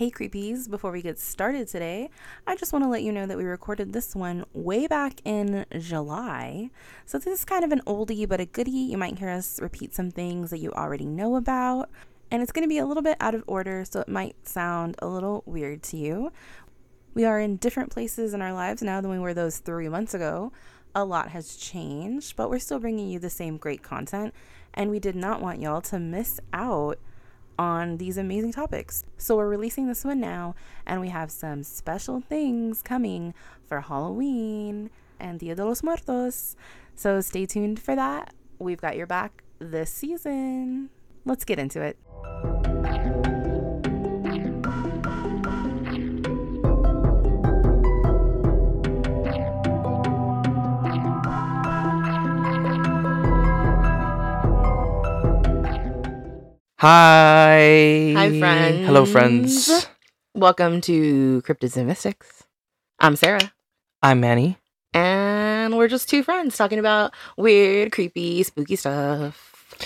Hey 0.00 0.10
creepies, 0.10 0.66
before 0.70 0.92
we 0.92 1.02
get 1.02 1.18
started 1.18 1.68
today, 1.68 2.08
I 2.46 2.56
just 2.56 2.72
want 2.72 2.86
to 2.86 2.88
let 2.88 3.02
you 3.02 3.12
know 3.12 3.26
that 3.26 3.36
we 3.36 3.44
recorded 3.44 3.92
this 3.92 4.16
one 4.16 4.46
way 4.54 4.86
back 4.86 5.20
in 5.26 5.66
July. 5.78 6.70
So 7.04 7.18
this 7.18 7.40
is 7.40 7.44
kind 7.44 7.66
of 7.66 7.70
an 7.70 7.82
oldie 7.86 8.26
but 8.26 8.40
a 8.40 8.46
goodie. 8.46 8.70
You 8.70 8.96
might 8.96 9.18
hear 9.18 9.28
us 9.28 9.60
repeat 9.60 9.94
some 9.94 10.10
things 10.10 10.48
that 10.48 10.58
you 10.60 10.72
already 10.72 11.04
know 11.04 11.36
about, 11.36 11.90
and 12.30 12.40
it's 12.40 12.50
going 12.50 12.64
to 12.64 12.66
be 12.66 12.78
a 12.78 12.86
little 12.86 13.02
bit 13.02 13.18
out 13.20 13.34
of 13.34 13.44
order, 13.46 13.84
so 13.84 14.00
it 14.00 14.08
might 14.08 14.48
sound 14.48 14.96
a 15.00 15.06
little 15.06 15.42
weird 15.44 15.82
to 15.82 15.98
you. 15.98 16.32
We 17.12 17.26
are 17.26 17.38
in 17.38 17.56
different 17.56 17.90
places 17.90 18.32
in 18.32 18.40
our 18.40 18.54
lives 18.54 18.80
now 18.80 19.02
than 19.02 19.10
we 19.10 19.18
were 19.18 19.34
those 19.34 19.58
three 19.58 19.90
months 19.90 20.14
ago. 20.14 20.50
A 20.94 21.04
lot 21.04 21.28
has 21.28 21.56
changed, 21.56 22.36
but 22.36 22.48
we're 22.48 22.58
still 22.58 22.78
bringing 22.78 23.10
you 23.10 23.18
the 23.18 23.28
same 23.28 23.58
great 23.58 23.82
content, 23.82 24.32
and 24.72 24.88
we 24.88 24.98
did 24.98 25.14
not 25.14 25.42
want 25.42 25.60
y'all 25.60 25.82
to 25.82 25.98
miss 25.98 26.40
out 26.54 26.98
on 27.60 27.98
these 27.98 28.16
amazing 28.16 28.52
topics. 28.52 29.04
So 29.18 29.36
we're 29.36 29.46
releasing 29.46 29.86
this 29.86 30.02
one 30.02 30.18
now, 30.18 30.54
and 30.86 30.98
we 30.98 31.10
have 31.10 31.30
some 31.30 31.62
special 31.62 32.22
things 32.22 32.80
coming 32.80 33.34
for 33.68 33.82
Halloween 33.82 34.88
and 35.20 35.38
Dia 35.38 35.54
de 35.54 35.62
los 35.62 35.82
Muertos. 35.82 36.56
So 36.94 37.20
stay 37.20 37.44
tuned 37.44 37.78
for 37.78 37.94
that. 37.94 38.32
We've 38.58 38.80
got 38.80 38.96
your 38.96 39.06
back 39.06 39.44
this 39.58 39.90
season. 39.90 40.88
Let's 41.26 41.44
get 41.44 41.58
into 41.58 41.82
it. 41.82 42.69
Hi. 56.80 58.14
Hi, 58.16 58.38
friends. 58.38 58.86
Hello, 58.86 59.04
friends. 59.04 59.86
Welcome 60.34 60.80
to 60.80 61.42
Cryptids 61.42 61.76
and 61.76 61.86
Mystics. 61.86 62.44
I'm 62.98 63.16
Sara, 63.16 63.52
I'm 64.02 64.18
Manny. 64.20 64.56
and 64.94 65.76
we're 65.76 65.88
just 65.88 66.08
two 66.08 66.22
friends 66.22 66.56
talking 66.56 66.78
about 66.78 67.12
weird, 67.36 67.92
creepy, 67.92 68.42
spooky 68.44 68.76
stuff. 68.76 69.76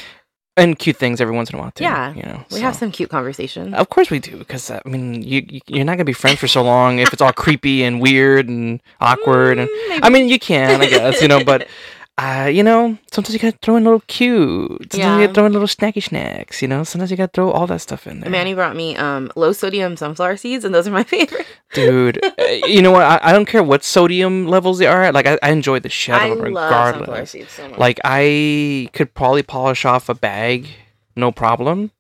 And 0.56 0.78
cute 0.78 0.96
things 0.96 1.20
every 1.20 1.34
once 1.34 1.50
in 1.50 1.56
a 1.56 1.62
while, 1.62 1.72
too. 1.72 1.82
Yeah, 1.82 2.14
You 2.14 2.22
know, 2.22 2.44
We 2.52 2.60
have 2.60 2.76
some 2.76 2.92
cute 2.92 3.10
conversation. 3.10 3.74
Of 3.74 3.88
course 3.90 4.08
we 4.08 4.20
do, 4.20 4.36
because, 4.36 4.70
I 4.70 4.80
mean, 4.84 5.20
you, 5.20 5.44
you, 5.48 5.60
you're 5.66 5.84
not 5.84 5.92
going 5.94 5.98
to 5.98 6.04
be 6.04 6.12
friends 6.12 6.38
for 6.38 6.46
so 6.46 6.62
long 6.62 7.00
if 7.00 7.12
it's 7.12 7.20
all 7.20 7.32
creepy 7.32 7.82
and 7.82 8.00
weird 8.00 8.48
and 8.48 8.80
awkward. 9.00 9.58
And 9.58 9.68
Mm, 9.68 10.00
I 10.04 10.10
mean, 10.10 10.28
you 10.28 10.38
can, 10.38 10.80
I 10.80 10.86
guess, 10.86 11.20
you 11.20 11.26
know, 11.26 11.42
but, 11.42 11.66
uh, 12.16 12.48
you 12.52 12.62
know, 12.62 12.96
sometimes 13.10 13.32
you 13.34 13.40
got 13.40 13.52
to 13.54 13.58
throw 13.60 13.76
in 13.76 13.82
a 13.82 13.86
little 13.86 14.02
cute. 14.06 14.92
Sometimes 14.92 14.94
you 14.94 15.00
Yeah. 15.00 15.26
got 15.26 15.26
to 15.26 15.34
throw 15.34 15.46
in 15.46 15.52
little 15.52 15.66
snacky 15.68 16.02
snacks, 16.02 16.62
you 16.62 16.68
know? 16.68 16.84
Sometimes 16.84 17.10
you 17.10 17.16
got 17.16 17.32
to 17.32 17.36
throw 17.36 17.50
all 17.50 17.66
that 17.66 17.80
stuff 17.80 18.06
in 18.06 18.20
there. 18.20 18.30
Manny 18.30 18.54
brought 18.54 18.76
me 18.76 18.96
um, 18.96 19.32
low 19.34 19.52
sodium 19.52 19.96
sunflower 19.96 20.36
seeds, 20.36 20.64
and 20.64 20.72
those 20.74 20.86
are 20.86 20.92
my 20.92 21.02
favorite. 21.14 21.46
Dude, 21.72 22.24
uh, 22.24 22.42
you 22.66 22.82
know 22.82 22.92
what? 22.92 23.02
I, 23.02 23.18
I 23.22 23.32
don't 23.32 23.46
care 23.46 23.62
what 23.64 23.82
sodium 23.82 24.46
levels 24.46 24.78
they 24.78 24.86
are 24.86 25.02
at. 25.02 25.12
Like, 25.14 25.26
I, 25.26 25.38
I 25.42 25.50
enjoy 25.50 25.80
the 25.80 25.88
shit 25.88 26.14
out 26.14 26.22
I 26.22 26.26
of 26.26 26.38
them 26.38 26.52
love 26.52 26.70
sunflower 26.70 27.00
regardless. 27.00 27.30
seeds 27.30 27.50
so 27.50 27.68
much. 27.68 27.78
Like 27.80 27.98
I 28.04 28.88
could 28.92 29.12
probably 29.14 29.42
polish 29.42 29.84
off 29.84 30.08
a 30.08 30.14
bag, 30.14 30.68
no 31.16 31.32
problem. 31.32 31.90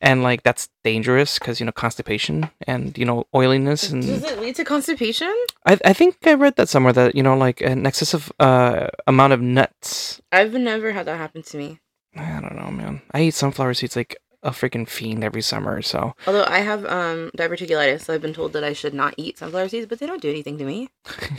And 0.00 0.22
like 0.22 0.42
that's 0.42 0.68
dangerous 0.84 1.38
because 1.38 1.58
you 1.58 1.66
know 1.66 1.72
constipation 1.72 2.50
and 2.66 2.96
you 2.98 3.04
know 3.04 3.26
oiliness 3.34 3.88
and 3.90 4.02
Does 4.02 4.24
it 4.24 4.40
lead 4.40 4.54
to 4.56 4.64
constipation? 4.64 5.34
I 5.64 5.78
I 5.84 5.92
think 5.94 6.18
I 6.26 6.34
read 6.34 6.56
that 6.56 6.68
somewhere 6.68 6.92
that 6.92 7.14
you 7.14 7.22
know 7.22 7.36
like 7.36 7.62
an 7.62 7.86
excessive 7.86 8.30
uh 8.38 8.88
amount 9.06 9.32
of 9.32 9.40
nuts. 9.40 10.20
I've 10.30 10.52
never 10.52 10.92
had 10.92 11.06
that 11.06 11.16
happen 11.16 11.42
to 11.42 11.56
me. 11.56 11.80
I 12.14 12.40
don't 12.40 12.56
know, 12.56 12.70
man. 12.70 13.02
I 13.12 13.22
eat 13.22 13.34
sunflower 13.34 13.74
seeds 13.74 13.96
like 13.96 14.16
a 14.42 14.50
freaking 14.50 14.88
fiend 14.88 15.24
every 15.24 15.42
summer. 15.42 15.82
So 15.82 16.14
Although 16.26 16.44
I 16.44 16.60
have 16.60 16.84
um, 16.86 17.30
diverticulitis, 17.36 18.02
so 18.02 18.14
I've 18.14 18.22
been 18.22 18.32
told 18.32 18.52
that 18.52 18.64
I 18.64 18.72
should 18.72 18.94
not 18.94 19.14
eat 19.16 19.38
sunflower 19.38 19.68
seeds, 19.68 19.86
but 19.86 19.98
they 19.98 20.06
don't 20.06 20.22
do 20.22 20.30
anything 20.30 20.56
to 20.58 20.64
me. 20.64 20.88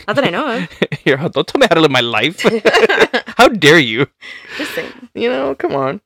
Not 0.07 0.15
that 0.17 0.25
I 0.25 0.29
know 0.29 0.57
of. 0.57 0.69
here, 1.03 1.17
don't 1.17 1.47
tell 1.47 1.59
me 1.59 1.67
how 1.69 1.75
to 1.75 1.81
live 1.81 1.91
my 1.91 2.01
life. 2.01 2.41
how 3.37 3.47
dare 3.47 3.79
you? 3.79 4.07
Just 4.57 4.75
saying. 4.75 4.91
You 5.15 5.29
know, 5.29 5.55
come 5.55 5.73
on. 5.73 6.01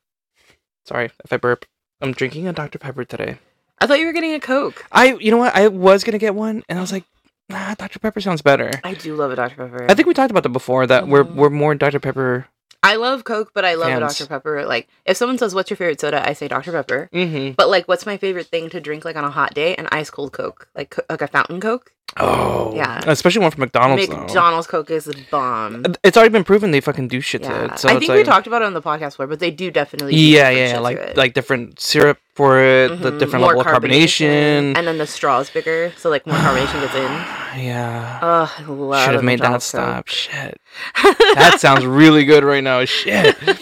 Sorry 0.86 1.06
if 1.06 1.34
I 1.34 1.38
burp. 1.38 1.66
I'm 2.02 2.12
drinking 2.14 2.48
a 2.48 2.54
Dr 2.54 2.80
Pepper 2.80 3.06
today. 3.06 3.38
I 3.80 3.88
thought 3.88 4.00
you 4.00 4.06
were 4.06 4.14
getting 4.14 4.34
a 4.34 4.40
Coke. 4.40 4.86
I, 4.92 5.14
you 5.16 5.32
know 5.32 5.38
what? 5.38 5.56
I 5.56 5.68
was 5.68 6.04
gonna 6.04 6.18
get 6.20 6.36
one, 6.36 6.64
and 6.70 6.78
I 6.78 6.82
was 6.82 6.92
like, 6.92 7.04
nah, 7.50 7.74
Dr 7.76 8.00
Pepper 8.00 8.22
sounds 8.22 8.42
better. 8.42 8.72
I 8.84 8.94
do 8.94 9.16
love 9.16 9.32
a 9.32 9.36
Dr. 9.36 9.56
Pepper. 9.56 9.86
I 9.90 9.94
think 9.96 10.08
we 10.08 10.14
talked 10.14 10.32
about 10.32 10.44
that 10.44 10.50
before. 10.50 10.86
That 10.88 11.08
we're 11.08 11.24
Mhm. 11.24 11.36
we're 11.36 11.50
more 11.50 11.76
Dr 11.76 12.00
Pepper. 12.00 12.48
I 12.84 12.96
love 12.96 13.24
Coke, 13.26 13.52
but 13.54 13.64
I 13.64 13.76
love 13.76 13.90
a 13.90 14.00
Fans. 14.00 14.18
Dr. 14.18 14.28
Pepper. 14.28 14.66
Like, 14.66 14.88
if 15.06 15.16
someone 15.16 15.38
says, 15.38 15.54
What's 15.54 15.70
your 15.70 15.78
favorite 15.78 16.02
soda? 16.02 16.28
I 16.28 16.34
say 16.34 16.48
Dr. 16.48 16.72
Pepper. 16.72 17.10
Mm-hmm. 17.14 17.52
But, 17.54 17.70
like, 17.70 17.88
what's 17.88 18.08
my 18.08 18.18
favorite 18.18 18.48
thing 18.48 18.72
to 18.72 18.82
drink, 18.82 19.06
like, 19.06 19.16
on 19.16 19.24
a 19.24 19.30
hot 19.30 19.54
day? 19.54 19.76
An 19.76 19.88
ice 19.92 20.10
cold 20.10 20.32
Coke. 20.34 20.68
Like, 20.76 20.90
co- 20.90 21.04
like 21.08 21.22
a 21.22 21.28
fountain 21.28 21.62
Coke. 21.62 21.92
Oh, 22.18 22.74
Yeah. 22.76 23.02
Especially 23.08 23.42
one 23.42 23.52
from 23.52 23.62
McDonald's. 23.62 24.08
though. 24.08 24.18
McDonald's 24.18 24.68
Coke 24.68 24.90
is 24.92 25.08
a 25.08 25.14
bomb. 25.30 25.86
It's 26.04 26.18
already 26.18 26.32
been 26.32 26.44
proven 26.44 26.72
they 26.72 26.82
fucking 26.82 27.08
do 27.08 27.22
shit 27.22 27.44
to 27.44 27.66
it. 27.66 27.80
So 27.80 27.88
I 27.90 27.94
think 27.98 28.10
like, 28.10 28.18
we 28.18 28.24
talked 28.24 28.48
about 28.48 28.62
it 28.62 28.66
on 28.66 28.74
the 28.74 28.82
podcast 28.82 29.12
before, 29.12 29.28
but 29.28 29.40
they 29.40 29.52
do 29.52 29.72
definitely. 29.72 30.14
do 30.14 30.20
Yeah, 30.20 30.50
yeah, 30.50 30.68
yeah, 30.74 30.80
like 30.80 30.98
it. 30.98 31.16
like 31.18 31.34
different 31.34 31.80
syrup 31.80 32.18
for 32.36 32.60
it, 32.60 32.90
the 33.02 33.12
Mhm. 33.12 33.20
different 33.20 33.44
More 33.46 33.56
level 33.56 33.62
of 33.62 33.82
carbonation. 33.82 34.76
And 34.78 34.88
then 34.88 34.98
the 34.98 35.08
straw's 35.08 35.50
bigger, 35.50 35.94
so, 35.98 36.10
like, 36.10 36.26
more 36.28 36.36
carbonation 36.38 36.82
gets 36.82 36.96
in. 36.96 37.02
yeah. 37.66 38.20
Oh, 38.22 38.56
I 38.58 38.64
love 38.64 39.06
Should 39.06 39.14
have 39.16 39.24
made 39.24 39.40
that 39.40 39.44
McDonald's 39.44 39.66
stop. 39.66 40.08
Shit. 40.08 40.60
That 41.36 41.60
sounds 41.60 41.86
really 41.86 42.26
good 42.26 42.44
right 42.44 42.64
now. 42.64 42.84
Shit. 42.86 43.36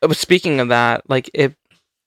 But 0.00 0.16
speaking 0.16 0.60
of 0.60 0.68
that, 0.68 1.02
like 1.10 1.28
if 1.34 1.54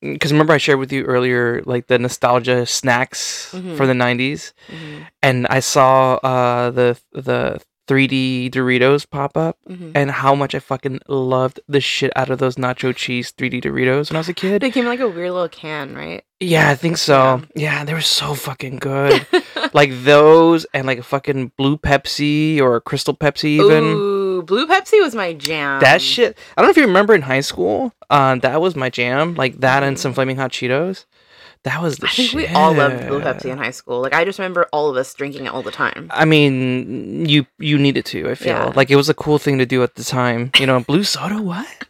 because 0.01 0.31
remember 0.31 0.53
I 0.53 0.57
shared 0.57 0.79
with 0.79 0.91
you 0.91 1.03
earlier 1.03 1.61
like 1.65 1.87
the 1.87 1.99
nostalgia 1.99 2.65
snacks 2.65 3.51
Mhm. 3.53 3.77
for 3.77 3.85
the 3.85 3.93
90s 3.93 4.53
Mhm, 4.69 5.05
and 5.21 5.47
I 5.47 5.59
saw 5.59 6.15
uh 6.23 6.69
the 6.71 6.97
the 7.13 7.61
3D 7.87 8.49
Doritos 8.51 9.09
pop 9.09 9.35
up 9.35 9.57
mhm. 9.69 9.91
and 9.95 10.11
how 10.11 10.33
much 10.33 10.55
I 10.55 10.59
fucking 10.59 10.99
loved 11.09 11.59
the 11.67 11.81
shit 11.81 12.11
out 12.15 12.29
of 12.29 12.39
those 12.39 12.55
nacho 12.55 12.95
cheese 12.95 13.33
3D 13.33 13.59
Doritos 13.61 14.09
when 14.09 14.15
I 14.15 14.19
was 14.19 14.29
a 14.29 14.33
kid. 14.33 14.61
They 14.61 14.71
came 14.71 14.83
in, 14.85 14.89
like, 14.89 15.01
a 15.01 15.09
weird 15.09 15.31
little 15.31 15.49
can, 15.49 15.93
right? 15.93 16.23
Yeah, 16.39 16.69
I 16.69 16.75
think 16.75 16.95
so. 16.97 17.41
Yeah, 17.53 17.83
they 17.83 17.93
were 17.93 17.99
so 17.99 18.33
fucking 18.33 18.77
good. 18.79 19.25
like 19.73 19.91
those 20.05 20.65
and 20.73 20.87
like 20.87 20.99
a 20.99 21.03
fucking 21.03 21.51
blue 21.57 21.75
Pepsi 21.77 22.61
or 22.61 22.77
a 22.77 22.81
crystal 22.81 23.15
Pepsi 23.17 23.59
even. 23.59 23.83
Ooh, 23.83 24.20
Blue 24.41 24.67
Pepsi 24.67 25.01
was 25.01 25.15
my 25.15 25.33
jam. 25.33 25.79
That 25.81 26.01
shit. 26.01 26.37
I 26.57 26.61
don't 26.61 26.67
know 26.67 26.71
if 26.71 26.77
you 26.77 26.85
remember 26.85 27.13
in 27.15 27.21
high 27.21 27.41
school. 27.41 27.93
Uh, 28.09 28.35
that 28.35 28.61
was 28.61 28.75
my 28.75 28.89
jam. 28.89 29.35
Like 29.35 29.59
that 29.61 29.83
and 29.83 29.97
some 29.99 30.13
flaming 30.13 30.37
hot 30.37 30.51
Cheetos. 30.51 31.05
That 31.63 31.79
was 31.81 31.97
the 31.97 32.07
I 32.07 32.09
think 32.09 32.29
shit. 32.31 32.35
we 32.35 32.47
all 32.55 32.73
loved 32.73 33.07
Blue 33.07 33.21
Pepsi 33.21 33.45
in 33.45 33.57
high 33.59 33.69
school. 33.71 34.01
Like 34.01 34.13
I 34.15 34.25
just 34.25 34.39
remember 34.39 34.67
all 34.73 34.89
of 34.89 34.97
us 34.97 35.13
drinking 35.13 35.45
it 35.45 35.49
all 35.53 35.61
the 35.61 35.71
time. 35.71 36.07
I 36.11 36.25
mean, 36.25 37.25
you 37.27 37.45
you 37.59 37.77
needed 37.77 38.05
to. 38.05 38.29
I 38.31 38.35
feel 38.35 38.47
Yeah. 38.55 38.73
like 38.75 38.89
it 38.89 38.95
was 38.95 39.09
a 39.09 39.13
cool 39.13 39.37
thing 39.37 39.59
to 39.59 39.65
do 39.67 39.83
at 39.83 39.93
the 39.95 40.03
time. 40.03 40.51
You 40.59 40.65
know, 40.65 40.79
blue 40.79 41.03
soda. 41.03 41.41
What? 41.41 41.67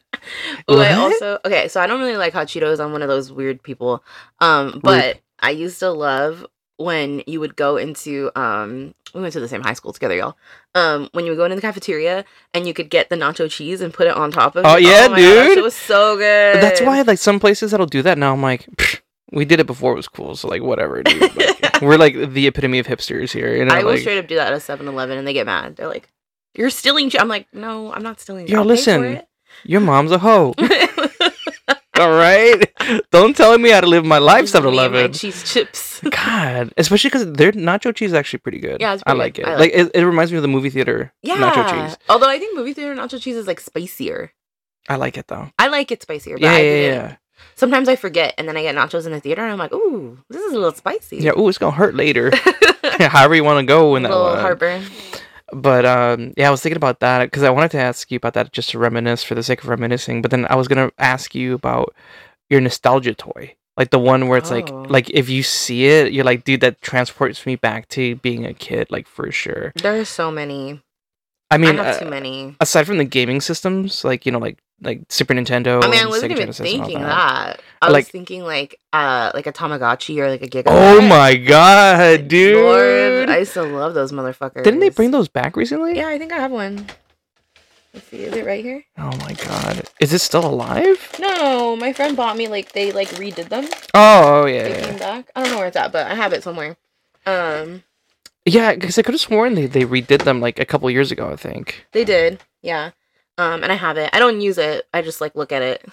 Oh, 0.67 0.77
I 0.77 0.89
What? 0.91 1.13
also 1.13 1.39
okay. 1.45 1.67
So 1.69 1.81
I 1.81 1.87
don't 1.87 1.99
really 1.99 2.17
like 2.17 2.33
hot 2.33 2.47
Cheetos. 2.47 2.79
I'm 2.83 2.91
one 2.91 3.01
of 3.01 3.07
those 3.07 3.31
weird 3.31 3.63
people. 3.63 4.03
Um, 4.39 4.79
but 4.83 5.19
I 5.39 5.49
used 5.51 5.79
to 5.79 5.89
love 5.89 6.45
when 6.83 7.23
you 7.27 7.39
would 7.39 7.55
go 7.55 7.77
into 7.77 8.31
um. 8.35 8.93
We 9.13 9.19
went 9.19 9.33
to 9.33 9.41
the 9.41 9.49
same 9.49 9.61
high 9.61 9.73
school 9.73 9.91
together, 9.91 10.15
y'all. 10.15 10.37
Um, 10.73 11.09
when 11.11 11.25
you 11.25 11.31
would 11.31 11.37
go 11.37 11.43
into 11.43 11.57
the 11.57 11.61
cafeteria 11.61 12.23
and 12.53 12.65
you 12.65 12.73
could 12.73 12.89
get 12.89 13.09
the 13.09 13.17
nacho 13.17 13.51
cheese 13.51 13.81
and 13.81 13.93
put 13.93 14.07
it 14.07 14.15
on 14.15 14.31
top 14.31 14.55
of. 14.55 14.65
Oh, 14.65 14.77
it. 14.77 14.83
yeah, 14.83 15.09
that 15.09 15.17
dude. 15.17 15.53
shit 15.55 15.63
was 15.63 15.75
so 15.75 16.15
good. 16.15 16.61
That's 16.61 16.79
why 16.79 17.01
like 17.01 17.17
some 17.17 17.37
places 17.37 17.71
that'll 17.71 17.87
do 17.87 18.01
that 18.03 18.17
now. 18.17 18.31
I'm 18.31 18.41
like, 18.41 18.69
we 19.31 19.43
did 19.43 19.59
it 19.59 19.67
before 19.67 19.91
it 19.93 19.95
was 19.95 20.07
cool. 20.07 20.35
So 20.37 20.47
like 20.47 20.61
whatever, 20.61 21.03
dude. 21.03 21.35
Like, 21.35 21.61
we're 21.81 21.97
like 21.97 22.31
the 22.31 22.47
epitome 22.47 22.79
of 22.79 22.87
hipsters 22.87 23.31
here. 23.31 23.55
You 23.55 23.65
know, 23.65 23.73
I 23.73 23.83
will 23.83 23.91
like, 23.91 23.99
straight 23.99 24.17
up 24.17 24.27
do 24.27 24.35
that 24.35 24.53
at 24.53 24.53
a 24.53 24.57
7-Eleven 24.57 25.17
and 25.17 25.27
they 25.27 25.33
get 25.33 25.45
mad. 25.45 25.75
They're 25.75 25.87
like, 25.87 26.07
"You're 26.55 26.69
stealing." 26.69 27.09
che-" 27.09 27.19
I'm 27.19 27.27
like, 27.27 27.47
"No, 27.53 27.91
I'm 27.91 28.03
not 28.03 28.19
stealing. 28.19 28.47
Yo, 28.47 28.59
I'll 28.59 28.63
pay 28.63 28.81
for 28.81 28.99
listen. 28.99 29.21
your 29.63 29.81
mom's 29.81 30.11
a 30.11 30.19
hoe. 30.19 30.53
All 31.99 32.09
right, 32.11 32.71
don't 33.11 33.35
tell 33.35 33.57
me 33.57 33.69
how 33.69 33.81
to 33.81 33.87
live 33.87 34.05
my 34.05 34.17
life. 34.17 34.45
Me 34.53 34.57
and 34.59 34.65
7-Eleven. 34.65 35.13
cheese 35.13 35.43
chips. 35.51 35.99
God, 36.09 36.73
especially 36.77 37.09
because 37.09 37.31
their 37.33 37.51
nacho 37.51 37.93
cheese 37.93 38.11
is 38.11 38.13
actually 38.13 38.39
pretty 38.39 38.59
good. 38.59 38.79
Yeah, 38.79 38.93
it's 38.93 39.03
I 39.05 39.11
like 39.13 39.35
good. 39.35 39.41
it. 39.41 39.47
I 39.47 39.51
like 39.51 39.59
like 39.59 39.71
it, 39.73 39.91
it 39.95 40.05
reminds 40.05 40.31
me 40.31 40.37
of 40.37 40.41
the 40.41 40.47
movie 40.47 40.69
theater 40.69 41.13
Yeah. 41.21 41.35
nacho 41.35 41.69
cheese. 41.69 41.97
Although 42.07 42.29
I 42.29 42.39
think 42.39 42.55
movie 42.57 42.73
theater 42.73 42.95
nacho 42.95 43.21
cheese 43.21 43.35
is 43.35 43.45
like 43.45 43.59
spicier. 43.59 44.31
I 44.87 44.95
like 44.95 45.17
it 45.17 45.27
though. 45.27 45.49
I 45.59 45.67
like 45.67 45.91
it 45.91 46.01
spicier, 46.01 46.35
but 46.35 46.41
Yeah, 46.43 46.57
yeah, 46.59 46.75
yeah. 46.87 47.15
Sometimes 47.55 47.89
I 47.89 47.95
forget, 47.97 48.35
and 48.37 48.47
then 48.47 48.55
I 48.55 48.61
get 48.61 48.75
nachos 48.75 49.05
in 49.05 49.11
the 49.11 49.19
theater, 49.19 49.41
and 49.43 49.51
I'm 49.51 49.57
like, 49.59 49.73
"Ooh, 49.73 50.17
this 50.29 50.41
is 50.41 50.53
a 50.53 50.55
little 50.55 50.73
spicy." 50.73 51.17
Yeah. 51.17 51.31
Ooh, 51.37 51.49
it's 51.49 51.57
gonna 51.57 51.75
hurt 51.75 51.95
later. 51.95 52.31
However 52.99 53.35
you 53.35 53.43
want 53.43 53.59
to 53.59 53.65
go 53.65 53.95
in 53.95 54.03
that 54.03 54.09
little 54.09 54.25
one. 54.25 54.39
heartburn. 54.39 54.83
But 55.53 55.85
um, 55.85 56.33
yeah, 56.37 56.47
I 56.47 56.51
was 56.51 56.61
thinking 56.61 56.77
about 56.77 56.99
that 57.01 57.25
because 57.25 57.43
I 57.43 57.49
wanted 57.49 57.71
to 57.71 57.79
ask 57.79 58.09
you 58.11 58.17
about 58.17 58.33
that 58.35 58.51
just 58.53 58.69
to 58.71 58.79
reminisce 58.79 59.23
for 59.23 59.35
the 59.35 59.43
sake 59.43 59.61
of 59.63 59.69
reminiscing. 59.69 60.21
But 60.21 60.31
then 60.31 60.47
I 60.49 60.55
was 60.55 60.67
gonna 60.67 60.91
ask 60.97 61.35
you 61.35 61.53
about 61.53 61.93
your 62.49 62.61
nostalgia 62.61 63.13
toy, 63.13 63.55
like 63.77 63.89
the 63.91 63.99
one 63.99 64.27
where 64.27 64.37
it's 64.37 64.51
Oh. 64.51 64.55
like, 64.55 64.69
like 64.89 65.09
if 65.09 65.29
you 65.29 65.43
see 65.43 65.85
it, 65.87 66.13
you're 66.13 66.23
like, 66.25 66.43
dude, 66.43 66.61
that 66.61 66.81
transports 66.81 67.45
me 67.45 67.55
back 67.55 67.87
to 67.89 68.15
being 68.17 68.45
a 68.45 68.53
kid, 68.53 68.87
like 68.91 69.07
for 69.07 69.31
sure. 69.31 69.71
There 69.75 69.99
are 69.99 70.05
so 70.05 70.31
many. 70.31 70.81
I 71.49 71.57
mean, 71.57 71.79
I 71.79 71.89
uh, 71.91 71.99
too 71.99 72.05
many. 72.09 72.55
aside 72.61 72.87
from 72.87 72.97
the 72.97 73.03
gaming 73.05 73.41
systems, 73.41 74.05
like 74.05 74.25
you 74.25 74.31
know, 74.31 74.39
like 74.39 74.57
like 74.81 75.01
Super 75.09 75.33
Nintendo. 75.33 75.83
I 75.83 75.87
mean, 75.89 75.99
I 76.01 76.05
wasn't 76.07 76.31
Sega 76.31 76.35
even 76.35 76.41
Genesis 76.43 76.63
thinking 76.71 76.99
that. 77.01 77.57
that. 77.57 77.61
I 77.81 77.89
Like- 77.89 78.05
was 78.05 78.09
thinking 78.09 78.43
like 78.43 78.79
uh 78.93 79.31
like 79.33 79.47
a 79.47 79.51
Tamagotchi 79.53 80.17
or 80.19 80.29
like 80.29 80.41
a 80.41 80.47
Giga. 80.47 80.63
Oh 80.67 81.01
my 81.01 81.35
god, 81.35 82.27
dude! 82.27 82.55
Lord, 82.63 83.29
I 83.29 83.37
used 83.39 83.53
to 83.53 83.63
love 83.63 83.93
those 83.93 84.11
motherfuckers. 84.11 84.63
Didn't 84.63 84.79
they 84.79 84.89
bring 84.89 85.11
those 85.11 85.27
back 85.27 85.55
recently? 85.55 85.95
Yeah, 85.97 86.07
I 86.07 86.17
think 86.17 86.31
I 86.31 86.37
have 86.37 86.51
one. 86.51 86.87
Let's 87.93 88.07
see, 88.07 88.23
is 88.23 88.33
it 88.33 88.45
right 88.45 88.63
here? 88.63 88.83
Oh 88.97 89.11
my 89.17 89.33
god, 89.33 89.83
is 89.99 90.13
it 90.13 90.19
still 90.19 90.45
alive? 90.45 91.13
No, 91.19 91.75
my 91.75 91.91
friend 91.91 92.15
bought 92.15 92.37
me 92.37 92.47
like 92.47 92.71
they 92.71 92.91
like 92.93 93.09
redid 93.09 93.49
them. 93.49 93.65
Oh, 93.93 94.43
oh 94.43 94.45
yeah, 94.45 94.63
They 94.63 94.69
yeah. 94.79 94.85
came 94.85 94.97
back. 94.99 95.29
I 95.35 95.41
don't 95.43 95.51
know 95.51 95.57
where 95.57 95.67
it's 95.67 95.75
at, 95.75 95.91
but 95.91 96.07
I 96.09 96.15
have 96.15 96.31
it 96.33 96.41
somewhere. 96.41 96.77
Um, 97.25 97.83
Yeah, 98.45 98.73
because 98.73 98.97
I 98.97 99.01
could 99.01 99.13
have 99.13 99.21
sworn 99.21 99.55
they, 99.55 99.65
they 99.65 99.83
redid 99.83 100.23
them 100.23 100.39
like 100.39 100.57
a 100.57 100.65
couple 100.65 100.89
years 100.89 101.11
ago. 101.11 101.29
I 101.31 101.35
think. 101.35 101.85
they 101.91 102.05
did. 102.05 102.39
Yeah. 102.61 102.91
Um, 103.37 103.63
and 103.63 103.71
I 103.71 103.75
have 103.75 103.97
it. 103.97 104.09
I 104.13 104.19
don't 104.19 104.41
use 104.41 104.57
it. 104.57 104.87
I 104.93 105.01
just 105.01 105.21
like 105.21 105.35
look 105.35 105.51
at 105.51 105.61
it. 105.61 105.85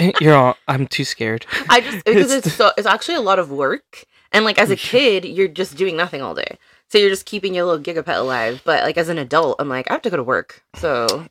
You're 0.20 0.34
all. 0.34 0.56
I'm 0.68 0.86
too 0.86 1.04
scared. 1.04 1.46
I 1.68 1.80
just 1.80 2.04
because 2.04 2.32
It's 2.32 2.46
it's 2.46 2.56
so 2.56 2.70
it's 2.76 2.86
actually 2.86 3.16
a 3.16 3.20
lot 3.20 3.38
of 3.38 3.50
work. 3.50 4.04
And 4.32 4.44
like 4.44 4.58
as 4.58 4.70
a 4.70 4.76
kid, 4.92 5.24
you're 5.24 5.48
just 5.48 5.76
doing 5.76 5.96
nothing 5.96 6.22
all 6.22 6.34
day. 6.34 6.58
So 6.90 6.98
you're 6.98 7.10
just 7.10 7.26
keeping 7.26 7.54
your 7.54 7.64
little 7.64 7.82
gigapet 7.82 8.16
alive. 8.18 8.62
But 8.64 8.84
like 8.84 8.96
as 8.98 9.08
an 9.08 9.18
adult, 9.18 9.56
I'm 9.58 9.68
like, 9.68 9.90
I 9.90 9.94
have 9.94 10.02
to 10.02 10.10
go 10.10 10.16
to 10.16 10.22
work. 10.22 10.62
So 10.74 11.26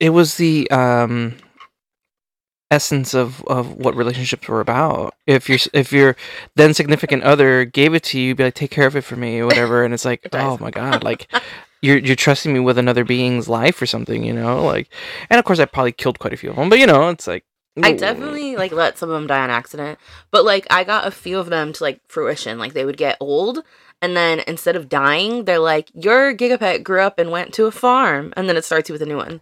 It 0.00 0.10
was 0.10 0.36
the 0.36 0.70
um 0.70 1.36
essence 2.70 3.14
of 3.14 3.42
of 3.44 3.76
what 3.76 3.94
relationships 3.96 4.48
were 4.48 4.60
about. 4.60 5.14
If 5.26 5.48
your 5.48 5.58
if 5.72 5.92
your 5.92 6.16
then 6.56 6.74
significant 6.74 7.22
other 7.24 7.64
gave 7.64 7.94
it 7.94 8.02
to 8.04 8.18
you, 8.20 8.28
you'd 8.28 8.36
be 8.38 8.44
like, 8.44 8.54
take 8.54 8.70
care 8.70 8.86
of 8.86 8.96
it 8.96 9.02
for 9.02 9.16
me 9.16 9.40
or 9.40 9.46
whatever, 9.46 9.84
and 9.84 9.92
it's 9.94 10.04
like, 10.04 10.24
It 10.24 10.34
oh 10.34 10.58
my 10.60 10.70
god, 10.70 11.04
like 11.04 11.28
you're 11.82 11.98
you're 11.98 12.16
trusting 12.16 12.52
me 12.52 12.60
with 12.60 12.78
another 12.78 13.04
being's 13.04 13.48
life 13.48 13.82
or 13.82 13.86
something, 13.86 14.24
you 14.24 14.32
know, 14.32 14.64
like. 14.64 14.88
And 15.28 15.38
of 15.38 15.44
course, 15.44 15.58
I 15.58 15.66
probably 15.66 15.92
killed 15.92 16.18
quite 16.18 16.32
a 16.32 16.36
few 16.36 16.50
of 16.50 16.56
them, 16.56 16.68
but 16.68 16.78
you 16.78 16.86
know, 16.86 17.08
it's 17.08 17.26
like. 17.26 17.44
I 17.82 17.92
definitely 17.92 18.54
like 18.54 18.70
let 18.70 18.98
some 18.98 19.08
of 19.08 19.14
them 19.14 19.26
die 19.26 19.42
on 19.42 19.48
accident. 19.48 19.98
But 20.30 20.44
like 20.44 20.66
I 20.70 20.84
got 20.84 21.06
a 21.06 21.10
few 21.10 21.38
of 21.38 21.48
them 21.48 21.72
to 21.72 21.82
like 21.82 22.00
fruition. 22.06 22.58
Like 22.58 22.74
they 22.74 22.84
would 22.84 22.98
get 22.98 23.16
old 23.18 23.64
and 24.02 24.16
then 24.16 24.42
instead 24.46 24.74
of 24.76 24.88
dying, 24.88 25.44
they're 25.44 25.60
like, 25.60 25.90
Your 25.94 26.34
gigapet 26.34 26.82
grew 26.82 27.00
up 27.00 27.18
and 27.18 27.30
went 27.30 27.54
to 27.54 27.66
a 27.66 27.70
farm 27.70 28.34
and 28.36 28.48
then 28.48 28.56
it 28.56 28.64
starts 28.64 28.88
you 28.88 28.92
with 28.92 29.00
a 29.00 29.06
new 29.06 29.16
one. 29.16 29.40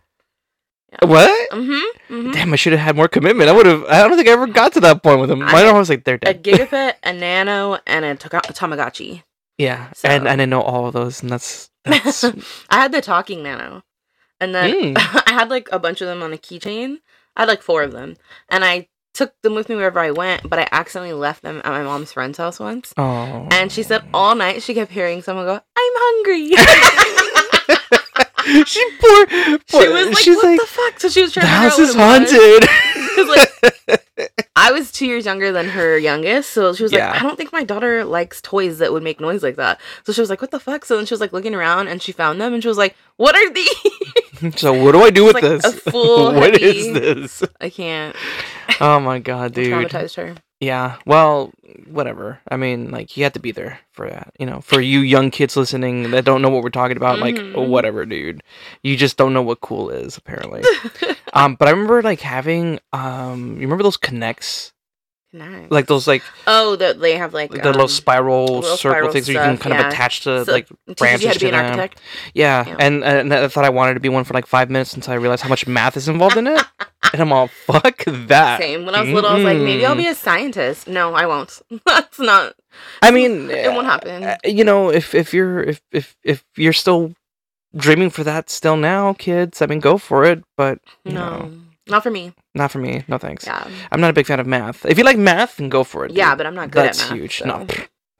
What? 1.02 1.50
Mm-hmm. 1.50 2.14
mm-hmm. 2.14 2.30
Damn, 2.32 2.52
I 2.52 2.56
should 2.56 2.72
have 2.72 2.80
had 2.80 2.96
more 2.96 3.08
commitment. 3.08 3.48
I 3.48 3.52
would 3.52 3.66
have. 3.66 3.84
I 3.84 4.06
don't 4.06 4.16
think 4.16 4.28
I 4.28 4.32
ever 4.32 4.48
got 4.48 4.72
to 4.72 4.80
that 4.80 5.02
point 5.02 5.20
with 5.20 5.28
them. 5.28 5.40
I 5.40 5.52
Mine 5.52 5.64
had 5.66 5.72
was 5.72 5.88
like 5.88 6.04
they're 6.04 6.18
dead." 6.18 6.36
A 6.36 6.38
gigapet, 6.50 6.94
a 7.04 7.12
nano, 7.12 7.78
and 7.86 8.04
a, 8.04 8.16
Taka- 8.16 8.48
a 8.48 8.52
Tamagotchi. 8.52 9.22
Yeah, 9.60 9.92
So- 9.94 10.08
and 10.08 10.26
and 10.26 10.42
I 10.42 10.46
know 10.46 10.62
all 10.62 10.86
of 10.86 10.94
those, 10.94 11.22
and 11.22 11.30
that's 11.30 11.70
that's. 11.84 12.24
I 12.70 12.80
had 12.82 12.92
the 12.92 13.00
talking 13.00 13.42
nano. 13.42 13.82
And 14.42 14.54
then 14.54 14.94
Mm. 14.94 14.96
I 15.26 15.32
had 15.32 15.50
like 15.50 15.68
a 15.70 15.78
bunch 15.78 16.00
of 16.00 16.08
them 16.08 16.22
on 16.22 16.32
a 16.32 16.38
keychain. 16.38 16.96
I 17.36 17.42
had 17.42 17.48
like 17.48 17.60
four 17.62 17.82
of 17.82 17.92
them. 17.92 18.16
And 18.48 18.64
I 18.64 18.88
took 19.12 19.34
them 19.42 19.54
with 19.54 19.68
me 19.68 19.74
wherever 19.76 20.00
I 20.00 20.12
went, 20.12 20.48
but 20.48 20.58
I 20.58 20.66
accidentally 20.72 21.12
left 21.12 21.42
them 21.42 21.58
at 21.58 21.66
my 21.66 21.82
mom's 21.82 22.12
friend's 22.12 22.38
house 22.38 22.58
once. 22.58 22.94
oh. 22.96 23.46
And 23.50 23.70
she 23.70 23.82
said 23.82 24.02
all 24.14 24.34
night 24.34 24.62
she 24.62 24.72
kept 24.72 24.92
hearing 24.92 25.20
someone 25.20 25.44
go, 25.44 25.54
I'm 25.54 25.62
hungry. 25.76 26.56
she 28.66 28.84
poor, 29.00 29.26
poor 29.68 29.82
she 29.82 29.88
was 29.88 30.06
like, 30.08 30.18
she's 30.18 30.36
what 30.36 30.44
like 30.46 30.60
the 30.60 30.66
fuck? 30.66 31.00
So 31.00 31.08
she 31.10 31.22
was 31.22 31.34
the 31.34 31.40
trying 31.40 31.52
to 31.52 31.56
house 31.70 31.78
is 31.78 31.94
out 31.94 31.98
what 31.98 32.22
it 32.22 32.22
was. 32.22 32.32
haunted. 32.32 32.68
'Cause, 33.16 33.28
I 34.56 34.72
was 34.72 34.92
two 34.92 35.06
years 35.06 35.24
younger 35.24 35.52
than 35.52 35.68
her 35.70 35.96
youngest, 35.96 36.50
so 36.50 36.74
she 36.74 36.82
was 36.82 36.92
Yeah. 36.92 37.10
like, 37.10 37.20
I 37.20 37.22
don't 37.22 37.36
think 37.36 37.52
my 37.52 37.64
daughter 37.64 38.04
likes 38.04 38.40
toys 38.42 38.78
that 38.78 38.92
would 38.92 39.02
make 39.02 39.20
noise 39.20 39.42
like 39.42 39.56
that. 39.56 39.80
So 40.04 40.12
she 40.12 40.20
was 40.20 40.28
like, 40.28 40.40
What 40.42 40.50
the 40.50 40.60
fuck? 40.60 40.84
So 40.84 40.96
then 40.96 41.06
she 41.06 41.14
was 41.14 41.20
like 41.20 41.32
looking 41.32 41.54
around 41.54 41.88
and 41.88 42.02
she 42.02 42.12
found 42.12 42.40
them 42.40 42.52
and 42.52 42.62
she 42.62 42.68
was 42.68 42.76
like, 42.78 42.94
What 43.16 43.34
are 43.36 43.50
these? 43.50 44.56
so 44.56 44.72
what 44.72 44.92
do 44.92 45.02
I 45.02 45.10
do 45.10 45.24
with 45.24 45.34
like 45.34 45.42
this? 45.44 45.64
a 45.86 45.90
full 45.90 46.34
What 46.34 46.60
is 46.60 46.92
this? 46.92 47.42
I 47.60 47.70
can't. 47.70 48.14
Oh 48.80 49.00
my 49.00 49.18
god, 49.18 49.54
dude. 49.54 49.72
Traumatized 49.72 50.16
her. 50.16 50.34
Yeah. 50.60 50.96
Well, 51.06 51.52
whatever. 51.86 52.38
I 52.50 52.56
mean, 52.58 52.90
like 52.90 53.16
you 53.16 53.24
have 53.24 53.32
to 53.32 53.40
be 53.40 53.50
there 53.50 53.80
for 53.92 54.08
that. 54.10 54.34
You 54.38 54.44
know, 54.46 54.60
for 54.60 54.80
you 54.80 55.00
young 55.00 55.30
kids 55.30 55.56
listening 55.56 56.10
that 56.10 56.26
don't 56.26 56.42
know 56.42 56.50
what 56.50 56.62
we're 56.62 56.68
talking 56.70 56.98
about, 56.98 57.18
like 57.18 57.36
Mhm. 57.36 57.68
whatever, 57.68 58.04
dude. 58.04 58.42
You 58.82 58.96
just 58.96 59.16
don't 59.16 59.32
know 59.32 59.40
what 59.42 59.60
cool 59.62 59.88
is, 59.88 60.18
apparently. 60.18 60.62
um, 61.32 61.54
but 61.54 61.66
I 61.68 61.70
remember 61.70 62.02
like 62.02 62.20
having 62.20 62.78
um, 62.92 63.54
you 63.54 63.62
remember 63.62 63.82
those 63.82 63.96
K'Nex, 63.96 64.72
Nice. 65.32 65.70
like 65.70 65.86
those 65.86 66.08
like, 66.08 66.22
oh, 66.48 66.74
that 66.76 66.98
they 66.98 67.16
have 67.16 67.32
like 67.32 67.52
the 67.52 67.58
little 67.58 67.82
um, 67.82 67.88
spiral 67.88 68.44
little 68.46 68.62
circle 68.62 68.76
spiral 68.76 69.12
things 69.12 69.28
where 69.28 69.34
you 69.34 69.40
can 69.40 69.56
stuff, 69.56 69.70
kind 69.70 69.80
of 69.80 69.92
attach 69.92 70.22
to 70.22 70.44
So- 70.44 70.50
like 70.52 70.68
branches 70.96 71.34
to 71.34 71.38
to 71.38 71.50
them. 71.52 71.88
Yeah, 72.34 72.66
Yeah. 72.66 72.76
And, 72.80 73.04
and 73.04 73.32
I 73.32 73.46
thought 73.46 73.64
I 73.64 73.68
wanted 73.70 73.94
to 73.94 74.00
be 74.00 74.08
one 74.08 74.24
for 74.24 74.34
like 74.34 74.46
five 74.46 74.70
minutes 74.70 74.92
until 74.94 75.12
I 75.12 75.16
realized 75.16 75.42
how 75.42 75.48
much 75.48 75.66
math 75.68 75.96
is 75.96 76.08
involved 76.08 76.36
in 76.36 76.48
it, 76.48 76.60
and 77.12 77.22
I'm 77.22 77.32
all 77.32 77.46
fuck 77.46 78.02
that. 78.06 78.60
Same. 78.60 78.86
When 78.86 78.94
I 78.96 79.02
was 79.02 79.10
little, 79.10 79.30
I 79.30 79.34
was 79.34 79.44
like, 79.44 79.58
maybe 79.58 79.86
I'll 79.86 79.94
be 79.94 80.08
a 80.08 80.14
scientist. 80.16 80.88
No, 80.88 81.14
I 81.14 81.26
won't. 81.26 81.62
That's 81.86 82.18
not. 82.18 82.54
I 83.00 83.12
mean, 83.12 83.50
It 83.50 83.70
won't 83.72 83.86
happen. 83.86 84.24
uh, 84.24 84.36
you 84.44 84.64
know, 84.64 84.90
if 84.90 85.14
if 85.14 85.32
you're 85.32 85.60
if 85.62 85.80
if 85.92 86.16
if 86.24 86.44
you're 86.56 86.72
still 86.72 87.14
dreaming 87.76 88.10
for 88.10 88.24
that 88.24 88.50
still 88.50 88.76
now, 88.76 89.12
kids, 89.12 89.62
I 89.62 89.66
mean, 89.66 89.78
go 89.78 89.96
for 89.96 90.24
it. 90.24 90.42
But 90.56 90.80
you 91.04 91.12
No, 91.12 91.20
know, 91.38 91.52
not 91.90 92.02
for 92.02 92.10
me. 92.10 92.32
not 92.54 92.70
for 92.70 92.78
me. 92.78 93.04
No 93.08 93.18
thanks. 93.18 93.46
Yeah. 93.46 93.68
I'm 93.90 94.00
not 94.00 94.10
a 94.10 94.12
big 94.12 94.26
fan 94.26 94.40
of 94.40 94.46
math. 94.46 94.86
If 94.86 94.98
you 94.98 95.04
like 95.04 95.18
math, 95.18 95.56
then 95.56 95.68
go 95.68 95.84
for 95.84 96.04
it. 96.04 96.12
Yeah, 96.12 96.30
dude. 96.30 96.38
but 96.38 96.46
I'm 96.46 96.54
not 96.54 96.70
good 96.70 96.84
that's 96.84 97.02
at 97.02 97.10
math. 97.10 97.20
That's 97.20 97.20
huge. 97.20 97.38
so. 97.38 97.46
No, 97.46 97.66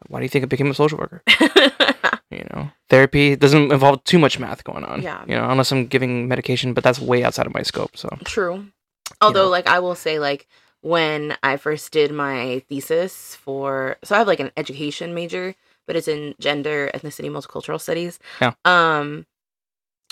why 0.08 0.20
do 0.20 0.24
you 0.24 0.28
think 0.28 0.42
I 0.44 0.46
became 0.46 0.70
a 0.70 0.74
social 0.74 0.98
worker? 0.98 1.22
You 2.30 2.44
know, 2.54 2.70
therapy 2.88 3.34
doesn't 3.34 3.72
involve 3.72 4.04
too 4.04 4.18
much 4.18 4.38
math 4.38 4.62
going 4.62 4.84
on. 4.84 5.02
Yeah. 5.02 5.24
You 5.26 5.34
know, 5.34 5.50
unless 5.50 5.72
I'm 5.72 5.86
giving 5.86 6.28
medication, 6.28 6.74
but 6.74 6.84
that's 6.84 7.00
way 7.00 7.24
outside 7.24 7.46
of 7.46 7.52
my 7.52 7.62
scope. 7.62 7.96
So 7.96 8.08
True. 8.24 8.66
Although, 9.20 9.46
know. 9.46 9.50
like, 9.50 9.66
I 9.66 9.80
will 9.80 9.96
say, 9.96 10.20
like, 10.20 10.46
when 10.80 11.36
I 11.42 11.56
first 11.56 11.90
did 11.92 12.12
my 12.12 12.62
thesis 12.68 13.34
for, 13.34 13.96
so 14.04 14.14
I 14.14 14.18
have 14.18 14.28
like 14.28 14.38
an 14.38 14.52
education 14.56 15.12
major, 15.12 15.56
but 15.88 15.96
it's 15.96 16.06
in 16.06 16.36
gender, 16.38 16.88
ethnicity, 16.94 17.28
multicultural 17.30 17.80
studies. 17.80 18.20
Yeah. 18.40 18.52
Um, 18.64 19.26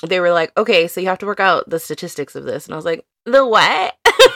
they 0.06 0.20
were 0.20 0.30
like, 0.30 0.56
okay, 0.56 0.86
so 0.88 1.00
you 1.00 1.08
have 1.08 1.18
to 1.18 1.26
work 1.26 1.40
out 1.40 1.68
the 1.68 1.78
statistics 1.78 2.34
of 2.34 2.44
this, 2.44 2.66
and 2.66 2.74
I 2.74 2.76
was 2.76 2.84
like, 2.84 3.04
the 3.24 3.46
what? 3.46 3.94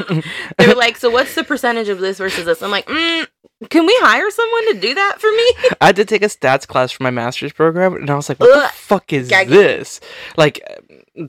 they 0.58 0.66
were 0.66 0.74
like, 0.74 0.96
so 0.96 1.10
what's 1.10 1.34
the 1.34 1.44
percentage 1.44 1.88
of 1.88 2.00
this 2.00 2.18
versus 2.18 2.44
this? 2.44 2.62
I'm 2.62 2.70
like, 2.70 2.86
mm, 2.86 3.26
can 3.70 3.86
we 3.86 3.96
hire 4.00 4.30
someone 4.30 4.74
to 4.74 4.80
do 4.80 4.94
that 4.94 5.20
for 5.20 5.30
me? 5.30 5.70
I 5.80 5.92
did 5.92 6.08
take 6.08 6.22
a 6.22 6.26
stats 6.26 6.66
class 6.66 6.90
for 6.92 7.02
my 7.02 7.10
master's 7.10 7.52
program, 7.52 7.94
and 7.94 8.10
I 8.10 8.14
was 8.14 8.28
like, 8.28 8.40
"What 8.40 8.52
the 8.54 8.76
fuck 8.76 9.12
is 9.12 9.28
gagging. 9.28 9.54
this?" 9.54 10.00
Like, 10.36 10.60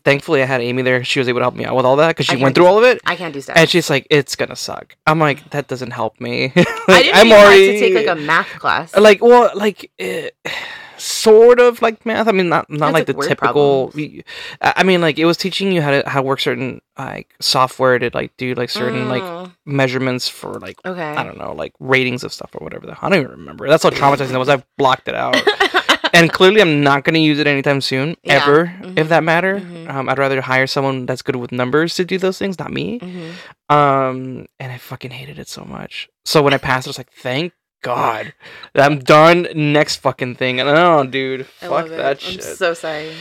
thankfully, 0.03 0.41
I 0.41 0.45
had 0.45 0.61
Amy 0.61 0.81
there. 0.81 1.03
She 1.03 1.19
was 1.19 1.27
able 1.27 1.39
to 1.39 1.43
help 1.43 1.55
me 1.55 1.65
out 1.65 1.75
with 1.75 1.85
all 1.85 1.97
that 1.97 2.09
because 2.09 2.25
she 2.25 2.35
went 2.35 2.55
do 2.55 2.61
through 2.61 2.67
all 2.67 2.77
of 2.77 2.83
it. 2.83 3.01
I 3.05 3.15
can't 3.15 3.33
do 3.33 3.39
stats. 3.39 3.53
And 3.55 3.69
she's 3.69 3.89
like, 3.89 4.07
"It's 4.09 4.35
gonna 4.35 4.55
suck." 4.55 4.95
I'm 5.05 5.19
like, 5.19 5.49
"That 5.51 5.67
doesn't 5.67 5.91
help 5.91 6.19
me." 6.19 6.51
like, 6.55 6.67
I 6.87 7.03
didn't 7.03 7.17
I'm 7.17 7.27
even 7.27 7.37
already 7.37 7.67
have 7.67 7.75
to 7.75 7.79
take 7.79 8.07
like 8.07 8.17
a 8.17 8.19
math 8.19 8.59
class. 8.59 8.95
like, 8.95 9.21
well, 9.21 9.51
like, 9.53 9.91
sort 11.03 11.59
of 11.59 11.81
like 11.81 12.05
math. 12.05 12.27
I 12.27 12.31
mean, 12.31 12.49
not 12.49 12.69
not 12.69 12.93
That's 12.93 12.93
like 12.93 13.07
like 13.07 13.17
the 13.17 13.27
typical. 13.27 13.87
problems. 13.91 14.23
I 14.61 14.83
mean, 14.83 15.01
like, 15.01 15.19
it 15.19 15.25
was 15.25 15.37
teaching 15.37 15.71
you 15.71 15.81
how 15.81 15.91
to 15.91 16.03
how 16.09 16.21
to 16.21 16.25
work 16.27 16.39
certain 16.39 16.81
like 16.97 17.33
software 17.41 17.99
to 17.99 18.09
like 18.13 18.35
do 18.37 18.53
like 18.55 18.69
certain 18.69 19.07
like 19.09 19.23
Mm, 19.23 19.51
measurements 19.65 20.27
for 20.27 20.59
like 20.59 20.77
okay. 20.85 21.01
I 21.15 21.23
don't 21.23 21.37
know 21.37 21.53
like 21.53 21.73
ratings 21.79 22.23
of 22.23 22.33
stuff 22.33 22.51
or 22.55 22.63
whatever. 22.63 22.85
The 22.87 22.97
I 23.03 23.09
don't 23.09 23.19
even 23.19 23.31
remember. 23.31 23.67
That's 23.67 23.83
how 23.83 23.89
traumatizing 23.89 24.29
that 24.31 24.39
was. 24.39 24.49
I've 24.49 24.65
blocked 24.77 25.07
it 25.07 25.15
out 25.15 25.35
and 26.13 26.31
clearly 26.31 26.61
I'm 26.61 26.81
not 26.83 27.03
going 27.03 27.13
to 27.15 27.19
use 27.19 27.39
it 27.39 27.47
anytime 27.47 27.81
soon, 27.81 28.15
Yeah, 28.23 28.35
ever, 28.43 28.65
mhm, 28.81 28.97
if 28.99 29.09
that 29.09 29.23
matter. 29.23 29.59
mhm. 29.59 29.89
Um, 29.89 30.09
I'd 30.09 30.17
rather 30.19 30.41
hire 30.41 30.67
someone 30.67 31.05
that's 31.05 31.21
good 31.21 31.35
with 31.37 31.51
numbers 31.51 31.95
to 31.95 32.05
do 32.05 32.17
those 32.17 32.37
things, 32.37 32.59
not 32.59 32.71
me. 32.71 32.99
Mhm. 32.99 33.33
Um, 33.75 34.45
and 34.59 34.71
I 34.71 34.77
fucking 34.77 35.11
hated 35.11 35.39
it 35.39 35.47
so 35.47 35.63
much. 35.65 36.09
So 36.25 36.41
when 36.41 36.53
I 36.53 36.57
passed, 36.57 36.87
I 36.87 36.89
was 36.89 36.97
like, 36.97 37.11
thank 37.11 37.53
God, 37.83 38.33
I'm 38.73 38.99
done. 38.99 39.47
Next 39.53 39.97
fucking 39.97 40.35
thing. 40.35 40.59
And 40.59 40.67
oh, 40.69 41.03
dude, 41.05 41.41
I 41.61 41.67
fuck 41.67 41.89
that 41.89 42.19
shit. 42.21 42.35
I'm 42.35 42.55
so 42.55 42.73
sorry. 42.73 43.11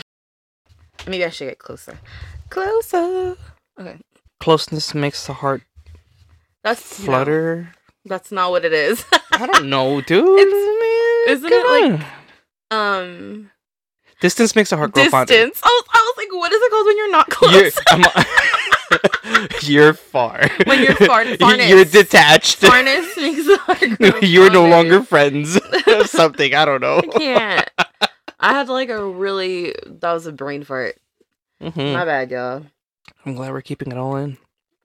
Maybe 1.07 1.25
I 1.25 1.29
should 1.31 1.49
get 1.49 1.59
closer. 1.59 1.99
Closer. 2.49 3.37
Okay. 3.79 3.99
Closeness 4.41 4.95
makes 4.95 5.27
the 5.27 5.35
heart 5.35 5.63
That's 6.65 6.99
no, 7.01 7.05
flutter. 7.05 7.75
that's 8.05 8.31
not 8.33 8.51
what 8.51 8.65
it 8.65 8.73
is. 8.73 9.05
I 9.33 9.47
don't 9.47 9.69
know, 9.75 10.01
dude. 10.01 10.25
It's- 10.39 10.53
Man, 11.27 11.37
isn't 11.37 11.53
it 11.53 11.91
like- 11.99 12.07
um 12.71 13.51
distance 14.21 14.55
makes 14.57 14.71
the 14.71 14.77
heart 14.77 14.93
grow 14.93 15.05
fonder. 15.09 15.33
distance. 15.33 15.61
I 15.63 15.69
was, 15.69 15.85
I 15.93 15.99
was 15.99 16.15
like, 16.25 16.33
what 16.41 16.53
is 16.53 16.61
it 16.63 16.71
called 16.71 16.87
when 16.87 16.97
you're 16.97 17.11
not 17.11 17.29
close? 17.31 17.53
You're, 17.53 17.65
you're 19.63 19.93
far. 19.95 20.49
When 20.67 20.83
you're 20.83 20.95
far- 20.95 21.25
farness. 21.37 21.69
You're 21.69 21.85
detached. 21.85 22.61
Farness 22.61 23.17
makes 23.17 24.23
you're 24.29 24.51
no 24.51 24.67
longer 24.69 25.03
friends. 25.03 25.59
Something 26.11 26.55
I 26.55 26.65
don't 26.65 26.81
know. 26.81 26.99
I 26.99 27.07
can't. 27.19 27.71
I 28.41 28.53
had 28.53 28.69
like 28.69 28.89
a 28.89 29.05
really 29.05 29.75
that 29.87 30.13
was 30.13 30.27
a 30.27 30.33
brain 30.33 30.65
fart. 30.65 30.97
Mm-hmm. 31.61 31.93
My 31.93 32.05
bad, 32.05 32.31
y'all. 32.31 32.65
I'm 33.25 33.35
glad 33.35 33.53
we're 33.53 33.61
keeping 33.63 33.93
it 33.93 33.99
all 33.99 34.17
in 34.17 34.39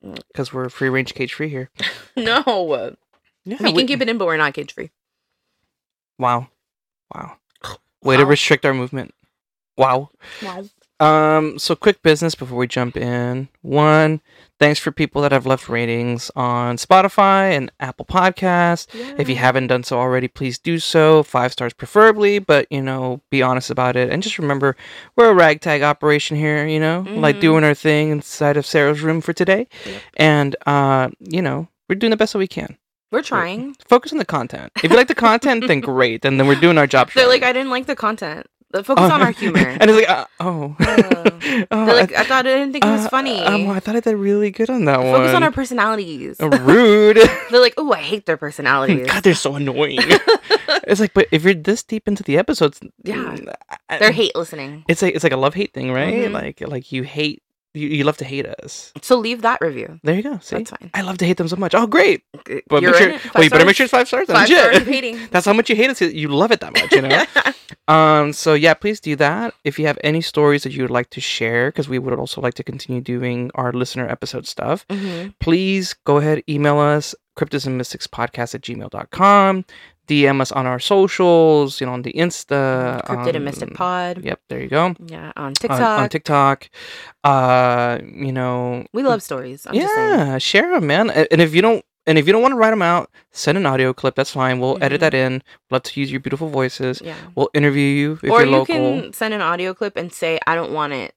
Mm. 0.05 0.19
because 0.27 0.53
we're 0.53 0.69
free 0.69 0.89
range 0.89 1.15
cage 1.15 1.33
free 1.33 1.49
here. 1.49 1.71
No, 2.15 2.43
Yeah, 3.45 3.57
we 3.61 3.73
can 3.73 3.87
keep 3.87 3.99
it 3.99 4.07
in, 4.07 4.19
but 4.19 4.25
we're 4.27 4.37
not 4.37 4.53
cage 4.53 4.71
free. 4.71 4.91
Wow, 6.19 6.49
wow. 7.13 7.37
Way 8.03 8.17
to 8.17 8.25
restrict 8.25 8.63
our 8.63 8.75
movement. 8.75 9.15
Wow. 9.75 10.11
Wow. 10.43 10.65
Um, 10.99 11.59
so 11.59 11.75
quick 11.75 12.01
business 12.01 12.33
before 12.33 12.57
we 12.57 12.65
jump 12.67 12.97
in. 12.97 13.49
One, 13.61 14.19
thanks 14.59 14.79
for 14.79 14.91
people 14.91 15.21
that 15.21 15.31
have 15.31 15.45
left 15.45 15.69
ratings 15.69 16.31
on 16.35 16.77
Spotify 16.77 17.51
and 17.55 17.71
Apple 17.79 18.05
Podcasts. 18.05 18.87
If 19.19 19.29
you 19.29 19.35
haven't 19.35 19.67
done 19.67 19.83
so 19.83 19.99
already, 19.99 20.27
please 20.27 20.57
do 20.57 20.79
so. 20.79 21.21
Five 21.21 21.51
stars 21.51 21.73
preferably, 21.73 22.39
but 22.39 22.65
you 22.71 22.81
know, 22.81 23.21
be 23.29 23.43
honest 23.43 23.69
about 23.69 23.95
it. 23.95 24.09
And 24.11 24.23
just 24.23 24.39
remember, 24.39 24.75
we're 25.15 25.29
a 25.29 25.35
ragtag 25.35 25.83
operation 25.83 26.35
here, 26.35 26.65
you 26.65 26.79
know, 26.79 27.05
like 27.07 27.35
Mhm. 27.37 27.41
doing 27.41 27.63
our 27.63 27.75
thing 27.75 28.09
inside 28.09 28.57
of 28.57 28.65
Sara's 28.65 29.01
room 29.01 29.21
for 29.21 29.33
today. 29.33 29.67
Yep. 29.85 30.01
And 30.15 30.55
uh, 30.65 31.09
you 31.19 31.43
know, 31.43 31.67
we're 31.87 31.95
doing 31.95 32.11
the 32.11 32.17
best 32.17 32.33
that 32.33 32.39
we 32.39 32.47
can. 32.47 32.75
We're 33.11 33.21
trying. 33.21 33.75
Focus 33.87 34.11
on 34.11 34.17
the 34.17 34.25
content. 34.25 34.71
If 34.83 34.89
you 34.91 34.97
like 34.97 35.07
the 35.07 35.15
content, 35.15 35.65
then 35.67 35.79
great. 35.93 36.25
And 36.25 36.39
then 36.39 36.47
we're 36.47 36.59
doing 36.59 36.77
our 36.77 36.87
job. 36.87 37.09
They're 37.13 37.25
right. 37.25 37.29
like, 37.41 37.43
I 37.43 37.53
didn't 37.53 37.69
like 37.69 37.85
the 37.85 37.95
content. 37.95 38.47
Focus 38.73 38.97
on 39.11 39.21
our 39.21 39.31
humor. 39.41 39.59
and 39.59 39.89
it's 39.89 39.99
like, 39.99 40.09
uh, 40.09 40.25
oh. 40.39 40.75
Oh, 41.71 41.85
like, 41.85 42.13
I- 42.15 42.21
I 42.21 42.23
thought 42.25 42.45
I 42.45 42.55
didn't 42.55 42.73
think 42.73 42.83
it 42.85 42.89
was 42.89 43.05
uh, 43.05 43.09
funny. 43.09 43.39
um, 43.39 43.69
I 43.69 43.79
thought 43.79 43.95
I 43.95 43.99
did 44.01 44.15
really 44.15 44.51
good 44.51 44.69
on 44.69 44.85
that 44.85 44.99
one. 44.99 45.13
Focus 45.13 45.33
on 45.33 45.43
our 45.43 45.51
personalities. 45.51 46.39
Uh, 46.41 46.49
rude. 46.49 47.17
They're 47.51 47.61
like, 47.61 47.73
oh, 47.77 47.91
I 47.93 47.99
hate 48.01 48.25
their 48.25 48.35
personalities. 48.37 49.07
God, 49.07 49.23
they're 49.23 49.33
so 49.33 49.55
annoying. 49.55 49.99
it's 50.85 50.99
like, 50.99 51.13
but 51.13 51.27
if 51.31 51.43
you're 51.43 51.53
this 51.53 51.83
deep 51.83 52.07
into 52.07 52.23
the 52.23 52.37
episodes, 52.37 52.79
Yeah. 53.03 53.15
mm, 53.15 53.53
I- 53.89 53.97
They're 53.99 54.11
hate 54.11 54.35
listening. 54.35 54.83
It's 54.89 55.01
like 55.01 55.15
it's 55.15 55.23
like 55.23 55.33
a 55.33 55.37
love 55.37 55.53
hate 55.53 55.73
thing, 55.73 55.91
right? 55.91 56.13
Mhm. 56.29 56.31
Like 56.33 56.61
like 56.67 56.91
you 56.91 57.03
hate 57.03 57.41
you, 57.73 57.87
you 57.89 58.03
love 58.03 58.17
to 58.17 58.25
hate 58.25 58.45
us. 58.45 58.91
So 59.01 59.17
leave 59.17 59.41
that 59.43 59.61
review. 59.61 59.99
There 60.03 60.15
you 60.15 60.23
go. 60.23 60.39
See, 60.39 60.55
That's 60.57 60.71
fine. 60.71 60.89
I 60.93 61.01
love 61.01 61.17
to 61.19 61.25
hate 61.25 61.37
them 61.37 61.47
so 61.47 61.55
much. 61.55 61.75
Oh, 61.75 61.87
great. 61.87 62.23
But 62.67 62.81
You're 62.81 62.91
make 62.91 63.21
sure. 63.21 63.31
Well, 63.35 63.43
you 63.43 63.49
better 63.49 63.65
make 63.65 63.75
sure 63.75 63.85
it's 63.85 63.91
five 63.91 64.07
stars. 64.07 64.27
Five 64.27 64.47
stars 64.47 64.77
hating. 64.79 65.19
That's 65.31 65.45
how 65.45 65.53
much 65.53 65.69
you 65.69 65.75
hate 65.75 65.89
us. 65.89 66.01
You 66.01 66.29
love 66.29 66.51
it 66.51 66.59
that 66.61 66.73
much, 66.73 66.91
you 66.91 67.01
know. 67.01 67.25
um. 67.93 68.33
So 68.33 68.53
yeah, 68.53 68.73
please 68.73 68.99
do 68.99 69.15
that. 69.17 69.53
If 69.63 69.77
you 69.79 69.87
have 69.87 69.97
any 70.03 70.21
stories 70.21 70.63
that 70.63 70.73
you 70.73 70.83
would 70.83 70.91
like 70.91 71.09
to 71.11 71.21
share, 71.21 71.69
because 71.69 71.87
we 71.89 71.99
would 71.99 72.13
also 72.17 72.41
like 72.41 72.55
to 72.55 72.63
continue 72.63 73.01
doing 73.01 73.51
our 73.55 73.71
listener 73.73 74.07
episode 74.07 74.47
stuff. 74.47 74.85
hmm 74.89 75.27
please 75.39 75.93
go 76.05 76.17
ahead 76.17 76.41
email 76.49 76.79
us 76.79 77.13
cryptidsandmysticspodcast 77.37 78.55
at 78.55 78.61
gmail.com 78.61 79.65
dm 80.07 80.41
us 80.41 80.51
on 80.51 80.65
our 80.65 80.79
socials 80.79 81.79
you 81.81 81.85
know 81.87 81.93
on 81.93 82.01
the 82.01 82.13
insta 82.13 83.03
Cryptid 83.05 83.35
and 83.35 83.45
Mystic 83.45 83.73
Pod. 83.73 84.23
yep 84.23 84.39
there 84.49 84.61
you 84.61 84.67
go 84.69 84.95
Yeah, 85.05 85.31
on 85.35 85.53
TikTok. 85.53 85.99
on, 85.99 86.09
tiktok 86.09 86.69
uh 87.23 87.99
you 88.03 88.31
know 88.31 88.85
we 88.93 89.03
love 89.03 89.21
stories. 89.21 89.65
I'm 89.67 89.73
just 89.75 89.93
yeah 89.95 90.37
share 90.37 90.69
them 90.71 90.87
man 90.87 91.09
and 91.11 91.41
if 91.41 91.53
you 91.55 91.61
don't 91.61 91.83
and 92.05 92.17
if 92.17 92.25
you 92.25 92.31
don't 92.31 92.41
want 92.41 92.53
to 92.53 92.57
write 92.57 92.69
them 92.71 92.81
out 92.81 93.09
send 93.31 93.57
an 93.57 93.65
audio 93.65 93.91
clip 93.93 94.15
that's 94.15 94.31
fine 94.31 94.59
we'll 94.59 94.77
edit 94.81 94.99
Mhm. 94.99 95.01
that 95.01 95.13
in 95.13 95.43
love 95.71 95.83
to 95.83 95.99
use 95.99 96.09
your 96.11 96.21
beautiful 96.21 96.47
voices 96.47 97.01
Yeah. 97.03 97.15
we'll 97.35 97.49
interview 97.53 97.83
you 97.83 98.13
if 98.23 98.31
or 98.31 98.39
you're 98.39 98.45
you 98.45 98.51
local 98.51 98.75
can 98.75 99.13
send 99.13 99.33
an 99.33 99.41
audio 99.41 99.73
clip 99.73 99.97
and 99.97 100.11
say, 100.13 100.39
I 100.47 100.55
don't 100.55 100.71
want 100.71 100.93
it 100.93 101.13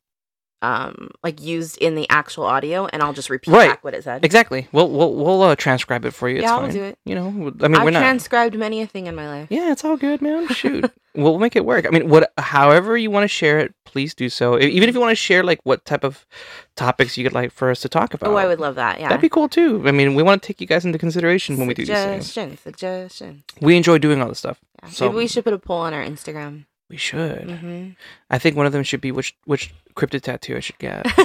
um 0.62 1.10
like 1.22 1.40
used 1.40 1.78
in 1.78 1.94
the 1.94 2.06
actual 2.10 2.44
audio 2.44 2.86
and 2.92 3.02
I'll 3.02 3.12
just 3.14 3.30
repeat 3.30 3.50
Right. 3.52 3.70
back 3.70 3.82
what 3.84 3.94
it 3.94 4.04
said. 4.04 4.24
exactly 4.24 4.68
we'll 4.72 4.90
we'll, 4.90 5.14
we'll 5.14 5.42
uh, 5.42 5.56
transcribe 5.56 6.04
it 6.04 6.10
for 6.12 6.28
you 6.28 6.36
it's 6.36 6.42
yeah, 6.42 6.56
fine 6.56 6.64
I'll 6.66 6.72
do 6.72 6.82
it. 6.84 6.98
you 7.04 7.14
know 7.14 7.26
i 7.28 7.68
mean 7.68 7.74
I've 7.76 7.84
we're 7.84 7.90
not 7.90 8.00
transcribed 8.00 8.54
many 8.56 8.82
a 8.82 8.86
thing 8.86 9.06
in 9.06 9.14
my 9.14 9.26
life. 9.28 9.48
Yeah, 9.50 9.72
it's 9.72 9.84
all 9.84 9.96
good, 9.96 10.20
man. 10.20 10.48
Shoot, 10.60 10.90
we'll 11.14 11.38
make 11.38 11.56
it 11.56 11.64
work. 11.64 11.86
I 11.86 11.90
mean, 11.90 12.08
what, 12.08 12.32
however 12.38 12.96
you 12.96 13.10
want 13.10 13.24
to 13.24 13.28
share 13.28 13.58
it, 13.58 13.74
please 13.84 14.14
do 14.14 14.28
so. 14.28 14.58
Even 14.58 14.88
if 14.88 14.94
you 14.94 15.00
want 15.00 15.10
to 15.12 15.16
share 15.16 15.42
like 15.42 15.60
what 15.64 15.84
type 15.84 16.04
of 16.04 16.26
topics 16.76 17.16
you 17.16 17.24
would 17.24 17.32
like 17.32 17.52
for 17.52 17.70
us 17.70 17.80
to 17.80 17.88
talk 17.88 18.14
about. 18.14 18.30
Oh, 18.30 18.36
I 18.36 18.46
would 18.46 18.60
love 18.60 18.74
that. 18.76 19.00
Yeah. 19.00 19.08
That'd 19.08 19.20
be 19.22 19.28
cool 19.28 19.48
too. 19.48 19.82
I 19.86 19.92
mean, 19.92 20.14
we 20.14 20.22
want 20.22 20.42
to 20.42 20.46
take 20.46 20.60
you 20.60 20.66
guys 20.66 20.84
into 20.84 20.98
consideration 20.98 21.56
when 21.58 21.66
we 21.68 21.74
do 21.74 21.84
these 21.86 21.94
things. 21.94 22.26
Suggestion, 22.26 22.58
suggestion. 22.58 23.44
We 23.60 23.76
enjoy 23.76 23.98
doing 23.98 24.20
all 24.22 24.28
this 24.28 24.38
stuff. 24.38 24.60
Yeah. 24.82 24.88
So- 24.90 25.06
Maybe 25.06 25.16
we 25.18 25.26
should 25.28 25.44
put 25.44 25.52
a 25.52 25.58
poll 25.58 25.78
on 25.80 25.94
our 25.94 26.04
Instagram. 26.04 26.66
We 26.90 26.96
should. 26.98 27.48
hmm 27.50 27.90
I 28.28 28.38
think 28.38 28.56
one 28.56 28.66
of 28.66 28.72
them 28.72 28.82
should 28.82 29.00
be 29.00 29.12
which 29.12 29.34
which 29.46 29.72
cryptid 29.94 30.22
tattoo 30.22 30.56
I 30.56 30.60
should 30.60 30.78
get. 30.78 31.06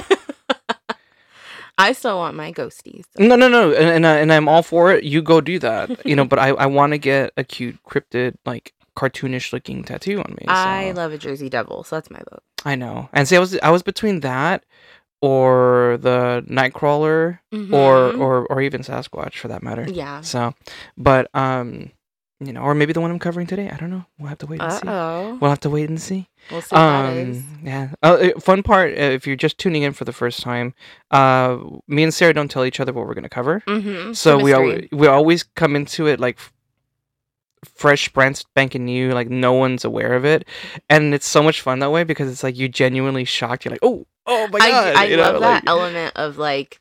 I 1.78 1.92
still 1.92 2.16
want 2.16 2.36
my 2.36 2.52
ghosties. 2.52 3.04
no, 3.18 3.36
no, 3.36 3.48
no, 3.48 3.70
and 3.72 3.90
and, 3.90 4.06
I, 4.06 4.16
and 4.20 4.32
I'm 4.32 4.48
all 4.48 4.62
for 4.62 4.92
it. 4.92 5.04
You 5.04 5.20
go 5.20 5.42
do 5.42 5.58
that. 5.58 6.06
You 6.06 6.16
know, 6.16 6.24
but 6.32 6.38
I 6.38 6.48
I 6.50 6.66
want 6.66 6.92
to 6.92 6.98
get 6.98 7.32
a 7.36 7.44
cute 7.44 7.78
cryptid 7.84 8.36
like 8.46 8.72
cartoonish 8.96 9.52
looking 9.52 9.84
tattoo 9.84 10.18
on 10.20 10.34
me. 10.40 10.44
I 10.48 10.92
love 10.92 11.12
a 11.12 11.18
Jersey 11.18 11.50
Devil, 11.50 11.84
so 11.84 11.96
that's 11.96 12.10
my 12.10 12.20
vote. 12.30 12.42
I 12.64 12.76
know. 12.76 13.10
And 13.12 13.28
see, 13.28 13.36
I 13.36 13.40
was 13.40 13.58
I 13.58 13.70
was 13.70 13.82
between 13.82 14.20
that 14.20 14.64
or 15.20 15.98
the 16.00 16.44
Nightcrawler 16.48 17.40
or 17.72 18.12
Mhm. 18.12 18.20
or 18.20 18.46
or 18.46 18.62
even 18.62 18.80
Sasquatch 18.82 19.34
for 19.34 19.48
that 19.48 19.62
matter. 19.62 19.84
yeah. 19.86 20.22
So, 20.22 20.54
but 20.96 21.28
um, 21.34 21.90
you 22.40 22.52
know, 22.52 22.60
or 22.60 22.74
maybe 22.74 22.92
the 22.92 23.00
one 23.00 23.10
I'm 23.10 23.18
covering 23.18 23.46
today. 23.46 23.70
I 23.70 23.76
don't 23.76 23.90
know. 23.90 24.04
We'll 24.18 24.28
have 24.28 24.38
to 24.38 24.46
wait 24.46 24.60
and 24.60 24.70
Uh 24.70 24.78
see. 25.32 25.38
We'll 25.40 25.50
have 25.50 25.60
to 25.60 25.70
wait 25.70 25.88
and 25.88 26.00
see. 26.00 26.28
We'll 26.50 26.60
see 26.60 26.74
what 26.76 26.80
that 26.80 27.16
is. 27.16 27.38
Um, 27.38 27.60
yeah. 27.64 27.88
Uh, 28.02 28.30
uh, 28.36 28.40
fun 28.40 28.62
part 28.62 28.92
uh, 28.92 29.00
if 29.00 29.26
you're 29.26 29.36
just 29.36 29.58
tuning 29.58 29.82
in 29.82 29.92
for 29.92 30.04
the 30.04 30.12
first 30.12 30.40
time, 30.42 30.74
uh, 31.10 31.58
me 31.88 32.02
and 32.02 32.12
Sara 32.12 32.34
don't 32.34 32.50
tell 32.50 32.64
each 32.64 32.78
other 32.78 32.92
what 32.92 33.06
we're 33.06 33.14
gonna 33.14 33.28
cover. 33.28 33.62
Mm-hmm. 33.66 34.12
So 34.12 34.38
we 34.38 34.52
always 34.52 34.88
we 34.92 35.06
always 35.06 35.42
come 35.44 35.74
into 35.76 36.06
it 36.06 36.20
like 36.20 36.38
fresh, 37.64 38.08
brand 38.10 38.36
spanking 38.36 38.84
new, 38.84 39.12
like 39.12 39.28
no 39.28 39.52
one's 39.54 39.84
aware 39.84 40.12
of 40.14 40.24
it, 40.24 40.46
and 40.90 41.14
it's 41.14 41.26
so 41.26 41.42
much 41.42 41.60
fun 41.62 41.78
that 41.80 41.90
way 41.90 42.04
because 42.04 42.30
it's 42.30 42.42
like 42.42 42.56
you're 42.58 42.68
genuinely 42.68 43.24
shocked. 43.24 43.64
You're 43.64 43.72
like, 43.72 43.80
oh, 43.82 44.06
oh 44.26 44.46
my 44.52 44.58
god! 44.58 44.94
I 44.94 45.04
you 45.06 45.16
know, 45.16 45.22
love 45.32 45.40
that 45.40 45.64
like- 45.64 45.66
element 45.66 46.12
of 46.16 46.38
like 46.38 46.80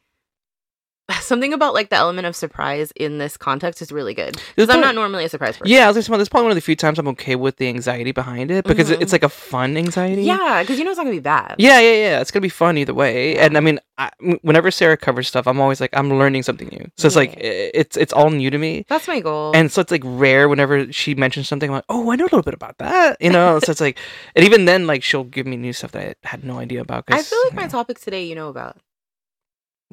something 1.22 1.54
about 1.54 1.74
like 1.74 1.90
the 1.90 1.96
element 1.96 2.26
of 2.26 2.36
surprise 2.36 2.92
in 2.96 3.18
this 3.20 3.38
context 3.38 3.82
is 3.82 3.92
really 3.92 4.14
good 4.14 4.42
because 4.56 4.70
I'm 4.74 4.82
not 4.82 4.96
normally 4.96 5.24
a 5.26 5.30
surprise 5.30 5.56
person. 5.58 5.68
Yeah, 5.72 5.86
I 5.86 5.88
was 5.88 5.96
just 5.96 6.10
this 6.10 6.22
is 6.22 6.30
probably 6.30 6.46
one 6.46 6.52
of 6.52 6.56
the 6.56 6.62
few 6.62 6.76
times 6.76 6.98
I'm 7.00 7.08
okay 7.10 7.36
with 7.36 7.58
the 7.58 7.68
anxiety 7.68 8.12
behind 8.12 8.50
it 8.52 8.66
because 8.66 8.90
Mhm. 8.90 9.02
it's 9.02 9.12
like 9.12 9.24
a 9.24 9.30
fun 9.30 9.78
anxiety. 9.78 10.24
Yeah, 10.24 10.62
because 10.64 10.78
you 10.80 10.84
know 10.84 10.92
it's 10.92 10.98
not 10.98 11.04
gonna 11.04 11.16
be 11.16 11.20
bad. 11.20 11.56
Yeah, 11.60 11.80
yeah, 11.80 11.92
yeah. 11.94 12.22
It's 12.22 12.32
gonna 12.32 12.42
be 12.42 12.50
fun 12.50 12.78
either 12.78 12.94
way. 12.94 13.38
And 13.38 13.56
I 13.58 13.60
mean, 13.60 13.80
I, 13.98 14.10
whenever 14.42 14.72
Sara 14.72 14.98
covers 14.98 15.28
stuff, 15.28 15.48
I'm 15.48 15.60
always 15.62 15.80
like, 15.80 15.92
I'm 15.94 16.12
learning 16.18 16.44
something 16.44 16.68
new. 16.70 16.86
So 16.98 17.06
it's 17.08 17.16
like, 17.16 17.36
Yeah. 17.36 17.44
i- 17.50 17.72
it's 17.74 17.96
it's 17.98 18.12
all 18.14 18.30
new 18.30 18.50
to 18.50 18.58
me. 18.58 18.86
That's 18.90 19.08
my 19.08 19.20
goal. 19.20 19.52
And 19.56 19.72
so 19.72 19.82
it's 19.82 19.92
like 19.92 20.02
rare 20.04 20.50
whenever 20.50 20.92
she 20.92 21.14
mentions 21.16 21.48
something, 21.48 21.70
I'm 21.70 21.76
like, 21.76 21.86
oh, 21.90 22.12
I 22.12 22.16
know 22.16 22.24
a 22.24 22.32
little 22.34 22.42
bit 22.42 22.54
about 22.56 22.78
that, 22.80 23.18
you 23.22 23.30
know. 23.30 23.60
so 23.64 23.72
it's 23.72 23.82
like, 23.82 23.98
and 24.36 24.44
even 24.44 24.66
then, 24.66 24.88
like 24.88 25.04
she'll 25.04 25.24
give 25.24 25.46
me 25.46 25.56
new 25.56 25.72
stuff 25.74 25.92
that 25.92 26.18
I 26.26 26.28
had 26.28 26.44
no 26.44 26.58
idea 26.60 26.82
about. 26.82 27.06
I 27.10 27.22
feel 27.22 27.40
like 27.46 27.54
my 27.54 27.64
know, 27.64 27.70
topics 27.70 28.02
today 28.02 28.26
you 28.26 28.36
know 28.36 28.50
about. 28.50 28.78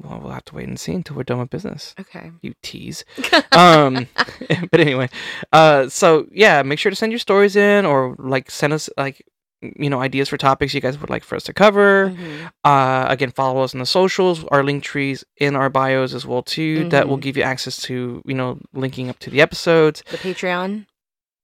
Well, 0.01 0.19
we'll 0.19 0.31
have 0.31 0.45
to 0.45 0.55
wait 0.55 0.67
and 0.67 0.79
see 0.79 0.93
until 0.93 1.15
we're 1.15 1.23
done 1.23 1.39
with 1.39 1.49
business. 1.51 1.93
Okay. 1.99 2.31
You 2.41 2.53
tease. 2.63 3.05
um, 3.51 4.07
but 4.71 4.79
anyway, 4.79 5.09
uh, 5.51 5.87
so 5.89 6.27
yeah, 6.31 6.61
make 6.63 6.79
sure 6.79 6.89
to 6.89 6.95
send 6.95 7.11
your 7.11 7.19
stories 7.19 7.55
in 7.55 7.85
or 7.85 8.15
like 8.17 8.49
send 8.51 8.73
us 8.73 8.89
like 8.97 9.23
you 9.61 9.89
know 9.89 10.01
ideas 10.01 10.27
for 10.27 10.35
topics 10.37 10.73
you 10.73 10.81
guys 10.81 10.99
would 10.99 11.09
like 11.09 11.23
for 11.23 11.35
us 11.35 11.43
to 11.43 11.53
cover. 11.53 12.09
Mhm. 12.09 12.51
Uh, 12.65 13.05
again, 13.07 13.31
follow 13.31 13.61
us 13.63 13.73
on 13.73 13.79
the 13.79 13.85
socials. 13.85 14.43
Our 14.45 14.63
link 14.63 14.83
trees 14.83 15.23
in 15.37 15.55
our 15.55 15.69
bios 15.69 16.13
as 16.13 16.25
well 16.25 16.41
too. 16.43 16.89
That 16.89 17.07
will 17.07 17.17
Mhm. 17.17 17.21
give 17.21 17.37
you 17.37 17.43
access 17.43 17.77
to 17.83 18.21
you 18.25 18.33
know 18.33 18.59
linking 18.73 19.09
up 19.09 19.19
to 19.19 19.29
the 19.29 19.41
episodes. 19.41 20.03
The 20.09 20.17
Patreon. 20.17 20.85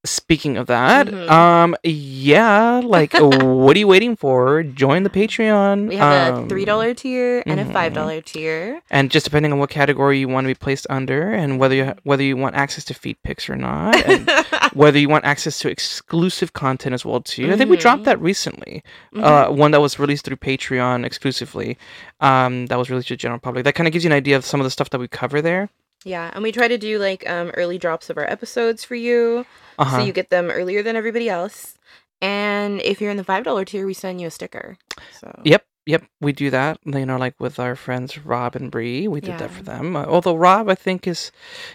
Speaking 0.05 0.55
of 0.55 0.67
that, 0.67 1.07
Mhm. 1.07 1.29
um, 1.29 1.75
yeah, 1.83 2.79
like 2.81 3.11
what 3.19 3.75
are 3.75 3.79
you 3.79 3.87
waiting 3.87 4.15
for? 4.15 4.63
Join 4.63 5.03
the 5.03 5.09
Patreon. 5.09 5.89
We 5.89 5.97
have 5.97 6.35
a 6.35 6.37
um, 6.37 6.47
three 6.47 6.63
dollar 6.63 6.93
tier 6.93 7.43
and 7.45 7.59
mhm. 7.59 7.69
a 7.69 7.73
five 7.73 7.93
dollar 7.93 8.21
tier. 8.21 8.81
and 8.89 9.11
just 9.11 9.25
depending 9.25 9.51
on 9.51 9.59
what 9.59 9.69
category 9.69 10.17
you 10.19 10.29
want 10.29 10.45
to 10.45 10.47
be 10.47 10.55
placed 10.55 10.87
under, 10.89 11.33
and 11.33 11.59
whether 11.59 11.75
you 11.75 11.93
whether 12.03 12.23
you 12.23 12.37
want 12.37 12.55
access 12.55 12.85
to 12.85 12.93
feed 12.93 13.17
pics 13.23 13.49
or 13.49 13.57
not, 13.57 13.93
and 14.07 14.29
whether 14.71 14.97
you 14.97 15.09
want 15.09 15.25
access 15.25 15.59
to 15.59 15.69
exclusive 15.69 16.53
content 16.53 16.93
as 16.93 17.03
well 17.03 17.19
too. 17.19 17.51
I 17.51 17.57
think 17.57 17.69
we 17.69 17.75
dropped 17.75 18.03
Mhm. 18.03 18.05
that 18.05 18.21
recently. 18.21 18.81
Uh, 19.13 19.47
one 19.49 19.71
that 19.71 19.81
was 19.81 19.99
released 19.99 20.23
through 20.23 20.37
Patreon 20.37 21.05
exclusively. 21.05 21.77
Um, 22.21 22.67
that 22.67 22.77
was 22.79 22.89
released 22.89 23.09
to 23.09 23.15
the 23.15 23.17
general 23.17 23.39
public. 23.41 23.65
That 23.65 23.75
kind 23.75 23.85
of 23.85 23.91
gives 23.91 24.05
you 24.05 24.11
an 24.11 24.15
idea 24.15 24.37
of 24.37 24.45
some 24.45 24.61
of 24.61 24.63
the 24.63 24.71
stuff 24.71 24.91
that 24.91 24.99
we 24.99 25.09
cover 25.09 25.41
there. 25.41 25.67
yeah, 26.05 26.31
and 26.33 26.41
we 26.41 26.53
try 26.53 26.69
to 26.69 26.77
do 26.77 26.97
like 26.97 27.29
um 27.29 27.49
early 27.55 27.77
drops 27.77 28.09
of 28.09 28.17
our 28.17 28.23
episodes 28.23 28.85
for 28.85 28.95
you, 28.95 29.45
Uh-huh. 29.79 29.97
so 29.99 30.03
you 30.05 30.13
get 30.13 30.29
them 30.29 30.49
earlier 30.51 30.83
than 30.83 30.95
everybody 30.95 31.29
else. 31.29 31.77
And 32.21 32.81
if 32.81 32.99
you're 32.99 33.11
in 33.11 33.17
the 33.17 33.23
five 33.23 33.43
dollar 33.43 33.63
tier, 33.65 33.85
we 33.85 33.93
send 33.93 34.19
you 34.21 34.27
a 34.27 34.31
sticker. 34.31 34.77
So 35.21 35.31
Yep, 35.45 35.65
yep, 35.85 36.03
we 36.19 36.33
do 36.33 36.49
that. 36.49 36.77
You 36.85 37.05
know, 37.05 37.15
like 37.15 37.39
with 37.39 37.59
our 37.59 37.77
friends 37.77 38.17
Rob 38.17 38.57
and 38.57 38.69
Bree, 38.69 39.07
we 39.07 39.21
did 39.21 39.37
that 39.39 39.49
for 39.51 39.63
them. 39.63 39.95
Uh, 39.95 40.03
although 40.05 40.35
Rob, 40.35 40.67
I 40.67 40.75
think, 40.75 41.07
is 41.07 41.31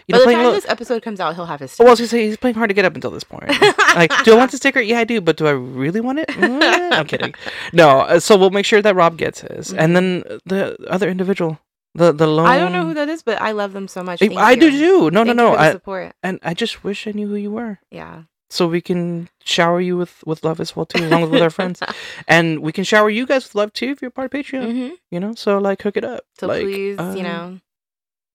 you 0.07 0.13
By 0.13 0.19
know 0.19 0.25
the 0.25 0.31
time 0.31 0.37
little- 0.43 0.53
this 0.53 0.69
episode 0.69 1.01
comes 1.01 1.19
out, 1.19 1.33
he'll 1.33 1.47
have 1.47 1.61
his. 1.61 1.75
Oh, 1.79 1.87
I 1.87 1.89
was 1.89 1.99
gonna 1.99 2.07
say 2.09 2.27
he's 2.27 2.37
playing 2.37 2.55
hard 2.55 2.69
to 2.69 2.75
get 2.75 2.85
up 2.85 2.93
until 2.93 3.09
this 3.09 3.23
point. 3.23 3.49
like, 3.95 4.11
do 4.23 4.33
I 4.33 4.37
want 4.37 4.51
the 4.51 4.57
sticker? 4.57 4.79
Yeah, 4.81 4.99
I 4.99 5.03
do, 5.03 5.19
but 5.19 5.35
do 5.37 5.47
I 5.47 5.51
really 5.51 5.99
want 5.99 6.19
it? 6.19 6.27
Mm, 6.29 6.91
I'm 6.93 7.07
kidding. 7.07 7.33
No, 7.73 8.01
uh, 8.01 8.19
so 8.19 8.37
we'll 8.37 8.51
make 8.51 8.65
sure 8.67 8.81
that 8.83 8.95
Rob 8.95 9.17
gets 9.17 9.41
his, 9.41 9.73
and 9.73 9.95
then 9.95 10.23
the 10.45 10.77
other 10.87 11.09
individual, 11.09 11.57
the 11.95 12.11
the 12.11 12.27
lone. 12.27 12.45
Mm-hmm. 12.45 12.53
I 12.53 12.57
don't 12.59 12.71
know 12.73 12.85
who 12.85 12.93
that 12.93 13.09
is, 13.09 13.23
but 13.23 13.41
I 13.41 13.51
love 13.51 13.73
them 13.73 13.87
so 13.87 14.03
much. 14.03 14.21
I, 14.21 14.27
Thank 14.27 14.39
I 14.39 14.55
do 14.55 14.69
you. 14.69 14.79
too. 14.79 15.11
No, 15.11 15.23
Thank 15.25 15.35
no, 15.37 15.51
no. 15.51 15.55
I, 15.55 15.71
support. 15.71 16.13
and 16.21 16.39
I 16.43 16.53
just 16.53 16.83
wish 16.83 17.07
I 17.07 17.11
knew 17.11 17.27
who 17.27 17.35
you 17.35 17.51
were, 17.51 17.79
Yeah. 17.89 18.23
so 18.49 18.67
we 18.67 18.81
can 18.81 19.29
shower 19.43 19.81
you 19.81 19.97
with 19.97 20.23
with 20.25 20.43
love 20.43 20.59
as 20.59 20.75
well 20.75 20.85
too, 20.85 21.03
along 21.05 21.29
with, 21.31 21.41
our 21.41 21.49
friends, 21.49 21.79
and 22.27 22.59
we 22.59 22.71
can 22.71 22.83
shower 22.83 23.09
you 23.09 23.25
guys 23.25 23.45
with 23.45 23.55
love 23.55 23.73
too 23.73 23.89
if 23.89 24.01
you're 24.01 24.11
part 24.11 24.33
of 24.33 24.39
Patreon. 24.39 24.71
hmm 24.71 24.93
You 25.09 25.19
know, 25.19 25.33
so 25.35 25.57
like 25.57 25.81
hook 25.81 25.97
it 25.97 26.03
up. 26.03 26.21
So 26.39 26.47
like, 26.47 26.63
please, 26.63 26.99
uh, 26.99 27.13
you 27.17 27.23
know, 27.23 27.59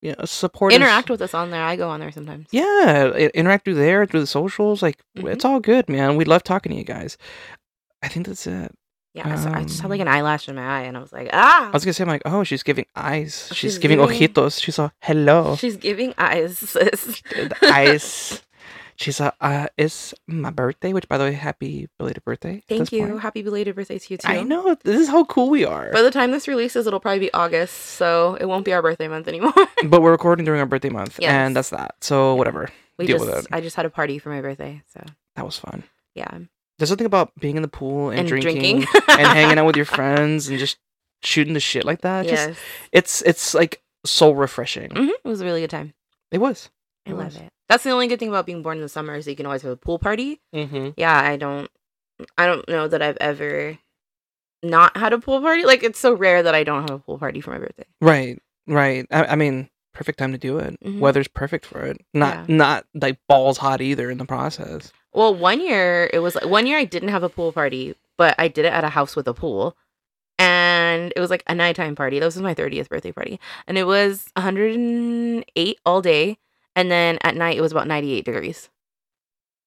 yeah, 0.03 0.15
support. 0.25 0.73
us. 0.73 0.77
interact 0.77 1.11
with 1.11 1.21
us 1.21 1.35
on 1.35 1.51
there. 1.51 1.63
I 1.63 1.77
go 1.77 1.91
on 1.91 2.01
there 2.01 2.11
sometimes. 2.13 2.49
Yeah, 2.53 3.13
interact 3.35 3.65
through 3.67 3.75
there, 3.75 4.07
through 4.07 4.21
the 4.21 4.27
socials. 4.27 4.81
Like 4.83 4.97
Mhm. 5.19 5.31
it's 5.33 5.45
all 5.45 5.61
good, 5.61 5.89
man. 5.91 6.17
We 6.17 6.25
love 6.25 6.43
talking 6.43 6.73
to 6.73 6.79
you 6.79 6.85
guys. 6.85 7.19
I 8.03 8.09
think 8.09 8.27
that's 8.27 8.47
it. 8.47 8.73
Yeah, 9.13 9.35
so 9.35 9.51
I 9.51 9.65
just 9.65 9.81
had 9.81 9.91
like 9.91 10.01
Um, 10.01 10.07
an 10.07 10.15
eyelash 10.15 10.49
in 10.49 10.55
my 10.55 10.63
eye, 10.79 10.83
and 10.83 10.97
I 10.97 11.01
was 11.01 11.13
like, 11.13 11.31
ah. 11.33 11.67
I 11.69 11.71
was 11.73 11.85
gonna 11.85 11.95
say, 11.95 12.05
I'm 12.05 12.09
like, 12.09 12.23
oh, 12.25 12.45
she's 12.45 12.63
giving 12.63 12.87
eyes. 12.95 13.49
She's, 13.49 13.57
She's 13.59 13.79
giving, 13.79 13.99
giving- 13.99 14.17
ojitos. 14.29 14.63
She's 14.63 14.79
a 14.79 14.93
hello. 15.01 15.57
She's 15.57 15.77
giving 15.77 16.15
eyes, 16.17 16.77
eyes. 17.63 18.43
She's 18.97 19.19
a, 19.19 19.33
uh, 19.41 19.67
it's 19.79 20.13
my 20.27 20.51
birthday, 20.51 20.93
which 20.93 21.09
by 21.09 21.17
the 21.17 21.25
way, 21.25 21.33
happy 21.33 21.89
belated 21.99 22.23
birthday. 22.23 22.63
Thank 22.69 22.93
you. 22.93 23.07
point. 23.07 23.21
Happy 23.21 23.41
belated 23.43 23.75
birthday 23.75 23.99
to 23.99 24.13
you 24.13 24.19
too. 24.19 24.29
I 24.29 24.43
know. 24.43 24.77
This 24.85 25.01
is 25.01 25.09
how 25.09 25.25
cool 25.25 25.49
we 25.49 25.65
are. 25.65 25.91
By 25.91 26.03
the 26.03 26.11
time 26.11 26.33
this 26.33 26.47
releases, 26.47 26.87
it'll 26.87 27.01
probably 27.01 27.19
be 27.21 27.33
August, 27.33 27.75
so 27.75 28.37
it 28.39 28.45
won't 28.45 28.67
be 28.67 28.75
our 28.75 28.83
birthday 28.83 29.09
month 29.09 29.27
anymore. 29.27 29.55
but 29.89 30.03
we're 30.03 30.11
recording 30.13 30.45
during 30.45 30.61
our 30.61 30.67
birthday 30.67 30.91
month, 30.91 31.19
Yes. 31.19 31.31
and 31.33 31.57
that's 31.57 31.71
that. 31.71 31.95
So 32.03 32.35
whatever. 32.35 32.69
we 32.99 33.07
Deal 33.07 33.17
just, 33.19 33.27
with 33.31 33.39
it. 33.47 33.47
I 33.51 33.63
just 33.63 33.75
had 33.75 33.87
a 33.87 33.91
party 33.91 34.19
for 34.19 34.29
my 34.29 34.43
birthday, 34.43 34.83
so 34.93 35.03
That 35.35 35.47
was 35.47 35.57
fun. 35.59 35.83
yeah. 36.15 36.39
There's 36.81 36.89
something 36.89 37.07
about 37.07 37.33
being 37.39 37.57
in 37.57 37.63
the 37.63 37.69
pool 37.69 38.09
and, 38.11 38.21
And 38.21 38.29
drinking, 38.29 38.81
drinking. 38.81 38.89
and 39.09 39.29
hanging 39.29 39.59
out 39.59 39.67
with 39.67 39.77
your 39.77 39.85
friends 39.85 40.49
and 40.49 40.59
just 40.59 40.79
shooting 41.23 41.53
the 41.55 41.61
shit 41.61 41.85
like 41.85 42.01
that. 42.01 42.27
Just 42.27 42.49
yes, 42.49 42.57
it's 42.91 43.23
it's 43.23 43.55
like 43.55 43.83
so 44.05 44.33
refreshing. 44.33 44.91
hmm 44.91 45.09
it 45.09 45.29
was 45.29 45.41
a 45.43 45.45
really 45.45 45.61
good 45.61 45.71
time. 45.71 45.93
It 46.33 46.39
was. 46.39 46.71
I 47.07 47.11
It 47.11 47.15
love 47.15 47.37
it. 47.37 47.51
That's 47.69 47.85
the 47.85 47.91
only 47.91 48.09
good 48.09 48.19
thing 48.19 48.31
about 48.31 48.47
being 48.47 48.63
born 48.63 48.79
in 48.79 48.83
the 48.83 48.89
summer 48.89 49.15
is 49.15 49.27
that 49.27 49.31
you 49.31 49.37
can 49.37 49.47
always 49.47 49.63
have 49.63 49.73
a 49.73 49.77
pool 49.77 49.99
party. 49.99 50.41
Mm-hmm. 50.55 50.91
Yeah, 50.97 51.15
I 51.17 51.37
don't, 51.37 51.71
I 52.39 52.47
don't 52.47 52.67
know 52.69 52.89
that 52.89 53.01
I've 53.03 53.19
ever 53.21 53.79
not 54.63 54.97
had 54.97 55.13
a 55.13 55.19
pool 55.19 55.41
party. 55.41 55.65
Like 55.65 55.83
it's 55.83 55.99
so 55.99 56.15
rare 56.15 56.43
that 56.43 56.55
I 56.55 56.65
don't 56.65 56.83
have 56.83 56.91
a 56.91 56.99
pool 56.99 57.19
party 57.19 57.41
for 57.41 57.51
my 57.51 57.59
birthday. 57.59 57.85
Right, 58.01 58.39
right. 58.67 59.07
I, 59.11 59.25
I 59.27 59.37
mean, 59.37 59.69
perfect 59.93 60.19
time 60.19 60.33
to 60.33 60.39
do 60.39 60.59
it. 60.59 60.77
Mhm. 60.83 60.99
Weather's 61.01 61.29
perfect 61.29 61.67
for 61.67 61.81
it. 61.83 61.99
Not 62.15 62.49
Yeah. 62.49 62.57
not 62.57 62.87
like 62.95 63.19
balls 63.29 63.59
hot 63.59 63.81
either 63.81 64.11
in 64.11 64.19
the 64.19 64.25
process. 64.25 64.93
Well, 65.13 65.35
one 65.35 65.61
year 65.61 66.09
it 66.13 66.21
was 66.21 66.35
like 66.37 66.47
one 66.47 66.67
year 66.67 66.79
I 66.79 66.85
didn't 66.85 67.09
have 67.11 67.23
a 67.23 67.29
pool 67.29 67.53
party, 67.53 67.95
but 68.17 68.35
I 68.39 68.49
did 68.49 68.65
it 68.65 68.73
at 68.73 68.85
a 68.85 68.89
house 68.91 69.17
with 69.17 69.27
a 69.29 69.35
pool. 69.35 69.77
And 70.39 71.13
it 71.15 71.21
was 71.21 71.29
like 71.31 71.43
a 71.47 71.55
nighttime 71.55 71.95
party. 71.95 72.19
This 72.19 72.35
was 72.35 72.43
my 72.43 72.55
30th 72.55 72.89
birthday 72.89 73.13
party. 73.13 73.39
And 73.67 73.77
it 73.77 73.85
was 73.85 74.29
108 74.37 75.79
all 75.85 76.01
day. 76.01 76.39
And 76.77 76.91
then 76.91 77.19
at 77.23 77.37
night 77.37 77.57
it 77.59 77.61
was 77.61 77.73
about 77.73 77.87
98 77.87 78.25
degrees. 78.25 78.71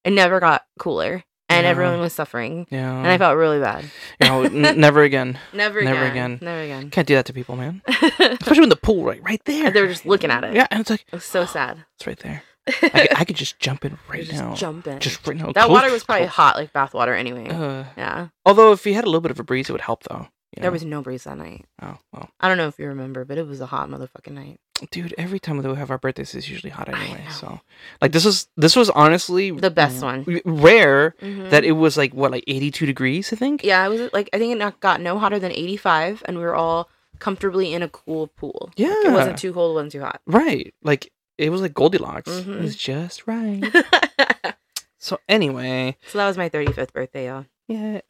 It 0.03 0.11
never 0.11 0.39
got 0.39 0.65
cooler. 0.79 1.23
And 1.49 1.65
Yeah. 1.65 1.69
everyone 1.69 1.99
was 1.99 2.13
suffering. 2.13 2.65
Yeah. 2.71 2.97
And 2.97 3.07
I 3.07 3.17
felt 3.17 3.37
really 3.37 3.59
bad. 3.59 3.85
you 4.21 4.27
know, 4.27 4.43
n- 4.43 4.79
never 4.79 5.03
again. 5.03 5.37
Never 5.53 5.79
again. 5.79 5.93
Never 5.93 6.05
again. 6.05 6.39
Never 6.41 6.61
again. 6.61 6.89
Can't 6.89 7.07
do 7.07 7.15
that 7.15 7.25
to 7.27 7.33
people, 7.33 7.55
man. 7.55 7.81
Especially 7.87 8.61
when 8.61 8.69
the 8.69 8.75
pool 8.75 9.03
right 9.05 9.21
right 9.23 9.41
there. 9.45 9.69
they 9.71 9.81
were 9.81 9.87
just 9.89 10.05
looking 10.05 10.31
at 10.31 10.43
it. 10.43 10.55
Yeah, 10.55 10.67
and 10.71 10.79
it's 10.81 10.89
like 10.89 11.01
It 11.07 11.13
was 11.13 11.25
so 11.25 11.45
sad. 11.45 11.85
it's 11.97 12.07
right 12.07 12.17
there. 12.19 12.43
I 12.65 12.71
could, 12.89 13.17
I 13.17 13.25
could 13.25 13.35
just 13.35 13.59
jump 13.59 13.83
in 13.83 13.97
right 14.09 14.23
just 14.23 14.41
now. 14.41 14.55
jump 14.55 14.87
in. 14.87 14.99
Just 14.99 15.27
right 15.27 15.35
now. 15.35 15.47
that 15.47 15.65
Close- 15.65 15.69
water 15.69 15.91
was 15.91 16.03
probably 16.05 16.25
close. 16.27 16.35
hot, 16.35 16.55
like 16.55 16.71
bath 16.71 16.93
water 16.93 17.13
anyway. 17.13 17.49
Uh, 17.49 17.83
yeah. 17.97 18.27
although 18.45 18.71
if 18.71 18.85
you 18.85 18.93
had 18.93 19.03
a 19.03 19.07
little 19.07 19.19
bit 19.21 19.31
of 19.31 19.39
a 19.39 19.43
breeze, 19.43 19.69
it 19.69 19.73
would 19.73 19.81
help 19.81 20.03
though. 20.03 20.27
There 20.55 20.65
know? 20.65 20.71
was 20.71 20.83
no 20.85 21.01
breeze 21.01 21.23
that 21.25 21.37
night. 21.37 21.65
Oh 21.81 21.97
well, 22.11 22.29
I 22.39 22.47
don't 22.47 22.57
know 22.57 22.67
if 22.67 22.77
you 22.79 22.87
remember, 22.87 23.25
but 23.25 23.37
it 23.37 23.47
was 23.47 23.59
a 23.61 23.65
hot 23.65 23.89
motherfucking 23.89 24.31
night. 24.33 24.59
dude. 24.91 25.13
Every 25.17 25.39
time 25.39 25.57
that 25.61 25.69
we 25.69 25.75
have 25.77 25.89
our 25.91 25.97
birthdays, 25.97 26.35
it's 26.35 26.49
usually 26.49 26.69
hot 26.69 26.89
anyway. 26.89 27.23
So, 27.31 27.61
like, 28.01 28.11
this 28.11 28.25
was 28.25 28.47
this 28.57 28.75
was 28.75 28.89
honestly 28.89 29.51
The 29.51 29.71
best 29.71 30.03
one. 30.03 30.25
Rare 30.45 31.15
Mhm. 31.21 31.49
that 31.51 31.63
it 31.63 31.71
was 31.73 31.95
like 31.97 32.13
what, 32.13 32.31
like 32.31 32.43
eighty-two 32.47 32.85
degrees, 32.85 33.31
I 33.31 33.35
think. 33.35 33.63
Yeah, 33.63 33.85
it 33.85 33.89
was 33.89 34.09
like 34.13 34.29
I 34.33 34.37
think 34.39 34.51
it 34.51 34.57
not, 34.57 34.79
got 34.79 34.99
no 35.01 35.17
hotter 35.19 35.39
than 35.39 35.51
85, 35.51 36.23
and 36.25 36.37
we 36.37 36.43
were 36.43 36.55
all 36.55 36.89
comfortably 37.19 37.73
in 37.73 37.81
a 37.81 37.87
cool 37.89 38.27
pool. 38.27 38.65
Like, 38.69 38.79
Yeah. 38.79 39.01
it 39.05 39.11
wasn't 39.13 39.37
too 39.37 39.53
cold, 39.53 39.71
it 39.71 39.75
wasn't 39.75 39.91
too 39.93 40.01
hot. 40.01 40.21
Right. 40.27 40.73
Like 40.83 41.11
it 41.37 41.49
was 41.49 41.61
like 41.61 41.73
Goldilocks. 41.73 42.29
It 42.29 42.45
Mhm. 42.47 42.61
was 42.61 42.75
just 42.75 43.25
right. 43.27 43.63
so 44.99 45.19
anyway, 45.29 45.95
so 46.07 46.17
that 46.17 46.27
was 46.27 46.37
my 46.37 46.49
35th 46.49 46.91
birthday, 46.93 47.27
y'all. 47.27 47.45
yeah. 47.67 48.01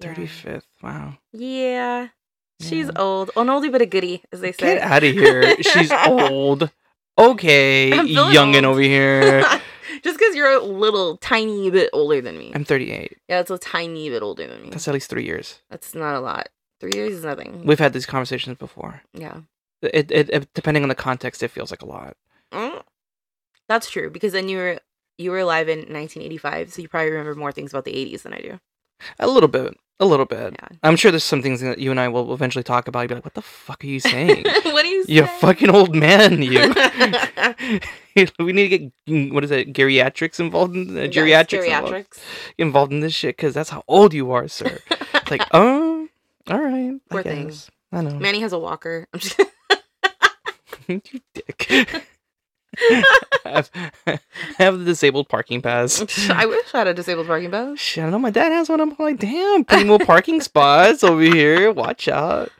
Yeah. 0.00 0.08
Thirty-fifth. 0.08 0.66
Wow. 0.82 1.18
Yeah, 1.32 2.08
she's 2.60 2.86
Yeah. 2.86 2.92
old, 3.00 3.30
an 3.36 3.46
oldie 3.46 3.72
but 3.72 3.82
a 3.82 3.86
goodie, 3.86 4.22
as 4.32 4.40
they 4.40 4.52
say. 4.52 4.74
Get 4.76 4.82
out 4.82 5.02
of 5.04 5.12
here. 5.14 5.56
She's 5.62 5.90
old. 6.06 6.70
Okay, 7.18 7.90
youngin' 7.94 8.56
old. 8.56 8.64
over 8.66 8.80
here. 8.80 9.42
Just 10.02 10.18
because 10.18 10.36
you're 10.36 10.52
a 10.52 10.58
little 10.62 11.16
tiny 11.16 11.70
bit 11.70 11.88
older 11.94 12.20
than 12.20 12.36
me. 12.36 12.52
I'm 12.54 12.64
38. 12.64 13.16
yeah, 13.28 13.38
that's 13.38 13.50
a 13.50 13.56
tiny 13.58 14.10
bit 14.10 14.22
older 14.22 14.46
than 14.46 14.62
me. 14.62 14.68
That's 14.70 14.86
at 14.86 14.92
least 14.94 15.08
three 15.08 15.24
years. 15.24 15.60
That's 15.70 15.94
not 15.94 16.14
a 16.14 16.20
lot. 16.20 16.50
Three 16.78 16.92
years 16.94 17.14
is 17.14 17.24
nothing. 17.24 17.64
We've 17.64 17.78
had 17.78 17.94
these 17.94 18.04
conversations 18.04 18.58
before. 18.58 19.02
yeah. 19.14 19.38
It, 19.82 20.10
it, 20.10 20.30
it 20.30 20.48
depending 20.54 20.82
on 20.82 20.88
the 20.88 20.94
context, 20.94 21.42
it 21.42 21.50
feels 21.50 21.70
like 21.70 21.82
a 21.82 21.86
lot. 21.86 22.16
Mm. 22.52 22.82
That's 23.68 23.90
true 23.90 24.10
because 24.10 24.32
then 24.32 24.48
you 24.48 24.56
were 24.58 24.78
you 25.18 25.30
were 25.30 25.38
alive 25.38 25.68
in 25.68 25.78
1985, 25.80 26.72
so 26.72 26.82
you 26.82 26.88
probably 26.88 27.10
remember 27.10 27.34
more 27.34 27.52
things 27.52 27.72
about 27.72 27.84
the 27.84 27.92
80s 27.92 28.22
than 28.22 28.32
I 28.34 28.38
do. 28.40 28.60
A 29.18 29.26
little 29.26 29.48
bit. 29.48 29.76
A 29.98 30.04
little 30.04 30.26
bit. 30.26 30.54
Yeah. 30.60 30.68
I'm 30.82 30.94
sure 30.96 31.10
there's 31.10 31.24
some 31.24 31.40
things 31.40 31.62
that 31.62 31.78
you 31.78 31.90
and 31.90 31.98
I 31.98 32.08
will 32.08 32.34
eventually 32.34 32.62
talk 32.62 32.86
about. 32.86 33.00
You'll 33.00 33.08
be 33.08 33.14
like, 33.16 33.24
what 33.24 33.34
the 33.34 33.40
fuck 33.42 33.82
are 33.82 33.86
you 33.86 33.98
saying? 33.98 34.44
what 34.64 34.82
do 34.82 34.88
you 34.88 35.04
you 35.08 35.26
fucking 35.26 35.70
old 35.70 35.94
man, 35.96 36.42
you. 36.42 36.74
we 38.38 38.52
need 38.52 38.68
to 38.68 38.78
get 38.78 39.32
what 39.32 39.42
is 39.44 39.50
it, 39.50 39.72
geriatrics 39.72 40.38
involved 40.38 40.76
in 40.76 40.96
uh, 40.96 41.02
Yes, 41.02 41.14
geriatrics 41.14 41.64
involved, 41.64 41.94
geriatrics. 41.94 42.18
involved 42.58 42.92
in 42.92 43.00
this 43.00 43.14
shit 43.14 43.36
because 43.36 43.54
that's 43.54 43.70
how 43.70 43.84
old 43.88 44.12
you 44.12 44.32
are, 44.32 44.48
sir. 44.48 44.78
It's 45.14 45.30
like, 45.30 45.42
oh, 45.52 46.08
all 46.50 46.58
right, 46.60 46.92
I 46.94 47.00
Poor 47.08 47.22
thing. 47.22 47.48
guess. 47.48 47.70
I 47.90 48.02
know. 48.02 48.18
Manny 48.18 48.40
has 48.40 48.52
a 48.52 48.58
walker. 48.58 49.06
I'm 49.14 49.20
just 49.20 49.40
you 50.88 51.00
dick. 51.34 52.06
have, 53.44 53.70
have 54.58 54.78
the 54.78 54.84
disabled 54.84 55.28
parking 55.28 55.62
pass. 55.62 56.04
I 56.30 56.46
wish 56.46 56.74
I 56.74 56.78
had 56.78 56.86
a 56.88 56.94
disabled 56.94 57.26
parking 57.26 57.50
pass. 57.50 57.78
Shit, 57.78 58.04
I 58.04 58.10
know 58.10 58.18
my 58.18 58.30
dad 58.30 58.52
has 58.52 58.68
one. 58.68 58.80
I'm 58.80 58.94
like, 58.98 59.18
damn, 59.18 59.64
primo 59.64 59.98
parking 59.98 60.40
spots 60.40 61.02
over 61.04 61.22
here. 61.22 61.72
Watch 61.72 62.08
out. 62.08 62.50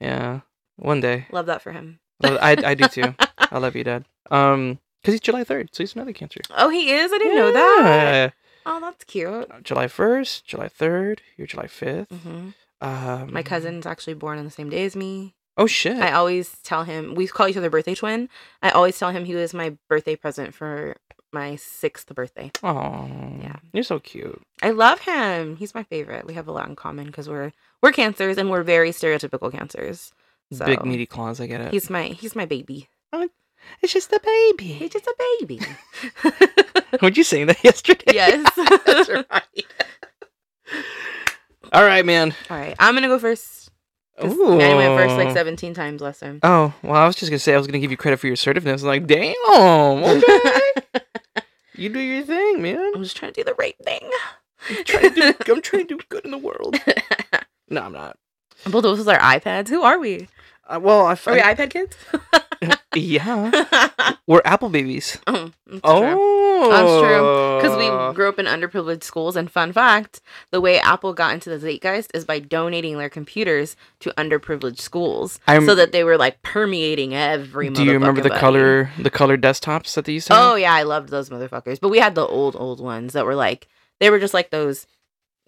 Yeah, 0.00 0.40
one 0.76 1.00
day. 1.00 1.26
Love 1.30 1.46
that 1.46 1.62
for 1.62 1.72
him. 1.72 2.00
I 2.22 2.56
I 2.64 2.74
do 2.74 2.88
too. 2.88 3.14
I 3.38 3.58
love 3.58 3.76
you, 3.76 3.84
Dad. 3.84 4.04
Um, 4.30 4.78
because 5.02 5.14
he's 5.14 5.20
July 5.20 5.44
third, 5.44 5.68
so 5.72 5.82
he's 5.82 5.94
another 5.94 6.12
cancer. 6.12 6.40
Oh, 6.56 6.68
he 6.68 6.90
is. 6.90 7.12
I 7.12 7.18
didn't 7.18 7.36
know 7.36 7.52
that. 7.52 8.34
Oh, 8.68 8.80
that's 8.80 9.04
cute. 9.04 9.48
July 9.62 9.86
first, 9.86 10.44
July 10.44 10.66
third. 10.68 11.22
You're 11.36 11.46
July 11.46 11.66
5th 11.66 12.08
hmm 12.10 12.48
Um, 12.80 13.32
My 13.32 13.44
cousin's 13.44 13.86
actually 13.86 14.14
born 14.14 14.38
on 14.38 14.44
the 14.44 14.50
same 14.50 14.68
day 14.68 14.84
as 14.84 14.96
me. 14.96 15.35
Oh 15.56 15.66
shit. 15.66 15.96
I 15.96 16.12
always 16.12 16.56
tell 16.62 16.84
him 16.84 17.14
we 17.14 17.26
call 17.26 17.48
each 17.48 17.56
other 17.56 17.70
birthday 17.70 17.94
twin. 17.94 18.28
I 18.62 18.70
always 18.70 18.98
tell 18.98 19.10
him 19.10 19.24
he 19.24 19.34
was 19.34 19.54
my 19.54 19.76
birthday 19.88 20.14
present 20.16 20.54
for 20.54 20.96
my 21.32 21.56
sixth 21.56 22.14
birthday. 22.14 22.50
Oh, 22.62 23.08
Yeah. 23.40 23.56
You're 23.72 23.82
so 23.82 23.98
cute. 23.98 24.40
I 24.62 24.70
love 24.70 25.00
him. 25.00 25.56
He's 25.56 25.74
my 25.74 25.82
favorite. 25.84 26.26
We 26.26 26.34
have 26.34 26.48
a 26.48 26.52
lot 26.52 26.68
in 26.68 26.76
common 26.76 27.06
because 27.06 27.28
we're 27.28 27.52
we're 27.82 27.92
cancers 27.92 28.38
and 28.38 28.50
we're 28.50 28.62
very 28.62 28.90
stereotypical 28.90 29.50
cancers. 29.52 30.12
So 30.52 30.64
Big 30.64 30.84
meaty 30.84 31.06
claws. 31.06 31.40
I 31.40 31.46
get 31.46 31.60
it. 31.60 31.72
He's 31.72 31.90
my 31.90 32.04
he's 32.08 32.36
my 32.36 32.44
baby. 32.46 32.88
it's 33.82 33.92
just 33.92 34.12
a 34.12 34.20
baby. 34.22 34.72
He's 34.74 34.90
just 34.90 35.06
a 35.06 35.14
baby. 35.40 35.60
Weren't 37.02 37.16
you 37.16 37.24
saying 37.24 37.46
that 37.48 37.64
yesterday? 37.64 38.12
yes. 38.14 38.48
That's 38.86 39.08
right. 39.08 39.66
All 41.72 41.84
right, 41.84 42.06
man. 42.06 42.34
All 42.48 42.56
right, 42.56 42.76
I'm 42.78 42.94
gonna 42.94 43.08
go 43.08 43.18
first. 43.18 43.55
Ooh. 44.24 44.56
Manny 44.56 44.74
went 44.74 44.98
first 44.98 45.16
like 45.16 45.32
17 45.32 45.74
times 45.74 46.00
last 46.00 46.20
time. 46.20 46.40
Oh, 46.42 46.72
well, 46.82 46.94
I 46.94 47.06
was 47.06 47.16
just 47.16 47.30
gonna 47.30 47.38
say 47.38 47.54
I 47.54 47.58
was 47.58 47.66
gonna 47.66 47.78
give 47.80 47.90
you 47.90 47.96
credit 47.96 48.18
for 48.18 48.26
your 48.26 48.34
assertiveness. 48.34 48.82
I'm 48.82 48.88
like, 48.88 49.06
damn, 49.06 49.34
okay, 50.04 50.60
you 51.74 51.88
do 51.90 51.98
your 52.00 52.22
thing, 52.24 52.62
man. 52.62 52.92
I'm 52.94 53.02
just 53.02 53.16
trying 53.16 53.32
to 53.32 53.40
do 53.40 53.44
the 53.44 53.54
right 53.58 53.76
thing. 53.84 54.00
I'm 54.70 54.84
trying 54.84 55.14
to 55.14 55.32
do, 55.32 55.34
I'm 55.52 55.62
trying 55.62 55.86
to 55.86 55.96
do 55.96 56.00
good 56.08 56.24
in 56.24 56.30
the 56.30 56.38
world. 56.38 56.76
No, 57.68 57.82
I'm 57.82 57.92
not. 57.92 58.16
Of 58.64 58.76
us 58.76 59.08
are 59.08 59.18
iPads. 59.18 59.68
Who 59.70 59.82
are 59.82 59.98
we? 59.98 60.28
Uh, 60.68 60.78
well, 60.80 61.06
I, 61.06 61.18
Are 61.26 61.32
we 61.32 61.40
iPad 61.40 61.70
kids? 61.70 61.96
Yeah, 62.94 64.12
we're 64.26 64.42
Apple 64.44 64.68
babies. 64.68 65.18
oh, 65.26 65.50
that's 65.66 65.80
true. 65.80 65.80
Oh, 65.84 66.70
That's 66.70 67.02
true. 67.02 67.56
Because 67.60 67.76
we 67.78 68.14
grew 68.14 68.28
up 68.28 68.38
in 68.38 68.46
underprivileged 68.46 69.02
schools, 69.02 69.36
and 69.36 69.50
fun 69.50 69.72
fact: 69.72 70.20
the 70.50 70.60
way 70.60 70.78
Apple 70.78 71.12
got 71.12 71.34
into 71.34 71.50
the 71.50 71.58
zeitgeist 71.58 72.10
is 72.14 72.24
by 72.24 72.38
donating 72.38 72.96
their 72.98 73.10
computers 73.10 73.76
to 74.00 74.10
underprivileged 74.16 74.80
schools, 74.80 75.38
I'm- 75.46 75.66
so 75.66 75.74
that 75.74 75.92
they 75.92 76.04
were 76.04 76.16
like 76.16 76.42
permeating 76.42 77.14
every. 77.14 77.68
Do 77.70 77.84
you 77.84 77.92
remember 77.92 78.20
the 78.20 78.30
color, 78.30 78.90
the 78.98 79.10
color 79.10 79.36
desktops 79.36 79.94
that 79.94 80.04
they 80.06 80.12
used 80.14 80.28
to? 80.28 80.32
Oh, 80.32 80.36
have? 80.36 80.46
Oh 80.52 80.54
yeah, 80.56 80.72
I 80.74 80.82
loved 80.84 81.08
those 81.10 81.28
motherfuckers. 81.30 81.80
But 81.80 81.88
we 81.90 81.98
had 81.98 82.14
the 82.14 82.26
old, 82.26 82.56
old 82.56 82.80
ones 82.80 83.12
that 83.12 83.26
were 83.26 83.34
like 83.34 83.68
they 84.00 84.10
were 84.10 84.18
just 84.18 84.34
like 84.34 84.50
those, 84.50 84.86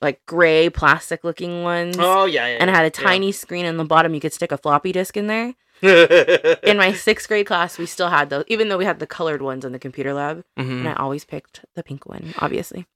like 0.02 0.24
gray 0.26 0.68
plastic 0.70 1.24
looking 1.24 1.62
ones, 1.62 1.96
Oh 1.98 2.24
yeah, 2.26 2.46
yeah. 2.46 2.58
and 2.60 2.68
it 2.70 2.76
had 2.76 2.84
a 2.86 2.90
tiny 2.90 3.32
screen 3.32 3.64
in 3.64 3.76
the 3.78 3.84
bottom. 3.84 4.14
You 4.14 4.20
could 4.20 4.32
stick 4.32 4.52
a 4.52 4.58
floppy 4.58 4.92
disk 4.92 5.16
in 5.16 5.26
there. 5.26 5.54
In 6.62 6.76
my 6.76 6.92
sixth 6.92 7.28
grade 7.28 7.46
class, 7.46 7.78
we 7.78 7.86
still 7.86 8.08
had 8.08 8.30
those, 8.30 8.44
even 8.48 8.68
though 8.68 8.78
we 8.78 8.84
had 8.84 8.98
the 8.98 9.06
colored 9.06 9.42
ones 9.42 9.64
in 9.64 9.72
the 9.72 9.78
computer 9.78 10.12
lab. 10.12 10.44
Mhm. 10.58 10.80
and 10.80 10.88
I 10.88 10.94
always 10.94 11.24
picked 11.24 11.64
the 11.74 11.82
pink 11.82 12.06
one, 12.06 12.34
obviously. 12.38 12.86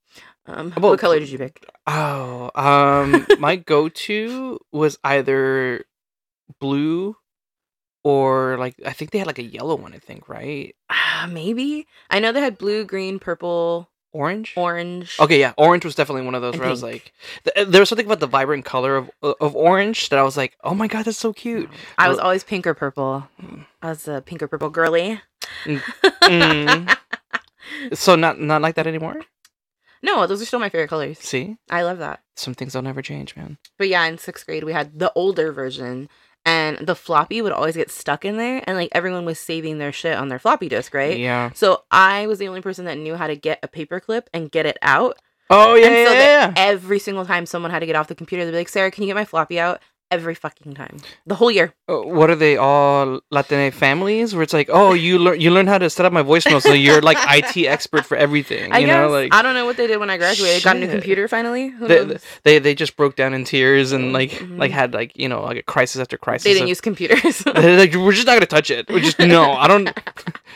Um, 0.46 0.72
Well, 0.76 0.90
what 0.90 0.98
color 1.00 1.18
did 1.20 1.30
you 1.30 1.38
pick? 1.38 1.64
Oh, 1.86 2.50
um, 2.54 3.26
my 3.38 3.56
go-to 3.56 4.58
was 4.72 4.98
either 5.04 5.84
blue 6.60 7.16
or 8.04 8.58
like 8.58 8.74
I 8.84 8.92
think 8.92 9.12
they 9.12 9.18
had 9.18 9.28
like 9.28 9.38
a 9.38 9.44
yellow 9.44 9.76
one. 9.76 9.94
I 9.94 9.98
think 9.98 10.28
right. 10.28 10.74
Ah, 10.90 11.28
maybe 11.30 11.86
I 12.10 12.18
know 12.18 12.32
they 12.32 12.40
had 12.40 12.58
blue, 12.58 12.84
green, 12.84 13.18
purple, 13.20 13.88
Orange. 14.12 14.52
orange. 14.56 15.16
Okay, 15.18 15.40
yeah, 15.40 15.52
orange 15.56 15.84
was 15.84 15.94
definitely 15.94 16.22
one 16.22 16.34
of 16.34 16.42
those 16.42 16.52
And 16.54 16.60
where 16.60 16.68
I 16.68 16.70
was 16.70 16.82
like, 16.82 17.12
th- 17.44 17.66
there 17.68 17.80
was 17.80 17.88
something 17.88 18.06
about 18.06 18.20
the 18.20 18.26
vibrant 18.26 18.64
color 18.64 18.96
of 18.96 19.10
of 19.40 19.56
orange 19.56 20.08
that 20.10 20.18
I 20.18 20.22
was 20.22 20.36
like, 20.36 20.56
oh 20.64 20.74
my 20.74 20.86
god, 20.86 21.04
that's 21.06 21.18
so 21.18 21.32
cute. 21.32 21.70
I 21.98 22.08
was 22.08 22.18
always 22.18 22.44
pink 22.44 22.66
or 22.66 22.74
purple. 22.74 23.28
I 23.82 23.88
was 23.88 24.06
a 24.08 24.20
pink 24.20 24.42
or 24.42 24.48
purple 24.48 24.70
girly. 24.70 25.20
Mm. 26.22 26.96
So 27.94 28.14
not 28.16 28.38
not 28.40 28.62
like 28.62 28.74
that 28.76 28.86
anymore. 28.86 29.20
no, 30.02 30.26
those 30.26 30.42
are 30.42 30.44
still 30.44 30.58
my 30.60 30.68
favorite 30.68 30.88
colors. 30.88 31.18
See, 31.18 31.56
I 31.70 31.82
love 31.82 31.98
that. 31.98 32.20
some 32.36 32.54
things 32.54 32.72
don't 32.74 32.84
never 32.84 33.02
change, 33.02 33.34
man. 33.36 33.58
But 33.78 33.88
yeah, 33.88 34.04
in 34.06 34.18
sixth 34.18 34.46
grade, 34.46 34.64
we 34.64 34.72
had 34.72 34.98
the 34.98 35.12
older 35.14 35.52
version, 35.52 36.08
and 36.44 36.78
the 36.78 36.94
floppy 36.94 37.40
would 37.40 37.52
always 37.52 37.76
get 37.76 37.90
stuck 37.90 38.24
in 38.24 38.36
there, 38.36 38.62
and 38.66 38.76
like 38.76 38.90
everyone 38.92 39.24
was 39.24 39.38
saving 39.38 39.78
their 39.78 39.92
shit 39.92 40.16
on 40.16 40.28
their 40.28 40.38
floppy 40.38 40.68
disk, 40.68 40.94
right? 40.94 41.18
Yeah. 41.18 41.50
So 41.54 41.84
I 41.90 42.26
was 42.26 42.38
the 42.38 42.48
only 42.48 42.60
person 42.60 42.84
that 42.86 42.98
knew 42.98 43.16
how 43.16 43.26
to 43.26 43.36
get 43.36 43.60
a 43.62 43.68
paperclip 43.68 44.24
and 44.32 44.50
get 44.50 44.66
it 44.66 44.78
out. 44.82 45.18
Oh 45.50 45.74
yeah, 45.74 45.86
and 45.86 45.94
yeah, 45.94 46.04
so 46.04 46.12
yeah, 46.12 46.20
yeah. 46.20 46.52
every 46.56 46.98
single 46.98 47.26
time 47.26 47.46
someone 47.46 47.70
had 47.70 47.80
to 47.80 47.86
get 47.86 47.96
off 47.96 48.08
the 48.08 48.14
computer, 48.14 48.44
they'd 48.44 48.52
be 48.52 48.56
like, 48.56 48.68
Sara, 48.68 48.90
can 48.90 49.02
you 49.02 49.08
get 49.08 49.14
my 49.14 49.24
floppy 49.24 49.60
out? 49.60 49.80
Every 50.12 50.34
fucking 50.34 50.74
time. 50.74 50.98
The 51.26 51.34
whole 51.34 51.50
year. 51.50 51.72
Uh, 51.88 52.02
what 52.02 52.28
are 52.28 52.36
they 52.36 52.56
all 52.58 53.20
Latin 53.30 53.70
families? 53.72 54.34
Where 54.34 54.42
it's 54.42 54.52
like, 54.52 54.68
oh, 54.70 54.92
you 54.92 55.18
learn 55.18 55.40
you 55.40 55.50
learn 55.50 55.66
how 55.66 55.78
to 55.78 55.88
set 55.88 56.04
up 56.04 56.12
my 56.12 56.22
voicemail, 56.22 56.60
so 56.60 56.72
you're 56.74 57.00
like 57.00 57.16
IT 57.38 57.56
expert 57.66 58.04
for 58.04 58.16
everything. 58.16 58.70
I 58.72 58.78
you 58.80 58.86
guess. 58.86 58.94
know, 58.96 59.08
like 59.08 59.32
I 59.34 59.40
don't 59.42 59.54
know 59.54 59.64
what 59.64 59.76
they 59.78 59.86
did 59.86 59.98
when 59.98 60.10
I 60.10 60.18
graduated. 60.18 60.62
Got 60.62 60.76
a 60.76 60.80
new 60.80 60.88
computer 60.88 61.26
finally. 61.28 61.68
Who 61.68 61.88
they, 61.88 62.18
they 62.44 62.58
they 62.58 62.74
just 62.74 62.94
broke 62.96 63.16
down 63.16 63.32
in 63.32 63.44
tears 63.44 63.92
and 63.92 64.12
like 64.12 64.32
like 64.62 64.70
Mhm. 64.70 64.74
had 64.74 64.92
like 64.94 65.16
you 65.16 65.28
know 65.28 65.42
like 65.42 65.56
a 65.56 65.62
crisis 65.62 65.98
after 66.00 66.18
crisis. 66.18 66.44
They 66.44 66.52
didn't 66.52 66.64
of- 66.64 66.76
use 66.76 66.80
computers. 66.82 67.42
Like, 67.82 67.94
we're 67.94 68.12
just 68.12 68.26
not 68.26 68.34
gonna 68.34 68.46
touch 68.46 68.70
it. 68.70 68.88
We're 68.90 69.00
just 69.00 69.18
no. 69.18 69.52
I 69.52 69.66
don't. 69.66 69.90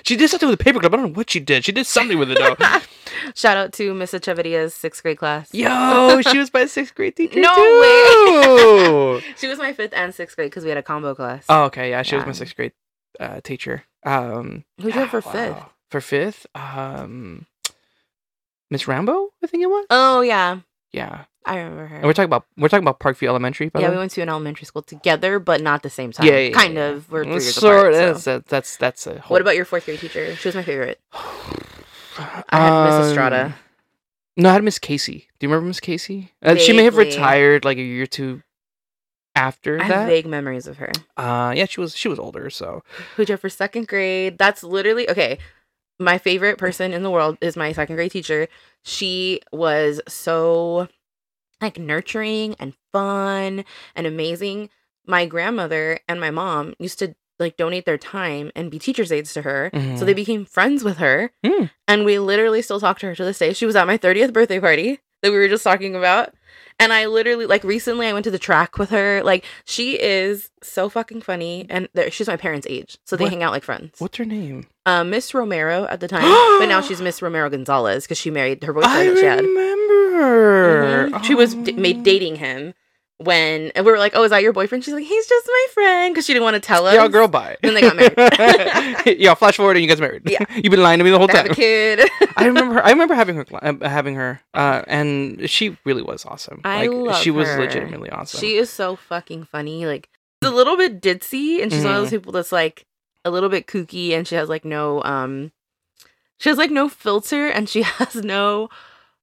She 0.05 0.15
did 0.15 0.29
something 0.31 0.49
with 0.49 0.59
the 0.61 0.65
paperclip. 0.65 0.85
I 0.87 0.89
don't 0.99 1.03
know 1.03 1.19
what 1.19 1.31
she 1.31 1.41
did. 1.41 1.65
She 1.65 1.73
did 1.73 1.85
something 1.87 2.17
with 2.19 2.31
it 2.31 2.39
though. 2.39 2.55
Shout 3.35 3.57
out 3.57 3.73
to 3.73 3.93
Miss 3.95 4.13
Echeveria's 4.13 4.73
sixth 4.75 5.03
grade 5.03 5.19
class. 5.19 5.53
Yo, 5.53 6.21
she 6.31 6.39
was 6.39 6.53
my 6.55 6.67
sixth 6.67 6.95
grade 6.95 7.17
teacher. 7.17 7.41
No 7.41 7.53
too. 7.57 9.21
She 9.47 9.51
was 9.51 9.59
my 9.61 9.73
fifth 9.73 9.93
and 9.95 10.13
sixth 10.13 10.35
grade 10.35 10.51
because 10.51 10.65
we 10.65 10.71
had 10.71 10.77
a 10.79 10.83
combo 10.83 11.15
class. 11.15 11.45
oh, 11.49 11.65
okay. 11.67 11.91
Yeah, 11.91 12.03
she 12.03 12.17
was 12.17 12.27
my 12.27 12.33
sixth 12.33 12.57
grade 12.57 12.73
uh, 13.21 13.41
teacher. 13.43 13.85
Um, 14.05 14.65
Who'd 14.81 14.93
you 14.93 15.01
have 15.01 15.11
for 15.11 15.21
wow. 15.25 15.31
fifth? 15.33 15.63
For 15.89 16.01
fifth, 16.01 16.47
um, 16.57 17.47
Miss 18.73 18.89
Rambo, 18.89 19.29
I 19.45 19.47
think 19.47 19.63
it 19.63 19.67
was. 19.69 19.87
Oh 19.89 20.21
yeah, 20.23 20.59
Yeah, 20.93 21.27
I 21.45 21.59
remember 21.59 21.87
her. 21.87 21.97
and 21.99 22.05
we're 22.07 22.13
talking 22.13 22.25
about 22.25 22.45
we're 22.59 22.69
talking 22.69 22.83
about 22.83 22.99
Parkview 22.99 23.29
Elementary. 23.29 23.69
By 23.69 23.83
yeah, 23.83 23.91
we 23.91 23.97
went 23.97 24.11
to 24.11 24.21
an 24.21 24.29
elementary 24.29 24.65
school 24.67 24.83
together, 24.83 25.39
but 25.39 25.61
not 25.61 25.85
the 25.85 25.91
same 25.91 26.11
time. 26.11 26.27
Yeah, 26.27 26.39
yeah, 26.39 26.51
kind 26.51 26.75
yeah. 26.75 26.89
of. 26.89 27.09
We're 27.09 27.23
three 27.23 27.35
years 27.35 27.55
sort- 27.55 27.95
apart. 27.95 27.95
so. 27.95 28.01
That's 28.01 28.27
a, 28.27 28.45
that's 28.49 28.77
that's 28.79 29.07
a. 29.07 29.21
Whole, 29.21 29.37
What 29.37 29.43
about 29.43 29.55
your 29.55 29.65
fourth 29.65 29.85
grade 29.85 30.01
teacher? 30.01 30.35
She 30.35 30.49
was 30.49 30.57
my 30.57 30.65
favorite. 30.65 31.01
I 32.19 32.43
had 32.51 32.85
Miss 32.87 32.95
Um, 32.95 33.03
Estrada. 33.11 33.55
No, 34.37 34.51
I 34.51 34.55
had 34.55 34.65
Miss 34.65 34.79
Casey. 34.81 35.29
Do 35.39 35.47
you 35.47 35.49
remember 35.49 35.69
Miss 35.69 35.81
Casey? 35.81 36.33
Uh, 36.43 36.57
she 36.57 36.73
may 36.73 36.85
have 36.85 36.97
retired 36.97 37.65
like 37.65 37.79
a 37.79 37.83
year 37.83 38.03
or 38.03 38.07
two 38.07 38.43
after 39.37 39.79
I 39.79 39.85
have 39.85 39.89
that. 40.01 40.07
vague 40.07 40.27
memories 40.27 40.67
of 40.67 40.79
her. 40.79 40.91
Uh, 41.17 41.53
yeah, 41.55 41.67
she 41.67 41.81
was 41.81 41.95
she 41.97 42.09
was 42.09 42.19
older, 42.19 42.51
so 42.51 42.83
Who'd 43.17 43.39
for 43.39 43.49
second 43.49 43.87
grade? 43.87 44.39
That's 44.39 44.65
literally 44.65 45.09
okay. 45.09 45.39
My 46.01 46.19
favorite 46.19 46.59
person 46.59 46.93
in 46.93 47.03
the 47.03 47.11
world 47.11 47.39
is 47.41 47.57
my 47.57 47.73
second 47.73 47.97
grade 47.97 48.11
teacher. 48.11 48.49
She 48.85 49.41
was 49.53 50.01
so 50.09 50.89
like 51.61 51.79
nurturing 51.79 52.55
and 52.59 52.75
fun 52.93 53.65
and 53.95 54.07
amazing. 54.07 54.69
My 55.07 55.25
grandmother 55.27 56.01
and 56.09 56.21
my 56.21 56.31
mom 56.31 56.75
used 56.79 56.99
to 56.99 57.15
like 57.39 57.57
donate 57.57 57.85
their 57.85 57.99
time 57.99 58.51
and 58.57 58.71
be 58.71 58.79
teachers' 58.79 59.13
aides 59.13 59.33
to 59.35 59.43
her. 59.43 59.71
So 59.73 59.79
Mhm. 59.79 60.07
they 60.07 60.15
became 60.15 60.45
friends 60.47 60.83
with 60.85 60.97
her. 60.99 61.31
Mm. 61.45 61.71
And 61.87 62.05
we 62.05 62.19
literally 62.19 62.63
still 62.63 62.81
talk 62.81 62.99
to 63.01 63.07
her 63.07 63.15
to 63.15 63.25
this 63.25 63.39
day. 63.39 63.53
She 63.53 63.67
was 63.67 63.77
at 63.77 63.87
my 63.87 63.97
30th 63.99 64.33
birthday 64.33 64.59
party 64.61 65.01
that 65.23 65.31
we 65.33 65.39
were 65.39 65.49
just 65.49 65.65
talking 65.65 65.95
about. 65.95 66.35
And 66.79 66.93
I 66.93 67.07
literally, 67.07 67.47
like, 67.47 67.65
recently 67.65 68.07
I 68.07 68.13
went 68.13 68.25
to 68.25 68.31
the 68.31 68.39
track 68.39 68.77
with 68.79 68.91
her. 68.91 69.23
Like, 69.23 69.45
she 69.65 69.99
is 70.01 70.51
so 70.63 70.89
fucking 70.91 71.23
funny. 71.23 71.65
And 71.71 71.89
she's 72.11 72.27
my 72.29 72.37
parents' 72.37 72.67
age. 72.69 72.99
So 73.05 73.17
they 73.17 73.25
What- 73.25 73.33
hang 73.33 73.43
out 73.43 73.53
like 73.53 73.63
friends. 73.65 73.95
what's 73.99 74.19
her 74.19 74.27
name? 74.27 74.67
Uh, 74.85 75.03
Miss 75.03 75.33
Romero 75.35 75.87
at 75.87 76.01
the 76.01 76.09
time. 76.09 76.23
but 76.61 76.67
now 76.67 76.81
she's 76.83 77.01
Miss 77.01 77.23
Romero 77.23 77.49
Gonzalez 77.49 78.05
because 78.05 78.19
she 78.19 78.31
married 78.31 78.63
her 78.63 78.73
boyfriend 78.75 78.95
I 78.95 79.05
that 79.07 79.17
she 79.19 79.25
had. 79.25 79.45
remember 79.45 80.19
her. 80.19 81.09
Mhm. 81.13 81.25
She 81.25 81.35
was 81.35 81.55
d- 81.55 81.75
Oh. 81.77 81.81
made 81.81 82.03
dating 82.03 82.37
him 82.37 82.75
when, 83.19 83.71
and 83.75 83.87
we 83.87 83.91
were 83.93 83.99
like, 83.99 84.13
oh, 84.15 84.25
is 84.25 84.31
that 84.31 84.43
your 84.43 84.53
boyfriend? 84.53 84.85
She's 84.85 84.93
like, 84.93 85.05
he's 85.07 85.27
just 85.27 85.47
my 85.47 85.67
friend 85.73 86.15
because 86.15 86.27
she 86.27 86.33
didn't 86.35 86.45
want 86.45 86.55
to 86.55 86.61
tell 86.61 86.87
us. 86.87 86.95
Yeah, 86.95 87.09
girl, 87.09 87.29
bye. 87.29 87.57
Then 87.63 87.73
they 87.75 87.81
got 87.81 87.97
married. 87.97 89.19
yeah, 89.21 89.35
flash 89.35 89.57
forward 89.57 89.77
and 89.77 89.83
you 89.83 89.89
guys 89.89 90.01
married. 90.01 90.23
Yeah. 90.29 90.45
you've 90.55 90.71
been 90.71 90.83
lying 90.83 90.99
to 90.99 91.05
me 91.05 91.11
the 91.11 91.19
whole 91.19 91.27
They 91.27 91.33
have 91.35 91.47
time. 91.47 91.53
a 91.53 91.55
kid. 91.55 92.11
I 92.37 92.45
remember. 92.47 92.75
Her, 92.75 92.85
I 92.85 92.91
remember 92.91 93.15
having 93.15 93.37
her. 93.37 93.47
uh, 93.53 93.89
Having 93.89 94.17
her, 94.17 94.41
uh, 94.53 94.83
and 94.87 95.49
she 95.49 95.77
really 95.85 96.03
was 96.03 96.25
awesome. 96.27 96.61
I 96.65 96.87
like, 96.87 96.91
love 96.91 97.23
She 97.23 97.31
was 97.31 97.49
legitimately 97.49 98.11
awesome. 98.11 98.41
She 98.41 98.57
is 98.57 98.69
so 98.69 98.97
fucking 98.97 99.45
funny. 99.47 99.87
Like 99.87 100.11
she's 100.43 100.51
a 100.53 100.55
little 100.55 100.77
bit 100.77 101.01
ditzy, 101.01 101.63
and 101.63 101.73
she's 101.73 101.85
one 101.85 101.95
of 101.95 102.01
those 102.03 102.09
Mhm. 102.09 102.19
people 102.21 102.33
that's 102.33 102.53
like 102.53 102.85
a 103.25 103.31
little 103.31 103.49
bit 103.49 103.67
kooky, 103.67 104.11
and 104.13 104.29
she 104.29 104.35
has 104.35 104.49
like 104.51 104.65
no 104.67 105.03
um, 105.05 105.53
she 106.39 106.51
has 106.51 106.59
like 106.59 106.71
no 106.71 106.89
filter, 106.91 107.49
and 107.49 107.67
she 107.69 107.81
has 107.99 108.15
no 108.17 108.69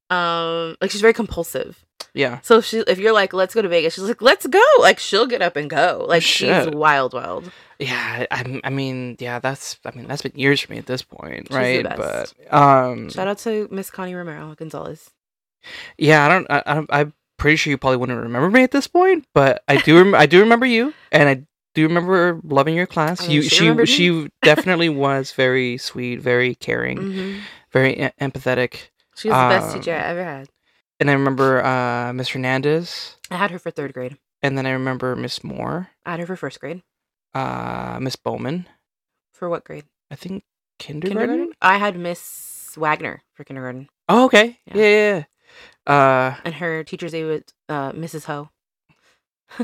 um, 0.09 0.75
like 0.81 0.89
she's 0.91 1.01
very 1.01 1.13
compulsive. 1.13 1.85
Yeah. 2.13 2.39
So 2.41 2.57
if 2.59 2.65
she, 2.65 2.79
if 2.79 2.99
you're 2.99 3.13
like, 3.13 3.33
let's 3.33 3.53
go 3.55 3.61
to 3.61 3.67
Vegas, 3.67 3.95
she's 3.95 4.03
like, 4.03 4.21
let's 4.21 4.45
go. 4.47 4.61
Like 4.79 4.99
she'll 4.99 5.27
get 5.27 5.41
up 5.41 5.55
and 5.55 5.69
go. 5.69 6.05
Like 6.07 6.21
she's 6.23 6.67
wild, 6.67 7.13
wild. 7.13 7.51
Yeah, 7.79 8.25
I, 8.31 8.61
I 8.63 8.69
mean, 8.69 9.17
yeah, 9.19 9.39
that's, 9.39 9.77
I 9.83 9.91
mean, 9.95 10.07
that's 10.07 10.21
been 10.21 10.31
years 10.35 10.61
for 10.61 10.71
me 10.71 10.77
at 10.77 10.85
this 10.85 11.01
point, 11.01 11.47
She's 11.47 11.49
the 11.49 11.55
right? 11.55 11.83
best. 11.83 12.35
But, 12.49 12.53
um, 12.53 13.09
Shout 13.09 13.27
out 13.27 13.39
to 13.39 13.67
Miss 13.71 13.89
Connie 13.89 14.13
Romero 14.15 14.53
Gonzalez. 14.55 15.09
yeah, 15.97 16.25
I 16.25 16.29
don't, 16.29 16.47
I, 16.49 16.63
I 16.65 16.73
don't, 16.75 16.89
I'm 16.93 17.13
pretty 17.37 17.57
sure 17.57 17.71
you 17.71 17.77
probably 17.77 17.97
wouldn't 17.97 18.21
remember 18.21 18.49
me 18.49 18.63
at 18.63 18.71
this 18.71 18.87
point, 18.87 19.25
but 19.33 19.63
I 19.67 19.77
do, 19.77 19.97
rem- 19.97 20.15
I 20.15 20.25
do 20.27 20.39
remember 20.39 20.65
you, 20.65 20.93
and 21.11 21.27
I 21.27 21.43
do 21.73 21.83
remember 21.87 22.39
loving 22.43 22.75
your 22.75 22.85
class. 22.87 23.21
I 23.21 23.27
mean, 23.27 23.35
you, 23.37 23.41
she 23.43 23.85
she, 23.85 23.85
she 23.85 24.29
definitely 24.43 24.89
was 24.89 25.31
very 25.31 25.77
sweet, 25.77 26.21
very 26.21 26.55
caring, 26.67 26.97
hmm 27.11 27.39
very 27.71 27.95
empathetic, 28.21 28.89
She 29.15 29.29
was 29.29 29.35
the 29.37 29.49
best 29.49 29.73
Um, 29.75 29.79
teacher 29.81 29.93
I 29.95 30.09
ever 30.09 30.23
had. 30.23 30.47
And 31.03 31.09
I 31.11 31.13
remember 31.15 31.61
uh, 31.63 32.13
Miss 32.13 32.29
Hernandez, 32.29 33.17
I 33.29 33.35
had 33.35 33.51
her 33.51 33.59
for 33.59 33.71
third 33.71 33.93
grade. 33.93 34.17
and 34.41 34.57
then 34.57 34.65
I 34.65 34.71
remember 34.71 35.17
Miss 35.17 35.43
Moore, 35.43 35.89
I 36.05 36.11
had 36.11 36.21
her 36.21 36.25
for 36.25 36.37
first 36.37 36.61
grade. 36.61 36.81
uh, 37.33 37.97
Miss 37.99 38.15
Bowman, 38.15 38.67
For 39.33 39.49
what 39.49 39.65
grade? 39.65 39.83
I 40.09 40.15
think 40.15 40.43
kindergarten. 40.79 41.27
Kindergarten. 41.27 41.53
I 41.61 41.77
had 41.77 41.97
Miss 41.99 42.73
Wagner 42.77 43.21
for 43.33 43.43
kindergarten. 43.43 43.89
Oh, 44.07 44.23
okay, 44.25 44.59
Yeah. 44.67 44.77
yeah, 44.77 45.25
yeah. 45.87 45.93
Uh, 45.93 46.35
and 46.45 46.55
her 46.55 46.85
teacher's 46.85 47.11
name 47.11 47.27
was 47.27 47.41
uh, 47.67 47.91
Mrs. 47.91 48.23
Ho. 48.25 48.49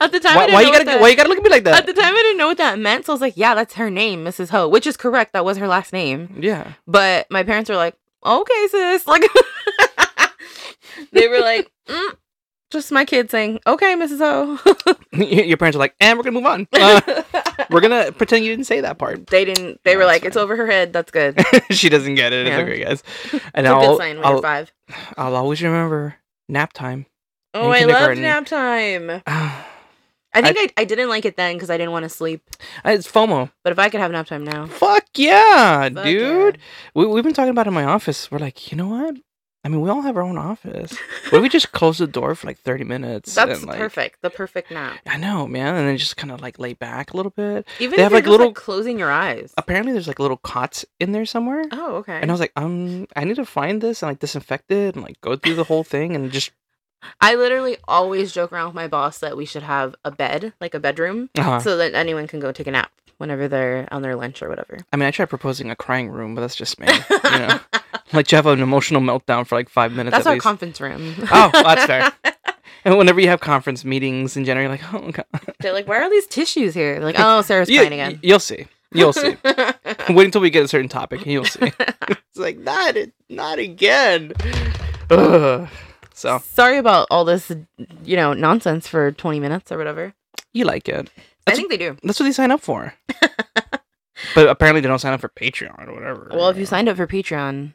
at 0.00 0.10
the 0.12 0.20
time, 0.20 0.32
I 0.32 0.36
why, 0.36 0.46
didn't 0.46 0.54
why 0.54 0.62
know 0.62 0.66
you 0.68 0.72
gotta, 0.72 0.84
that, 0.86 1.00
why 1.02 1.08
you 1.08 1.16
gotta 1.16 1.28
look 1.28 1.36
at 1.38 1.44
me 1.44 1.50
like 1.50 1.64
that? 1.64 1.74
at 1.80 1.86
the 1.86 1.92
time 1.92 2.14
I 2.14 2.22
didn't 2.22 2.38
know 2.38 2.46
what 2.48 2.56
that 2.58 2.78
meant, 2.78 3.04
so 3.04 3.12
I 3.12 3.14
was 3.14 3.20
like, 3.20 3.36
"Yeah, 3.36 3.54
that's 3.54 3.74
her 3.74 3.90
name, 3.90 4.24
Mrs. 4.24 4.48
Ho," 4.50 4.68
which 4.68 4.86
is 4.86 4.96
correct. 4.96 5.34
That 5.34 5.44
was 5.44 5.58
her 5.58 5.68
last 5.68 5.92
name. 5.92 6.38
Yeah. 6.40 6.72
But 6.86 7.26
my 7.30 7.42
parents 7.42 7.68
were 7.68 7.76
like, 7.76 7.94
"Okay, 8.24 8.66
sis," 8.70 9.06
like 9.06 9.22
they 11.12 11.28
were 11.28 11.40
like, 11.40 11.70
mm, 11.88 12.16
"Just 12.70 12.92
my 12.92 13.04
kid 13.04 13.30
saying, 13.30 13.60
okay, 13.66 13.94
Mrs. 13.94 14.18
Ho." 14.18 14.58
Your 15.12 15.56
parents 15.56 15.76
are 15.76 15.78
like, 15.78 15.94
and 16.00 16.18
we're 16.18 16.24
gonna 16.24 16.34
move 16.34 16.46
on. 16.46 16.68
Uh, 16.72 17.00
we're 17.70 17.80
gonna 17.80 18.12
pretend 18.12 18.44
you 18.44 18.52
didn't 18.52 18.66
say 18.66 18.80
that 18.80 18.98
part. 18.98 19.26
they 19.28 19.44
didn't. 19.44 19.80
They 19.84 19.94
No, 19.94 20.00
were 20.00 20.04
like, 20.04 20.24
"It's 20.24 20.36
over 20.36 20.56
her 20.56 20.66
head." 20.66 20.92
That's 20.92 21.10
good. 21.10 21.40
she 21.70 21.88
doesn't 21.88 22.14
get 22.14 22.32
it. 22.32 22.46
Yeah. 22.46 22.58
It's 22.58 22.68
okay, 22.68 22.84
guys. 22.84 23.02
And 23.54 23.66
It's 23.66 23.72
a 23.72 23.74
I'll, 23.74 23.80
good 23.92 23.98
sign 23.98 24.16
when 24.16 24.26
I'll, 24.26 24.32
you're 24.32 24.42
five. 24.42 24.72
I'll 25.16 25.36
always 25.36 25.62
remember 25.62 26.16
nap 26.48 26.72
time. 26.72 27.06
Oh, 27.54 27.70
I 27.70 27.84
love 27.84 28.16
nap 28.18 28.46
time. 28.46 29.22
I 30.34 30.42
think 30.52 30.72
I, 30.76 30.82
I, 30.82 30.84
didn't 30.84 31.08
like 31.08 31.24
it 31.24 31.36
then 31.36 31.56
because 31.56 31.70
I 31.70 31.78
didn't 31.78 31.90
want 31.90 32.04
to 32.04 32.08
sleep. 32.10 32.42
It's 32.84 33.10
FOMO. 33.10 33.50
But 33.64 33.72
if 33.72 33.78
I 33.78 33.88
could 33.88 34.00
have 34.00 34.12
nap 34.12 34.26
time 34.26 34.44
now, 34.44 34.66
Fuck 34.66 35.06
yeah, 35.16 35.88
fuck 35.88 36.04
dude. 36.04 36.58
We, 36.94 37.06
we've 37.06 37.24
been 37.24 37.32
talking 37.32 37.50
about 37.50 37.66
it 37.66 37.70
in 37.70 37.74
my 37.74 37.84
office. 37.84 38.30
We're 38.30 38.38
like, 38.38 38.70
you 38.70 38.76
know 38.76 38.88
what? 38.88 39.16
I 39.64 39.68
mean, 39.68 39.80
we 39.80 39.90
all 39.90 40.02
have 40.02 40.16
our 40.16 40.22
own 40.22 40.38
office. 40.38 40.96
What 41.30 41.38
if 41.38 41.42
we 41.42 41.48
just 41.48 41.72
close 41.72 41.98
the 41.98 42.06
door 42.06 42.34
for 42.34 42.46
like 42.46 42.58
30 42.58 42.84
minutes? 42.84 43.34
That's 43.34 43.58
and, 43.58 43.68
like, 43.68 43.76
perfect. 43.78 44.22
The 44.22 44.30
perfect 44.30 44.70
nap. 44.70 44.96
I 45.06 45.16
know, 45.16 45.46
man. 45.46 45.74
And 45.74 45.88
then 45.88 45.96
just 45.96 46.16
kind 46.16 46.30
of 46.32 46.40
like 46.40 46.58
lay 46.58 46.74
back 46.74 47.12
a 47.12 47.16
little 47.16 47.32
bit. 47.32 47.66
Even 47.80 47.96
They 47.96 47.96
if 47.96 48.02
have, 48.04 48.12
you're 48.12 48.20
like, 48.20 48.26
little- 48.28 48.46
like 48.46 48.54
closing 48.56 48.98
your 48.98 49.10
eyes. 49.10 49.52
Apparently, 49.58 49.92
there's 49.92 50.06
like 50.08 50.20
little 50.20 50.36
cots 50.36 50.86
in 51.00 51.12
there 51.12 51.26
somewhere. 51.26 51.64
Oh, 51.72 51.96
okay. 51.96 52.18
And 52.20 52.30
I 52.30 52.32
was 52.34 52.40
like, 52.40 52.52
um, 52.56 53.08
I 53.16 53.24
need 53.24 53.36
to 53.36 53.44
find 53.44 53.80
this 53.82 54.02
and 54.02 54.10
like 54.10 54.20
disinfect 54.20 54.70
it 54.70 54.94
and 54.94 55.04
like 55.04 55.20
go 55.20 55.36
through 55.36 55.56
the 55.56 55.64
whole 55.64 55.84
thing 55.84 56.14
and 56.14 56.30
just. 56.30 56.52
I 57.20 57.34
literally 57.36 57.76
always 57.86 58.32
joke 58.32 58.52
around 58.52 58.66
with 58.68 58.74
my 58.74 58.88
boss 58.88 59.18
that 59.18 59.36
we 59.36 59.44
should 59.44 59.62
have 59.62 59.94
a 60.04 60.10
bed, 60.10 60.52
like 60.60 60.74
a 60.74 60.80
bedroom, 60.80 61.30
Uh-huh. 61.38 61.60
so 61.60 61.76
that 61.76 61.94
anyone 61.94 62.26
can 62.26 62.40
go 62.40 62.50
take 62.52 62.66
a 62.66 62.72
nap 62.72 62.90
whenever 63.18 63.46
they're 63.48 63.86
on 63.92 64.02
their 64.02 64.16
lunch 64.16 64.42
or 64.42 64.48
whatever. 64.48 64.78
I 64.92 64.96
mean, 64.96 65.06
I 65.06 65.10
tried 65.10 65.26
proposing 65.26 65.70
a 65.70 65.76
crying 65.76 66.08
room, 66.10 66.34
but 66.34 66.40
that's 66.40 66.56
just 66.56 66.80
me. 66.80 66.86
You 67.10 67.30
know, 67.38 67.60
like 68.12 68.30
you 68.32 68.36
have 68.36 68.46
an 68.46 68.60
emotional 68.60 69.00
meltdown 69.00 69.46
for 69.46 69.56
like 69.56 69.68
five 69.68 69.92
minutes 69.92 70.14
That's 70.14 70.26
at 70.26 70.30
our 70.30 70.34
least. 70.36 70.44
conference 70.44 70.80
room. 70.80 71.14
Oh, 71.30 71.50
oh 71.54 71.62
that's 71.62 71.84
fair. 71.86 72.12
and 72.84 72.96
whenever 72.96 73.20
you 73.20 73.28
have 73.28 73.40
conference 73.40 73.84
meetings 73.84 74.36
in 74.36 74.44
general, 74.44 74.62
you're 74.62 74.70
like, 74.70 74.94
oh 74.94 75.10
god. 75.10 75.54
They're 75.60 75.72
like, 75.72 75.86
why 75.88 75.98
are 75.98 76.10
these 76.10 76.26
tissues 76.26 76.74
here? 76.74 76.94
They're 76.94 77.04
like, 77.04 77.16
oh, 77.18 77.42
Sara's 77.42 77.68
You, 77.68 77.80
crying 77.80 77.92
again. 77.92 78.20
you'll 78.22 78.38
see. 78.40 78.66
You'll 78.92 79.12
see. 79.12 79.36
Wait 80.08 80.24
until 80.24 80.40
we 80.40 80.48
get 80.48 80.64
a 80.64 80.68
certain 80.68 80.88
topic, 80.88 81.20
and 81.22 81.30
you'll 81.30 81.44
see. 81.44 81.72
it's 82.08 82.36
like 82.38 82.56
not, 82.58 82.96
not 83.28 83.58
again. 83.58 84.32
Ugh. 85.10 85.68
So 86.14 86.38
Sorry 86.38 86.78
about 86.78 87.06
all 87.10 87.24
this, 87.24 87.52
you 88.04 88.16
know, 88.16 88.32
nonsense 88.32 88.88
for 88.88 89.12
20 89.12 89.40
minutes 89.40 89.70
or 89.70 89.78
whatever. 89.78 90.14
you 90.52 90.64
like 90.64 90.88
it? 90.88 91.10
I 91.52 91.54
think 91.56 91.70
they 91.70 91.76
do. 91.76 91.96
that's 92.02 92.18
what 92.20 92.24
they 92.26 92.32
sign 92.32 92.50
up 92.50 92.60
for. 92.60 92.94
but 94.34 94.48
apparently 94.48 94.80
they 94.80 94.88
don't 94.88 94.98
sign 94.98 95.12
up 95.12 95.20
for 95.20 95.28
Patreon 95.28 95.88
or 95.88 95.94
whatever. 95.94 96.30
Well, 96.32 96.48
if 96.48 96.56
you 96.58 96.66
signed 96.66 96.88
up 96.88 96.96
for 96.96 97.06
Patreon, 97.06 97.74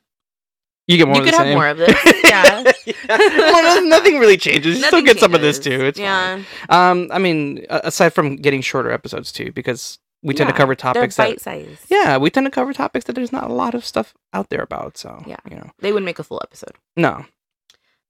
you 0.88 0.98
get 0.98 1.08
more. 1.08 1.16
you 1.18 1.22
of 1.22 1.26
the 1.26 1.32
could 1.32 1.38
have 1.38 1.48
same. 1.48 1.56
more 1.56 1.68
of 1.68 1.78
this. 1.78 2.24
Yeah. 2.24 2.64
well, 3.08 3.82
no- 3.82 3.88
nothing 3.88 4.20
really 4.20 4.38
changes. 4.38 4.78
You 4.78 4.84
still 4.84 5.00
Nothing 5.00 5.06
get 5.06 5.20
some 5.20 5.34
of 5.34 5.42
this 5.42 5.58
changes. 5.60 5.80
too. 5.80 5.86
It's 5.86 6.00
yeah. 6.00 6.44
fine. 6.70 6.92
Um, 7.02 7.10
I 7.12 7.20
mean, 7.20 7.66
a- 7.70 7.82
aside 7.86 8.10
from 8.14 8.36
getting 8.36 8.62
shorter 8.62 8.92
episodes 8.92 9.32
too, 9.32 9.52
because 9.54 10.00
we 10.22 10.34
tend 10.34 10.50
to 10.50 10.54
Yeah, 10.54 10.58
cover 10.58 10.72
They're 10.76 10.94
topics 10.94 11.16
that 11.16 11.30
bite 11.30 11.42
size. 11.42 11.78
yeah, 11.90 12.18
we 12.18 12.30
tend 12.30 12.46
to 12.46 12.52
cover 12.52 12.74
topics 12.74 13.06
that 13.06 13.14
there's 13.14 13.32
not 13.32 13.50
a 13.50 13.54
lot 13.54 13.74
of 13.74 13.86
stuff 13.86 14.14
out 14.34 14.50
there 14.50 14.62
about. 14.62 14.98
So 14.98 15.24
Yeah. 15.26 15.38
you 15.50 15.56
know, 15.56 15.70
They 15.80 15.92
would 15.94 16.04
make 16.04 16.20
a 16.20 16.24
full 16.24 16.42
episode. 16.44 16.74
no, 16.98 17.26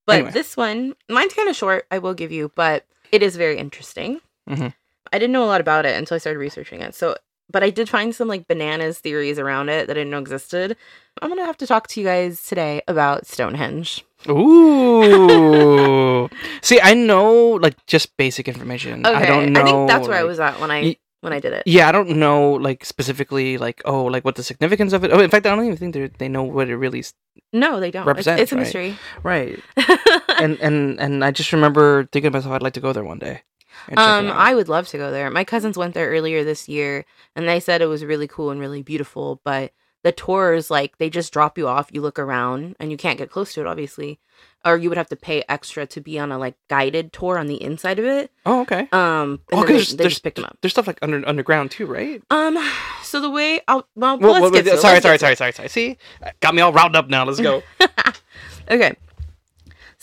But 0.07 0.15
Anyway. 0.17 0.31
this 0.31 0.57
one, 0.57 0.95
mine's 1.09 1.33
kind 1.33 1.49
of 1.49 1.55
short, 1.55 1.85
I 1.91 1.99
will 1.99 2.13
give 2.13 2.31
you, 2.31 2.51
but 2.55 2.85
it 3.11 3.21
is 3.23 3.35
very 3.35 3.57
interesting. 3.57 4.19
Mhm. 4.49 4.73
I 5.13 5.19
didn't 5.19 5.31
know 5.31 5.43
a 5.43 5.45
lot 5.45 5.61
about 5.61 5.85
it 5.85 5.95
until 5.95 6.15
I 6.15 6.17
started 6.17 6.39
researching 6.39 6.81
it. 6.81 6.95
So, 6.95 7.15
but 7.51 7.63
I 7.63 7.69
did 7.69 7.87
find 7.87 8.15
some 8.15 8.27
like 8.27 8.47
bananas 8.47 8.97
theories 8.97 9.37
around 9.37 9.69
it 9.69 9.87
that 9.87 9.95
I 9.95 9.99
didn't 9.99 10.09
know 10.09 10.17
existed. 10.17 10.75
I'm 11.21 11.29
going 11.29 11.39
to 11.39 11.45
have 11.45 11.57
to 11.57 11.67
talk 11.67 11.87
to 11.89 11.99
you 11.99 12.07
guys 12.07 12.45
today 12.45 12.81
about 12.87 13.27
Stonehenge. 13.27 14.03
Ooh. 14.27 16.29
See, 16.61 16.81
I 16.81 16.95
know 16.95 17.59
like 17.61 17.75
just 17.85 18.17
basic 18.17 18.47
information. 18.47 19.05
Okay. 19.05 19.15
I 19.15 19.25
don't 19.25 19.53
know. 19.53 19.61
I 19.61 19.63
think 19.63 19.87
that's 19.87 20.07
where 20.07 20.17
I 20.17 20.23
was 20.23 20.39
at 20.39 20.59
when 20.59 20.71
I 20.71 20.97
when 21.23 21.31
I 21.31 21.39
did 21.39 21.53
it. 21.53 21.63
Yeah, 21.65 21.87
I 21.87 21.91
don't 21.91 22.17
know 22.17 22.53
like 22.53 22.83
specifically 22.83 23.57
like 23.57 23.81
oh 23.85 24.05
like 24.05 24.25
what 24.25 24.35
the 24.35 24.43
significance 24.43 24.93
of 24.93 25.03
it. 25.03 25.11
Oh, 25.11 25.19
in 25.19 25.29
fact, 25.29 25.45
I 25.45 25.55
don't 25.55 25.65
even 25.65 25.77
think 25.77 25.93
they 25.93 26.07
they 26.07 26.27
know 26.27 26.43
what 26.43 26.69
it 26.69 26.77
really 26.77 26.99
is. 26.99 27.13
No, 27.51 27.79
they 27.79 27.91
don't. 27.91 28.01
It's, 28.01 28.07
Represents, 28.07 28.41
it's 28.41 28.51
a 28.51 28.55
right? 28.55 28.61
mystery. 28.61 28.97
Right. 29.21 29.63
and 30.39 30.59
and 30.59 30.99
and 30.99 31.23
I 31.23 31.31
just 31.31 31.53
remember 31.53 32.07
thinking 32.11 32.31
to 32.31 32.37
myself, 32.37 32.53
I'd 32.53 32.63
like 32.63 32.73
to 32.73 32.81
go 32.81 32.93
there 32.93 33.03
one 33.03 33.19
day. 33.19 33.43
And 33.87 33.97
check 33.97 34.23
it 34.25 34.29
Um. 34.29 34.31
I 34.31 34.55
would 34.55 34.69
love 34.69 34.87
to 34.89 34.97
go 34.97 35.11
there. 35.11 35.29
My 35.29 35.43
cousins 35.43 35.77
went 35.77 35.93
there 35.93 36.09
earlier 36.09 36.43
this 36.43 36.67
year, 36.69 37.05
and 37.35 37.47
they 37.47 37.59
said 37.59 37.81
it 37.81 37.87
was 37.87 38.03
really 38.03 38.27
cool 38.27 38.49
and 38.51 38.59
really 38.59 38.81
beautiful. 38.83 39.41
But 39.43 39.71
the 40.03 40.11
tours, 40.11 40.69
like, 40.69 40.97
they 40.97 41.09
just 41.09 41.31
drop 41.31 41.57
you 41.57 41.67
off. 41.67 41.89
You 41.93 42.01
look 42.01 42.19
around, 42.19 42.75
and 42.79 42.91
you 42.91 42.97
can't 42.97 43.17
get 43.17 43.29
close 43.31 43.53
to 43.53 43.61
it, 43.61 43.67
obviously, 43.67 44.19
or 44.65 44.77
you 44.77 44.89
would 44.89 44.97
have 44.97 45.07
to 45.09 45.15
pay 45.15 45.43
extra 45.47 45.85
to 45.87 46.01
be 46.01 46.19
on 46.19 46.31
a 46.31 46.37
like 46.37 46.55
guided 46.69 47.13
tour 47.13 47.37
on 47.39 47.47
the 47.47 47.61
inside 47.61 47.99
of 47.99 48.05
it. 48.05 48.29
oh 48.45 48.61
okay. 48.61 48.87
Um, 48.91 49.39
and 49.51 49.61
Oh, 49.61 49.65
they, 49.65 49.73
they 49.77 50.03
just 50.09 50.23
picked 50.23 50.35
them 50.35 50.45
up. 50.45 50.57
there's 50.61 50.71
stuff 50.73 50.87
like 50.87 50.99
under 51.01 51.25
underground 51.27 51.71
too, 51.71 51.85
right? 51.85 52.21
Um, 52.29 52.57
so 53.01 53.21
the 53.21 53.29
way 53.29 53.61
I'll 53.67 53.87
well, 53.95 54.17
Well, 54.19 54.33
let's 54.33 54.41
well, 54.41 54.51
get 54.51 54.79
sorry, 54.79 54.99
sorry, 55.01 55.17
sorry, 55.17 55.35
sorry, 55.35 55.51
sorry. 55.53 55.69
See, 55.69 55.97
got 56.41 56.53
me 56.55 56.61
all 56.61 56.73
riled 56.73 56.95
up 56.97 57.07
now. 57.09 57.23
Let's 57.25 57.39
go. 57.39 57.63
okay. 58.69 58.95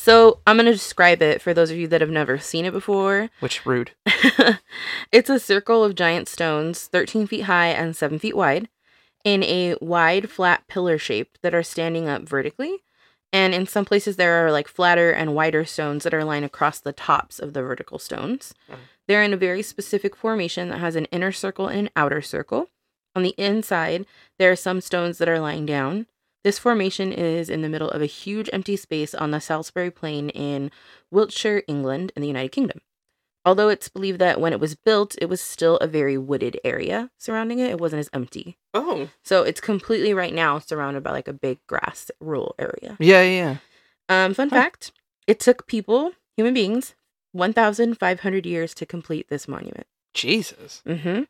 So 0.02 0.40
I'm 0.46 0.56
gonna 0.56 0.72
describe 0.72 1.20
it 1.20 1.42
for 1.42 1.52
those 1.52 1.70
of 1.70 1.76
you 1.76 1.86
that 1.88 2.00
have 2.00 2.08
never 2.08 2.38
seen 2.38 2.64
it 2.64 2.72
before. 2.72 3.28
Which 3.40 3.66
rude. 3.66 3.90
it's 5.12 5.28
a 5.28 5.38
circle 5.38 5.84
of 5.84 5.94
giant 5.94 6.26
stones, 6.26 6.86
13 6.86 7.26
feet 7.26 7.42
high 7.42 7.66
and 7.66 7.94
7 7.94 8.18
feet 8.18 8.34
wide, 8.34 8.70
in 9.24 9.42
a 9.42 9.76
wide, 9.82 10.30
flat 10.30 10.66
pillar 10.68 10.96
shape 10.96 11.36
that 11.42 11.54
are 11.54 11.62
standing 11.62 12.08
up 12.08 12.22
vertically. 12.22 12.78
And 13.30 13.54
in 13.54 13.66
some 13.66 13.84
places, 13.84 14.16
there 14.16 14.46
are 14.46 14.50
like 14.50 14.68
flatter 14.68 15.10
and 15.10 15.34
wider 15.34 15.66
stones 15.66 16.04
that 16.04 16.14
are 16.14 16.24
lying 16.24 16.44
across 16.44 16.80
the 16.80 16.94
tops 16.94 17.38
of 17.38 17.52
the 17.52 17.60
vertical 17.60 17.98
stones. 17.98 18.54
Mhm. 18.70 18.76
They're 19.06 19.22
in 19.22 19.34
a 19.34 19.36
very 19.36 19.60
specific 19.60 20.16
formation 20.16 20.70
that 20.70 20.78
has 20.78 20.96
an 20.96 21.08
inner 21.12 21.30
circle 21.30 21.68
and 21.68 21.78
an 21.78 21.90
outer 21.94 22.22
circle. 22.22 22.70
On 23.14 23.22
the 23.22 23.34
inside, 23.36 24.06
there 24.38 24.50
are 24.50 24.56
some 24.56 24.80
stones 24.80 25.18
that 25.18 25.28
are 25.28 25.40
lying 25.40 25.66
down. 25.66 26.06
This 26.42 26.58
formation 26.58 27.12
is 27.12 27.50
in 27.50 27.60
the 27.62 27.68
middle 27.68 27.90
of 27.90 28.00
a 28.00 28.06
huge 28.06 28.48
empty 28.52 28.76
space 28.76 29.14
on 29.14 29.30
the 29.30 29.40
Salisbury 29.40 29.90
Plain 29.90 30.30
in 30.30 30.70
Wiltshire, 31.10 31.62
England, 31.68 32.12
in 32.16 32.22
the 32.22 32.28
United 32.28 32.50
Kingdom. 32.50 32.80
Although 33.44 33.68
it's 33.68 33.88
believed 33.88 34.18
that 34.18 34.40
when 34.40 34.52
it 34.52 34.60
was 34.60 34.74
built, 34.74 35.16
it 35.20 35.28
was 35.28 35.40
still 35.40 35.76
a 35.78 35.86
very 35.86 36.18
wooded 36.18 36.60
area 36.62 37.10
surrounding 37.18 37.58
it. 37.58 37.70
It 37.70 37.80
wasn't 37.80 38.00
as 38.00 38.10
empty. 38.12 38.58
Oh. 38.74 39.08
So 39.24 39.42
it's 39.42 39.60
completely 39.60 40.12
right 40.12 40.34
now 40.34 40.58
surrounded 40.58 41.02
by 41.02 41.10
like 41.10 41.28
a 41.28 41.32
big 41.32 41.58
grass 41.66 42.10
rural 42.20 42.54
area. 42.58 42.96
Yeah, 42.98 43.22
yeah. 43.22 43.56
Um, 44.08 44.34
fun 44.34 44.50
fact 44.50 44.92
it 45.26 45.40
took 45.40 45.66
people, 45.66 46.12
human 46.36 46.54
beings, 46.54 46.94
1,500 47.32 48.46
years 48.46 48.74
to 48.74 48.84
complete 48.84 49.28
this 49.28 49.46
monument. 49.46 49.86
Jesus. 50.12 50.82
Mm 50.86 51.00
hmm 51.00 51.22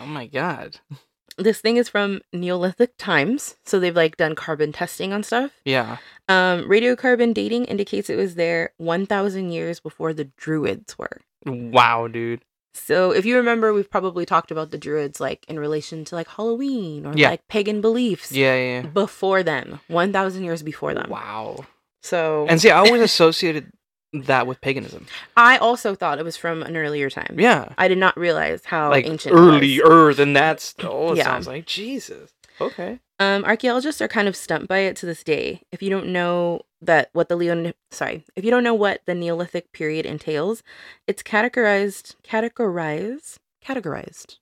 Oh 0.00 0.06
my 0.06 0.26
god. 0.26 0.80
This 1.36 1.60
thing 1.60 1.76
is 1.76 1.88
from 1.88 2.20
Neolithic 2.32 2.96
times. 2.98 3.56
So 3.64 3.80
they've 3.80 3.94
like 3.96 4.16
done 4.16 4.34
carbon 4.34 4.72
testing 4.72 5.12
on 5.12 5.22
stuff. 5.22 5.50
Yeah. 5.64 5.96
Um, 6.28 6.62
radiocarbon 6.68 7.34
dating 7.34 7.64
indicates 7.66 8.08
it 8.08 8.16
was 8.16 8.36
there 8.36 8.70
1,000 8.78 9.50
years 9.50 9.80
before 9.80 10.12
the 10.14 10.24
Druids 10.36 10.96
were. 10.98 11.20
Wow, 11.46 12.08
dude. 12.08 12.42
So 12.76 13.12
if 13.12 13.24
you 13.24 13.36
remember, 13.36 13.72
we've 13.72 13.90
probably 13.90 14.26
talked 14.26 14.50
about 14.50 14.70
the 14.70 14.78
Druids 14.78 15.20
like 15.20 15.44
in 15.48 15.58
relation 15.58 16.04
to 16.06 16.14
like 16.14 16.28
Halloween 16.28 17.06
or 17.06 17.12
Yeah. 17.16 17.30
like 17.30 17.46
pagan 17.48 17.80
beliefs. 17.80 18.32
Yeah, 18.32 18.56
yeah. 18.56 18.82
Before 18.82 19.42
them, 19.42 19.80
1,000 19.88 20.42
years 20.44 20.62
before 20.62 20.94
them. 20.94 21.08
Wow. 21.10 21.66
So 22.02 22.46
And 22.48 22.60
see, 22.60 22.70
I 22.70 22.78
always 22.78 23.00
associated 23.02 23.70
that 24.14 24.46
with 24.46 24.60
paganism. 24.60 25.06
I 25.36 25.58
also 25.58 25.94
thought 25.94 26.18
it 26.18 26.24
was 26.24 26.36
from 26.36 26.62
an 26.62 26.76
earlier 26.76 27.10
time. 27.10 27.36
Yeah. 27.38 27.72
I 27.76 27.88
did 27.88 27.98
not 27.98 28.16
realize 28.16 28.64
how 28.64 28.90
like 28.90 29.06
ancient 29.06 29.34
earlier 29.34 30.14
than 30.14 30.32
that. 30.34 30.72
Oh, 30.82 31.12
it 31.12 31.18
Yeah. 31.18 31.24
sounds 31.24 31.46
like 31.46 31.66
Jesus. 31.66 32.30
Okay. 32.60 33.00
Um, 33.18 33.44
archaeologists 33.44 34.00
are 34.00 34.08
kind 34.08 34.28
of 34.28 34.36
stumped 34.36 34.68
by 34.68 34.78
it 34.78 34.96
to 34.96 35.06
this 35.06 35.22
day. 35.24 35.62
If 35.72 35.82
you 35.82 35.90
don't 35.90 36.08
know 36.08 36.62
that 36.82 37.10
what 37.12 37.28
the 37.28 37.36
Leon, 37.36 37.72
sorry, 37.90 38.24
if 38.36 38.44
you 38.44 38.50
don't 38.50 38.62
know 38.64 38.74
what 38.74 39.00
the 39.06 39.14
Neolithic 39.14 39.72
period 39.72 40.06
entails, 40.06 40.62
it's 41.06 41.22
categorized, 41.22 42.14
categorized, 42.22 43.38
categorized. 43.64 44.38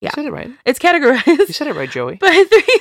Yeah. 0.00 0.10
You 0.16 0.22
said 0.22 0.26
it 0.26 0.32
right. 0.32 0.50
It's 0.64 0.78
categorized. 0.78 1.26
You 1.26 1.46
said 1.48 1.68
it 1.68 1.74
right, 1.76 1.90
Joey. 1.90 2.14
by 2.20 2.44
three 2.48 2.78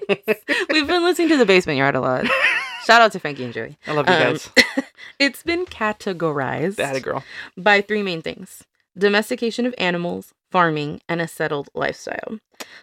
main 0.00 0.16
things. 0.26 0.38
We've 0.70 0.86
been 0.86 1.02
listening 1.04 1.28
to 1.30 1.36
the 1.36 1.46
Basement 1.46 1.78
Yard 1.78 1.94
a 1.96 2.00
lot. 2.00 2.26
Shout 2.84 3.02
out 3.02 3.12
to 3.12 3.20
Frankie 3.20 3.44
and 3.44 3.52
Joey. 3.52 3.76
I 3.86 3.92
love 3.92 4.08
you 4.08 4.14
Um, 4.14 4.20
guys. 4.22 4.50
It's 5.18 5.42
been 5.42 5.66
categorized 5.66 6.76
That 6.76 6.96
a 6.96 7.00
girl. 7.00 7.24
by 7.56 7.80
three 7.82 8.02
main 8.02 8.22
things 8.22 8.64
domestication 8.98 9.66
of 9.66 9.74
animals, 9.78 10.34
farming, 10.50 11.00
and 11.08 11.20
a 11.20 11.28
settled 11.28 11.68
lifestyle. 11.74 12.38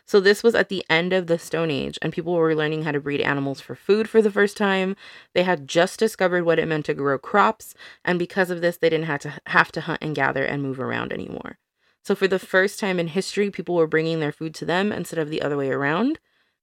So, 0.06 0.20
this 0.20 0.42
was 0.42 0.56
at 0.56 0.70
the 0.70 0.84
end 0.90 1.14
of 1.14 1.28
the 1.28 1.38
Stone 1.38 1.70
Age, 1.70 2.00
and 2.02 2.14
people 2.14 2.34
were 2.34 2.56
learning 2.56 2.84
how 2.84 2.92
to 2.92 3.00
breed 3.00 3.22
animals 3.22 3.60
for 3.60 3.76
food 3.76 4.10
for 4.10 4.22
the 4.22 4.32
first 4.32 4.56
time. 4.58 4.96
They 5.34 5.44
had 5.44 5.68
just 5.68 6.00
discovered 6.00 6.44
what 6.46 6.60
it 6.60 6.68
meant 6.68 6.86
to 6.86 6.94
grow 6.94 7.18
crops, 7.18 7.74
and 8.06 8.18
because 8.18 8.50
of 8.50 8.62
this, 8.62 8.78
they 8.78 8.90
didn't 8.90 9.06
have 9.08 9.20
to 9.22 9.34
have 9.48 9.72
to 9.74 9.82
hunt 9.82 10.00
and 10.02 10.16
gather 10.16 10.44
and 10.46 10.64
move 10.64 10.80
around 10.80 11.12
anymore. 11.12 11.58
So, 12.04 12.16
for 12.16 12.28
the 12.28 12.40
first 12.40 12.80
time 12.80 13.00
in 13.00 13.08
history, 13.08 13.50
people 13.52 13.76
were 13.76 13.88
bringing 13.88 14.20
their 14.20 14.32
food 14.32 14.56
to 14.56 14.66
them 14.66 14.92
instead 14.92 15.20
of 15.20 15.30
the 15.30 15.42
other 15.42 15.58
way 15.58 15.70
around. 15.70 16.20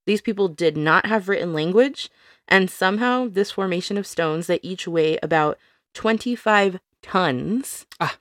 These 0.06 0.20
people 0.22 0.48
did 0.48 0.76
not 0.76 1.06
have 1.06 1.28
written 1.28 1.52
language, 1.52 2.10
and 2.48 2.70
somehow 2.70 3.28
this 3.28 3.50
formation 3.52 3.96
of 3.98 4.06
stones 4.06 4.46
that 4.46 4.60
each 4.62 4.86
weigh 4.88 5.18
about 5.22 5.58
25 5.94 6.78
tons 7.02 7.86
Ah. 8.00 8.18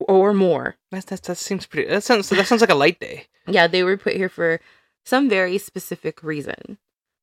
or 0.00 0.32
more. 0.34 0.76
That, 0.90 1.06
that, 1.06 1.22
that 1.24 1.36
seems 1.38 1.66
pretty. 1.66 1.88
That 1.88 2.02
sounds 2.04 2.28
that 2.28 2.46
sounds 2.46 2.60
like 2.60 2.70
a 2.70 2.74
light 2.74 3.00
day. 3.00 3.26
Yeah, 3.46 3.66
they 3.66 3.82
were 3.82 3.96
put 3.96 4.16
here 4.16 4.28
for 4.28 4.60
some 5.04 5.28
very 5.28 5.58
specific 5.58 6.22
reason. 6.22 6.78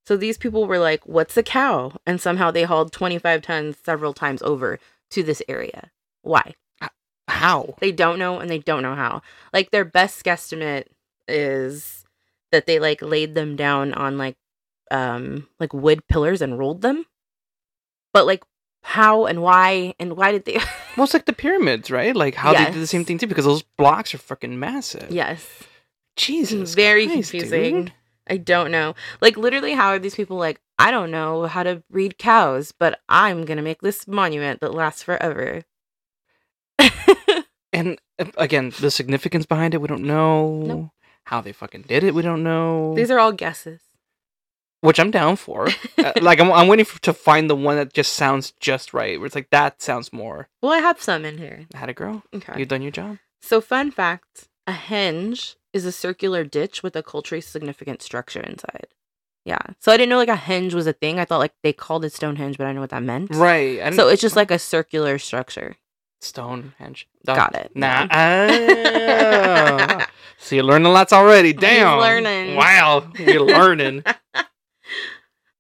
So 0.06 0.18
these 0.18 0.38
people 0.38 0.66
were 0.68 0.80
like, 0.80 1.06
what's 1.06 1.38
a 1.38 1.44
cow? 1.44 1.94
And 2.06 2.20
somehow 2.20 2.52
they 2.52 2.64
hauled 2.64 2.92
25 2.92 3.42
tons 3.42 3.78
several 3.84 4.14
times 4.14 4.42
over 4.42 4.80
to 5.12 5.24
this 5.24 5.42
area. 5.48 5.92
Why? 6.24 6.56
How? 7.30 7.76
They 7.80 7.92
don't 7.94 8.20
know 8.20 8.40
and 8.40 8.50
they 8.50 8.60
don't 8.60 8.84
know 8.84 8.96
how. 8.96 9.22
Like 9.54 9.72
their 9.72 9.86
best 9.86 10.24
guesstimate 10.26 10.88
is 11.28 12.04
that 12.52 12.66
they 12.66 12.80
like 12.80 13.02
laid 13.02 13.34
them 13.34 13.56
down 13.56 13.94
on 13.94 14.18
like 14.18 14.36
um 14.92 15.48
like 15.60 15.74
wood 15.74 16.08
pillars 16.08 16.42
and 16.42 16.58
rolled 16.58 16.82
them. 16.82 17.06
But 18.14 18.26
like 18.26 18.44
how 18.84 19.26
and 19.26 19.42
why 19.42 19.96
and 20.00 20.16
why 20.18 20.32
did 20.32 20.46
they 20.46 20.56
Well, 20.98 21.06
it's 21.06 21.14
like 21.14 21.26
the 21.26 21.34
pyramids, 21.34 21.90
right? 21.90 22.16
Like 22.16 22.36
how 22.36 22.54
they 22.54 22.66
did 22.66 22.76
the 22.76 22.88
same 22.88 23.06
thing 23.06 23.18
too, 23.18 23.28
because 23.28 23.46
those 23.46 23.64
blocks 23.64 24.14
are 24.14 24.20
fucking 24.20 24.60
massive. 24.60 25.12
Yes. 25.12 25.48
Jesus. 26.16 26.76
Very 26.76 27.08
Christ, 27.08 27.32
confusing. 27.32 27.86
dude. 27.86 27.94
I 28.28 28.38
don't 28.38 28.72
know. 28.72 28.94
Like 29.20 29.36
literally 29.38 29.74
how 29.74 29.90
are 29.90 30.00
these 30.00 30.16
people 30.16 30.38
like 30.38 30.62
I 30.80 30.92
don't 30.92 31.12
know 31.12 31.46
how 31.46 31.64
to 31.64 31.84
breed 31.90 32.18
cows, 32.18 32.72
but 32.72 33.00
I'm 33.10 33.46
to 33.46 33.62
make 33.62 33.82
this 33.82 34.08
monument 34.08 34.60
that 34.62 34.74
lasts 34.74 35.04
forever. 35.04 35.64
And 37.74 38.00
uh, 38.20 38.26
again, 38.38 38.72
the 38.80 38.92
significance 38.92 39.46
behind 39.46 39.74
it, 39.74 39.82
we 39.82 39.88
don't 39.88 40.04
know. 40.04 40.62
Nope. 40.62 40.90
How 41.26 41.42
they 41.42 41.52
fucking 41.52 41.84
did 41.84 42.04
it, 42.04 42.14
we 42.14 42.22
don't 42.22 42.44
know. 42.44 42.94
These 42.96 43.10
are 43.10 43.18
all 43.18 43.32
guesses. 43.32 43.82
Which 44.84 45.00
I'm 45.00 45.12
down 45.12 45.38
for. 45.38 45.70
Uh, 45.98 46.12
like 46.22 46.42
I'm, 46.42 46.52
I'm 46.52 46.68
waiting 46.68 46.84
for, 46.84 47.00
to 47.04 47.14
find 47.14 47.50
the 47.50 47.56
one 47.56 47.78
that 47.78 47.94
just 47.94 48.14
sounds 48.14 48.52
just 48.60 48.94
right. 48.94 49.18
Where 49.18 49.26
it's 49.26 49.34
like 49.34 49.50
that 49.52 49.82
sounds 49.82 50.12
more. 50.12 50.50
Well, 50.62 50.74
I 50.74 50.80
have 50.80 51.02
some 51.02 51.24
in 51.24 51.38
here. 51.38 51.68
I 51.74 51.78
Had 51.78 51.90
a 51.90 51.94
girl. 51.94 52.22
Okay. 52.36 52.54
you've 52.58 52.68
done 52.68 52.82
your 52.82 52.92
job. 52.92 53.20
So 53.42 53.62
fun 53.62 53.92
fact, 53.92 54.50
a 54.68 54.74
henge 54.74 55.56
is 55.72 55.86
a 55.86 55.92
circular 55.94 56.44
ditch 56.44 56.84
with 56.84 56.98
a 56.98 57.02
culturally 57.02 57.40
significant 57.40 58.02
structure 58.02 58.42
inside. 58.42 58.88
Yeah. 59.46 59.62
So 59.80 59.94
I 59.94 59.96
didn't 59.96 60.10
know 60.10 60.18
like 60.18 60.28
a 60.28 60.36
henge 60.36 60.74
was 60.74 60.86
a 60.86 60.92
thing. 60.92 61.18
I 61.18 61.24
thought 61.24 61.40
like 61.40 61.54
they 61.64 61.72
called 61.72 62.04
it 62.04 62.12
Stonehenge, 62.12 62.58
but 62.58 62.68
I 62.68 62.74
know 62.74 62.82
what 62.82 62.90
that 62.90 63.04
meant. 63.04 63.34
Right. 63.34 63.80
I 63.82 63.92
So 63.92 64.10
it's 64.10 64.22
just 64.22 64.36
like 64.36 64.52
a 64.52 64.60
circular 64.60 65.18
structure. 65.18 65.78
Stonehenge. 66.20 67.08
Got 67.26 67.56
it. 67.56 67.72
Nah. 67.74 68.08
Ah. 68.12 70.08
so 70.38 70.56
you're 70.56 70.66
learning 70.66 70.92
lots 70.92 71.14
already. 71.14 71.54
Damn. 71.54 72.00
learning. 72.00 72.58
Wow. 72.58 73.10
You're 73.18 73.42
learning. 73.46 74.04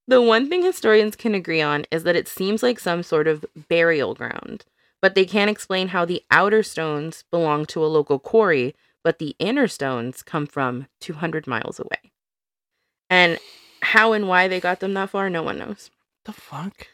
The 0.07 0.21
one 0.21 0.49
thing 0.49 0.63
historians 0.63 1.15
can 1.15 1.33
agree 1.33 1.61
on 1.61 1.85
is 1.91 2.03
that 2.03 2.15
it 2.15 2.27
seems 2.27 2.61
like 2.61 2.79
some 2.79 3.03
sort 3.03 3.27
of 3.27 3.45
burial 3.69 4.13
ground, 4.13 4.65
but 5.01 5.15
they 5.15 5.25
can't 5.25 5.49
explain 5.49 5.89
how 5.89 6.03
the 6.05 6.23
outer 6.29 6.61
stones 6.63 7.23
belong 7.31 7.65
to 7.67 7.83
a 7.83 7.87
local 7.87 8.19
quarry, 8.19 8.75
but 9.03 9.19
the 9.19 9.35
inner 9.39 9.67
stones 9.67 10.21
come 10.21 10.45
from 10.45 10.87
200 10.99 11.47
miles 11.47 11.79
away. 11.79 12.11
And 13.09 13.39
how 13.81 14.13
and 14.13 14.27
why 14.27 14.47
they 14.47 14.59
got 14.59 14.79
them 14.79 14.93
that 14.95 15.09
far, 15.09 15.29
no 15.29 15.43
one 15.43 15.57
knows. 15.59 15.89
the 16.25 16.31
fuck? 16.33 16.87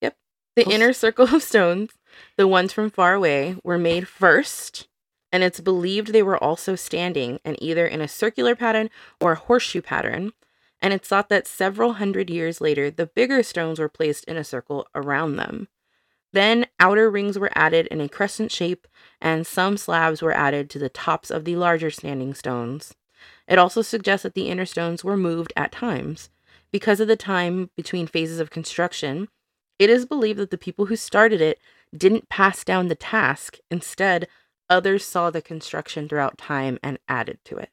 Yep. 0.00 0.16
The 0.54 0.64
Those- 0.64 0.74
inner 0.74 0.92
circle 0.92 1.34
of 1.34 1.42
stones, 1.42 1.90
the 2.36 2.46
ones 2.48 2.72
from 2.72 2.90
far 2.90 3.14
away, 3.14 3.56
were 3.64 3.78
made 3.78 4.06
first, 4.08 4.86
and 5.32 5.42
it's 5.42 5.60
believed 5.60 6.08
they 6.12 6.22
were 6.22 6.42
also 6.42 6.76
standing 6.76 7.40
and 7.44 7.60
either 7.60 7.86
in 7.86 8.00
a 8.00 8.06
circular 8.08 8.54
pattern 8.54 8.90
or 9.20 9.32
a 9.32 9.36
horseshoe 9.36 9.82
pattern. 9.82 10.32
And 10.80 10.92
it's 10.92 11.08
thought 11.08 11.28
that 11.30 11.46
several 11.46 11.94
hundred 11.94 12.30
years 12.30 12.60
later, 12.60 12.90
the 12.90 13.06
bigger 13.06 13.42
stones 13.42 13.78
were 13.78 13.88
placed 13.88 14.24
in 14.24 14.36
a 14.36 14.44
circle 14.44 14.86
around 14.94 15.36
them. 15.36 15.68
Then 16.32 16.66
outer 16.78 17.08
rings 17.08 17.38
were 17.38 17.50
added 17.54 17.86
in 17.86 18.00
a 18.00 18.08
crescent 18.08 18.52
shape, 18.52 18.86
and 19.20 19.46
some 19.46 19.76
slabs 19.76 20.20
were 20.20 20.32
added 20.32 20.68
to 20.70 20.78
the 20.78 20.90
tops 20.90 21.30
of 21.30 21.44
the 21.44 21.56
larger 21.56 21.90
standing 21.90 22.34
stones. 22.34 22.94
It 23.48 23.58
also 23.58 23.80
suggests 23.80 24.24
that 24.24 24.34
the 24.34 24.48
inner 24.48 24.66
stones 24.66 25.02
were 25.02 25.16
moved 25.16 25.52
at 25.56 25.72
times. 25.72 26.30
Because 26.70 27.00
of 27.00 27.08
the 27.08 27.16
time 27.16 27.70
between 27.76 28.06
phases 28.06 28.38
of 28.38 28.50
construction, 28.50 29.28
it 29.78 29.88
is 29.88 30.04
believed 30.04 30.38
that 30.38 30.50
the 30.50 30.58
people 30.58 30.86
who 30.86 30.96
started 30.96 31.40
it 31.40 31.58
didn't 31.96 32.28
pass 32.28 32.64
down 32.64 32.88
the 32.88 32.94
task. 32.94 33.58
Instead, 33.70 34.28
others 34.68 35.04
saw 35.04 35.30
the 35.30 35.40
construction 35.40 36.08
throughout 36.08 36.36
time 36.36 36.78
and 36.82 36.98
added 37.08 37.38
to 37.44 37.56
it. 37.56 37.70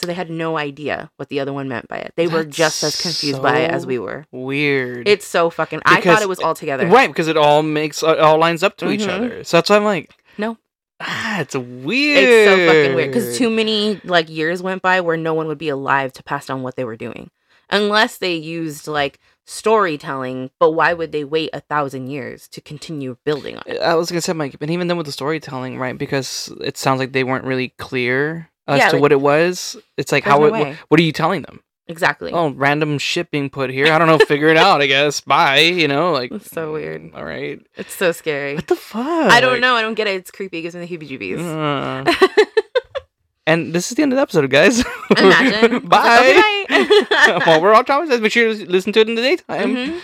So 0.00 0.06
they 0.06 0.14
had 0.14 0.30
no 0.30 0.56
idea 0.56 1.10
what 1.16 1.28
the 1.28 1.40
other 1.40 1.52
one 1.52 1.68
meant 1.68 1.86
by 1.88 1.98
it. 1.98 2.14
They 2.16 2.26
were 2.26 2.42
just 2.44 2.82
as 2.82 2.98
confused 3.00 3.42
by 3.42 3.58
it 3.58 3.70
as 3.70 3.84
we 3.84 3.98
were. 3.98 4.24
Weird. 4.32 5.06
It's 5.06 5.26
so 5.26 5.50
fucking. 5.50 5.82
I 5.84 6.00
thought 6.00 6.22
it 6.22 6.28
was 6.28 6.40
all 6.40 6.54
together. 6.54 6.86
right 6.86 7.08
because 7.08 7.28
it 7.28 7.36
all 7.36 7.62
makes 7.62 8.02
it 8.02 8.18
all 8.18 8.38
lines 8.38 8.62
up 8.62 8.78
to 8.78 8.90
each 8.90 9.02
Mhm. 9.02 9.08
other. 9.10 9.44
So 9.44 9.58
that's 9.58 9.68
why 9.68 9.76
I'm 9.76 9.84
like, 9.84 10.10
No. 10.38 10.56
Ah, 11.02 11.40
it's 11.40 11.54
weird. 11.54 12.24
It's 12.24 12.50
so 12.50 12.66
fucking 12.66 12.94
weird 12.94 13.08
because 13.10 13.36
too 13.38 13.48
many 13.50 14.00
like 14.04 14.28
years 14.28 14.62
went 14.62 14.82
by 14.82 15.00
where 15.00 15.16
no 15.16 15.32
one 15.34 15.46
would 15.48 15.56
be 15.58 15.68
alive 15.70 16.12
to 16.14 16.22
pass 16.22 16.46
down 16.46 16.62
what 16.62 16.76
they 16.76 16.84
were 16.84 16.96
doing, 16.96 17.30
unless 17.70 18.16
they 18.18 18.34
used 18.34 18.86
like 18.86 19.18
storytelling. 19.46 20.50
But 20.58 20.72
why 20.72 20.92
would 20.92 21.12
they 21.12 21.24
wait 21.24 21.50
a 21.52 21.60
thousand 21.60 22.08
years 22.08 22.48
to 22.48 22.60
continue 22.60 23.16
building 23.24 23.56
on 23.56 23.62
it? 23.66 23.80
I 23.80 23.94
was 23.94 24.10
gonna 24.10 24.20
say, 24.20 24.32
Mike, 24.34 24.56
and 24.60 24.70
even 24.70 24.88
then 24.88 24.96
with 24.98 25.06
the 25.06 25.12
storytelling, 25.12 25.78
right? 25.78 25.96
Because 25.96 26.52
it 26.60 26.76
sounds 26.76 26.98
like 26.98 27.12
they 27.12 27.24
weren't 27.24 27.44
really 27.46 27.70
clear 27.78 28.49
as 28.70 28.78
Yeah, 28.78 28.88
to 28.88 28.96
like- 28.96 29.02
what 29.02 29.12
it 29.12 29.20
was. 29.20 29.76
It's 29.96 30.12
like 30.12 30.24
how 30.24 30.38
no 30.38 30.54
it, 30.54 30.74
wh- 30.76 30.90
what 30.90 30.98
are 31.00 31.02
you 31.02 31.12
telling 31.12 31.42
them? 31.42 31.60
Exactly. 31.88 32.30
Oh, 32.32 32.50
random 32.50 32.98
shit 32.98 33.32
being 33.32 33.50
put 33.50 33.68
here. 33.70 33.92
I 33.92 33.98
don't 33.98 34.06
know. 34.06 34.18
Figure 34.18 34.46
it 34.48 34.56
out. 34.56 34.80
I 34.80 34.86
guess. 34.86 35.20
Bye. 35.34 35.58
You 35.58 35.88
know, 35.88 36.12
like 36.12 36.30
It's 36.30 36.48
so 36.50 36.72
weird. 36.72 37.10
All 37.14 37.24
right. 37.24 37.58
It's 37.76 37.92
so 37.94 38.12
scary. 38.12 38.54
What 38.54 38.68
the 38.68 38.76
fuck? 38.76 39.02
I 39.32 39.40
don't 39.40 39.60
know. 39.60 39.74
I 39.74 39.82
don't 39.82 39.94
get 39.94 40.06
it. 40.06 40.14
It's 40.14 40.30
creepy. 40.30 40.58
It 40.58 40.62
gives 40.62 40.76
me 40.76 40.86
the 40.86 40.96
heebie-jeebies. 40.98 42.06
Uh, 42.06 42.30
and 43.46 43.72
this 43.72 43.90
is 43.90 43.96
the 43.96 44.02
end 44.04 44.12
of 44.12 44.16
the 44.18 44.22
episode, 44.22 44.48
guys. 44.50 44.84
Imagine. 45.18 45.80
Bye. 45.88 46.64
Bye. 46.68 47.42
well, 47.46 47.60
we're 47.60 47.74
all 47.74 47.82
traumatized. 47.82 48.20
Make 48.22 48.32
sure 48.32 48.54
to 48.54 48.70
listen 48.70 48.92
to 48.92 49.00
it 49.00 49.08
in 49.08 49.16
the 49.16 49.22
daytime. 49.22 49.74
Mhm. 49.76 50.00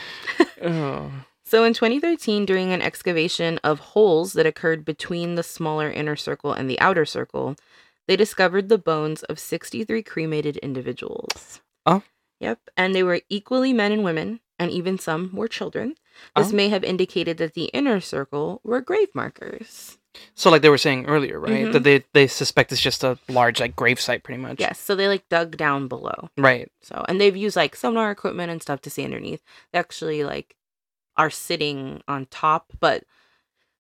Oh. 0.64 1.10
So 1.44 1.62
in 1.62 1.72
2013, 1.72 2.44
during 2.44 2.72
an 2.72 2.82
excavation 2.82 3.58
of 3.62 3.78
holes 3.78 4.32
that 4.32 4.46
occurred 4.46 4.84
between 4.84 5.36
the 5.36 5.44
smaller 5.44 5.88
inner 5.88 6.16
circle 6.16 6.52
and 6.52 6.68
the 6.68 6.80
outer 6.80 7.04
circle, 7.04 7.54
they 8.08 8.16
discovered 8.16 8.68
the 8.68 8.78
bones 8.78 9.22
of 9.24 9.38
63 9.38 10.02
cremated 10.02 10.56
individuals. 10.58 11.60
Oh. 11.84 12.02
Yep. 12.40 12.60
And 12.76 12.94
they 12.94 13.02
were 13.02 13.20
equally 13.28 13.72
men 13.72 13.92
and 13.92 14.04
women, 14.04 14.40
and 14.58 14.70
even 14.70 14.98
some 14.98 15.34
were 15.34 15.48
children. 15.48 15.96
This 16.36 16.52
Oh. 16.52 16.56
may 16.56 16.68
have 16.68 16.84
indicated 16.84 17.38
that 17.38 17.54
the 17.54 17.66
inner 17.66 18.00
circle 18.00 18.60
were 18.64 18.80
grave 18.80 19.14
markers. 19.14 19.98
So, 20.34 20.48
like 20.50 20.62
they 20.62 20.70
were 20.70 20.78
saying 20.78 21.04
earlier, 21.06 21.38
right? 21.38 21.66
Mhm. 21.66 21.72
That 21.72 21.82
they 21.84 22.04
they 22.14 22.26
suspect 22.26 22.72
it's 22.72 22.80
just 22.80 23.04
a 23.04 23.18
large 23.28 23.60
like 23.60 23.76
grave 23.76 24.00
site, 24.00 24.22
pretty 24.22 24.40
much. 24.40 24.58
Yes. 24.58 24.78
So 24.80 24.94
they 24.94 25.08
like 25.08 25.28
dug 25.28 25.58
down 25.58 25.88
below. 25.88 26.30
Right. 26.38 26.70
So, 26.82 27.04
and 27.06 27.20
they've 27.20 27.36
used 27.36 27.54
like 27.56 27.76
sonar 27.76 28.10
equipment 28.10 28.50
and 28.50 28.62
stuff 28.62 28.80
to 28.82 28.90
see 28.90 29.04
underneath. 29.04 29.42
They 29.72 29.78
actually 29.78 30.24
like 30.24 30.56
are 31.18 31.28
sitting 31.30 32.02
on 32.08 32.26
top, 32.26 32.72
but 32.80 33.04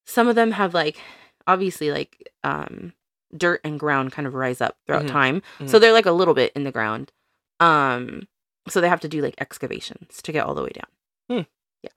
some 0.04 0.28
of 0.28 0.34
them 0.36 0.50
have 0.52 0.74
like 0.74 0.98
obviously 1.46 1.90
like 1.90 2.30
um 2.44 2.92
dirt 3.36 3.60
and 3.64 3.78
ground 3.80 4.12
kind 4.12 4.26
of 4.26 4.34
rise 4.34 4.60
up 4.60 4.76
throughout 4.86 5.04
Mhm. 5.04 5.10
time. 5.10 5.42
So 5.60 5.64
Mhm. 5.64 5.80
they're 5.80 5.92
like 5.92 6.06
a 6.06 6.12
little 6.12 6.34
bit 6.34 6.52
in 6.54 6.64
the 6.64 6.72
ground. 6.72 7.12
Um 7.60 8.28
so 8.68 8.80
they 8.80 8.88
have 8.88 9.00
to 9.00 9.08
do 9.08 9.22
like 9.22 9.34
excavations 9.38 10.20
to 10.22 10.32
get 10.32 10.44
all 10.44 10.54
the 10.54 10.62
way 10.62 10.70
down. 10.74 10.90
Hmm. 11.30 11.50
Yeah. 11.82 11.90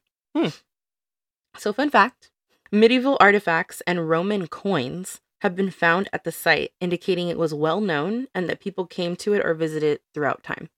Hmm. 0.43 0.49
So 1.57 1.73
fun 1.73 1.89
fact, 1.89 2.29
medieval 2.71 3.17
artifacts 3.19 3.81
and 3.87 4.07
Roman 4.09 4.47
coins 4.47 5.19
have 5.41 5.55
been 5.55 5.71
found 5.71 6.09
at 6.13 6.23
the 6.25 6.31
site 6.31 6.73
indicating 6.79 7.27
it 7.29 7.37
was 7.37 7.53
well 7.53 7.81
known 7.81 8.27
and 8.35 8.47
that 8.49 8.59
people 8.59 8.85
came 8.85 9.15
to 9.17 9.33
it 9.33 9.43
or 9.45 9.53
visited 9.53 9.93
it 9.93 10.01
throughout 10.13 10.43
time. 10.43 10.69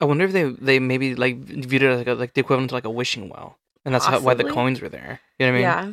I 0.00 0.04
wonder 0.04 0.24
if 0.24 0.32
they 0.32 0.44
they 0.44 0.78
maybe 0.78 1.14
like 1.14 1.36
viewed 1.38 1.82
it 1.82 1.90
as 1.90 1.98
like, 1.98 2.06
a, 2.06 2.14
like 2.14 2.34
the 2.34 2.40
equivalent 2.40 2.70
to 2.70 2.74
like 2.76 2.84
a 2.84 2.90
wishing 2.90 3.28
well, 3.28 3.58
and 3.84 3.92
that's 3.94 4.06
how, 4.06 4.20
why 4.20 4.34
the 4.34 4.44
coins 4.44 4.80
were 4.80 4.88
there. 4.88 5.20
You 5.38 5.46
know 5.46 5.52
what 5.52 5.58
I 5.58 5.60
mean? 5.60 5.62
yeah. 5.62 5.92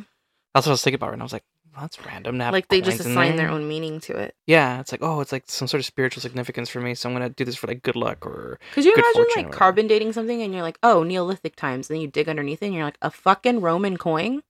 That's 0.54 0.66
what 0.66 0.70
I 0.70 0.74
was 0.74 0.82
thinking 0.82 0.94
about, 0.96 1.12
and 1.12 1.20
I 1.20 1.24
was 1.24 1.32
like, 1.32 1.44
well, 1.76 1.82
that's 1.84 2.04
random. 2.06 2.38
To 2.38 2.44
have 2.44 2.52
like 2.52 2.68
they 2.68 2.80
just 2.80 3.00
assign 3.00 3.36
their 3.36 3.48
own 3.50 3.68
meaning 3.68 4.00
to 4.00 4.16
it. 4.16 4.34
Yeah, 4.46 4.80
it's 4.80 4.90
like 4.92 5.02
oh, 5.02 5.20
it's 5.20 5.32
like 5.32 5.44
some 5.46 5.68
sort 5.68 5.80
of 5.80 5.84
spiritual 5.84 6.22
significance 6.22 6.68
for 6.70 6.80
me, 6.80 6.94
so 6.94 7.08
I'm 7.08 7.14
gonna 7.14 7.28
do 7.28 7.44
this 7.44 7.56
for 7.56 7.66
like 7.66 7.82
good 7.82 7.96
luck 7.96 8.24
or 8.26 8.58
Could 8.72 8.84
you 8.84 8.94
imagine 8.94 9.26
like 9.44 9.52
carbon 9.52 9.86
dating 9.86 10.12
something 10.14 10.40
and 10.42 10.52
you're 10.52 10.62
like, 10.62 10.78
oh, 10.82 11.02
Neolithic 11.02 11.54
times, 11.56 11.90
and 11.90 11.96
then 11.96 12.00
you 12.02 12.08
dig 12.08 12.28
underneath 12.28 12.62
it 12.62 12.66
and 12.66 12.74
you're 12.74 12.84
like, 12.84 12.98
a 13.02 13.10
fucking 13.10 13.60
Roman 13.60 13.96
coin? 13.96 14.42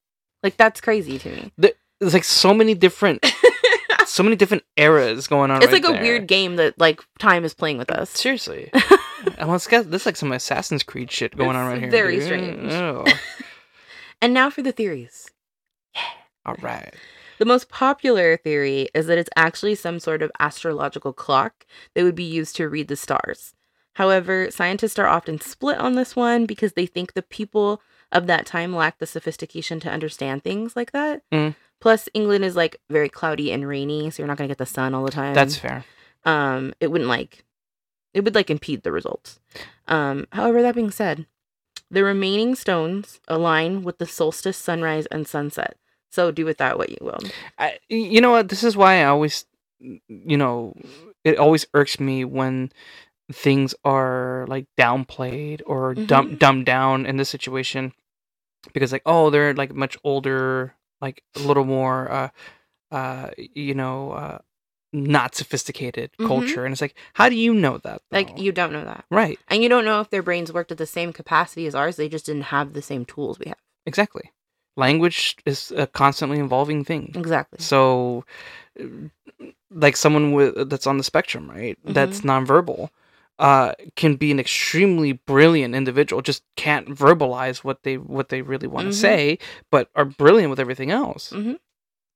Like 0.42 0.56
that's 0.56 0.80
crazy 0.80 1.18
to 1.18 1.30
me. 1.30 1.52
there's 2.00 2.14
like 2.14 2.24
so 2.24 2.54
many 2.54 2.74
different 2.74 3.26
so 4.06 4.22
many 4.22 4.36
different 4.36 4.62
eras 4.76 5.26
going 5.26 5.50
on. 5.50 5.56
it's 5.62 5.72
right 5.72 5.82
like 5.82 5.90
a 5.90 5.92
there. 5.94 6.02
weird 6.02 6.28
game 6.28 6.56
that 6.56 6.78
like 6.78 7.00
time 7.18 7.44
is 7.44 7.54
playing 7.54 7.78
with 7.78 7.90
us. 7.90 8.10
Seriously, 8.10 8.70
and 9.38 9.50
let's 9.50 9.66
get 9.66 9.90
this 9.90 10.06
like 10.06 10.16
some 10.16 10.30
Assassin's 10.30 10.82
Creed 10.84 11.10
shit 11.10 11.36
going 11.36 11.56
on 11.56 11.66
It's 11.66 11.72
right 11.72 11.80
here. 11.82 11.90
very 11.90 12.16
dude. 12.16 12.24
strange. 12.70 13.14
And 14.22 14.32
now 14.32 14.48
for 14.48 14.62
the 14.62 14.72
theories. 14.72 15.28
all 16.46 16.56
right. 16.62 16.94
The 17.38 17.44
most 17.44 17.68
popular 17.68 18.36
theory 18.36 18.88
is 18.94 19.06
that 19.06 19.18
it's 19.18 19.30
actually 19.36 19.74
some 19.74 19.98
sort 20.00 20.22
of 20.22 20.30
astrological 20.40 21.12
clock 21.12 21.66
that 21.94 22.04
would 22.04 22.14
be 22.14 22.24
used 22.24 22.56
to 22.56 22.68
read 22.68 22.88
the 22.88 22.96
stars. 22.96 23.54
However, 23.94 24.50
scientists 24.50 24.98
are 24.98 25.06
often 25.06 25.40
split 25.40 25.78
on 25.78 25.94
this 25.94 26.14
one 26.14 26.46
because 26.46 26.72
they 26.74 26.86
think 26.86 27.12
the 27.14 27.22
people 27.22 27.80
of 28.12 28.26
that 28.26 28.46
time 28.46 28.74
lacked 28.74 29.00
the 29.00 29.06
sophistication 29.06 29.80
to 29.80 29.90
understand 29.90 30.42
things 30.44 30.76
like 30.76 30.92
that. 30.92 31.22
Mm. 31.32 31.54
Plus, 31.80 32.08
England 32.14 32.44
is 32.44 32.56
like 32.56 32.80
very 32.90 33.08
cloudy 33.08 33.52
and 33.52 33.66
rainy, 33.68 34.10
so 34.10 34.22
you're 34.22 34.28
not 34.28 34.36
going 34.38 34.48
to 34.48 34.52
get 34.52 34.58
the 34.58 34.66
sun 34.66 34.94
all 34.94 35.04
the 35.04 35.10
time. 35.10 35.34
That's 35.34 35.56
fair. 35.56 35.84
um 36.24 36.74
it 36.80 36.90
wouldn't 36.90 37.08
like 37.08 37.44
it 38.14 38.24
would 38.24 38.34
like 38.34 38.50
impede 38.50 38.82
the 38.82 38.92
results. 38.92 39.40
Um 39.88 40.26
however, 40.32 40.62
that 40.62 40.74
being 40.74 40.90
said, 40.90 41.26
the 41.90 42.02
remaining 42.04 42.54
stones 42.54 43.20
align 43.28 43.82
with 43.82 43.98
the 43.98 44.06
solstice, 44.06 44.56
sunrise, 44.56 45.06
and 45.06 45.26
sunset. 45.28 45.76
So 46.10 46.30
do 46.30 46.44
with 46.44 46.58
that 46.58 46.78
what 46.78 46.90
you 46.90 46.98
will. 47.00 47.18
I, 47.58 47.78
you 47.88 48.20
know 48.20 48.30
what? 48.30 48.48
This 48.48 48.64
is 48.64 48.76
why 48.76 49.00
I 49.00 49.04
always, 49.06 49.44
you 49.78 50.36
know, 50.36 50.74
it 51.24 51.38
always 51.38 51.66
irks 51.74 52.00
me 52.00 52.24
when 52.24 52.70
things 53.32 53.74
are 53.84 54.44
like 54.48 54.66
downplayed 54.78 55.62
or 55.66 55.94
dumb, 55.94 56.28
Mhm. 56.30 56.38
dumbed 56.38 56.66
down 56.66 57.06
in 57.06 57.16
this 57.16 57.28
situation 57.28 57.92
because 58.72 58.92
like 58.92 59.02
oh 59.06 59.30
they're 59.30 59.54
like 59.54 59.74
much 59.74 59.96
older 60.04 60.74
like 61.00 61.22
a 61.36 61.40
little 61.40 61.64
more 61.64 62.10
uh 62.10 62.28
uh 62.90 63.30
you 63.36 63.74
know 63.74 64.12
uh 64.12 64.38
not 64.92 65.34
sophisticated 65.34 66.10
Mhm. 66.18 66.26
culture 66.26 66.64
and 66.64 66.72
it's 66.72 66.80
like 66.80 66.96
how 67.14 67.28
do 67.28 67.34
you 67.36 67.52
know 67.52 67.78
that 67.78 68.00
Like 68.12 68.38
you 68.38 68.52
don't 68.52 68.72
know 68.72 68.84
that. 68.84 69.04
right 69.10 69.38
And 69.48 69.62
you 69.62 69.68
don't 69.68 69.84
know 69.84 70.00
if 70.00 70.10
their 70.10 70.22
brains 70.22 70.52
worked 70.52 70.72
at 70.72 70.78
the 70.78 70.86
same 70.86 71.12
capacity 71.12 71.66
as 71.66 71.74
ours. 71.74 71.96
They 71.96 72.08
just 72.08 72.26
didn't 72.26 72.44
have 72.44 72.72
the 72.72 72.82
same 72.82 73.04
tools 73.04 73.38
we 73.38 73.46
have. 73.46 73.58
exactly 73.84 74.30
language 74.76 75.36
is 75.46 75.72
a 75.76 75.86
constantly 75.86 76.38
evolving 76.38 76.84
thing 76.84 77.12
Exactly. 77.16 77.58
So, 77.60 78.24
like 79.70 79.96
someone 79.96 80.32
with 80.32 80.68
that's 80.70 80.86
on 80.86 80.98
the 80.98 81.04
spectrum, 81.04 81.50
right? 81.50 81.78
That's 81.84 82.20
nonverbal, 82.20 82.90
uh, 83.38 83.72
can 83.96 84.16
be 84.16 84.30
an 84.30 84.38
extremely 84.40 85.12
brilliant 85.12 85.74
individual. 85.74 86.22
Just 86.22 86.42
can't 86.56 86.88
verbalize 86.88 87.58
what 87.58 87.82
they 87.82 87.96
what 87.98 88.28
they 88.28 88.42
really 88.42 88.66
want 88.66 88.86
to 88.86 88.90
Mhm. 88.96 89.00
say, 89.00 89.38
but 89.70 89.90
are 89.94 90.04
brilliant 90.04 90.50
with 90.50 90.60
everything 90.60 90.90
else. 90.90 91.30
Mhm. 91.32 91.58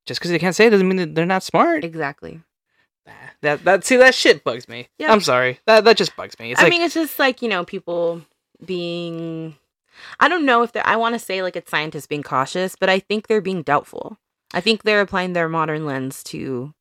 Just 0.06 0.20
because 0.20 0.30
they 0.30 0.38
can't 0.38 0.56
say 0.56 0.66
it 0.66 0.70
doesn't 0.70 0.88
mean 0.88 0.96
that 0.96 1.14
they're 1.14 1.26
not 1.26 1.42
smart. 1.42 1.84
Exactly. 1.84 2.40
That 3.42 3.64
that 3.64 3.84
see 3.84 3.96
that 3.96 4.14
shit 4.14 4.44
bugs 4.44 4.68
me. 4.68 4.88
Yeah. 4.98 5.10
I'm 5.12 5.20
sorry. 5.22 5.58
That 5.66 5.84
that 5.84 5.96
just 5.96 6.14
bugs 6.14 6.38
me. 6.38 6.52
It's 6.52 6.60
I 6.60 6.64
like 6.64 6.70
mean, 6.70 6.82
it's 6.82 6.94
just 6.94 7.18
like 7.18 7.42
you 7.42 7.48
know, 7.48 7.64
people 7.64 8.22
being. 8.64 9.56
I 10.20 10.28
don't 10.28 10.44
know 10.46 10.62
if 10.62 10.72
they're. 10.72 10.86
I 10.86 10.96
want 10.96 11.14
to 11.14 11.18
say 11.18 11.42
like 11.42 11.56
it's 11.56 11.70
scientists 11.70 12.06
being 12.06 12.22
cautious, 12.22 12.76
but 12.76 12.88
I 12.88 12.98
think 13.00 13.26
they're 13.26 13.40
being 13.40 13.62
doubtful. 13.62 14.18
I 14.52 14.60
think 14.60 14.82
they're 14.82 15.00
applying 15.00 15.32
their 15.32 15.48
modern 15.48 15.86
lens 15.86 16.22
to 16.24 16.74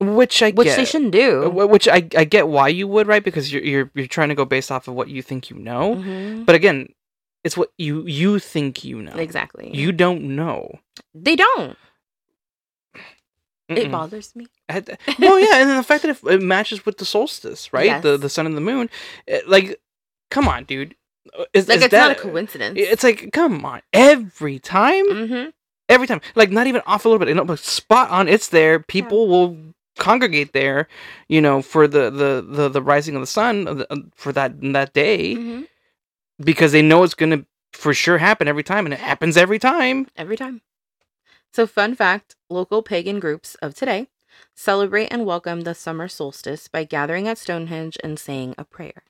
which 0.00 0.42
I 0.42 0.50
which 0.52 0.66
get. 0.68 0.76
they 0.76 0.84
shouldn't 0.84 1.14
Uh, 1.14 1.48
do. 1.48 1.50
Which 1.50 1.88
I 1.88 2.08
I 2.16 2.24
get 2.24 2.46
why 2.48 2.68
you 2.68 2.86
would 2.86 3.06
right 3.08 3.24
because 3.24 3.52
you're 3.52 3.62
you're 3.64 3.90
you're 3.94 4.06
trying 4.06 4.28
to 4.28 4.34
go 4.36 4.44
based 4.44 4.70
off 4.70 4.86
of 4.88 4.94
what 4.94 5.08
you 5.08 5.22
think 5.22 5.50
you 5.50 5.56
know. 5.58 5.96
Mhm. 5.96 6.46
But 6.46 6.54
again, 6.54 6.88
it's 7.42 7.56
what 7.56 7.70
you 7.78 8.06
you 8.06 8.38
think 8.38 8.84
you 8.84 9.02
know. 9.02 9.14
Exactly. 9.16 9.70
You 9.74 9.90
don't 9.92 10.22
know. 10.36 10.78
they 11.14 11.34
don't. 11.36 11.76
It 13.68 13.88
Mm-mm. 13.88 13.90
bothers 13.90 14.34
me. 14.34 14.46
I 14.70 14.82
well, 15.18 15.38
yeah, 15.38 15.60
and 15.60 15.68
then 15.68 15.76
the 15.76 15.82
fact 15.82 16.02
that 16.02 16.16
it, 16.16 16.24
it 16.32 16.42
matches 16.42 16.86
with 16.86 16.96
the 16.98 17.04
solstice, 17.04 17.70
right? 17.72 18.00
The 18.02 18.16
the 18.16 18.30
sun 18.30 18.46
and 18.46 18.56
the 18.56 18.62
moon. 18.62 18.88
It- 19.26 19.46
like, 19.48 19.78
come 20.30 20.48
on, 20.48 20.64
dude. 20.64 20.94
Uh, 21.36 21.44
Is, 21.52 21.68
Like 21.68 21.78
is 21.78 21.84
it's 21.84 21.92
not 21.92 22.10
a 22.10 22.14
coincidence. 22.14 22.78
It's 22.78 23.02
like, 23.02 23.30
come 23.32 23.64
on, 23.64 23.82
every 23.92 24.58
time, 24.58 25.08
mm-hmm. 25.08 25.50
every 25.88 26.06
time, 26.06 26.20
like 26.34 26.50
not 26.50 26.66
even 26.66 26.82
off 26.86 27.04
a 27.04 27.08
little 27.08 27.18
bit, 27.18 27.28
you 27.28 27.34
know, 27.34 27.44
but 27.44 27.58
spot 27.58 28.10
on. 28.10 28.28
It's 28.28 28.48
there. 28.48 28.80
People 28.80 29.28
will 29.28 29.56
congregate 29.98 30.52
there, 30.52 30.86
you 31.28 31.40
know, 31.40 31.62
for 31.62 31.88
the 31.88 32.10
the 32.10 32.44
the, 32.48 32.68
the 32.68 32.82
rising 32.82 33.14
of 33.16 33.20
the 33.20 33.26
sun 33.26 33.64
the, 33.64 33.92
uh, 33.92 33.96
for 34.14 34.32
that 34.32 34.60
that 34.72 34.92
day 34.94 35.34
Mm-hmm. 35.34 35.62
because 36.44 36.72
they 36.72 36.82
know 36.82 37.02
it's 37.02 37.14
gonna 37.14 37.44
for 37.72 37.92
sure 37.94 38.18
happen 38.18 38.48
every 38.48 38.62
time, 38.62 38.86
and 38.86 38.94
it 38.94 39.00
happens 39.00 39.36
every 39.36 39.58
time. 39.58 40.06
Every 40.16 40.36
time. 40.36 40.62
So, 41.52 41.66
fun 41.66 41.94
fact 41.94 42.36
local 42.50 42.82
pagan 42.82 43.20
groups 43.20 43.54
of 43.56 43.74
today 43.74 44.08
celebrate 44.54 45.06
and 45.08 45.26
welcome 45.26 45.62
the 45.62 45.74
summer 45.74 46.06
solstice 46.08 46.68
by 46.68 46.84
gathering 46.84 47.26
at 47.26 47.38
Stonehenge 47.38 47.96
and 48.04 48.18
saying 48.18 48.54
a 48.56 48.64
prayer 48.64 49.02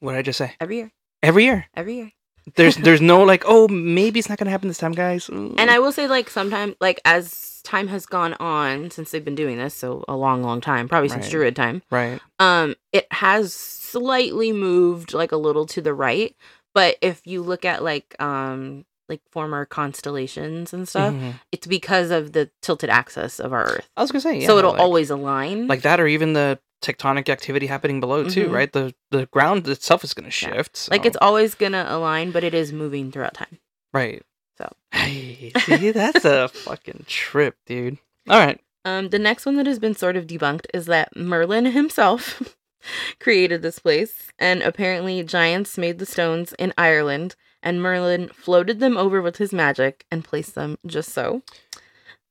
What 0.00 0.12
did 0.12 0.18
I 0.18 0.22
just 0.22 0.38
say? 0.38 0.52
every 0.60 0.76
year. 0.76 0.92
Every 1.22 1.44
year, 1.44 1.66
Every 1.74 1.94
year. 1.96 2.12
there's 2.56 2.76
there's 2.86 3.00
no 3.00 3.22
like, 3.24 3.42
oh, 3.46 3.66
maybe 3.68 4.18
it's 4.20 4.28
not 4.28 4.38
gonna 4.38 4.50
happen 4.50 4.68
this 4.68 4.78
time, 4.78 4.92
guys. 4.92 5.28
And 5.28 5.60
I 5.70 5.78
will 5.80 5.92
say, 5.92 6.06
like, 6.06 6.30
sometimes, 6.30 6.74
like, 6.80 7.00
as 7.04 7.60
time 7.64 7.88
has 7.88 8.06
gone 8.06 8.34
on 8.34 8.90
since 8.90 9.10
they've 9.10 9.24
been 9.24 9.34
doing 9.34 9.58
this, 9.58 9.74
so 9.74 10.04
a 10.08 10.14
long, 10.16 10.42
long 10.42 10.60
time, 10.60 10.88
probably 10.88 11.08
since 11.08 11.24
Right. 11.26 11.30
Druid 11.32 11.56
time, 11.56 11.82
right. 11.90 12.20
um, 12.38 12.74
it 12.92 13.06
has 13.12 13.52
slightly 13.52 14.52
moved, 14.52 15.12
like, 15.12 15.32
a 15.32 15.36
little 15.36 15.66
to 15.66 15.80
the 15.80 15.92
right. 15.94 16.34
But 16.74 16.96
if 17.02 17.26
you 17.26 17.42
look 17.42 17.64
at, 17.64 17.82
like, 17.82 18.14
um, 18.22 18.84
like 19.08 19.22
former 19.30 19.64
constellations 19.64 20.72
and 20.74 20.86
stuff, 20.86 21.14
Mhm. 21.14 21.40
it's 21.50 21.66
because 21.66 22.10
of 22.10 22.32
the 22.32 22.50
tilted 22.62 22.90
axis 22.90 23.40
of 23.40 23.52
our 23.54 23.64
Earth. 23.64 23.88
I 23.96 24.02
was 24.02 24.12
gonna 24.12 24.20
say, 24.20 24.40
yeah, 24.40 24.46
so 24.46 24.58
it'll 24.58 24.72
like- 24.72 24.80
always 24.80 25.08
align. 25.10 25.66
like 25.66 25.80
that 25.82 25.98
or 25.98 26.06
even 26.06 26.34
the 26.34 26.58
tectonic 26.82 27.28
activity 27.28 27.66
happening 27.66 28.00
below 28.00 28.24
too 28.24 28.48
Mhm. 28.48 28.52
right 28.52 28.72
the 28.72 28.94
the 29.10 29.26
ground 29.26 29.66
itself 29.68 30.04
is 30.04 30.14
going 30.14 30.30
to 30.30 30.46
Yeah. 30.46 30.54
shift 30.54 30.88
Like 30.90 31.04
it's 31.06 31.16
always 31.20 31.54
gonna 31.54 31.84
align, 31.88 32.30
but 32.30 32.44
it 32.44 32.54
is 32.54 32.72
moving 32.72 33.10
throughout 33.12 33.34
time. 33.34 33.58
right 33.92 34.22
So. 34.58 34.70
hey 34.92 35.52
see 35.64 35.90
that's 35.92 36.24
a 36.24 36.48
fucking 36.66 37.04
trip 37.08 37.56
dude 37.66 37.98
all 38.28 38.38
right 38.38 38.60
Um, 38.84 39.08
the 39.10 39.18
next 39.18 39.44
one 39.46 39.56
that 39.56 39.66
has 39.66 39.78
been 39.78 39.94
sort 39.96 40.16
of 40.16 40.26
debunked 40.26 40.66
is 40.72 40.86
that 40.86 41.14
Merlin 41.16 41.66
himself 41.66 42.42
created 43.20 43.60
this 43.62 43.78
place, 43.80 44.28
and 44.38 44.62
apparently 44.62 45.22
giants 45.24 45.76
made 45.76 45.98
the 45.98 46.06
stones 46.06 46.52
in 46.58 46.72
Ireland, 46.78 47.34
and 47.62 47.82
Merlin 47.82 48.28
floated 48.28 48.78
them 48.80 48.96
over 48.96 49.20
with 49.20 49.36
his 49.38 49.52
magic 49.52 50.06
and 50.12 50.24
placed 50.24 50.54
them 50.54 50.78
just 50.86 51.10
so. 51.10 51.42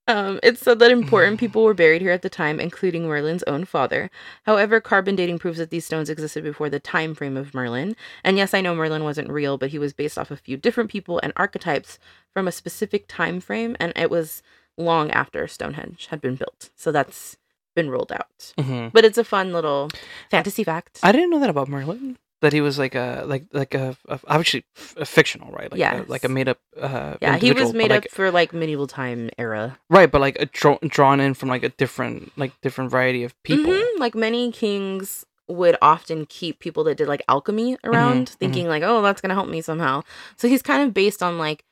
Um, 0.08 0.39
it's 0.43 0.62
said 0.62 0.80
that 0.80 0.91
important 0.91 1.39
people 1.43 1.64
were 1.64 1.74
buried 1.74 2.01
here 2.01 2.12
at 2.12 2.22
the 2.22 2.30
time, 2.30 2.60
including 2.60 3.08
Merlin's 3.08 3.43
own 3.43 3.66
father. 3.66 4.10
However, 4.43 4.80
carbon 4.80 5.16
dating 5.16 5.39
proves 5.39 5.58
that 5.58 5.70
these 5.70 5.86
stones 5.86 6.10
existed 6.10 6.43
before 6.43 6.70
the 6.70 6.80
time 6.80 7.14
frame 7.14 7.36
of 7.38 7.53
Merlin. 7.53 7.95
And 8.24 8.38
yes, 8.38 8.53
I 8.53 8.62
know 8.62 8.74
Merlin 8.76 9.03
wasn't 9.03 9.30
real, 9.30 9.58
but 9.58 9.70
he 9.70 9.80
was 9.80 9.93
based 9.93 10.18
off 10.18 10.32
a 10.32 10.38
few 10.38 10.58
different 10.58 10.89
people 10.89 11.20
and 11.24 11.34
archetypes 11.36 11.99
from 12.34 12.47
a 12.47 12.51
specific 12.51 13.05
time 13.08 13.39
frame, 13.41 13.76
and 13.80 13.91
it 13.95 14.10
was 14.10 14.41
long 14.78 15.12
after 15.12 15.47
Stonehenge 15.47 16.08
had 16.08 16.22
been 16.22 16.36
built. 16.36 16.70
So 16.76 16.91
that's 16.91 17.36
been 17.76 17.89
ruled 17.89 18.12
out. 18.12 18.53
Mhm. 18.58 18.91
But 18.93 19.05
it's 19.05 19.18
a 19.18 19.24
fun 19.24 19.51
little 19.53 19.89
fantasy 20.32 20.64
fact. 20.64 20.99
i 21.03 21.12
didn't 21.12 21.30
know 21.30 21.39
that 21.39 21.49
about 21.49 21.68
merlin 21.68 22.18
that 22.41 22.53
he 22.53 22.61
was 22.61 22.77
like 22.77 22.93
a 22.95 23.23
like 23.25 23.45
like 23.51 23.73
a, 23.73 23.97
actually 24.09 24.09
a 24.09 24.19
obviously 24.27 24.65
a 24.97 25.05
fictional 25.05 25.51
right 25.51 25.71
like 25.71 25.79
a, 25.81 26.05
like 26.07 26.23
a 26.23 26.29
made 26.29 26.47
up 26.47 26.59
uh 26.79 27.15
yeah, 27.21 27.38
he 27.38 27.51
was 27.51 27.73
made 27.73 27.89
like, 27.89 28.05
up 28.05 28.11
for 28.11 28.29
like 28.31 28.53
medieval 28.53 28.88
time 28.88 29.29
era. 29.38 29.77
right 29.89 30.11
but 30.11 30.21
like 30.21 30.38
a 30.39 30.45
draw, 30.45 30.77
drawn 30.88 31.19
in 31.19 31.33
from 31.33 31.49
like 31.49 31.63
a 31.63 31.69
different 31.69 32.31
like 32.38 32.51
different 32.61 32.91
variety 32.91 33.23
of 33.23 33.33
people 33.43 33.71
Mhm, 33.73 33.99
Like 33.99 34.13
many 34.15 34.51
kings 34.51 35.25
would 35.47 35.77
often 35.81 36.25
keep 36.25 36.59
people 36.59 36.83
that 36.83 36.97
did 36.97 37.07
like 37.07 37.23
alchemy 37.27 37.77
around, 37.83 38.27
mhm. 38.27 38.33
thinking 38.33 38.67
like, 38.67 38.83
oh, 38.83 39.01
that's 39.01 39.21
gonna 39.21 39.33
help 39.33 39.47
me 39.47 39.61
somehow. 39.61 40.03
So 40.35 40.47
he's 40.47 40.61
kind 40.61 40.83
of 40.83 40.93
based 40.93 41.23
on 41.23 41.38
like 41.38 41.63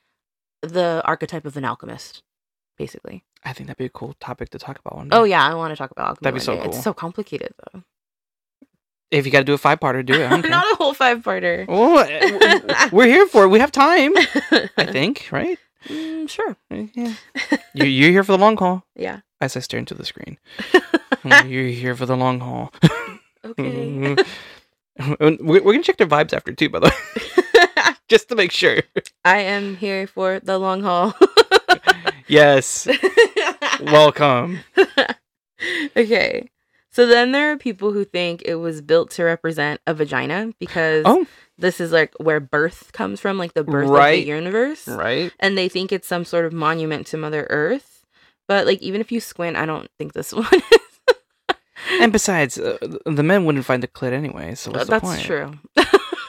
the 0.61 1.01
archetype 1.05 1.45
of 1.45 1.57
an 1.57 1.65
alchemist, 1.65 2.23
basically. 2.77 3.23
i 3.43 3.53
think 3.53 3.67
that'd 3.67 3.77
be 3.77 3.85
a 3.85 3.89
cool 3.89 4.15
topic 4.19 4.49
to 4.49 4.57
talk 4.57 4.79
about 4.79 4.95
one 4.95 5.09
day. 5.09 5.17
Oh 5.17 5.25
yeah, 5.25 5.45
I 5.45 5.53
want 5.53 5.71
to 5.71 5.75
talk 5.75 5.91
about 5.91 6.07
alchemy. 6.07 6.23
That'd 6.23 6.39
be 6.39 6.43
so 6.43 6.55
day. 6.55 6.61
cool. 6.63 6.69
It's 6.73 6.83
so 6.83 6.93
complicated 6.93 7.53
though. 7.73 7.83
If 9.15 9.25
you 9.25 9.31
got 9.31 9.39
to 9.39 9.43
do 9.45 9.53
a 9.53 9.57
five 9.57 9.79
parter 9.79 10.05
do 10.05 10.13
it 10.13 10.25
I 10.31 10.41
don't 10.41 10.51
a 10.53 10.75
whole 10.75 10.93
five 10.93 11.21
parter. 11.23 11.65
uh, 11.69 12.89
we're 12.91 13.07
here 13.07 13.27
for 13.27 13.45
it 13.45 13.49
we 13.49 13.59
have 13.59 13.71
time 13.71 14.13
i 14.77 14.85
think 14.91 15.27
right 15.31 15.57
Mm, 15.87 16.27
sure. 16.27 16.57
yeah 16.71 17.13
you, 17.75 17.85
you're 17.85 18.09
here 18.09 18.23
for 18.23 18.31
the 18.31 18.39
long 18.39 18.57
haul 18.57 18.83
Yeah. 18.95 19.19
as 19.39 19.55
I 19.55 19.59
stare 19.59 19.77
into 19.79 19.93
the 19.93 20.03
screen. 20.03 20.39
You're 21.45 21.67
here 21.69 21.95
for 21.95 22.07
the 22.07 22.17
long 22.17 22.39
haul. 22.39 22.73
okay. 23.45 24.15
We're, 24.97 25.61
we're 25.61 25.73
gonna 25.73 25.83
check 25.83 25.97
their 25.97 26.07
vibes 26.07 26.33
after 26.33 26.53
too, 26.53 26.69
by 26.69 26.79
the 26.79 26.87
way, 26.89 27.93
just 28.09 28.29
to 28.29 28.35
make 28.35 28.51
sure. 28.51 28.81
I 29.23 29.41
am 29.41 29.75
here 29.77 30.07
for 30.07 30.39
the 30.39 30.57
long 30.57 30.81
haul. 30.81 31.13
Yes, 32.27 32.87
welcome. 33.83 34.61
okay. 35.95 36.49
So 36.95 37.05
then 37.05 37.33
there 37.33 37.51
are 37.51 37.57
people 37.57 37.91
who 37.91 38.05
think 38.05 38.41
it 38.45 38.55
was 38.55 38.79
built 38.81 39.11
to 39.11 39.25
represent 39.25 39.81
a 39.85 39.93
vagina 39.93 40.53
because 40.61 41.03
Oh, 41.05 41.27
this 41.57 41.81
is 41.81 41.91
like 41.91 42.13
where 42.21 42.39
birth 42.39 42.93
comes 42.93 43.19
from, 43.19 43.37
like 43.37 43.53
the 43.53 43.65
birth 43.65 43.89
of 43.89 43.95
the 43.97 44.17
universe. 44.25 44.87
right. 44.87 45.29
And 45.41 45.57
they 45.57 45.67
think 45.67 45.91
it's 45.91 46.07
some 46.07 46.23
sort 46.23 46.45
of 46.45 46.53
monument 46.53 47.05
to 47.07 47.17
Mother 47.17 47.47
Earth. 47.49 48.05
But 48.47 48.65
like 48.65 48.81
even 48.81 49.01
if 49.01 49.11
you 49.11 49.19
squint, 49.19 49.57
I 49.57 49.65
don't 49.65 49.89
think 49.97 50.13
this 50.13 50.31
one 50.33 50.47
is. 50.53 51.55
And 51.99 52.13
besides, 52.13 52.57
uh, 52.57 52.77
the 53.05 53.23
men 53.23 53.43
wouldn't 53.43 53.65
find 53.65 53.83
the 53.83 53.89
clit 53.89 54.13
anyway. 54.13 54.55
So 54.55 54.71
what's 54.71 54.85
the 54.85 54.91
That's 54.91 55.03
point? 55.03 55.21
true. 55.21 55.59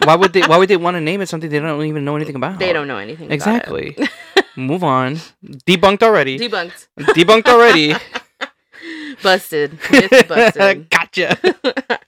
Why 0.02 0.16
would 0.16 0.32
they? 0.32 0.40
Why 0.48 0.56
would 0.58 0.68
they 0.68 0.76
want 0.76 0.96
to 0.96 1.00
name 1.00 1.20
it 1.20 1.28
something 1.28 1.48
they 1.48 1.60
don't 1.60 1.84
even 1.86 2.04
know 2.04 2.16
anything 2.16 2.34
about? 2.34 2.58
They 2.58 2.72
don't 2.72 2.88
know 2.88 2.98
anything. 2.98 3.26
about 3.26 3.32
it. 3.32 3.36
exactly. 3.36 3.96
Move 4.56 4.82
on. 4.82 5.20
Debunked 5.44 6.02
already. 6.02 6.40
Debunked. 6.40 6.88
Debunked 6.98 7.46
already. 7.46 7.94
Busted. 9.22 9.78
Myth 9.90 10.28
busted. 10.28 10.90
gotcha. 10.90 11.38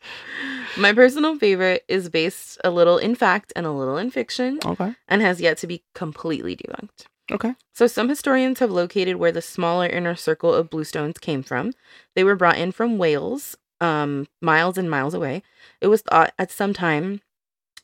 My 0.76 0.92
personal 0.92 1.36
favorite 1.38 1.84
is 1.88 2.08
based 2.08 2.58
a 2.62 2.70
little 2.70 2.98
in 2.98 3.14
fact 3.14 3.52
and 3.56 3.66
a 3.66 3.72
little 3.72 3.96
in 3.96 4.10
fiction 4.10 4.58
Okay. 4.64 4.94
and 5.08 5.22
has 5.22 5.40
yet 5.40 5.58
to 5.58 5.66
be 5.66 5.82
completely 5.94 6.54
debunked. 6.56 7.06
Okay. 7.30 7.54
So, 7.74 7.86
some 7.86 8.08
historians 8.08 8.60
have 8.60 8.70
located 8.70 9.16
where 9.16 9.32
the 9.32 9.42
smaller 9.42 9.86
inner 9.86 10.14
circle 10.14 10.54
of 10.54 10.70
bluestones 10.70 11.20
came 11.20 11.42
from. 11.42 11.72
They 12.14 12.24
were 12.24 12.36
brought 12.36 12.56
in 12.58 12.72
from 12.72 12.96
Wales, 12.96 13.56
um, 13.80 14.28
miles 14.40 14.78
and 14.78 14.88
miles 14.88 15.14
away. 15.14 15.42
It 15.80 15.88
was 15.88 16.02
thought 16.02 16.32
at 16.38 16.50
some 16.50 16.72
time 16.72 17.20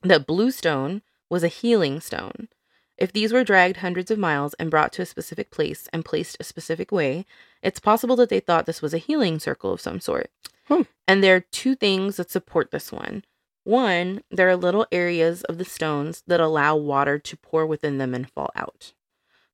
that 0.02 0.26
bluestone 0.26 1.02
was 1.28 1.42
a 1.42 1.48
healing 1.48 2.00
stone. 2.00 2.48
If 2.96 3.12
these 3.12 3.32
were 3.32 3.44
dragged 3.44 3.78
hundreds 3.78 4.10
of 4.10 4.18
miles 4.18 4.54
and 4.54 4.70
brought 4.70 4.92
to 4.94 5.02
a 5.02 5.06
specific 5.06 5.50
place 5.50 5.88
and 5.92 6.04
placed 6.04 6.36
a 6.38 6.44
specific 6.44 6.92
way, 6.92 7.26
it's 7.64 7.80
possible 7.80 8.14
that 8.16 8.28
they 8.28 8.40
thought 8.40 8.66
this 8.66 8.82
was 8.82 8.94
a 8.94 8.98
healing 8.98 9.38
circle 9.40 9.72
of 9.72 9.80
some 9.80 9.98
sort. 9.98 10.30
Hmm. 10.68 10.82
And 11.08 11.24
there 11.24 11.34
are 11.34 11.40
two 11.40 11.74
things 11.74 12.16
that 12.16 12.30
support 12.30 12.70
this 12.70 12.92
one. 12.92 13.24
One, 13.64 14.22
there 14.30 14.48
are 14.48 14.56
little 14.56 14.86
areas 14.92 15.42
of 15.44 15.56
the 15.56 15.64
stones 15.64 16.22
that 16.26 16.40
allow 16.40 16.76
water 16.76 17.18
to 17.18 17.36
pour 17.36 17.64
within 17.66 17.96
them 17.96 18.14
and 18.14 18.30
fall 18.30 18.50
out. 18.54 18.92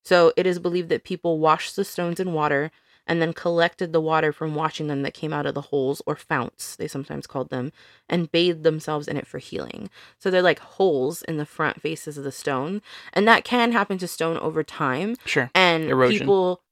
So 0.05 0.33
it 0.37 0.47
is 0.47 0.59
believed 0.59 0.89
that 0.89 1.05
people 1.05 1.39
washed 1.39 1.77
the 1.77 1.85
stones 1.85 2.19
in 2.19 2.33
water 2.33 2.73
and 3.07 3.23
then 3.23 3.33
collected 3.33 3.93
the 3.93 4.01
water 4.01 4.33
from 4.33 4.55
washing 4.55 4.89
them 4.89 5.03
that 5.03 5.15
came 5.15 5.33
out 5.33 5.47
of 5.47 5.55
the 5.55 5.61
holes 5.61 6.03
or 6.07 6.17
founts, 6.17 6.77
they 6.77 6.87
sometimes 6.87 7.27
called 7.27 7.51
them, 7.51 7.73
and 8.09 8.31
bathed 8.31 8.63
themselves 8.63 9.09
in 9.09 9.17
it 9.17 9.27
for 9.27 9.39
healing. 9.39 9.89
So 10.19 10.31
they're 10.31 10.43
like 10.43 10.59
holes 10.59 11.23
in 11.23 11.37
the 11.37 11.47
front 11.47 11.81
faces 11.81 12.19
of 12.19 12.25
the 12.25 12.33
stone. 12.33 12.83
And 13.13 13.27
that 13.27 13.45
can 13.45 13.73
happen 13.73 13.99
to 13.99 14.09
stone 14.09 14.37
over 14.39 14.63
time. 14.63 15.17
Sure. 15.25 15.51
And 15.55 15.85
Erosion. 15.85 16.21
people 16.21 16.63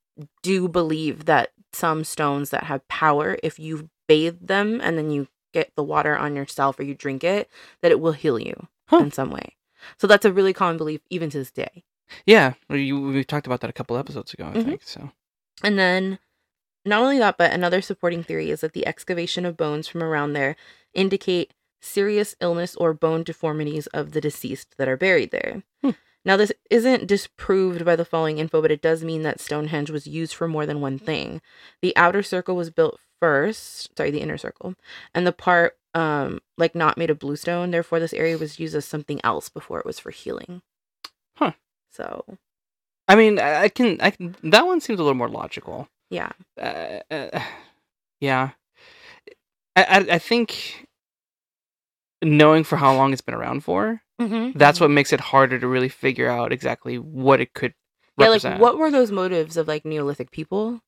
do 0.43 0.69
believe 0.69 1.25
that 1.27 1.53
some 1.73 2.05
stones 2.05 2.51
that 2.51 2.65
have 2.65 2.87
power, 2.89 3.37
if 3.43 3.59
you 3.59 3.89
bathe 4.07 4.39
them 4.41 4.81
and 4.83 4.97
then 4.97 5.11
you 5.11 5.29
get 5.53 5.73
the 5.77 5.83
water 5.83 6.17
on 6.17 6.35
yourself 6.37 6.79
or 6.79 6.83
you 6.83 6.95
drink 6.95 7.23
it, 7.25 7.49
that 7.83 7.91
it 7.91 8.01
will 8.01 8.13
heal 8.13 8.39
you 8.39 8.69
Huh. 8.89 8.99
in 8.99 9.11
some 9.13 9.31
way. 9.31 9.55
So 9.99 10.07
that's 10.07 10.25
a 10.25 10.33
really 10.33 10.53
common 10.53 10.77
belief 10.79 11.01
even 11.11 11.31
to 11.31 11.39
this 11.39 11.51
day. 11.51 11.85
Yeah. 12.27 12.55
We, 12.69 12.93
we 12.93 13.23
talked 13.25 13.47
about 13.47 13.61
that 13.61 13.71
a 13.71 13.75
couple 13.75 13.97
episodes 13.99 14.33
ago, 14.35 14.47
I 14.47 14.57
Mhm. 14.59 14.65
think. 14.65 14.83
So. 14.83 15.11
And 15.63 15.79
then 15.79 16.19
not 16.85 17.03
only 17.03 17.19
that, 17.19 17.37
but 17.37 17.53
another 17.53 17.83
supporting 17.83 18.23
theory 18.23 18.51
is 18.51 18.61
that 18.63 18.73
the 18.73 18.87
excavation 18.87 19.45
of 19.45 19.57
bones 19.57 19.89
from 19.89 20.03
around 20.03 20.33
there 20.33 20.57
indicate 20.95 21.53
serious 21.81 22.35
illness 22.41 22.75
or 22.77 22.93
bone 22.95 23.23
deformities 23.23 23.87
of 23.89 24.13
the 24.13 24.21
deceased 24.21 24.75
that 24.79 24.89
are 24.89 24.97
buried 24.97 25.31
there. 25.31 25.63
Hmm. 25.83 25.91
Now, 26.25 26.37
this 26.37 26.53
isn't 26.71 27.07
disproved 27.07 27.85
by 27.85 27.97
the 27.97 28.05
following 28.05 28.39
info, 28.39 28.61
but 28.61 28.71
it 28.71 28.83
does 28.83 29.03
mean 29.05 29.23
that 29.23 29.41
Stonehenge 29.41 29.91
was 29.91 30.07
used 30.07 30.35
for 30.35 30.49
more 30.49 30.67
than 30.67 30.81
one 30.81 30.99
thing. 30.99 31.41
The 31.81 31.97
outer 31.97 32.23
circle 32.23 32.57
was 32.57 32.71
built 32.71 33.01
first, 33.21 33.97
sorry, 33.97 34.11
the 34.11 34.21
inner 34.21 34.39
circle, 34.39 34.75
and 35.15 35.27
the 35.27 35.33
part 35.33 35.77
um 35.95 36.41
like 36.59 36.75
not 36.75 36.99
made 36.99 37.11
of 37.11 37.19
bluestone. 37.19 37.71
Therefore, 37.71 37.99
this 38.01 38.13
area 38.13 38.37
was 38.37 38.61
used 38.61 38.75
as 38.75 38.85
something 38.85 39.21
else 39.25 39.49
before 39.49 39.79
it 39.79 39.87
was 39.87 39.99
for 39.99 40.11
healing. 40.11 40.61
Huh. 41.37 41.53
So 41.91 42.25
I 43.09 43.17
mean, 43.17 43.39
I 43.39 43.69
can, 43.69 43.99
I 44.01 44.11
can. 44.11 44.37
That 44.43 44.67
one 44.67 44.81
seems 44.81 45.01
a 45.01 45.03
little 45.03 45.15
more 45.17 45.31
logical. 45.31 45.89
yeah, 46.11 46.31
Uh, 46.61 47.01
uh, 47.11 47.41
yeah, 48.21 48.51
I, 49.75 49.83
I, 49.85 49.97
I 50.15 50.19
think 50.19 50.88
knowing 52.23 52.65
for 52.65 52.77
how 52.77 52.95
long 52.95 53.13
it's 53.13 53.21
been 53.23 53.35
around 53.35 53.61
for, 53.65 54.03
mm-hmm. 54.21 54.57
that's 54.59 54.81
what 54.81 54.91
makes 54.91 55.13
it 55.13 55.21
harder 55.21 55.59
to 55.59 55.67
really 55.69 55.89
figure 55.89 56.29
out 56.29 56.53
exactly 56.53 56.99
what 56.99 57.41
it 57.41 57.55
could 57.55 57.75
Yeah, 58.19 58.27
represent. 58.27 58.55
like 58.55 58.63
what 58.63 58.79
were 58.79 58.91
those 58.91 59.11
motives 59.13 59.57
of 59.57 59.69
like 59.69 59.85
Neolithic 59.85 60.31
people? 60.31 60.81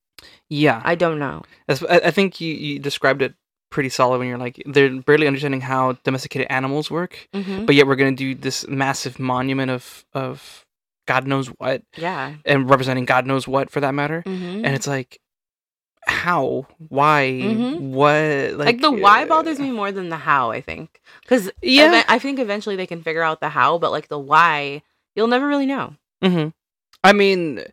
Yeah, 0.48 0.82
I 0.84 0.94
don't 0.96 1.18
know. 1.18 1.42
That's, 1.66 1.82
I, 1.84 1.96
I 2.06 2.10
think 2.10 2.40
you, 2.40 2.52
you 2.54 2.78
described 2.78 3.22
it 3.22 3.34
pretty 3.70 3.88
solid 3.88 4.18
when 4.18 4.26
you're 4.28 4.36
like 4.36 4.60
they're 4.66 5.00
barely 5.02 5.28
understanding 5.28 5.60
how 5.60 5.92
domesticated 6.04 6.48
animals 6.50 6.90
work, 6.90 7.28
Mm-hmm. 7.32 7.66
but 7.66 7.74
yet 7.76 7.86
we're 7.86 7.94
gonna 7.96 8.12
do 8.16 8.34
this 8.34 8.66
massive 8.68 9.18
monument 9.20 9.70
of 9.70 10.04
of 10.12 10.66
God 11.06 11.26
knows 11.26 11.46
what 11.48 11.82
Yeah. 11.96 12.34
and 12.44 12.68
representing 12.68 13.04
God 13.04 13.26
knows 13.26 13.46
what 13.48 13.70
for 13.70 13.80
that 13.80 13.94
matter, 13.94 14.22
Mm-hmm. 14.26 14.64
and 14.64 14.74
it's 14.74 14.88
like 14.88 15.20
how, 16.07 16.66
why, 16.88 17.24
Mhm. 17.30 17.80
what, 17.80 18.59
like, 18.59 18.66
Like, 18.66 18.80
the 18.80 18.90
why 18.90 19.22
uh, 19.22 19.26
bothers 19.26 19.59
me 19.59 19.70
more 19.70 19.92
than 19.92 20.09
the 20.09 20.16
how. 20.16 20.51
I 20.51 20.61
think 20.61 21.01
because 21.22 21.51
Yeah. 21.62 22.05
I 22.09 22.18
think 22.18 22.38
eventually 22.38 22.76
they 22.76 22.86
can 22.86 23.03
figure 23.03 23.22
out 23.22 23.40
the 23.40 23.48
how, 23.51 23.78
but 23.78 23.90
like 23.90 24.09
the 24.09 24.18
why, 24.18 24.82
you'll 25.14 25.28
never 25.28 25.46
really 25.46 25.66
know. 25.66 25.94
hmm 26.22 26.48
I 27.03 27.12
mean, 27.14 27.64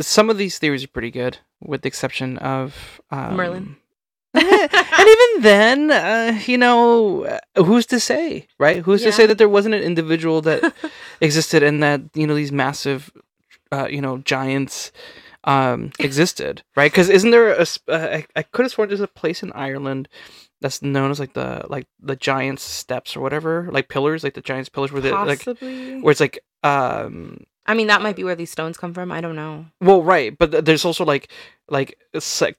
some 0.00 0.28
of 0.28 0.36
these 0.36 0.58
theories 0.58 0.84
are 0.84 0.88
pretty 0.88 1.10
good, 1.10 1.38
with 1.62 1.80
the 1.82 1.88
exception 1.88 2.36
of 2.38 3.00
um, 3.10 3.34
Merlin. 3.36 3.76
and 4.34 5.08
even 5.08 5.40
then, 5.42 5.90
uh, 5.90 6.38
you 6.44 6.58
know, 6.58 7.24
uh, 7.24 7.62
who's 7.64 7.86
to 7.86 7.98
say, 7.98 8.46
right? 8.58 8.82
Who's 8.82 9.02
to 9.04 9.12
say 9.12 9.24
that 9.24 9.38
there 9.38 9.48
wasn't 9.48 9.76
an 9.76 9.82
individual 9.82 10.42
that 10.42 10.74
existed 11.22 11.62
and 11.62 11.82
that 11.82 12.02
you 12.14 12.26
know 12.26 12.34
these 12.34 12.52
massive, 12.52 13.10
uh, 13.72 13.88
you 13.90 14.02
know, 14.02 14.18
giants 14.18 14.92
um, 15.46 15.92
existed, 15.98 16.62
right? 16.76 16.90
Because 16.90 17.08
isn't 17.08 17.30
there 17.30 17.52
a? 17.52 17.62
Uh, 17.88 18.18
I, 18.18 18.26
I 18.36 18.42
could 18.42 18.64
have 18.64 18.72
sworn 18.72 18.88
there's 18.88 19.00
a 19.00 19.08
place 19.08 19.42
in 19.42 19.52
Ireland 19.52 20.08
that's 20.60 20.82
known 20.82 21.10
as 21.10 21.20
like 21.20 21.34
the 21.34 21.64
like 21.68 21.86
the 22.00 22.16
giants 22.16 22.62
steps 22.62 23.16
or 23.16 23.20
whatever, 23.20 23.68
like 23.70 23.88
pillars, 23.88 24.24
like 24.24 24.34
the 24.34 24.40
giants 24.40 24.68
pillars, 24.68 24.92
where 24.92 25.02
they 25.02 25.12
like 25.12 25.44
where 25.44 26.10
it's 26.10 26.20
like 26.20 26.38
um 26.62 27.44
I 27.68 27.74
mean, 27.74 27.88
that 27.88 28.00
might 28.02 28.14
be 28.16 28.22
where 28.24 28.36
these 28.36 28.50
stones 28.50 28.76
come 28.78 28.94
from. 28.94 29.10
I 29.10 29.20
don't 29.20 29.34
know. 29.36 29.66
Well, 29.80 30.02
right, 30.02 30.36
but 30.38 30.52
th- 30.52 30.64
there's 30.64 30.84
also 30.84 31.04
like 31.04 31.30
like 31.68 31.98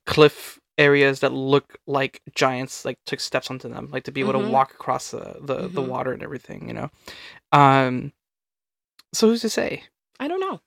cliff 0.05 0.59
areas 0.77 1.21
that 1.21 1.33
look 1.33 1.77
like 1.87 2.21
giants 2.35 2.85
like 2.85 2.99
took 3.05 3.19
steps 3.19 3.49
onto 3.49 3.67
them, 3.67 3.89
like 3.91 4.03
to 4.03 4.11
be 4.11 4.21
able 4.21 4.33
Mhm. 4.33 4.45
to 4.45 4.51
walk 4.51 4.71
across 4.71 5.11
the 5.11 5.37
the, 5.41 5.67
the 5.67 5.81
Mhm. 5.81 5.87
water 5.87 6.11
and 6.13 6.21
everything, 6.21 6.67
you 6.67 6.73
know. 6.75 6.91
Um, 7.51 8.13
so 9.13 9.27
who's 9.27 9.41
to 9.41 9.49
say? 9.49 9.83
I 10.19 10.27
don't 10.27 10.39
know. 10.41 10.61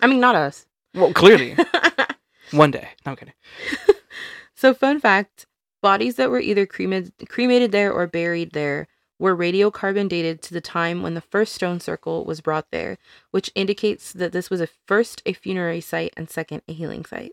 I 0.00 0.06
mean, 0.06 0.20
not 0.20 0.36
us. 0.36 0.66
Well, 0.98 1.12
clearly, 1.12 1.56
one 2.50 2.70
day. 2.72 2.88
No 3.06 3.12
I'm 3.12 3.16
kidding. 3.16 3.34
so, 4.54 4.74
fun 4.74 5.00
fact 5.00 5.46
bodies 5.80 6.16
that 6.16 6.30
were 6.30 6.40
either 6.40 6.66
cremated, 6.66 7.12
cremated 7.28 7.70
there 7.70 7.92
or 7.92 8.06
buried 8.08 8.52
there 8.52 8.88
were 9.18 9.36
radiocarbon 9.36 10.08
dated 10.08 10.42
to 10.42 10.54
the 10.54 10.60
time 10.60 11.02
when 11.02 11.14
the 11.14 11.20
first 11.20 11.54
stone 11.54 11.78
circle 11.80 12.24
was 12.24 12.40
brought 12.40 12.70
there, 12.70 12.98
which 13.30 13.50
indicates 13.54 14.12
that 14.12 14.32
this 14.32 14.50
was 14.50 14.60
a 14.60 14.68
first 14.86 15.22
a 15.24 15.32
funerary 15.32 15.80
site 15.80 16.12
and 16.16 16.28
second 16.28 16.62
a 16.68 16.72
healing 16.72 17.04
site. 17.04 17.32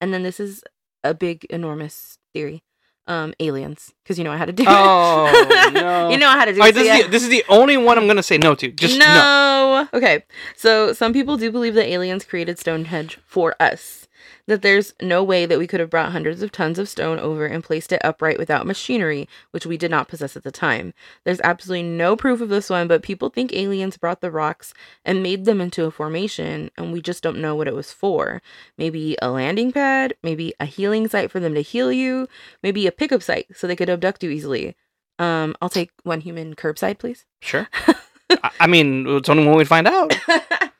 And 0.00 0.12
then 0.14 0.22
this 0.22 0.40
is 0.40 0.62
a 1.04 1.14
big, 1.14 1.44
enormous 1.46 2.18
theory. 2.32 2.62
Um, 3.08 3.32
aliens, 3.40 3.94
because 4.02 4.18
you 4.18 4.24
know 4.24 4.32
I 4.32 4.36
had 4.36 4.46
to 4.46 4.52
do 4.52 4.64
it. 4.64 4.68
Oh, 4.68 5.70
no. 5.74 6.10
you 6.10 6.18
know 6.18 6.28
I 6.28 6.34
had 6.34 6.44
to 6.44 6.52
do 6.52 6.60
All 6.60 6.66
right, 6.66 6.74
it. 6.74 6.76
so 6.76 6.80
this, 6.80 6.86
yeah. 6.86 6.96
is 6.98 7.04
the, 7.04 7.10
this 7.10 7.22
is 7.22 7.30
the 7.30 7.42
only 7.48 7.78
one 7.78 7.96
I'm 7.96 8.06
gonna 8.06 8.22
say 8.22 8.36
no 8.36 8.54
to. 8.56 8.70
Just 8.70 8.98
no. 8.98 9.06
no. 9.06 9.88
Okay. 9.94 10.24
So 10.56 10.92
some 10.92 11.14
people 11.14 11.38
do 11.38 11.50
believe 11.50 11.72
that 11.74 11.86
aliens 11.86 12.26
created 12.26 12.58
Stonehenge 12.58 13.18
for 13.24 13.56
us. 13.60 14.07
That 14.46 14.62
there's 14.62 14.94
no 15.00 15.22
way 15.22 15.46
that 15.46 15.58
we 15.58 15.66
could 15.66 15.80
have 15.80 15.90
brought 15.90 16.12
hundreds 16.12 16.42
of 16.42 16.52
tons 16.52 16.78
of 16.78 16.88
stone 16.88 17.18
over 17.18 17.46
and 17.46 17.62
placed 17.62 17.92
it 17.92 18.04
upright 18.04 18.38
without 18.38 18.66
machinery, 18.66 19.28
which 19.50 19.66
we 19.66 19.76
did 19.76 19.90
not 19.90 20.08
possess 20.08 20.36
at 20.36 20.44
the 20.44 20.50
time. 20.50 20.94
There's 21.24 21.40
absolutely 21.40 21.88
no 21.88 22.16
proof 22.16 22.40
of 22.40 22.48
this 22.48 22.70
one, 22.70 22.88
but 22.88 23.02
people 23.02 23.28
think 23.30 23.52
aliens 23.52 23.96
brought 23.96 24.20
the 24.20 24.30
rocks 24.30 24.74
and 25.04 25.22
made 25.22 25.44
them 25.44 25.60
into 25.60 25.84
a 25.84 25.90
formation, 25.90 26.70
and 26.76 26.92
we 26.92 27.00
just 27.00 27.22
don't 27.22 27.40
know 27.40 27.54
what 27.54 27.68
it 27.68 27.74
was 27.74 27.92
for. 27.92 28.42
Maybe 28.76 29.16
a 29.20 29.30
landing 29.30 29.72
pad, 29.72 30.14
maybe 30.22 30.54
a 30.60 30.64
healing 30.64 31.08
site 31.08 31.30
for 31.30 31.40
them 31.40 31.54
to 31.54 31.60
heal 31.60 31.92
you, 31.92 32.28
maybe 32.62 32.86
a 32.86 32.92
pickup 32.92 33.22
site 33.22 33.46
so 33.54 33.66
they 33.66 33.76
could 33.76 33.90
abduct 33.90 34.22
you 34.22 34.30
easily. 34.30 34.76
Um, 35.18 35.56
I'll 35.60 35.68
take 35.68 35.90
one 36.04 36.20
human 36.20 36.54
curbside, 36.54 36.98
please. 36.98 37.24
Sure. 37.40 37.68
I, 38.60 38.66
mean, 38.66 39.06
it's 39.06 39.28
only 39.28 39.46
one 39.46 39.56
we'd 39.56 39.68
find 39.68 39.88
out. 39.88 40.14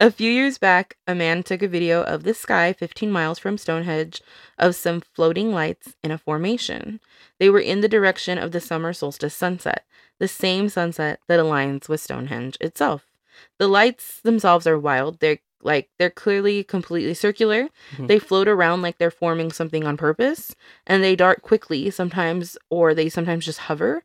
a 0.00 0.10
few 0.10 0.30
years 0.30 0.58
back, 0.58 0.96
a 1.06 1.14
man 1.14 1.42
took 1.42 1.62
a 1.62 1.68
video 1.68 2.02
of 2.02 2.22
the 2.24 2.34
sky 2.34 2.72
15 2.72 3.10
miles 3.10 3.38
from 3.38 3.58
Stonehenge 3.58 4.20
of 4.58 4.74
some 4.74 5.00
floating 5.00 5.52
lights 5.52 5.94
in 6.02 6.10
a 6.10 6.18
formation. 6.18 7.00
They 7.38 7.50
were 7.50 7.60
in 7.60 7.80
the 7.80 7.88
direction 7.88 8.38
of 8.38 8.52
the 8.52 8.60
summer 8.60 8.92
solstice 8.92 9.34
sunset, 9.34 9.84
the 10.18 10.28
same 10.28 10.68
sunset 10.68 11.20
that 11.28 11.40
aligns 11.40 11.88
with 11.88 12.00
Stonehenge 12.00 12.56
itself. 12.60 13.06
The 13.58 13.68
lights 13.68 14.20
themselves 14.22 14.66
are 14.66 14.78
wild. 14.78 15.20
They're 15.20 15.38
like 15.62 15.88
they're 15.98 16.10
clearly 16.10 16.62
completely 16.62 17.14
circular. 17.14 17.68
Mhm. 17.96 18.06
They 18.08 18.18
float 18.18 18.46
around 18.46 18.82
like 18.82 18.98
they're 18.98 19.10
forming 19.10 19.50
something 19.50 19.84
on 19.84 19.96
purpose, 19.96 20.54
and 20.86 21.02
they 21.02 21.16
dart 21.16 21.42
quickly 21.42 21.90
sometimes 21.90 22.56
or 22.70 22.94
they 22.94 23.08
sometimes 23.08 23.44
just 23.44 23.60
hover 23.60 24.04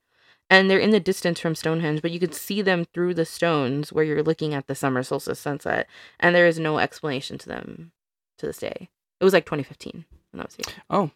and 0.51 0.69
they're 0.69 0.77
in 0.77 0.91
the 0.91 0.99
distance 0.99 1.39
from 1.39 1.55
Stonehenge, 1.55 2.01
but 2.03 2.11
you 2.11 2.19
could 2.19 2.35
see 2.35 2.61
them 2.61 2.85
through 2.93 3.15
the 3.15 3.25
stones 3.25 3.91
where 3.91 4.03
you're 4.03 4.21
looking 4.21 4.53
at 4.53 4.67
the 4.67 4.75
summer 4.75 5.01
solstice 5.01 5.39
sunset, 5.39 5.87
and 6.19 6.35
there 6.35 6.45
is 6.45 6.59
no 6.59 6.77
explanation 6.77 7.39
to 7.39 7.47
them 7.49 7.91
to 8.37 8.45
this 8.45 8.57
day. 8.59 8.89
It 9.19 9.23
was 9.23 9.33
like 9.33 9.45
2015 9.45 10.05
when 10.31 10.37
that 10.37 10.47
was 10.47 10.55
here. 10.55 10.75
Oh, 10.89 11.09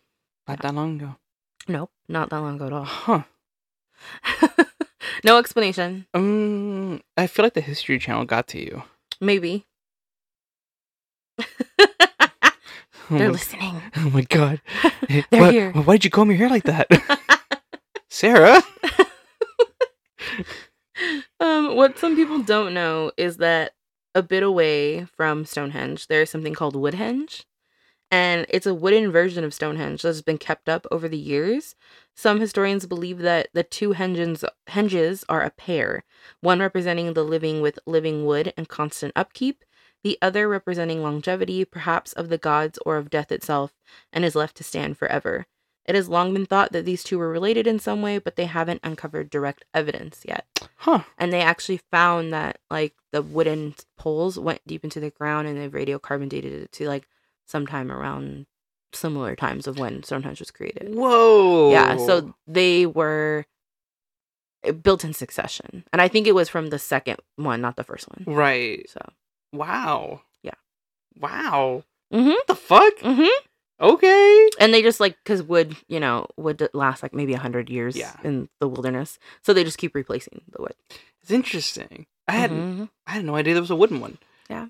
not 0.48 0.62
that 0.62 0.74
long 0.74 0.96
ago. 1.02 1.16
Nope, 1.68 1.92
not 2.08 2.30
that 2.30 2.40
long 2.40 2.56
ago 2.56 2.68
at 2.68 2.74
all. 2.74 2.84
Huh. 2.86 3.24
no 5.24 5.38
explanation. 5.38 6.06
Um, 6.14 7.02
I 7.18 7.28
feel 7.28 7.44
like 7.46 7.54
the 7.56 7.62
History 7.62 8.00
Channel 8.00 8.26
got 8.26 8.48
to 8.50 8.60
you. 8.60 8.84
Maybe. 9.22 9.66
Oh 13.12 13.20
They're 13.20 13.28
my- 13.28 13.34
listening. 13.34 13.82
Oh 13.98 14.10
my 14.10 14.22
god. 14.24 14.62
They're 15.08 15.24
Why- 15.30 15.52
here. 15.52 15.72
Why 15.74 15.94
did 15.98 16.06
you 16.06 16.10
comb 16.10 16.30
your 16.32 16.40
hair 16.40 16.50
like 16.50 16.64
that? 16.64 16.88
Sara? 18.10 18.64
um, 21.40 21.76
what 21.76 21.98
some 21.98 22.16
people 22.16 22.42
don't 22.42 22.74
know 22.74 23.12
is 23.18 23.38
that 23.38 23.74
a 24.14 24.24
bit 24.24 24.44
away 24.44 25.06
from 25.06 25.46
Stonehenge, 25.46 26.08
there's 26.08 26.30
something 26.30 26.54
called 26.54 26.76
Woodhenge. 26.76 27.44
And 28.12 28.46
it's 28.50 28.68
a 28.68 28.74
wooden 28.74 29.12
version 29.12 29.44
of 29.44 29.54
Stonehenge 29.54 30.04
that 30.04 30.10
has 30.10 30.22
been 30.22 30.38
kept 30.38 30.70
up 30.70 30.86
over 30.92 31.10
the 31.10 31.18
years. 31.18 31.76
Some 32.16 32.40
historians 32.40 32.86
believe 32.86 33.20
that 33.20 33.50
the 33.54 33.64
two 33.64 33.94
henges, 33.94 34.44
henges 34.70 35.24
are 35.28 35.42
a 35.42 35.50
pair, 35.50 36.04
one 36.40 36.60
representing 36.60 37.14
the 37.14 37.24
living 37.26 37.62
with 37.62 37.80
living 37.86 38.26
wood 38.26 38.54
and 38.56 38.70
constant 38.70 39.12
upkeep, 39.16 39.64
the 40.04 40.18
other 40.22 40.48
representing 40.48 41.02
longevity, 41.02 41.66
perhaps 41.66 42.14
of 42.14 42.30
the 42.30 42.38
gods 42.38 42.78
or 42.86 42.98
of 42.98 43.10
death 43.10 43.32
itself, 43.32 43.74
and 44.14 44.24
is 44.24 44.36
left 44.36 44.56
to 44.58 44.64
stand 44.64 44.98
forever. 44.98 45.48
It 45.86 45.94
has 45.96 46.10
long 46.10 46.34
been 46.34 46.46
thought 46.48 46.72
that 46.72 46.86
these 46.86 47.04
two 47.04 47.20
were 47.20 47.30
related 47.30 47.68
in 47.68 47.78
some 47.80 48.02
way, 48.02 48.18
but 48.18 48.36
they 48.36 48.46
haven't 48.46 48.82
uncovered 48.84 49.30
direct 49.30 49.66
evidence 49.74 50.24
yet. 50.28 50.46
Huh. 50.78 51.04
And 51.18 51.32
they 51.32 51.42
actually 51.42 51.80
found 51.92 52.34
that 52.34 52.60
like 52.72 52.94
the 53.12 53.22
wooden 53.22 53.76
poles 53.98 54.40
went 54.40 54.62
deep 54.66 54.84
into 54.84 55.00
the 55.00 55.12
ground 55.12 55.48
and 55.48 55.58
they've 55.58 55.72
radiocarbon 55.72 56.30
dated 56.30 56.54
it 56.54 56.72
to 56.74 56.88
like 56.88 57.08
sometime 57.46 57.92
around 57.92 58.48
similar 58.94 59.36
times 59.36 59.68
of 59.68 59.78
when 59.78 60.02
Stonehenge 60.04 60.40
was 60.40 60.52
created. 60.52 60.96
Whoa. 60.96 61.72
Yeah, 61.72 61.98
so 61.98 62.34
they 62.48 62.86
were 62.88 63.46
uh, 64.68 64.72
built 64.72 65.04
in 65.04 65.14
succession. 65.14 65.84
And 65.94 66.02
I 66.02 66.08
think 66.08 66.26
it 66.28 66.36
was 66.36 66.50
from 66.50 66.70
the 66.70 66.80
second 66.80 67.18
one, 67.36 67.62
not 67.62 67.76
the 67.76 67.84
first 67.84 68.08
one. 68.10 68.24
Right. 68.36 68.90
So, 68.90 69.02
Wow. 69.54 70.22
Yeah. 70.42 70.52
Wow. 71.20 71.84
Mhm. 72.12 72.30
What 72.30 72.48
the 72.48 72.56
fuck? 72.56 72.94
mhm. 73.00 73.30
Okay. 73.82 74.50
And 74.60 74.74
they 74.74 74.82
just 74.82 75.00
like 75.00 75.18
cuz 75.26 75.44
wood, 75.44 75.76
you 75.88 76.00
know, 76.00 76.28
would 76.38 76.68
last 76.74 77.04
like 77.04 77.14
maybe 77.14 77.34
a 77.34 77.38
100 77.38 77.70
years 77.70 77.96
Yeah. 77.96 78.16
in 78.24 78.50
the 78.60 78.68
wilderness. 78.68 79.20
So 79.44 79.54
they 79.54 79.64
just 79.64 79.78
keep 79.78 79.94
replacing 79.96 80.42
the 80.52 80.62
wood. 80.62 80.76
It's 81.22 81.32
interesting. 81.32 82.06
I 82.28 82.34
had 82.34 82.52
Mhm. 82.52 82.90
I 83.08 83.12
had 83.12 83.26
no 83.26 83.36
idea 83.36 83.54
there 83.54 83.62
was 83.62 83.72
a 83.72 83.76
wooden 83.76 84.00
one. 84.00 84.18
Yeah. 84.50 84.68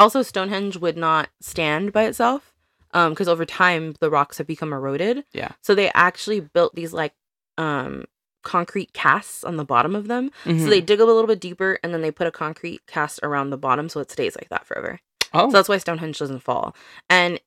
Also, 0.00 0.22
Stonehenge 0.22 0.76
would 0.76 0.96
not 0.96 1.28
stand 1.40 1.92
by 1.92 2.04
itself. 2.04 2.54
um 2.94 3.10
because 3.12 3.28
over 3.28 3.44
time 3.44 3.92
the 4.00 4.08
rocks 4.08 4.38
have 4.38 4.46
become 4.46 4.72
eroded 4.72 5.22
Yeah. 5.34 5.50
so 5.60 5.74
they 5.74 5.90
actually 5.92 6.40
built 6.40 6.74
these 6.74 6.94
like 6.94 7.12
um 7.58 8.06
concrete 8.42 8.94
casts 8.94 9.44
on 9.44 9.56
the 9.56 9.64
bottom 9.64 9.94
of 9.94 10.08
them 10.08 10.30
Mhm. 10.46 10.64
so 10.64 10.70
they 10.70 10.80
dig 10.80 10.98
a 10.98 11.04
little 11.04 11.26
bit 11.26 11.38
deeper 11.38 11.78
and 11.82 11.92
then 11.92 12.00
they 12.00 12.10
put 12.10 12.26
a 12.26 12.30
concrete 12.30 12.86
cast 12.86 13.20
around 13.22 13.50
the 13.50 13.58
bottom 13.58 13.90
so 13.90 14.00
it 14.00 14.10
stays 14.10 14.36
like 14.36 14.48
that 14.48 14.64
forever 14.66 15.00
oh, 15.34 15.50
so 15.50 15.52
that's 15.52 15.68
why 15.68 15.76
stonehenge 15.76 16.18
doesn't 16.18 16.40
fall 16.40 16.74
and 17.10 17.38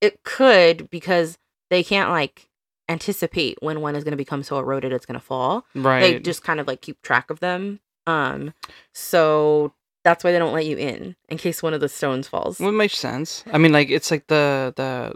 it 0.00 0.22
could 0.24 0.88
because 0.90 1.38
they 1.70 1.82
can't 1.82 2.10
like 2.10 2.48
anticipate 2.88 3.56
when 3.60 3.80
one 3.80 3.94
is 3.94 4.02
going 4.02 4.12
to 4.12 4.16
become 4.16 4.42
so 4.42 4.58
eroded 4.58 4.92
it's 4.92 5.06
going 5.06 5.18
to 5.18 5.24
fall 5.24 5.64
right. 5.76 6.00
they 6.00 6.18
just 6.18 6.42
kind 6.42 6.58
of 6.58 6.66
like 6.66 6.80
keep 6.80 7.00
track 7.02 7.30
of 7.30 7.38
them 7.38 7.78
um 8.06 8.52
so 8.92 9.72
that's 10.04 10.24
why 10.24 10.32
they 10.32 10.38
don't 10.38 10.52
let 10.52 10.66
you 10.66 10.76
in 10.76 11.14
in 11.28 11.38
case 11.38 11.62
one 11.62 11.74
of 11.74 11.80
the 11.80 11.88
stones 11.88 12.26
falls 12.26 12.58
Well, 12.58 12.70
it 12.70 12.72
makes 12.72 12.98
sense. 12.98 13.44
I 13.52 13.58
mean, 13.58 13.72
like 13.72 13.90
it's 13.90 14.10
like 14.10 14.26
the 14.28 14.72
the 14.76 15.14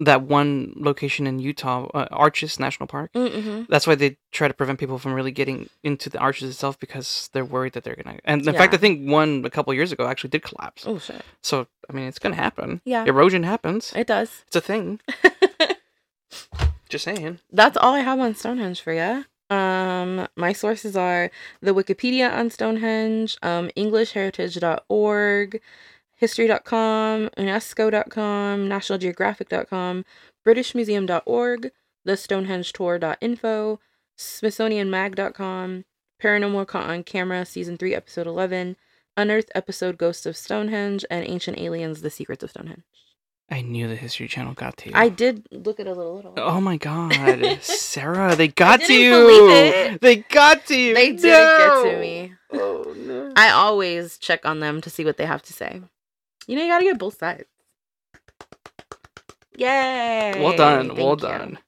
that 0.00 0.22
one 0.22 0.72
location 0.76 1.26
in 1.26 1.38
Utah, 1.40 1.88
uh, 1.92 2.06
Arches 2.12 2.60
National 2.60 2.86
Park. 2.86 3.12
mm-hmm. 3.14 3.64
That's 3.68 3.84
why 3.86 3.96
they 3.96 4.16
try 4.30 4.46
to 4.46 4.54
prevent 4.54 4.78
people 4.78 4.98
from 4.98 5.12
really 5.12 5.32
getting 5.32 5.68
into 5.82 6.08
the 6.08 6.18
arches 6.18 6.48
itself 6.50 6.78
because 6.78 7.28
they're 7.32 7.44
worried 7.44 7.72
that 7.72 7.82
they're 7.82 7.96
gonna. 7.96 8.18
And 8.24 8.46
in 8.46 8.54
fact, 8.54 8.74
I 8.74 8.76
think 8.76 9.10
one 9.10 9.44
a 9.44 9.50
couple 9.50 9.74
years 9.74 9.90
ago 9.90 10.06
actually 10.06 10.30
did 10.30 10.42
collapse. 10.42 10.84
oh 10.86 10.98
shit 10.98 11.22
So 11.42 11.66
I 11.90 11.92
mean, 11.92 12.06
it's 12.06 12.18
gonna 12.20 12.36
happen. 12.36 12.80
yeah 12.84 13.04
Erosion 13.06 13.42
happens. 13.42 13.92
it 13.96 14.06
does 14.06 14.44
It's 14.46 14.56
a 14.56 14.60
thing. 14.60 15.00
Just 16.88 17.04
saying. 17.04 17.40
that's 17.52 17.76
all 17.76 17.94
i 17.94 18.00
have 18.00 18.18
on 18.18 18.34
stonehenge 18.34 18.80
for 18.80 18.92
you 18.94 19.24
um 19.54 20.26
my 20.36 20.52
sources 20.54 20.96
are 20.96 21.30
the 21.60 21.74
wikipedia 21.74 22.32
on 22.32 22.48
stonehenge 22.50 23.36
um 23.42 23.68
englishheritage.org 23.76 25.60
history.com 26.18 27.30
unesco.com 27.38 28.68
nationalgeographic.com 28.68 30.04
britishmuseum.org 30.46 31.70
the 32.04 32.16
stonehenge 32.16 32.72
tour.info 32.72 33.78
smithsonianmag.com 34.16 35.84
paranormal 36.22 36.66
caught 36.66 36.90
on 36.90 37.02
camera 37.04 37.44
season 37.46 37.76
3 37.78 37.94
episode 37.94 38.26
11 38.26 38.76
unearthed 39.16 39.50
episode 39.54 39.96
ghosts 39.98 40.26
of 40.26 40.36
stonehenge 40.36 41.04
and 41.10 41.24
ancient 41.26 41.58
aliens 41.58 42.02
the 42.02 42.10
secrets 42.10 42.42
of 42.44 42.50
stonehenge 42.50 42.82
I 43.50 43.62
knew 43.62 43.88
the 43.88 43.96
History 43.96 44.28
Channel 44.28 44.52
got 44.52 44.76
to 44.78 44.90
you. 44.90 44.94
i 44.94 45.08
did 45.08 45.46
look 45.50 45.80
at 45.80 45.86
it 45.86 45.90
a 45.90 45.94
little 45.94 46.16
little 46.16 46.34
Oh 46.36 46.60
my 46.60 46.76
god, 46.76 47.58
Sara, 47.62 48.36
they 48.36 48.48
got 48.48 48.82
to 48.82 48.92
you. 48.94 49.98
They 50.02 50.16
got 50.28 50.66
to 50.66 50.76
you. 50.76 50.92
they 50.94 51.12
did 51.12 51.22
No. 51.22 51.82
get 51.84 51.90
to 51.92 51.98
me 52.00 52.32
Oh 52.52 52.94
no. 52.96 53.32
I 53.36 53.50
always 53.50 54.18
check 54.18 54.44
on 54.44 54.60
them 54.60 54.80
to 54.82 54.90
see 54.90 55.04
what 55.04 55.16
they 55.16 55.24
have 55.26 55.42
to 55.44 55.52
say. 55.54 55.80
You 56.48 56.56
know, 56.56 56.62
you 56.62 56.68
gotta 56.68 56.84
get 56.84 56.98
both 56.98 57.18
sides. 57.18 57.44
Yay! 59.56 60.34
Well 60.40 60.56
done. 60.56 60.88
Thank 60.88 60.98
well 60.98 61.10
you. 61.10 61.16
done. 61.16 61.58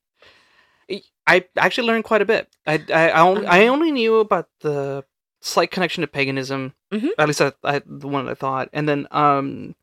I- 1.26 1.44
actually 1.56 1.86
learned 1.86 2.04
quite 2.04 2.22
a 2.22 2.24
bit. 2.24 2.48
I 2.66 2.82
I, 2.92 3.10
I, 3.10 3.20
only, 3.20 3.46
I 3.46 3.60
Uh-huh. 3.62 3.72
only 3.72 3.92
knew 3.92 4.16
about 4.16 4.48
the 4.62 5.04
slight 5.40 5.70
connection 5.70 6.00
to 6.00 6.08
paganism. 6.08 6.74
Mhm. 6.92 7.10
At 7.18 7.28
least 7.28 7.40
I, 7.40 7.52
I 7.62 7.82
the 7.86 8.08
one 8.08 8.28
I 8.28 8.34
thought, 8.34 8.68
and 8.72 8.88
then 8.88 9.06
um 9.12 9.76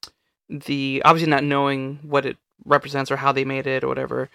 the 0.50 1.02
obviously 1.06 1.30
not 1.30 1.44
knowing 1.44 2.00
what 2.04 2.26
it 2.26 2.38
represents 2.66 3.12
or 3.12 3.18
how 3.18 3.32
they 3.32 3.46
made 3.46 3.68
it 3.68 3.84
or 3.84 3.88
whatever. 3.88 4.30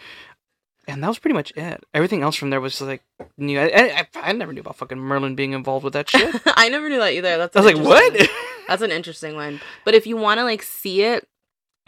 And 0.89 1.03
that 1.03 1.09
was 1.09 1.19
pretty 1.19 1.35
much 1.35 1.53
it. 1.57 1.85
Everything 1.95 2.23
else 2.23 2.35
from 2.37 2.51
there 2.51 2.61
was 2.61 2.81
like 2.81 3.03
new. 3.37 3.59
I, 3.61 3.67
I, 4.01 4.07
I 4.31 4.33
never 4.33 4.53
knew 4.53 4.61
about 4.63 4.77
fucking 4.77 4.99
Merlin 4.99 5.35
being 5.35 5.53
involved 5.53 5.85
with 5.85 5.93
that 5.93 6.09
shit. 6.09 6.35
I 6.47 6.69
never 6.71 6.89
knew 6.89 6.99
that 6.99 7.13
either. 7.13 7.37
That's 7.37 7.57
I 7.57 7.61
was 7.61 7.73
like, 7.75 7.85
what? 7.85 8.13
That's 8.69 8.83
an 8.83 8.91
interesting 8.93 9.35
one. 9.35 9.61
But 9.85 9.95
if 9.95 10.07
you 10.07 10.17
want 10.17 10.39
to 10.39 10.45
like 10.45 10.63
see 10.63 11.03
it, 11.03 11.27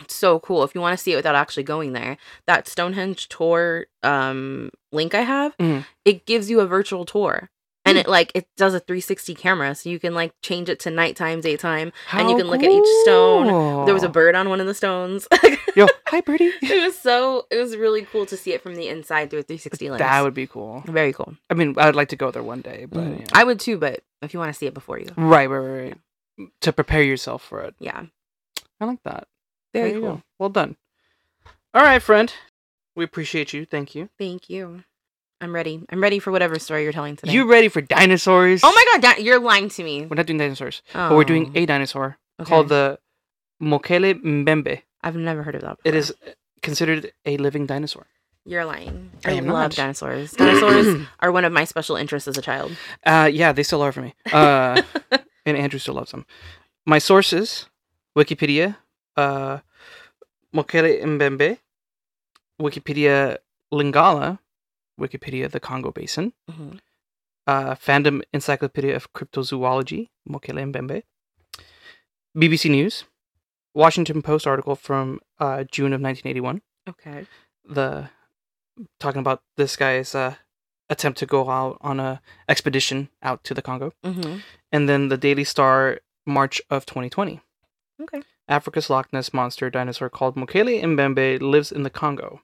it's 0.00 0.14
so 0.14 0.40
cool. 0.40 0.64
If 0.64 0.74
you 0.74 0.80
want 0.80 0.96
to 0.98 1.02
see 1.02 1.12
it 1.12 1.16
without 1.16 1.34
actually 1.36 1.62
going 1.62 1.92
there, 1.92 2.16
that 2.46 2.66
Stonehenge 2.68 3.28
tour 3.28 3.86
um 4.02 4.70
link 4.92 5.14
I 5.14 5.20
have, 5.22 5.56
Mhm. 5.58 5.84
it 6.04 6.26
gives 6.26 6.50
you 6.50 6.60
a 6.60 6.66
virtual 6.66 7.04
tour. 7.04 7.48
And 7.86 7.96
Hmm. 7.98 8.00
it 8.00 8.08
like 8.08 8.32
it 8.34 8.46
does 8.56 8.72
a 8.74 8.80
360 8.80 9.34
camera, 9.34 9.74
so 9.74 9.90
you 9.90 10.00
can 10.00 10.14
like 10.14 10.32
change 10.42 10.68
it 10.70 10.80
to 10.80 10.90
nighttime, 10.90 11.40
daytime, 11.42 11.92
and 12.12 12.28
you 12.28 12.34
How 12.34 12.38
can 12.38 12.48
look 12.48 12.62
at 12.62 12.70
each 12.70 12.86
stone. 12.86 13.46
There 13.84 13.92
was 13.94 14.02
a 14.02 14.08
bird 14.08 14.34
on 14.34 14.48
one 14.48 14.58
of 14.60 14.66
the 14.66 14.72
stones. 14.74 15.28
Yo, 15.76 15.86
hi, 16.08 16.20
birdie. 16.22 16.54
it 16.62 16.82
was 16.82 16.98
so 16.98 17.46
it 17.50 17.56
was 17.56 17.76
really 17.76 18.02
cool 18.02 18.24
to 18.26 18.36
see 18.38 18.52
it 18.54 18.62
from 18.62 18.74
the 18.74 18.88
inside 18.88 19.28
through 19.30 19.40
a 19.40 19.42
360 19.42 19.90
lens. 19.90 19.98
That 19.98 20.22
would 20.22 20.32
be 20.34 20.46
cool. 20.46 20.82
very 20.86 21.12
cool. 21.12 21.34
I 21.50 21.54
mean, 21.54 21.74
I 21.76 21.84
would 21.86 21.94
like 21.96 22.08
to 22.08 22.16
go 22.16 22.30
there 22.30 22.42
one 22.42 22.62
day, 22.62 22.86
but 22.88 23.00
Mm. 23.02 23.12
you 23.18 23.24
know. 23.26 23.32
I 23.34 23.44
would 23.44 23.60
too, 23.60 23.76
but 23.76 24.02
if 24.22 24.32
you 24.32 24.40
want 24.40 24.50
to 24.52 24.58
see 24.58 24.66
it 24.66 24.72
before 24.74 24.98
you, 24.98 25.04
go. 25.06 25.12
right, 25.18 25.46
right, 25.48 25.58
right, 25.58 25.82
right. 25.84 25.98
To 26.62 26.72
prepare 26.72 27.02
yourself 27.02 27.42
for 27.42 27.62
it. 27.62 27.74
yeah, 27.78 28.06
I 28.80 28.84
like 28.84 29.02
that. 29.04 29.28
very 29.72 29.90
There 29.90 29.98
you 29.98 30.04
cool. 30.04 30.14
go. 30.16 30.22
Well 30.38 30.48
done. 30.50 30.76
All 31.72 31.82
right, 31.82 32.02
friend. 32.02 32.32
We 32.96 33.04
appreciate 33.04 33.52
you. 33.52 33.64
Thank 33.66 33.94
you. 33.94 34.08
Thank 34.18 34.48
you. 34.50 34.82
I'm 35.40 35.54
ready. 35.54 35.84
I'm 35.90 36.00
ready 36.02 36.18
for 36.18 36.30
whatever 36.32 36.58
story 36.58 36.82
you're 36.84 36.92
telling 36.92 37.16
today. 37.16 37.32
You 37.32 37.48
ready 37.50 37.68
for 37.68 37.80
dinosaurs? 37.80 38.62
Oh 38.64 38.72
my 38.74 38.84
god, 39.00 39.16
da- 39.16 39.22
you're 39.22 39.38
lying 39.40 39.68
to 39.70 39.84
me. 39.84 40.06
We're 40.06 40.16
not 40.16 40.26
doing 40.26 40.38
dinosaurs, 40.38 40.82
but 40.92 41.12
we're 41.14 41.24
doing 41.24 41.52
Oh, 41.54 41.58
a 41.60 41.66
dinosaur 41.66 42.18
okay. 42.40 42.48
called 42.48 42.68
the 42.68 42.98
Mokele 43.62 44.14
Mbembe. 44.22 44.82
I've 45.02 45.16
never 45.16 45.42
heard 45.42 45.54
of 45.54 45.62
that. 45.62 45.78
It 45.84 45.92
before. 45.92 45.98
is 45.98 46.14
considered 46.62 47.12
a 47.26 47.36
living 47.36 47.66
dinosaur. 47.66 48.06
You're 48.46 48.64
lying. 48.64 49.10
I 49.24 49.32
I, 49.36 49.40
love 49.40 49.46
not. 49.46 49.70
dinosaurs. 49.72 50.32
Dinosaurs 50.32 51.06
are 51.20 51.32
one 51.32 51.44
of 51.44 51.52
my 51.52 51.64
special 51.64 51.96
interests 51.96 52.28
as 52.28 52.36
a 52.38 52.42
child. 52.42 52.72
Uh, 53.04 53.28
yeah, 53.32 53.52
they 53.52 53.62
still 53.62 53.82
are 53.82 53.92
for 53.92 54.02
me. 54.02 54.14
Uh, 54.32 54.82
and 55.46 55.56
Andrew 55.56 55.78
still 55.78 55.94
loves 55.94 56.10
them. 56.10 56.24
My 56.86 56.98
sources: 56.98 57.68
Wikipedia, 58.16 58.76
uh, 59.16 59.58
Mokele 60.54 61.02
Mbembe, 61.02 61.58
Wikipedia 62.60 63.38
Lingala, 63.72 64.38
Wikipedia 65.00 65.50
the 65.50 65.60
Congo 65.60 65.90
Basin, 65.90 66.32
Mhm. 66.50 66.78
uh, 67.46 67.74
Fandom 67.74 68.22
Encyclopedia 68.32 68.94
of 68.94 69.12
Cryptozoology, 69.12 70.08
Mokele 70.28 70.64
Mbembe, 70.72 71.02
BBC 72.36 72.68
News, 72.70 73.04
Washington 73.74 74.22
Post 74.22 74.46
article 74.46 74.76
from 74.76 75.20
uh, 75.40 75.64
June 75.70 75.92
of 75.92 76.00
1981, 76.00 76.62
Okay. 76.88 77.26
the 77.64 78.08
talking 79.00 79.20
about 79.20 79.42
this 79.56 79.76
guy's 79.76 80.14
uh, 80.14 80.34
attempt 80.90 81.18
to 81.18 81.26
go 81.26 81.48
out 81.50 81.78
on 81.80 81.98
a 82.00 82.20
expedition 82.48 83.08
out 83.22 83.42
to 83.44 83.54
the 83.54 83.62
Congo 83.62 83.92
Mm-hmm. 84.04 84.38
and 84.72 84.88
then 84.88 85.08
the 85.08 85.16
Daily 85.16 85.44
Star 85.44 86.00
March 86.26 86.60
of 86.70 86.84
2020. 86.86 87.40
Okay. 88.02 88.22
Africa's 88.48 88.90
Loch 88.90 89.12
Ness 89.12 89.32
monster 89.32 89.70
dinosaur 89.70 90.10
called 90.10 90.36
Mokele 90.36 90.82
Mbembe 90.82 91.40
lives 91.40 91.72
in 91.72 91.82
the 91.84 91.90
Congo. 91.90 92.40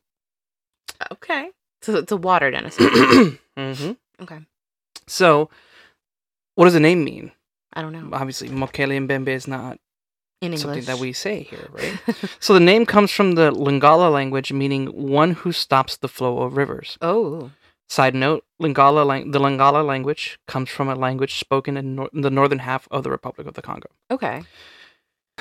Okay. 1.12 1.50
So 1.82 1.96
it's 1.96 2.12
a 2.12 2.16
water 2.16 2.50
dinosaur. 2.50 2.88
hmm 3.56 3.92
okay. 4.22 4.38
So, 5.06 5.50
what 6.54 6.64
does 6.66 6.74
the 6.74 6.80
name 6.80 7.04
mean? 7.04 7.32
I 7.72 7.82
don't 7.82 7.92
know. 7.92 8.08
Obviously, 8.12 8.48
Mokele 8.48 9.06
Mbembe 9.06 9.28
is 9.28 9.48
not 9.48 9.78
In 10.40 10.52
English. 10.52 10.60
something 10.62 10.84
that 10.84 10.98
we 10.98 11.12
say 11.12 11.42
here, 11.42 11.68
right? 11.72 11.98
so 12.40 12.52
the 12.54 12.60
name 12.60 12.84
comes 12.86 13.10
from 13.10 13.32
the 13.32 13.50
Lingala 13.50 14.12
language, 14.12 14.52
meaning 14.52 14.86
one 14.88 15.32
who 15.32 15.52
stops 15.52 15.96
the 15.96 16.08
flow 16.08 16.38
of 16.42 16.56
rivers. 16.56 16.96
oh. 17.02 17.50
Side 17.90 18.14
note: 18.14 18.44
Lingala, 18.62 19.04
lang- 19.04 19.32
the 19.32 19.40
Lingala 19.40 19.84
language 19.84 20.38
comes 20.46 20.70
from 20.70 20.88
a 20.88 20.94
language 20.94 21.34
spoken 21.40 21.76
in, 21.76 21.96
nor- 21.96 22.10
in 22.14 22.20
the 22.20 22.30
northern 22.30 22.60
half 22.60 22.86
of 22.92 23.02
the 23.02 23.10
Republic 23.10 23.48
of 23.48 23.54
the 23.54 23.62
Congo. 23.62 23.88
Okay. 24.10 24.44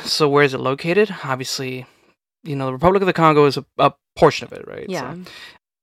So 0.04 0.28
where 0.28 0.44
is 0.44 0.56
it 0.56 0.60
located? 0.60 1.14
Obviously, 1.24 1.86
you 2.44 2.56
know, 2.56 2.66
the 2.66 2.74
Republic 2.74 3.04
of 3.04 3.06
the 3.06 3.14
Congo 3.14 3.46
is 3.46 3.58
a, 3.58 3.66
a 3.78 3.94
portion 4.16 4.48
of 4.48 4.54
it, 4.54 4.68
right? 4.68 4.90
Yeah. 4.90 5.14
So, 5.14 5.22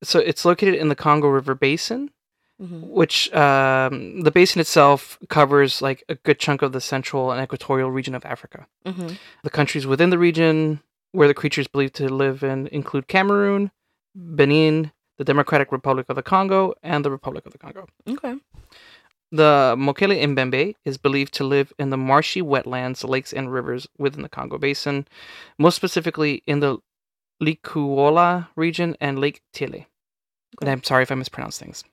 so 0.03 0.19
it's 0.19 0.43
located 0.43 0.75
in 0.75 0.89
the 0.89 0.95
Congo 0.95 1.27
River 1.29 1.55
Basin, 1.55 2.11
hmm 2.59 2.81
which 2.81 3.31
um, 3.33 4.21
the 4.21 4.31
basin 4.31 4.59
itself 4.59 5.19
covers 5.29 5.81
like 5.81 6.03
a 6.09 6.15
good 6.15 6.39
chunk 6.39 6.61
of 6.63 6.71
the 6.73 6.81
central 6.81 7.31
and 7.31 7.41
equatorial 7.41 7.91
region 7.91 8.13
of 8.15 8.25
Africa. 8.25 8.67
hmm 8.85 9.09
The 9.43 9.49
countries 9.51 9.87
within 9.87 10.09
the 10.09 10.17
region 10.17 10.81
where 11.13 11.27
the 11.29 11.33
creatures 11.33 11.67
believed 11.67 11.95
to 11.95 12.09
live 12.09 12.43
in 12.43 12.67
include 12.67 13.07
Cameroon, 13.07 13.71
Benin, 14.15 14.91
the 15.17 15.23
Democratic 15.23 15.71
Republic 15.71 16.07
of 16.09 16.15
the 16.15 16.23
Congo, 16.23 16.73
and 16.83 17.03
the 17.03 17.11
Republic 17.11 17.45
of 17.45 17.51
the 17.51 17.57
Congo. 17.57 17.87
Okay. 18.07 18.35
The 19.31 19.75
Mokele 19.77 20.23
Mbembe 20.23 20.75
is 20.85 20.97
believed 20.97 21.33
to 21.33 21.43
live 21.43 21.73
in 21.77 21.89
the 21.89 21.97
marshy 21.97 22.41
wetlands, 22.41 23.07
lakes, 23.07 23.33
and 23.33 23.51
rivers 23.51 23.87
within 23.97 24.21
the 24.21 24.29
Congo 24.29 24.57
Basin, 24.57 25.05
most 25.59 25.75
specifically 25.75 26.43
in 26.47 26.61
the 26.61 26.77
Likouala 27.43 28.47
region 28.55 28.95
and 29.01 29.19
Lake 29.19 29.41
Tele. 29.53 29.87
And 30.61 30.69
I'm 30.69 30.83
sorry 30.83 31.03
if 31.03 31.11
I 31.11 31.15
mispronounce 31.15 31.59
things. 31.59 31.83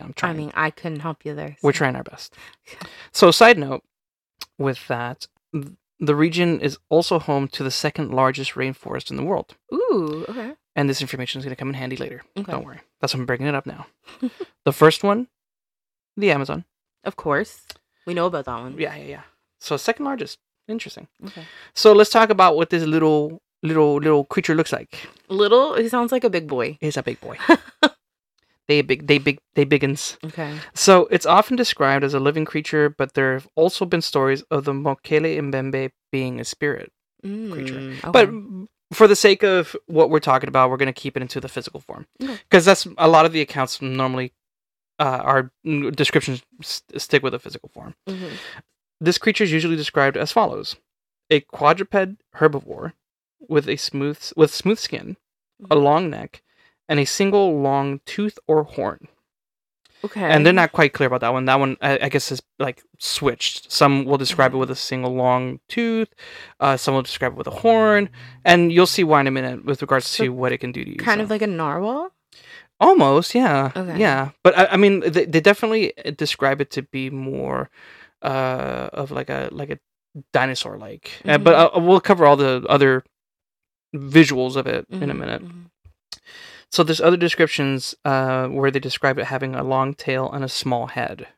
I'm 0.00 0.12
trying. 0.12 0.34
I 0.34 0.38
mean, 0.38 0.52
I 0.54 0.70
couldn't 0.70 1.00
help 1.00 1.24
you 1.24 1.34
there. 1.34 1.56
We're 1.62 1.72
trying 1.72 1.96
our 1.96 2.02
best. 2.02 2.34
So, 3.12 3.30
side 3.30 3.58
note 3.58 3.84
with 4.58 4.88
that, 4.88 5.28
the 6.00 6.16
region 6.16 6.60
is 6.60 6.78
also 6.88 7.20
home 7.20 7.46
to 7.48 7.62
the 7.62 7.70
second 7.70 8.12
largest 8.12 8.54
rainforest 8.54 9.10
in 9.10 9.16
the 9.16 9.22
world. 9.22 9.54
Ooh. 9.72 10.24
Okay. 10.28 10.54
And 10.76 10.88
this 10.88 11.00
information 11.00 11.38
is 11.38 11.44
going 11.44 11.54
to 11.54 11.58
come 11.58 11.68
in 11.68 11.74
handy 11.74 11.96
later. 11.96 12.22
Okay. 12.36 12.50
Don't 12.50 12.64
worry. 12.64 12.80
That's 13.00 13.14
why 13.14 13.20
I'm 13.20 13.26
bringing 13.26 13.46
it 13.46 13.54
up 13.54 13.64
now. 13.66 13.86
the 14.64 14.72
first 14.72 15.04
one, 15.04 15.28
the 16.16 16.30
Amazon. 16.32 16.64
Of 17.04 17.16
course. 17.16 17.62
We 18.06 18.14
know 18.14 18.26
about 18.26 18.46
that 18.46 18.60
one. 18.60 18.76
Yeah, 18.78 18.94
yeah, 18.96 19.04
yeah. 19.04 19.22
So 19.60 19.76
second 19.76 20.04
largest. 20.04 20.38
Interesting. 20.66 21.06
Okay. 21.26 21.42
So 21.74 21.92
let's 21.92 22.10
talk 22.10 22.30
about 22.30 22.56
what 22.56 22.70
this 22.70 22.84
little 22.84 23.40
little 23.62 23.96
little 23.96 24.24
creature 24.24 24.54
looks 24.54 24.72
like. 24.72 25.06
Little. 25.28 25.74
He 25.74 25.88
sounds 25.88 26.10
like 26.12 26.24
a 26.24 26.30
big 26.30 26.48
boy. 26.48 26.76
He's 26.80 26.96
a 26.96 27.02
big 27.02 27.20
boy. 27.20 27.36
they 28.68 28.80
big 28.82 29.06
they 29.06 29.18
big 29.18 29.38
they 29.54 29.64
biggins. 29.64 30.16
Okay. 30.24 30.58
So 30.74 31.06
it's 31.10 31.26
often 31.26 31.56
described 31.56 32.04
as 32.04 32.14
a 32.14 32.20
living 32.20 32.44
creature, 32.44 32.88
but 32.88 33.14
there 33.14 33.34
have 33.34 33.46
also 33.54 33.84
been 33.84 34.00
stories 34.00 34.42
of 34.50 34.64
the 34.64 34.72
Mokele 34.72 35.38
Mbembe 35.38 35.90
being 36.10 36.40
a 36.40 36.44
spirit. 36.44 36.90
Mm, 37.24 38.00
But 38.12 38.28
okay. 38.28 38.66
For 38.94 39.06
the 39.08 39.16
sake 39.16 39.42
of 39.42 39.76
what 39.86 40.10
we're 40.10 40.20
talking 40.20 40.48
about, 40.48 40.70
we're 40.70 40.76
going 40.76 40.86
to 40.86 41.00
keep 41.00 41.16
it 41.16 41.22
into 41.22 41.40
the 41.40 41.48
physical 41.48 41.80
form 41.80 42.06
because 42.18 42.64
that's 42.64 42.86
a 42.98 43.08
lot 43.08 43.26
of 43.26 43.32
the 43.32 43.40
accounts 43.40 43.82
normally 43.82 44.32
uh, 44.98 45.20
our 45.22 45.50
descriptions 45.92 46.42
st- 46.62 47.00
stick 47.00 47.22
with 47.22 47.34
a 47.34 47.38
physical 47.38 47.68
form. 47.68 47.94
Mhm. 48.08 48.30
This 49.00 49.18
creature 49.18 49.44
is 49.44 49.52
usually 49.52 49.76
described 49.76 50.16
as 50.16 50.30
follows: 50.32 50.76
a 51.30 51.40
quadruped 51.40 52.16
herbivore 52.36 52.92
with 53.40 53.68
a 53.68 53.76
smooth 53.76 54.18
with 54.36 54.54
smooth 54.54 54.78
skin, 54.78 55.16
a 55.70 55.76
long 55.76 56.08
neck, 56.10 56.42
and 56.88 57.00
a 57.00 57.04
single 57.04 57.60
long 57.60 58.00
tooth 58.06 58.38
or 58.46 58.62
horn. 58.62 59.08
Okay. 60.04 60.20
And 60.32 60.44
they're 60.44 60.52
not 60.52 60.72
quite 60.72 60.92
clear 60.92 61.06
about 61.06 61.20
that 61.22 61.32
one. 61.32 61.44
That 61.46 61.58
one, 61.58 61.76
I, 61.80 61.98
I 62.02 62.08
guess, 62.08 62.30
is 62.32 62.40
like 62.58 62.82
switched. 62.98 63.70
Some 63.72 64.04
will 64.04 64.18
describe 64.18 64.54
it 64.54 64.58
with 64.58 64.70
a 64.70 64.76
single 64.76 65.14
long 65.14 65.60
tooth. 65.68 66.08
Uh, 66.60 66.76
some 66.76 66.94
will 66.94 67.02
describe 67.02 67.32
it 67.32 67.38
with 67.38 67.46
a 67.46 67.50
horn, 67.62 68.08
and 68.44 68.72
you'll 68.72 68.86
see 68.86 69.04
why 69.04 69.20
in 69.20 69.26
a 69.26 69.30
minute 69.30 69.64
with 69.64 69.82
regards 69.82 70.06
So 70.06 70.24
to 70.24 70.28
what 70.32 70.52
it 70.52 70.58
can 70.58 70.72
do 70.72 70.84
to 70.84 70.90
you. 70.90 70.96
kind 70.96 71.18
so. 71.20 71.24
of 71.24 71.30
like 71.30 71.42
a 71.42 71.46
narwhal. 71.46 72.10
almost, 72.80 73.34
yeah, 73.34 73.70
Okay. 73.76 73.98
yeah. 73.98 74.30
But 74.42 74.56
I, 74.58 74.66
I 74.72 74.76
mean, 74.76 75.00
they, 75.00 75.24
they 75.26 75.40
definitely 75.40 75.92
describe 76.16 76.60
it 76.60 76.70
to 76.72 76.82
be 76.82 77.10
more 77.10 77.70
uh, 78.22 78.88
of 78.92 79.10
like 79.10 79.30
a 79.30 79.48
like 79.52 79.70
a 79.70 79.78
dinosaur 80.32 80.76
like. 80.78 81.10
Uh, 81.24 81.38
but 81.38 81.54
uh, 81.54 81.80
we'll 81.80 82.00
cover 82.00 82.26
all 82.26 82.36
the 82.36 82.64
other 82.68 83.04
visuals 83.94 84.56
of 84.56 84.66
it 84.66 84.86
in 84.90 85.10
a 85.10 85.14
Mhm, 85.14 85.18
minute. 85.18 85.42
mhm. 85.42 85.70
So 86.74 86.82
there's 86.82 87.00
other 87.00 87.16
descriptions 87.16 87.94
uh, 88.04 88.48
where 88.48 88.68
they 88.72 88.80
describe 88.80 89.16
it 89.20 89.26
having 89.26 89.54
a 89.54 89.62
long 89.62 89.94
tail 89.94 90.28
and 90.32 90.42
a 90.44 90.48
small 90.48 90.88
head, 90.88 91.28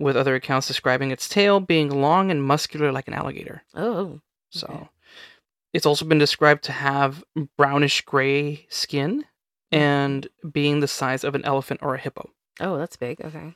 with 0.00 0.16
other 0.16 0.34
accounts 0.34 0.66
describing 0.66 1.12
its 1.12 1.28
tail 1.28 1.60
being 1.60 1.88
long 1.90 2.28
and 2.28 2.42
muscular 2.42 2.90
like 2.90 3.06
an 3.06 3.14
alligator. 3.14 3.62
Oh. 3.72 4.20
So 4.50 4.66
Okay. 4.66 4.88
it's 5.72 5.86
also 5.86 6.04
been 6.04 6.18
described 6.18 6.64
to 6.64 6.72
have 6.72 7.22
brownish 7.56 8.00
gray 8.00 8.66
skin 8.68 9.26
and 9.70 10.26
being 10.50 10.80
the 10.80 10.88
size 10.88 11.22
of 11.22 11.36
an 11.36 11.44
elephant 11.44 11.78
or 11.80 11.94
a 11.94 11.98
hippo. 12.00 12.28
Oh, 12.58 12.76
that's 12.78 12.96
big. 12.96 13.20
Okay. 13.20 13.54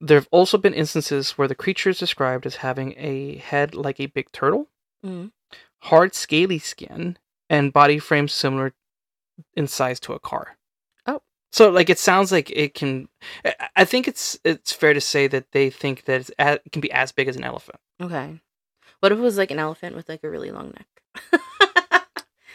There 0.00 0.18
have 0.18 0.28
also 0.32 0.58
been 0.58 0.74
instances 0.74 1.38
where 1.38 1.46
the 1.48 1.54
creature 1.54 1.90
is 1.90 1.98
described 2.00 2.44
as 2.44 2.56
having 2.56 2.92
a 2.98 3.36
head 3.36 3.76
like 3.76 4.00
a 4.00 4.06
big 4.06 4.32
turtle, 4.32 4.66
Mm. 5.06 5.30
hard 5.82 6.12
scaly 6.16 6.58
skin, 6.58 7.18
and 7.48 7.72
body 7.72 8.00
frame 8.00 8.26
similar 8.26 8.74
in 9.54 9.66
size 9.66 10.00
to 10.00 10.12
a 10.12 10.18
car. 10.18 10.56
Oh. 11.06 11.20
So 11.52 11.70
like 11.70 11.88
it 11.90 11.98
sounds 11.98 12.30
like 12.32 12.50
it 12.50 12.74
can 12.74 13.08
I- 13.76 13.84
think 13.84 14.06
it's 14.08 14.38
it's 14.44 14.72
fair 14.72 14.94
to 14.94 15.00
say 15.00 15.26
that 15.28 15.52
they 15.52 15.70
think 15.70 16.04
that 16.04 16.30
it 16.38 16.62
can 16.72 16.80
be 16.80 16.90
as 16.92 17.12
big 17.12 17.28
as 17.28 17.36
an 17.36 17.44
elephant. 17.44 17.78
Okay. 18.00 18.40
What 19.00 19.12
if 19.12 19.18
it 19.18 19.22
was 19.22 19.36
like 19.38 19.50
an 19.50 19.58
elephant 19.58 19.94
with 19.96 20.08
like 20.08 20.24
a 20.24 20.30
really 20.30 20.50
long 20.50 20.72
neck? 20.76 21.32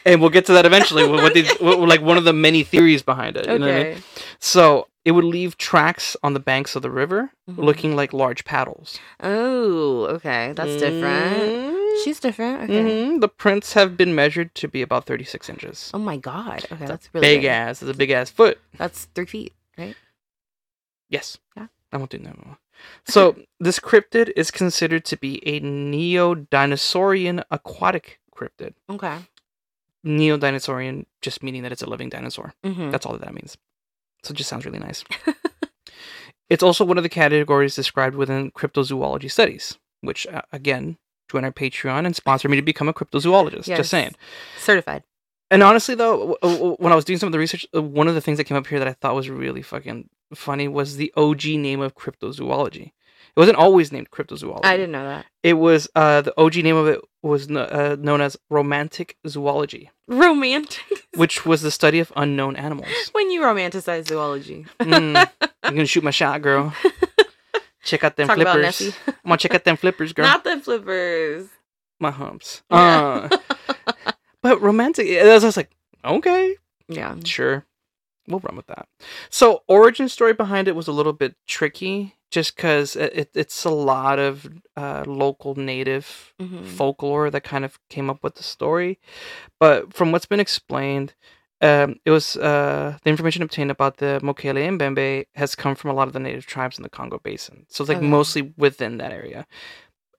And 0.05 0.19
we'll 0.19 0.31
get 0.31 0.45
to 0.47 0.51
that 0.53 0.65
eventually 0.65 1.03
with 1.07 1.21
what 1.21 1.31
Okay. 1.31 1.47
what, 1.63 1.79
like 1.79 2.01
one 2.01 2.17
of 2.17 2.25
the 2.25 2.33
many 2.33 2.63
theories 2.63 3.01
behind 3.01 3.37
it. 3.37 3.47
you 3.47 3.57
know 3.57 3.67
what 3.67 3.73
I 3.75 3.83
mean? 3.83 3.91
okay. 3.93 4.01
So 4.39 4.87
it 5.05 5.11
would 5.13 5.23
leave 5.23 5.57
tracks 5.57 6.17
on 6.21 6.33
the 6.33 6.41
banks 6.41 6.75
of 6.75 6.81
the 6.81 6.91
river 6.91 7.31
Mhm. 7.49 7.57
looking 7.63 7.95
like 7.95 8.11
large 8.11 8.43
paddles. 8.43 8.99
Oh, 9.21 10.03
okay. 10.15 10.51
That's 10.57 10.75
different. 10.75 11.77
She's 12.03 12.19
different. 12.19 12.63
Okay. 12.63 12.81
Mhm. 12.83 13.21
The 13.21 13.27
prints 13.29 13.73
have 13.73 13.95
been 13.97 14.15
measured 14.15 14.55
to 14.55 14.67
be 14.67 14.81
about 14.81 15.05
36 15.05 15.49
inches. 15.49 15.91
Oh 15.93 15.99
my 15.99 16.17
god. 16.17 16.65
Okay, 16.71 16.83
It's 16.83 16.89
that's 16.89 17.09
really 17.13 17.27
big 17.27 17.41
big. 17.41 17.45
ass. 17.45 17.81
It's 17.81 17.91
a 17.91 17.93
big 17.93 18.09
ass 18.09 18.29
foot. 18.29 18.59
That's 18.77 19.05
three 19.15 19.25
feet, 19.25 19.53
right? 19.77 19.95
Yes. 21.09 21.37
Yeah. 21.55 21.67
I 21.91 21.97
won't 21.97 22.09
do 22.09 22.17
that. 22.17 22.25
no 22.37 22.43
more. 22.45 22.57
So 23.05 23.35
this 23.59 23.79
cryptid 23.79 24.31
is 24.35 24.49
considered 24.51 25.05
to 25.05 25.17
be 25.17 25.45
a 25.47 25.59
neo-dinosaurian 25.59 27.43
aquatic 27.51 28.19
cryptid. 28.35 28.73
Okay. 28.89 29.17
Neo-dinosaurian 30.03 31.05
just 31.21 31.43
meaning 31.43 31.63
that 31.63 31.71
it's 31.71 31.83
a 31.83 31.89
living 31.89 32.09
dinosaur. 32.09 32.53
Mm-hmm. 32.65 32.89
That's 32.91 33.05
all 33.05 33.13
that 33.13 33.21
that 33.21 33.33
means. 33.33 33.57
So 34.23 34.31
it 34.31 34.37
just 34.37 34.49
sounds 34.49 34.65
really 34.65 34.79
nice. 34.79 35.03
it's 36.49 36.63
also 36.63 36.83
one 36.85 36.97
of 36.97 37.03
the 37.03 37.09
categories 37.09 37.75
described 37.75 38.15
within 38.15 38.51
cryptozoology 38.51 39.29
studies, 39.31 39.77
which 40.01 40.25
uh, 40.27 40.41
again, 40.51 40.97
join 41.29 41.43
our 41.45 41.51
Patreon 41.51 42.05
and 42.05 42.15
sponsor 42.15 42.49
me 42.49 42.55
to 42.57 42.61
become 42.61 42.89
a 42.89 42.93
cryptozoologist. 42.93 43.67
Yes. 43.67 43.77
Just 43.79 43.89
saying. 43.89 44.15
Certified. 44.57 45.03
And 45.51 45.61
honestly, 45.61 45.93
though, 45.93 46.35
when 46.79 46.91
I 46.91 46.95
was 46.95 47.05
doing 47.05 47.19
some 47.19 47.27
of 47.27 47.31
the 47.33 47.39
research, 47.39 47.65
uh, 47.75 47.81
one 47.81 48.07
of 48.07 48.15
the 48.15 48.21
things 48.21 48.37
that 48.37 48.45
came 48.45 48.57
up 48.57 48.65
here 48.67 48.79
that 48.79 48.87
I 48.87 48.93
thought 48.93 49.13
was 49.15 49.29
really 49.29 49.61
fucking 49.61 50.09
funny 50.33 50.67
was 50.67 50.97
the 50.97 51.13
OG 51.15 51.45
name 51.45 51.79
of 51.79 51.95
cryptozoology. 51.95 52.91
It 53.35 53.39
wasn't 53.39 53.57
always 53.57 53.91
named 53.91 54.11
cryptozoology. 54.11 54.63
I 54.65 54.77
didn't 54.77 54.91
know 54.91 55.05
that. 55.05 55.25
It 55.41 55.53
was 55.53 55.87
uh, 55.95 56.21
the 56.21 56.39
OG 56.39 56.57
name 56.57 56.75
of 56.75 56.87
it 56.87 57.01
was 57.23 57.49
uh, 57.49 57.95
known 57.99 58.21
as 58.21 58.37
romantic 58.49 59.17
zoology, 59.27 59.89
Romantic. 60.07 60.83
which 61.15 61.45
was 61.45 61.61
the 61.61 61.71
study 61.71 61.99
of 61.99 62.11
unknown 62.15 62.55
animals. 62.55 62.89
when 63.13 63.31
you 63.31 63.41
romanticize 63.41 64.07
zoology. 64.07 64.65
Mm, 64.79 65.29
I'm 65.63 65.75
gonna 65.75 65.85
shoot 65.85 66.03
my 66.03 66.11
shot, 66.11 66.41
girl. 66.41 66.73
Check 67.83 68.03
out 68.03 68.15
them 68.15 68.27
Talk 68.27 68.37
flippers. 68.37 68.81
I'm 69.07 69.13
gonna 69.25 69.37
check 69.37 69.53
out 69.53 69.63
them 69.63 69.77
flippers, 69.77 70.13
girl. 70.13 70.25
Not 70.25 70.43
the 70.43 70.59
flippers. 70.59 71.47
my 71.99 72.11
humps. 72.11 72.63
Yeah. 72.71 73.29
Uh, 73.31 73.37
but 74.41 74.61
romantic. 74.61 75.07
I 75.19 75.33
was 75.33 75.43
just 75.43 75.57
like, 75.57 75.71
okay, 76.03 76.55
yeah. 76.87 77.15
sure, 77.23 77.65
we'll 78.27 78.39
run 78.39 78.55
with 78.55 78.67
that. 78.67 78.87
So 79.29 79.63
origin 79.67 80.09
story 80.09 80.33
behind 80.33 80.67
it 80.67 80.75
was 80.75 80.87
a 80.87 80.91
little 80.91 81.13
bit 81.13 81.35
tricky, 81.47 82.15
just 82.31 82.55
because 82.55 82.95
it, 82.95 83.11
it, 83.15 83.29
it's 83.35 83.63
a 83.65 83.69
lot 83.69 84.19
of 84.19 84.47
uh, 84.75 85.03
local 85.05 85.55
native 85.55 86.33
Mhm. 86.41 86.65
folklore 86.65 87.29
that 87.29 87.43
kind 87.43 87.63
of 87.65 87.79
came 87.89 88.09
up 88.09 88.23
with 88.23 88.35
the 88.35 88.43
story. 88.43 88.99
But 89.59 89.93
from 89.93 90.11
what's 90.11 90.25
been 90.25 90.39
explained, 90.41 91.13
um, 91.63 91.95
it 92.05 92.11
was 92.11 92.37
uh, 92.37 92.97
the 93.03 93.09
information 93.09 93.41
obtained 93.43 93.71
about 93.71 93.97
the 93.97 94.19
Mokele 94.21 94.67
Mbembe 94.77 95.25
has 95.35 95.55
come 95.55 95.75
from 95.75 95.89
a 95.91 95.93
lot 95.93 96.07
of 96.07 96.13
the 96.13 96.19
native 96.19 96.45
tribes 96.45 96.77
in 96.77 96.83
the 96.83 96.89
Congo 96.89 97.19
Basin. 97.23 97.65
So 97.69 97.83
it's 97.83 97.89
like 97.89 97.97
Okay. 97.97 98.07
mostly 98.07 98.53
within 98.57 98.97
that 98.97 99.11
area. 99.11 99.45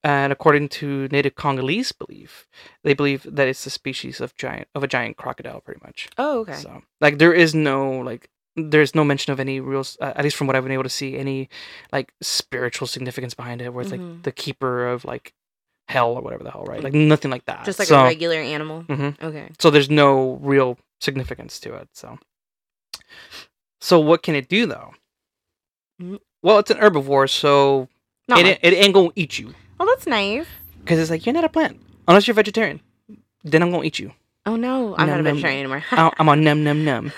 And 0.03 0.31
according 0.31 0.69
to 0.69 1.07
native 1.11 1.33
Congolese 1.35 1.91
belief, 1.91 2.47
they 2.83 2.93
believe 2.93 3.25
that 3.29 3.47
it's 3.47 3.65
a 3.65 3.69
species 3.71 4.21
of 4.21 4.35
giant 4.35 4.67
of 4.75 4.83
a 4.83 4.87
giant 4.87 5.17
crocodile, 5.17 5.61
pretty 5.61 5.81
much. 5.83 6.09
Oh, 6.17 6.39
okay. 6.41 6.53
So 6.53 6.83
like 7.01 7.17
there 7.17 7.33
is 7.33 7.55
no 7.55 7.99
like 7.99 8.29
there's 8.55 8.93
no 8.95 9.03
mention 9.03 9.33
of 9.33 9.39
any 9.39 9.59
real 9.59 9.83
uh, 9.99 10.13
at 10.15 10.23
least 10.23 10.35
from 10.37 10.47
what 10.47 10.55
I've 10.55 10.63
been 10.63 10.71
able 10.79 10.83
to 10.83 10.89
see 11.01 11.17
any 11.17 11.49
like 11.91 12.13
spiritual 12.21 12.87
significance 12.87 13.33
behind 13.33 13.61
it 13.61 13.73
where 13.73 13.81
it's 13.81 13.91
Mhm. 13.91 13.97
like 13.97 14.23
the 14.23 14.31
keeper 14.31 14.87
of 14.87 15.05
like 15.05 15.33
hell 15.87 16.13
or 16.13 16.21
whatever 16.21 16.43
the 16.43 16.51
hell 16.51 16.65
right 16.65 16.83
like 16.83 16.93
nothing 16.93 17.29
like 17.31 17.45
that 17.45 17.65
Just 17.65 17.79
like 17.79 17.87
so, 17.87 18.01
a 18.01 18.03
regular 18.03 18.37
animal. 18.39 18.83
Mhm. 18.87 19.21
Okay. 19.21 19.49
so 19.59 19.69
there's 19.71 19.89
no 19.89 20.39
real 20.41 20.77
significance 21.01 21.59
to 21.59 21.73
it 21.75 21.89
so 21.93 22.17
so 23.81 23.99
what 23.99 24.23
can 24.23 24.35
it 24.35 24.47
do 24.49 24.65
though 24.65 24.93
Mm. 26.01 26.19
well 26.43 26.59
it's 26.59 26.69
an 26.71 26.77
herbivore 26.77 27.29
so 27.29 27.87
Not 28.27 28.39
it, 28.39 28.43
much. 28.45 28.59
it 28.63 28.73
ain't 28.73 28.93
gonna 28.93 29.11
eat 29.15 29.39
you 29.39 29.53
Well, 29.79 29.87
that's 29.87 30.05
nice. 30.05 30.45
because 30.79 30.99
it's 30.99 31.09
like 31.09 31.25
you're 31.25 31.31
not 31.33 31.45
a 31.45 31.49
plant 31.49 31.79
unless 32.07 32.27
you're 32.27 32.33
vegetarian 32.35 32.81
then 33.45 33.61
I'm 33.63 33.71
gonna 33.71 33.83
eat 33.85 33.99
you 33.99 34.11
Oh 34.45 34.55
no, 34.57 34.95
I'm 34.97 35.07
Num, 35.07 35.09
not 35.09 35.19
a 35.21 35.23
num. 35.23 35.35
vegetarian 35.35 35.59
anymore. 35.61 35.83
I- 35.91 36.11
I'm 36.19 36.27
on 36.29 36.43
num 36.43 36.63
num 36.65 36.83
num 36.83 37.11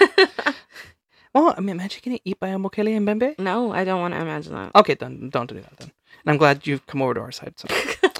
well 1.34 1.56
I 1.58 1.60
mean 1.62 1.70
imagine 1.72 2.02
getting 2.04 2.20
eat 2.24 2.40
by 2.40 2.50
a 2.50 2.58
Mokele 2.58 2.96
Mbembe 3.02 3.40
no, 3.40 3.72
I 3.72 3.84
don't 3.84 4.00
want 4.00 4.14
to 4.14 4.22
imagine 4.22 4.54
that. 4.54 4.76
Okay, 4.76 4.94
then 4.94 5.30
don't 5.30 5.48
do 5.50 5.56
that 5.60 5.78
then. 5.78 5.92
And 6.24 6.32
I'm 6.32 6.38
glad 6.38 6.68
you've 6.68 6.86
come 6.86 7.02
over 7.02 7.14
to 7.16 7.20
our 7.22 7.32
side. 7.32 7.54
So. 7.58 7.68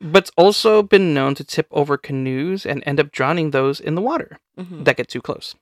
but 0.00 0.24
it's 0.24 0.32
also 0.36 0.82
been 0.82 1.14
known 1.14 1.34
to 1.36 1.44
tip 1.44 1.66
over 1.70 1.96
canoes 1.96 2.66
and 2.66 2.82
end 2.86 3.00
up 3.00 3.10
drowning 3.12 3.50
those 3.50 3.80
in 3.80 3.94
the 3.94 4.02
water 4.02 4.38
Mhm. 4.58 4.84
that 4.84 4.96
get 4.96 5.08
too 5.08 5.20
close. 5.22 5.54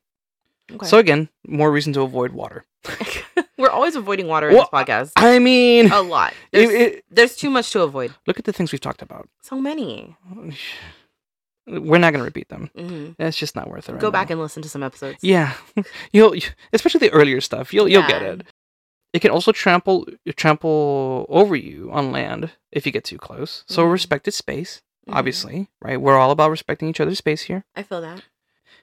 Okay. 0.71 0.87
So 0.87 0.99
again, 0.99 1.29
more 1.47 1.71
reason 1.73 1.93
to 1.95 2.01
avoid 2.03 2.33
water. 2.33 2.65
We're 3.59 3.71
always 3.71 3.95
avoiding 3.95 4.27
water 4.27 4.49
in 4.49 4.55
Well, 4.57 4.69
this 4.73 4.87
podcast. 4.87 5.13
I 5.17 5.39
mean, 5.39 5.91
A 5.93 6.01
lot. 6.03 6.35
There's, 6.51 6.71
it- 6.71 7.05
there's 7.11 7.37
too 7.37 7.51
much 7.51 7.71
to 7.73 7.83
avoid. 7.83 8.13
look 8.27 8.39
at 8.39 8.45
the 8.45 8.53
things 8.53 8.73
we've 8.73 8.81
talked 8.81 9.03
about. 9.03 9.29
So 9.43 9.61
many. 9.61 10.17
We're 11.67 11.99
not 11.99 12.11
going 12.13 12.21
to 12.21 12.25
repeat 12.25 12.49
them. 12.49 12.71
hmm 12.75 13.11
It's 13.19 13.37
just 13.37 13.55
not 13.55 13.69
worth 13.71 13.89
it. 13.89 13.93
Right 13.93 14.01
Go 14.01 14.11
back 14.11 14.31
and 14.31 14.41
listen 14.41 14.63
to 14.63 14.69
some 14.69 14.83
episodes. 14.83 15.19
yeah, 15.23 15.55
you'll 16.13 16.35
especially 16.73 17.07
the 17.07 17.11
earlier 17.13 17.41
stuff. 17.41 17.73
You'll 17.73 17.89
you'll 17.89 18.07
get 18.07 18.23
it. 18.23 18.47
It 19.13 19.21
can 19.21 19.31
also 19.31 19.53
trample 19.53 20.07
trample 20.37 21.27
over 21.29 21.55
you 21.55 21.91
on 21.93 22.13
land 22.13 22.51
if 22.71 22.87
you 22.87 22.93
get 22.93 23.05
too 23.05 23.19
close. 23.19 23.65
So 23.69 23.85
Mhm. 23.85 23.93
respect 23.93 24.27
its 24.29 24.37
space. 24.39 24.83
Mhm. 25.09 25.15
Obviously, 25.17 25.69
right? 25.81 26.01
We're 26.01 26.17
all 26.19 26.31
about 26.31 26.51
respecting 26.51 26.89
each 26.89 27.01
other's 27.01 27.19
space 27.19 27.43
here. 27.43 27.65
I 27.77 27.83
feel 27.83 28.01
that. 28.01 28.23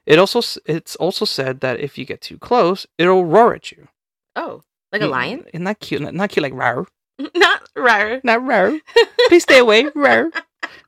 It 0.06 0.20
also 0.20 0.40
it's 0.66 0.96
also 0.98 1.26
said 1.26 1.62
that 1.62 1.80
if 1.80 1.98
you 1.98 2.06
get 2.06 2.22
too 2.22 2.38
close, 2.38 2.86
it'll 2.98 3.26
roar 3.26 3.54
at 3.56 3.72
you. 3.72 3.88
Oh, 4.36 4.62
like 4.92 5.02
a 5.02 5.06
Mm, 5.06 5.12
lion? 5.12 5.46
Isn't 5.54 5.64
that 5.66 5.80
cute? 5.80 6.02
Not, 6.02 6.14
not 6.14 6.30
cute 6.30 6.44
like 6.44 6.54
roar. 6.54 6.88
Not 7.36 7.62
rare. 7.76 8.22
Not 8.24 8.44
roar. 8.46 8.80
Please 9.30 9.44
stay 9.44 9.58
away. 9.60 9.88
roar. 9.96 10.30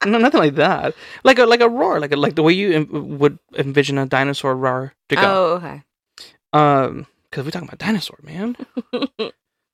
no, 0.05 0.17
nothing 0.19 0.39
like 0.39 0.55
that. 0.55 0.93
Like 1.23 1.39
a 1.39 1.45
like 1.45 1.61
a 1.61 1.69
roar, 1.69 1.99
like 1.99 2.11
a, 2.11 2.15
like 2.15 2.35
the 2.35 2.43
way 2.43 2.53
you 2.53 2.85
would 2.91 3.39
envision 3.55 3.97
a 3.97 4.05
dinosaur 4.05 4.55
roar 4.55 4.93
to 5.09 5.15
go. 5.15 5.21
Oh, 5.25 5.45
okay. 5.57 5.81
Um, 6.53 7.07
because 7.31 7.45
we're 7.45 7.51
talking 7.51 7.67
about 7.69 7.79
dinosaur, 7.79 8.19
man. 8.21 8.55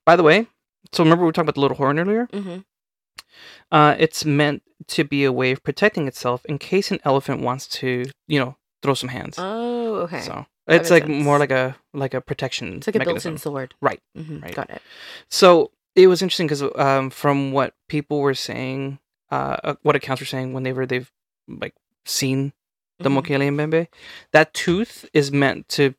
By 0.05 0.15
the 0.15 0.23
way, 0.23 0.47
so 0.93 1.03
remember 1.03 1.23
we 1.23 1.27
were 1.27 1.31
talking 1.33 1.45
about 1.47 1.55
the 1.55 1.61
little 1.61 1.77
horn 1.77 1.99
earlier? 1.99 2.27
hmm 2.31 2.59
Uh, 3.71 3.95
it's 3.99 4.23
meant 4.23 4.61
to 4.87 5.03
be 5.03 5.23
a 5.25 5.31
way 5.31 5.51
of 5.51 5.61
protecting 5.63 6.07
itself 6.07 6.45
in 6.45 6.57
case 6.57 6.91
an 6.91 6.99
elephant 7.03 7.41
wants 7.41 7.67
to, 7.67 8.05
you 8.27 8.39
know, 8.39 8.55
throw 8.81 8.93
some 8.93 9.09
hands. 9.09 9.35
Oh, 9.37 9.95
okay. 10.05 10.21
So 10.21 10.45
That 10.67 10.75
it's 10.81 10.89
like 10.91 11.07
more 11.07 11.39
like 11.39 11.51
a 11.51 11.75
like 11.93 12.13
a 12.13 12.21
protection. 12.21 12.77
it's 12.77 12.87
like 12.87 12.95
a 12.95 12.99
mechanism. 12.99 13.33
built-in 13.33 13.41
sword. 13.41 13.75
Right, 13.81 13.99
hmm 14.15 14.39
right. 14.39 14.55
Got 14.55 14.69
it. 14.69 14.81
So 15.29 15.71
it 15.95 16.07
was 16.07 16.21
interesting 16.21 16.47
because 16.47 16.63
um, 16.75 17.09
from 17.09 17.51
what 17.51 17.73
people 17.89 18.19
were 18.21 18.35
saying, 18.35 18.99
uh, 19.31 19.57
uh, 19.63 19.75
what 19.81 19.95
accounts 19.95 20.21
were 20.21 20.25
saying 20.27 20.53
whenever 20.53 20.85
they've 20.85 21.11
like 21.47 21.73
seen 22.05 22.53
the 22.99 23.09
Mhm. 23.09 23.17
Mokele 23.21 23.49
Mbembe, 23.51 23.87
that 24.31 24.53
tooth 24.53 25.05
is 25.13 25.31
meant 25.31 25.67
to 25.69 25.95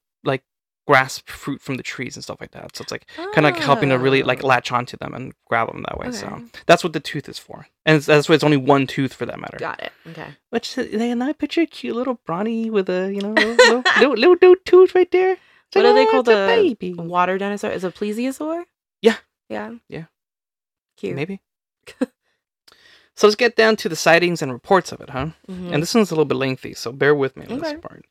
grasp 0.89 1.29
fruit 1.29 1.61
from 1.61 1.75
the 1.77 1.83
trees 1.83 2.17
and 2.17 2.25
stuff 2.25 2.39
like 2.41 2.53
that. 2.53 2.75
So 2.75 2.81
it's 2.83 2.91
like 2.91 3.05
kind 3.35 3.45
of 3.47 3.53
like 3.53 3.59
helping 3.71 3.91
to 3.91 3.99
really 3.99 4.23
like 4.31 4.43
Oh. 4.43 4.47
latch 4.53 4.73
onto 4.73 4.97
them 4.97 5.13
and 5.15 5.35
grab 5.49 5.69
them 5.71 5.83
that 5.87 5.99
way. 5.99 6.11
So 6.13 6.29
that's 6.67 6.83
what 6.83 6.95
the 6.95 7.01
tooth 7.11 7.29
is 7.29 7.39
for, 7.39 7.67
and 7.85 8.01
that's 8.01 8.27
why 8.29 8.35
it's 8.37 8.45
only 8.45 8.57
one 8.75 8.87
tooth 8.87 9.13
for 9.13 9.27
that 9.27 9.39
matter. 9.39 9.59
Got 9.59 9.83
it. 9.83 9.93
Okay. 10.11 10.31
Which 10.51 10.79
uh, 10.79 10.83
and 10.83 11.23
I 11.23 11.33
picture 11.35 11.61
a 11.63 11.67
cute 11.67 11.95
little 11.95 12.19
brawny 12.27 12.71
with 12.71 12.89
a 12.89 13.13
you 13.15 13.21
know 13.21 13.33
little 13.33 13.55
little, 13.55 13.83
little, 14.01 14.15
little, 14.41 14.57
tooth 14.65 14.95
right 14.95 15.11
there. 15.11 15.33
It's 15.33 15.77
What 15.77 15.85
like, 15.85 15.93
are 15.93 15.95
they 16.01 16.07
"Ah, 16.07 16.11
called? 16.11 16.29
a 16.29 16.31
The 16.33 16.47
baby? 16.47 16.95
water 16.95 17.37
dinosaur? 17.37 17.71
Is 17.71 17.85
a 17.85 17.91
plesiosaur? 17.93 18.65
Yeah. 19.03 19.17
Yeah. 19.51 19.75
Yeah. 19.91 20.05
Cute. 20.97 21.15
Maybe. 21.15 21.43
so 23.19 23.27
let's 23.27 23.35
get 23.37 23.57
down 23.57 23.75
to 23.77 23.89
the 23.89 23.97
sightings 23.97 24.41
and 24.43 24.53
reports 24.53 24.93
of 24.93 25.01
it, 25.01 25.11
huh? 25.11 25.31
Mhm. 25.49 25.73
And 25.73 25.83
this 25.83 25.93
one's 25.95 26.11
a 26.11 26.15
little 26.15 26.25
bit 26.25 26.37
lengthy, 26.37 26.73
so 26.75 26.93
bear 26.93 27.15
with 27.15 27.37
me 27.37 27.47
on 27.47 27.53
Okay. 27.61 27.73
this 27.75 27.81
part. 27.81 28.05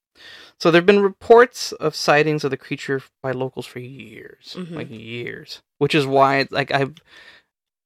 So 0.60 0.70
there 0.72 0.82
have 0.82 0.86
been 0.86 0.99
reports 1.01 1.72
of 1.74 1.95
sightings 1.95 2.43
of 2.43 2.51
the 2.51 2.58
creature 2.58 3.01
by 3.22 3.32
locals 3.32 3.66
for 3.66 3.80
years, 3.80 4.55
Mhm. 4.58 4.76
like 4.76 4.89
years, 4.91 5.62
which 5.78 5.95
is 5.95 6.05
why 6.05 6.47
like 6.51 6.72
I 6.72 6.88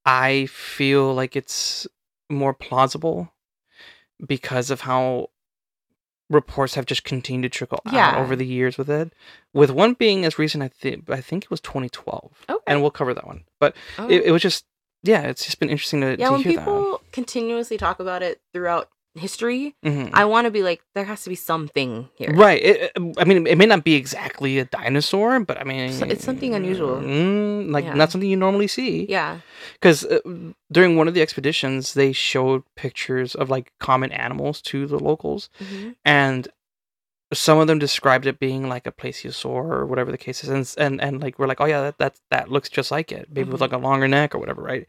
I 0.05 0.47
feel 0.47 1.13
like 1.13 1.35
it's 1.35 1.85
more 2.29 2.53
plausible 2.55 3.31
because 4.25 4.71
of 4.71 4.81
how 4.81 5.29
reports 6.29 6.75
have 6.75 6.85
just 6.85 7.03
continued 7.03 7.51
to 7.51 7.57
trickle 7.57 7.81
out 7.87 8.15
over 8.17 8.35
the 8.37 8.45
years 8.45 8.77
with 8.77 8.89
it. 8.89 9.11
With 9.53 9.69
one 9.69 9.93
being 9.93 10.23
as 10.25 10.39
recent, 10.39 10.63
I 10.63 10.69
think 10.69 11.09
I 11.09 11.19
think 11.21 11.43
it 11.43 11.51
was 11.51 11.59
2012, 11.61 12.31
Okay. 12.49 12.63
and 12.67 12.81
we'll 12.81 12.89
cover 12.91 13.13
that 13.13 13.27
one. 13.27 13.43
But 13.59 13.75
Oh. 13.97 14.09
it, 14.09 14.23
it 14.23 14.31
was 14.31 14.41
just 14.41 14.65
yeah, 15.03 15.21
it's 15.23 15.45
just 15.45 15.59
been 15.59 15.69
interesting 15.69 16.01
to, 16.01 16.15
yeah, 16.17 16.27
to 16.27 16.31
when 16.33 16.43
people 16.43 17.01
continuously 17.11 17.77
talk 17.77 17.99
about 17.99 18.21
it 18.23 18.39
throughout 18.53 18.89
history. 19.15 19.75
Mhm. 19.83 20.09
I 20.13 20.23
want 20.23 20.45
to 20.45 20.51
be 20.51 20.63
like, 20.63 20.81
there 20.95 21.03
has 21.03 21.23
to 21.23 21.29
be 21.29 21.35
something 21.35 22.07
here. 22.15 22.31
Right. 22.33 22.61
It, 22.63 22.91
it- 22.95 23.13
I 23.17 23.25
mean, 23.25 23.45
it 23.45 23.57
may 23.57 23.65
not 23.65 23.83
be 23.83 23.95
exactly 23.95 24.57
a 24.57 24.63
dinosaur, 24.65 25.37
but 25.41 25.59
I 25.59 25.65
mean, 25.65 25.91
So 25.91 26.05
it's 26.05 26.23
something 26.23 26.55
unusual. 26.55 26.95
Mm, 27.01 27.71
like 27.71 27.83
Yeah. 27.83 27.93
not 27.95 28.09
something 28.11 28.29
you 28.29 28.37
normally 28.37 28.67
see. 28.67 29.05
Yeah. 29.09 29.39
Because 29.73 30.05
uh, 30.05 30.19
during 30.71 30.95
one 30.95 31.09
of 31.09 31.13
the 31.13 31.21
expeditions, 31.21 31.93
they 31.93 32.13
showed 32.13 32.63
pictures 32.77 33.35
of 33.35 33.49
like 33.49 33.73
common 33.81 34.13
animals 34.13 34.61
to 34.71 34.87
the 34.87 34.97
locals, 34.97 35.49
Mhm. 35.59 35.95
and 36.05 36.47
some 37.33 37.57
of 37.59 37.67
them 37.67 37.79
described 37.79 38.25
it 38.25 38.39
being 38.39 38.67
like 38.67 38.85
a 38.85 38.91
plesiosaur 38.91 39.45
or 39.71 39.85
whatever 39.85 40.11
the 40.11 40.17
case 40.17 40.43
is, 40.43 40.49
and 40.49 40.73
and, 40.77 41.01
and 41.01 41.21
like 41.21 41.39
we're 41.39 41.47
like, 41.47 41.61
oh 41.61 41.65
yeah, 41.65 41.81
that 41.81 41.97
that 41.97 42.19
that 42.29 42.49
looks 42.51 42.67
just 42.69 42.91
like 42.91 43.11
it, 43.11 43.27
maybe 43.31 43.49
with 43.49 43.59
Mhm. 43.59 43.61
like 43.61 43.71
a 43.73 43.77
longer 43.77 44.07
neck 44.07 44.35
or 44.35 44.39
whatever, 44.39 44.61
right? 44.61 44.85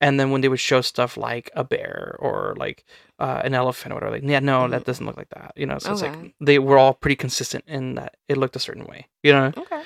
And 0.00 0.18
then 0.18 0.30
when 0.30 0.40
they 0.40 0.48
would 0.48 0.60
show 0.60 0.80
stuff 0.80 1.16
like 1.16 1.50
a 1.54 1.64
bear 1.64 2.16
or 2.18 2.54
like 2.56 2.84
uh, 3.18 3.42
an 3.44 3.54
elephant 3.54 3.92
or 3.92 3.96
whatever, 3.96 4.12
like 4.12 4.22
yeah, 4.24 4.40
no, 4.40 4.68
that 4.68 4.82
Mhm. 4.82 4.84
doesn't 4.84 5.06
look 5.06 5.16
like 5.16 5.30
that, 5.30 5.52
you 5.56 5.66
know. 5.66 5.78
So 5.78 5.92
it's 5.92 6.02
like 6.02 6.34
they 6.40 6.58
were 6.58 6.78
all 6.78 6.94
pretty 6.94 7.16
consistent 7.16 7.64
in 7.66 7.94
that 7.96 8.16
it 8.28 8.36
looked 8.38 8.56
a 8.56 8.60
certain 8.60 8.84
way, 8.84 9.08
you 9.22 9.32
know. 9.32 9.52
Okay. 9.56 9.82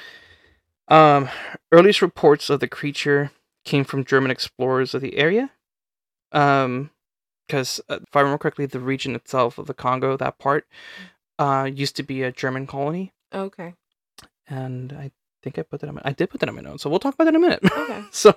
Um, 0.88 1.28
earliest 1.72 2.02
reports 2.02 2.48
of 2.50 2.61
the 2.61 2.68
creature 2.68 3.32
came 3.64 3.82
from 3.84 4.04
German 4.04 4.30
explorers 4.30 4.94
of 4.94 5.00
the 5.02 5.16
area. 5.16 5.50
Um, 6.32 6.90
because 7.48 7.80
uh, 7.88 7.98
if 8.02 8.16
I 8.16 8.20
remember 8.20 8.38
correctly, 8.38 8.66
the 8.66 8.80
region 8.80 9.14
itself 9.14 9.57
of 9.59 9.66
the 9.66 9.74
Congo, 9.74 10.16
that 10.16 10.38
part, 10.38 10.66
uh, 11.39 11.68
used 11.72 11.97
to 11.97 12.03
be 12.03 12.22
a 12.22 12.32
German 12.32 12.66
colony, 12.66 13.12
Okay. 13.34 13.74
and 14.49 14.93
I 14.93 15.11
think 15.43 15.59
I 15.59 15.62
put 15.62 15.80
that 15.80 15.89
in 15.89 15.95
my, 15.95 16.03
I 16.05 16.12
did 16.12 16.30
put 16.30 16.41
that 16.41 16.49
in 16.49 16.55
my 16.55 16.61
notes, 16.62 16.82
so 16.82 16.91
we'll 16.91 16.99
talk 16.99 17.14
about 17.14 17.24
that 17.24 17.34
in 17.34 17.43
a 17.43 17.47
minute. 17.47 17.61
Okay. 17.64 18.05
so, 18.11 18.34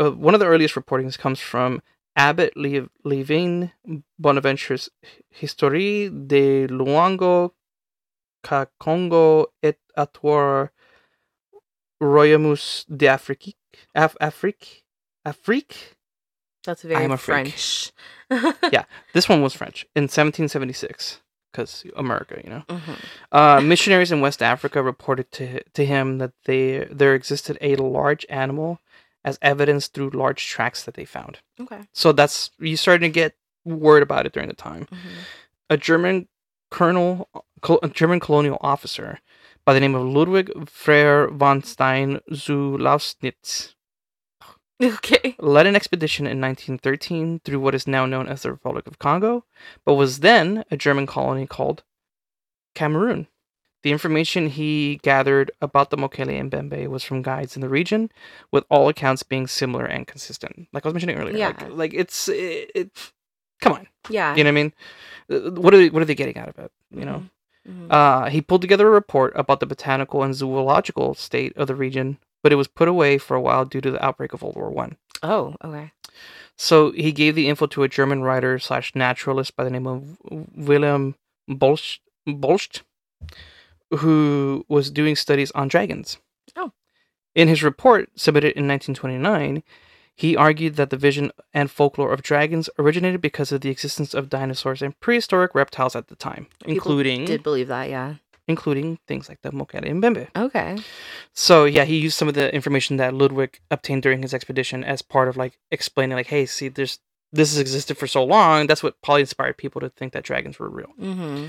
uh, 0.00 0.10
one 0.12 0.34
of 0.34 0.40
the 0.40 0.46
earliest 0.46 0.74
reportings 0.74 1.18
comes 1.18 1.40
from 1.40 1.80
Abbot 2.16 2.56
Le- 2.56 2.88
Levin 3.04 3.72
Bonaventure's 4.18 4.88
History 5.30 6.08
de 6.08 6.66
Loango, 6.68 7.52
Kakongo 8.44 9.46
et 9.62 9.78
Atoire 9.96 10.70
Royamus 12.00 12.84
de 12.94 13.06
Afrique. 13.08 13.54
Af- 13.94 14.16
Afrique? 14.20 14.84
Afrique? 15.24 15.96
That's 16.64 16.82
very 16.82 17.04
I'm 17.04 17.12
a. 17.12 17.16
French. 17.18 17.92
Yeah. 18.72 18.84
This 19.12 19.28
one 19.28 19.40
was 19.42 19.54
French 19.54 19.86
in 19.94 20.04
1776, 20.04 21.20
because 21.56 21.84
America, 21.96 22.40
you 22.44 22.50
know. 22.50 22.62
Mhm. 22.68 22.96
Uh, 23.32 23.60
missionaries 23.62 24.12
in 24.12 24.20
West 24.20 24.42
Africa 24.42 24.82
reported 24.82 25.30
to 25.32 25.62
to 25.74 25.84
him 25.84 26.18
that 26.18 26.32
they 26.44 26.86
there 26.90 27.14
existed 27.14 27.56
a 27.60 27.76
large 27.76 28.26
animal 28.28 28.78
as 29.24 29.38
evidence 29.42 29.88
through 29.88 30.10
large 30.10 30.46
tracks 30.46 30.84
that 30.84 30.94
they 30.94 31.04
found. 31.06 31.38
Okay. 31.60 31.80
So 31.92 32.12
that's 32.12 32.50
you 32.58 32.76
starting 32.76 33.10
to 33.12 33.20
get 33.20 33.34
word 33.64 34.02
about 34.02 34.26
it 34.26 34.32
during 34.32 34.48
the 34.48 34.54
time. 34.54 34.86
Mhm. 34.92 34.98
A 35.70 35.76
German 35.76 36.28
colonel, 36.70 37.28
col- 37.62 37.80
a 37.82 37.88
German 37.88 38.20
colonial 38.20 38.58
officer 38.60 39.18
by 39.64 39.72
the 39.74 39.80
name 39.80 39.94
of 39.96 40.04
Ludwig 40.06 40.68
Frere 40.68 41.28
von 41.32 41.62
Stein 41.62 42.20
zu 42.34 42.76
Lausnitz 42.78 43.74
Okay. 44.82 45.34
led 45.38 45.66
an 45.66 45.74
expedition 45.76 46.26
in 46.26 46.40
1913 46.40 47.40
through 47.44 47.60
what 47.60 47.74
is 47.74 47.86
now 47.86 48.04
known 48.06 48.28
as 48.28 48.42
the 48.42 48.50
Republic 48.52 48.86
of 48.86 48.98
Congo, 48.98 49.44
but 49.84 49.94
was 49.94 50.20
then 50.20 50.64
a 50.70 50.76
German 50.76 51.06
colony 51.06 51.46
called 51.46 51.82
Cameroon. 52.74 53.26
The 53.82 53.92
information 53.92 54.48
he 54.48 54.98
gathered 55.02 55.50
about 55.62 55.90
the 55.90 55.96
Mokele 55.96 56.50
Mbembe 56.50 56.88
was 56.88 57.04
from 57.04 57.22
guides 57.22 57.54
in 57.56 57.62
the 57.62 57.68
region, 57.68 58.10
with 58.50 58.64
all 58.68 58.88
accounts 58.88 59.22
being 59.22 59.46
similar 59.46 59.84
and 59.86 60.06
consistent. 60.06 60.68
Like 60.72 60.84
I 60.84 60.88
was 60.88 60.94
mentioning 60.94 61.16
earlier, 61.18 61.36
Yeah. 61.38 61.48
like, 61.48 61.70
like 61.70 61.94
it's 61.94 62.28
it, 62.28 62.70
it. 62.74 63.12
Come 63.60 63.72
on, 63.74 63.86
Yeah. 64.10 64.34
you 64.34 64.44
know 64.44 64.48
what 64.52 64.58
I 64.58 64.62
mean? 64.62 64.72
Uh, 65.30 65.60
What 65.60 65.72
are 65.72 65.78
they, 65.78 65.88
what 65.88 66.02
are 66.02 66.06
they 66.06 66.14
getting 66.14 66.36
out 66.36 66.48
of 66.48 66.58
it? 66.58 66.72
You 66.90 67.04
know, 67.04 67.24
Mhm. 67.66 67.90
uh, 67.90 68.28
he 68.28 68.40
pulled 68.42 68.60
together 68.62 68.88
a 68.88 68.90
report 68.90 69.32
about 69.36 69.60
the 69.60 69.66
botanical 69.66 70.22
and 70.22 70.34
zoological 70.34 71.14
state 71.14 71.56
of 71.56 71.66
the 71.68 71.74
region, 71.76 72.18
but 72.46 72.52
it 72.52 72.54
was 72.54 72.68
put 72.68 72.86
away 72.86 73.18
for 73.18 73.34
a 73.34 73.40
while 73.40 73.64
due 73.64 73.80
to 73.80 73.90
the 73.90 74.04
outbreak 74.04 74.32
of 74.32 74.40
World 74.40 74.54
War 74.54 74.70
One. 74.70 74.96
Oh, 75.20 75.56
okay. 75.64 75.90
So 76.56 76.92
he 76.92 77.10
gave 77.10 77.34
the 77.34 77.48
info 77.48 77.66
to 77.66 77.82
a 77.82 77.88
German 77.88 78.22
writer 78.22 78.60
slash 78.60 78.94
naturalist 78.94 79.56
by 79.56 79.64
the 79.64 79.70
name 79.70 79.88
of 79.88 80.16
Wilhelm 80.54 81.16
Bolst, 81.50 81.98
Bolst, 82.24 82.82
who 83.90 84.64
was 84.68 84.92
doing 84.92 85.16
studies 85.16 85.50
on 85.56 85.66
dragons. 85.66 86.18
Oh. 86.54 86.70
In 87.34 87.48
his 87.48 87.64
report 87.64 88.10
submitted 88.14 88.52
in 88.52 88.68
1929, 88.68 89.64
he 90.14 90.36
argued 90.36 90.76
that 90.76 90.90
the 90.90 90.96
vision 90.96 91.32
and 91.52 91.68
folklore 91.68 92.12
of 92.12 92.22
dragons 92.22 92.70
originated 92.78 93.20
because 93.20 93.50
of 93.50 93.60
the 93.60 93.70
existence 93.70 94.14
of 94.14 94.28
dinosaurs 94.28 94.82
and 94.82 94.96
prehistoric 95.00 95.52
reptiles 95.52 95.96
at 95.96 96.06
the 96.06 96.14
time, 96.14 96.46
People 96.60 96.74
including 96.74 97.24
Did 97.24 97.42
believe 97.42 97.66
that, 97.66 97.90
yeah. 97.90 98.14
Including 98.48 98.98
things 99.08 99.28
like 99.28 99.42
the 99.42 99.50
Mokele 99.50 99.90
Mbembe. 99.90 100.28
Okay. 100.36 100.78
So 101.32 101.64
yeah, 101.64 101.84
he 101.84 101.96
used 101.96 102.16
some 102.16 102.28
of 102.28 102.34
the 102.34 102.54
information 102.54 102.96
that 102.98 103.12
Ludwig 103.12 103.58
obtained 103.70 104.02
during 104.02 104.22
his 104.22 104.32
expedition 104.32 104.84
as 104.84 105.02
part 105.02 105.28
of 105.28 105.36
like 105.36 105.58
explaining 105.70 106.16
like, 106.16 106.28
hey, 106.28 106.46
see, 106.46 106.68
there's 106.68 107.00
this 107.32 107.50
has 107.50 107.58
existed 107.58 107.98
for 107.98 108.06
so 108.06 108.22
long. 108.24 108.68
That's 108.68 108.82
what 108.82 109.00
probably 109.02 109.22
inspired 109.22 109.56
people 109.56 109.80
to 109.80 109.88
think 109.88 110.12
that 110.12 110.22
dragons 110.22 110.58
were 110.58 110.70
real. 110.70 110.92
Mm-hmm. 111.00 111.46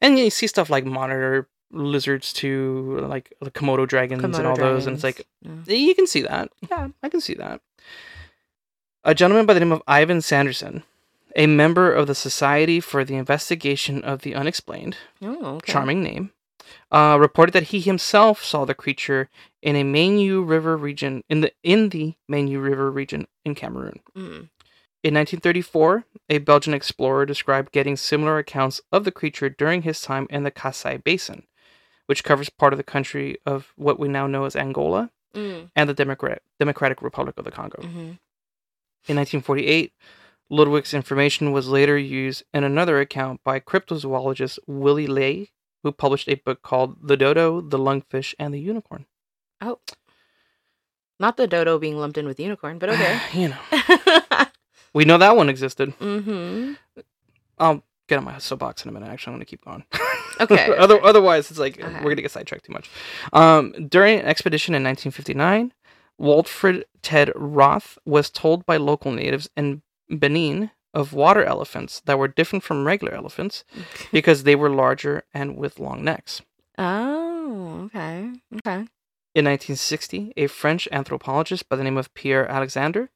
And 0.00 0.18
you 0.18 0.28
see 0.30 0.48
stuff 0.48 0.70
like 0.70 0.84
monitor 0.84 1.48
lizards 1.70 2.32
to 2.34 2.98
like 3.08 3.32
the 3.40 3.50
Komodo 3.50 3.86
dragons 3.86 4.22
and 4.22 4.46
all 4.46 4.56
those, 4.56 4.86
and 4.86 4.94
it's 4.94 5.04
like 5.04 5.26
you 5.66 5.94
can 5.94 6.06
see 6.06 6.22
that. 6.22 6.50
Yeah, 6.70 6.88
I 7.02 7.08
can 7.08 7.20
see 7.20 7.34
that. 7.34 7.60
A 9.04 9.14
gentleman 9.14 9.46
by 9.46 9.54
the 9.54 9.60
name 9.60 9.72
of 9.72 9.82
Ivan 9.86 10.20
Sanderson, 10.20 10.82
a 11.36 11.46
member 11.46 11.92
of 11.92 12.06
the 12.06 12.14
Society 12.14 12.80
for 12.80 13.04
the 13.04 13.16
Investigation 13.16 14.02
of 14.04 14.22
the 14.22 14.34
Unexplained, 14.34 14.96
oh, 15.22 15.56
okay. 15.56 15.72
charming 15.72 16.02
name, 16.02 16.32
uh, 16.92 17.16
reported 17.20 17.52
that 17.52 17.64
he 17.64 17.80
himself 17.80 18.42
saw 18.44 18.64
the 18.64 18.74
creature 18.74 19.28
in 19.62 19.76
a 19.76 19.82
Manu 19.84 20.42
River 20.42 20.76
region 20.76 21.22
in 21.28 21.40
the 21.40 21.52
in 21.62 21.88
the 21.90 22.14
Manu 22.28 22.60
River 22.60 22.90
region 22.90 23.26
in 23.44 23.54
Cameroon. 23.54 24.00
Mm. 24.16 24.48
In 25.02 25.12
1934, 25.14 26.04
a 26.30 26.38
Belgian 26.38 26.72
explorer 26.72 27.26
described 27.26 27.72
getting 27.72 27.96
similar 27.96 28.38
accounts 28.38 28.80
of 28.90 29.04
the 29.04 29.12
creature 29.12 29.50
during 29.50 29.82
his 29.82 30.00
time 30.00 30.26
in 30.30 30.44
the 30.44 30.50
Kasai 30.50 30.96
Basin, 30.96 31.42
which 32.06 32.24
covers 32.24 32.48
part 32.48 32.72
of 32.72 32.78
the 32.78 32.82
country 32.84 33.36
of 33.44 33.72
what 33.76 33.98
we 33.98 34.08
now 34.08 34.26
know 34.26 34.44
as 34.44 34.56
Angola 34.56 35.10
Mm. 35.34 35.68
and 35.74 35.88
the 35.88 35.94
Democrat- 35.94 36.42
Democratic 36.60 37.02
Republic 37.02 37.36
of 37.36 37.44
the 37.44 37.50
Congo. 37.50 37.82
hmm 37.82 38.12
In 39.08 39.16
1948, 39.16 39.92
Ludwig's 40.54 40.94
information 40.94 41.52
was 41.52 41.68
later 41.68 41.98
used 41.98 42.44
in 42.52 42.64
another 42.64 43.00
account 43.00 43.40
by 43.44 43.58
cryptozoologist 43.60 44.58
Willy 44.66 45.06
Ley, 45.06 45.50
who 45.82 45.90
published 45.92 46.28
a 46.28 46.36
book 46.36 46.62
called 46.62 46.96
The 47.06 47.16
Dodo, 47.16 47.60
the 47.60 47.78
Lungfish, 47.78 48.34
and 48.38 48.54
the 48.54 48.60
Unicorn. 48.60 49.06
Oh. 49.60 49.80
Not 51.20 51.36
the 51.36 51.46
dodo 51.46 51.78
being 51.78 51.96
lumped 51.96 52.18
in 52.18 52.26
with 52.26 52.40
unicorn, 52.40 52.78
but 52.78 52.88
okay. 52.90 53.20
you 53.34 53.48
know, 53.48 54.44
we 54.94 55.04
know 55.04 55.16
that 55.18 55.36
one 55.36 55.48
existed. 55.48 55.96
mm-hmm. 55.98 56.72
I'll 57.58 57.82
get 58.08 58.18
on 58.18 58.24
my 58.24 58.38
soapbox 58.38 58.84
in 58.84 58.88
a 58.88 58.92
minute. 58.92 59.08
Actually, 59.08 59.32
I'm 59.32 59.38
going 59.38 59.46
to 59.46 59.50
keep 59.50 59.64
going. 59.64 59.84
Okay, 60.40 60.74
Other, 60.76 60.96
okay. 60.96 61.08
otherwise, 61.08 61.48
it's 61.48 61.60
like 61.60 61.78
Okay. 61.80 61.94
we're 61.98 62.02
going 62.10 62.16
to 62.16 62.22
get 62.22 62.32
sidetracked 62.32 62.64
too 62.64 62.72
much. 62.72 62.90
Um, 63.32 63.72
during 63.88 64.18
an 64.18 64.26
expedition 64.26 64.74
in 64.74 64.82
1959, 64.82 65.72
Walfred 66.20 66.82
Ted 67.02 67.30
Roth 67.36 67.98
was 68.04 68.30
told 68.30 68.66
by 68.66 68.76
local 68.76 69.12
natives 69.12 69.48
in 69.56 69.82
Benin 70.18 70.70
of 70.92 71.12
water 71.12 71.42
elephants 71.44 72.00
that 72.06 72.18
were 72.18 72.28
different 72.28 72.62
from 72.62 72.86
regular 72.86 73.14
elephants 73.14 73.64
because 74.12 74.44
they 74.44 74.54
were 74.54 74.70
larger 74.70 75.24
and 75.34 75.56
with 75.56 75.78
long 75.80 76.04
necks. 76.04 76.40
Oh, 76.78 77.82
okay. 77.86 78.30
Okay. 78.56 78.86
In 79.34 79.44
1960, 79.46 80.32
a 80.36 80.46
French 80.46 80.86
anthropologist 80.92 81.68
by 81.68 81.76
the 81.76 81.82
name 81.84 81.96
of 81.96 82.12
Pierre 82.14 82.46
Alexander 82.48 83.10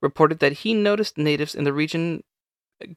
reported 0.00 0.38
that 0.38 0.52
he 0.52 0.72
noticed 0.72 1.18
natives 1.18 1.54
in 1.54 1.64
the 1.64 1.72
region 1.72 2.22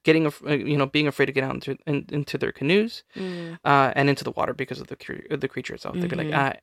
getting, 0.04 0.26
af- 0.28 0.44
uh, 0.46 0.52
you 0.54 0.78
know, 0.78 0.86
being 0.86 1.08
afraid 1.08 1.26
to 1.26 1.32
get 1.34 1.44
out 1.44 1.56
into, 1.56 1.76
in, 1.88 2.06
into 2.12 2.38
their 2.38 2.52
canoes 2.52 3.04
Mm. 3.18 3.58
uh, 3.66 3.92
and 3.96 4.10
into 4.10 4.24
the 4.24 4.32
water 4.32 4.54
because 4.54 4.80
of 4.80 4.88
the 4.88 4.96
cre- 4.96 5.36
the 5.36 5.48
creature 5.50 5.74
itself. 5.74 5.96
They'd 5.96 6.10
be 6.10 6.16
like, 6.16 6.32
uh, 6.34 6.54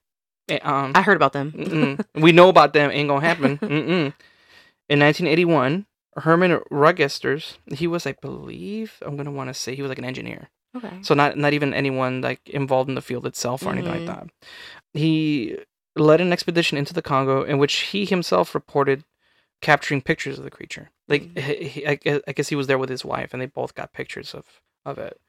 eh, 0.49 0.59
um, 0.63 0.93
I 0.95 1.03
heard 1.03 1.17
about 1.17 1.33
them. 1.35 1.99
we 2.15 2.33
know 2.33 2.49
about 2.49 2.73
them. 2.73 2.91
Ain't 2.91 3.09
gonna 3.09 3.27
happen. 3.27 3.59
Mm-mm. 3.63 4.15
In 4.89 5.01
1981, 5.01 5.85
Herman 6.21 6.61
Regusters, 6.71 7.59
he 7.73 7.87
was, 7.87 8.07
I 8.07 8.13
believe, 8.21 8.99
I'm 9.03 9.17
gonna 9.17 9.31
want 9.33 9.49
to 9.49 9.55
say 9.55 9.75
he 9.75 9.83
was 9.83 9.89
like 9.89 9.99
an 9.99 10.05
engineer. 10.05 10.49
okay. 10.77 10.99
So 11.03 11.15
not 11.15 11.37
not 11.37 11.53
even 11.53 11.73
anyone 11.75 12.21
like 12.21 12.49
involved 12.49 12.89
in 12.89 12.95
the 12.95 13.03
field 13.03 13.27
itself 13.27 13.65
or 13.65 13.71
anything 13.71 13.91
like 13.91 14.03
Mhm. 14.03 14.07
that. 14.07 14.27
He 14.95 15.59
led 15.97 16.21
an 16.21 16.33
expedition 16.33 16.79
into 16.79 16.95
the 16.95 17.03
Congo 17.03 17.43
in 17.43 17.59
which 17.59 17.75
he 17.93 18.05
himself 18.05 18.55
reported 18.55 19.05
capturing 19.61 20.01
pictures 20.03 20.39
of 20.39 20.45
the 20.45 20.51
creature. 20.51 20.91
Like 21.09 21.23
Mhm. 21.35 21.39
he, 21.41 21.69
he- 21.69 21.87
I, 21.87 21.99
I 22.29 22.33
guess 22.33 22.49
he 22.49 22.55
was 22.57 22.67
there 22.69 22.79
with 22.79 22.91
his 22.91 23.05
wife, 23.05 23.33
and 23.33 23.41
they 23.43 23.47
both 23.47 23.75
got 23.75 23.93
pictures 23.93 24.35
of 24.35 24.45
of 24.85 24.99
it. 24.99 25.21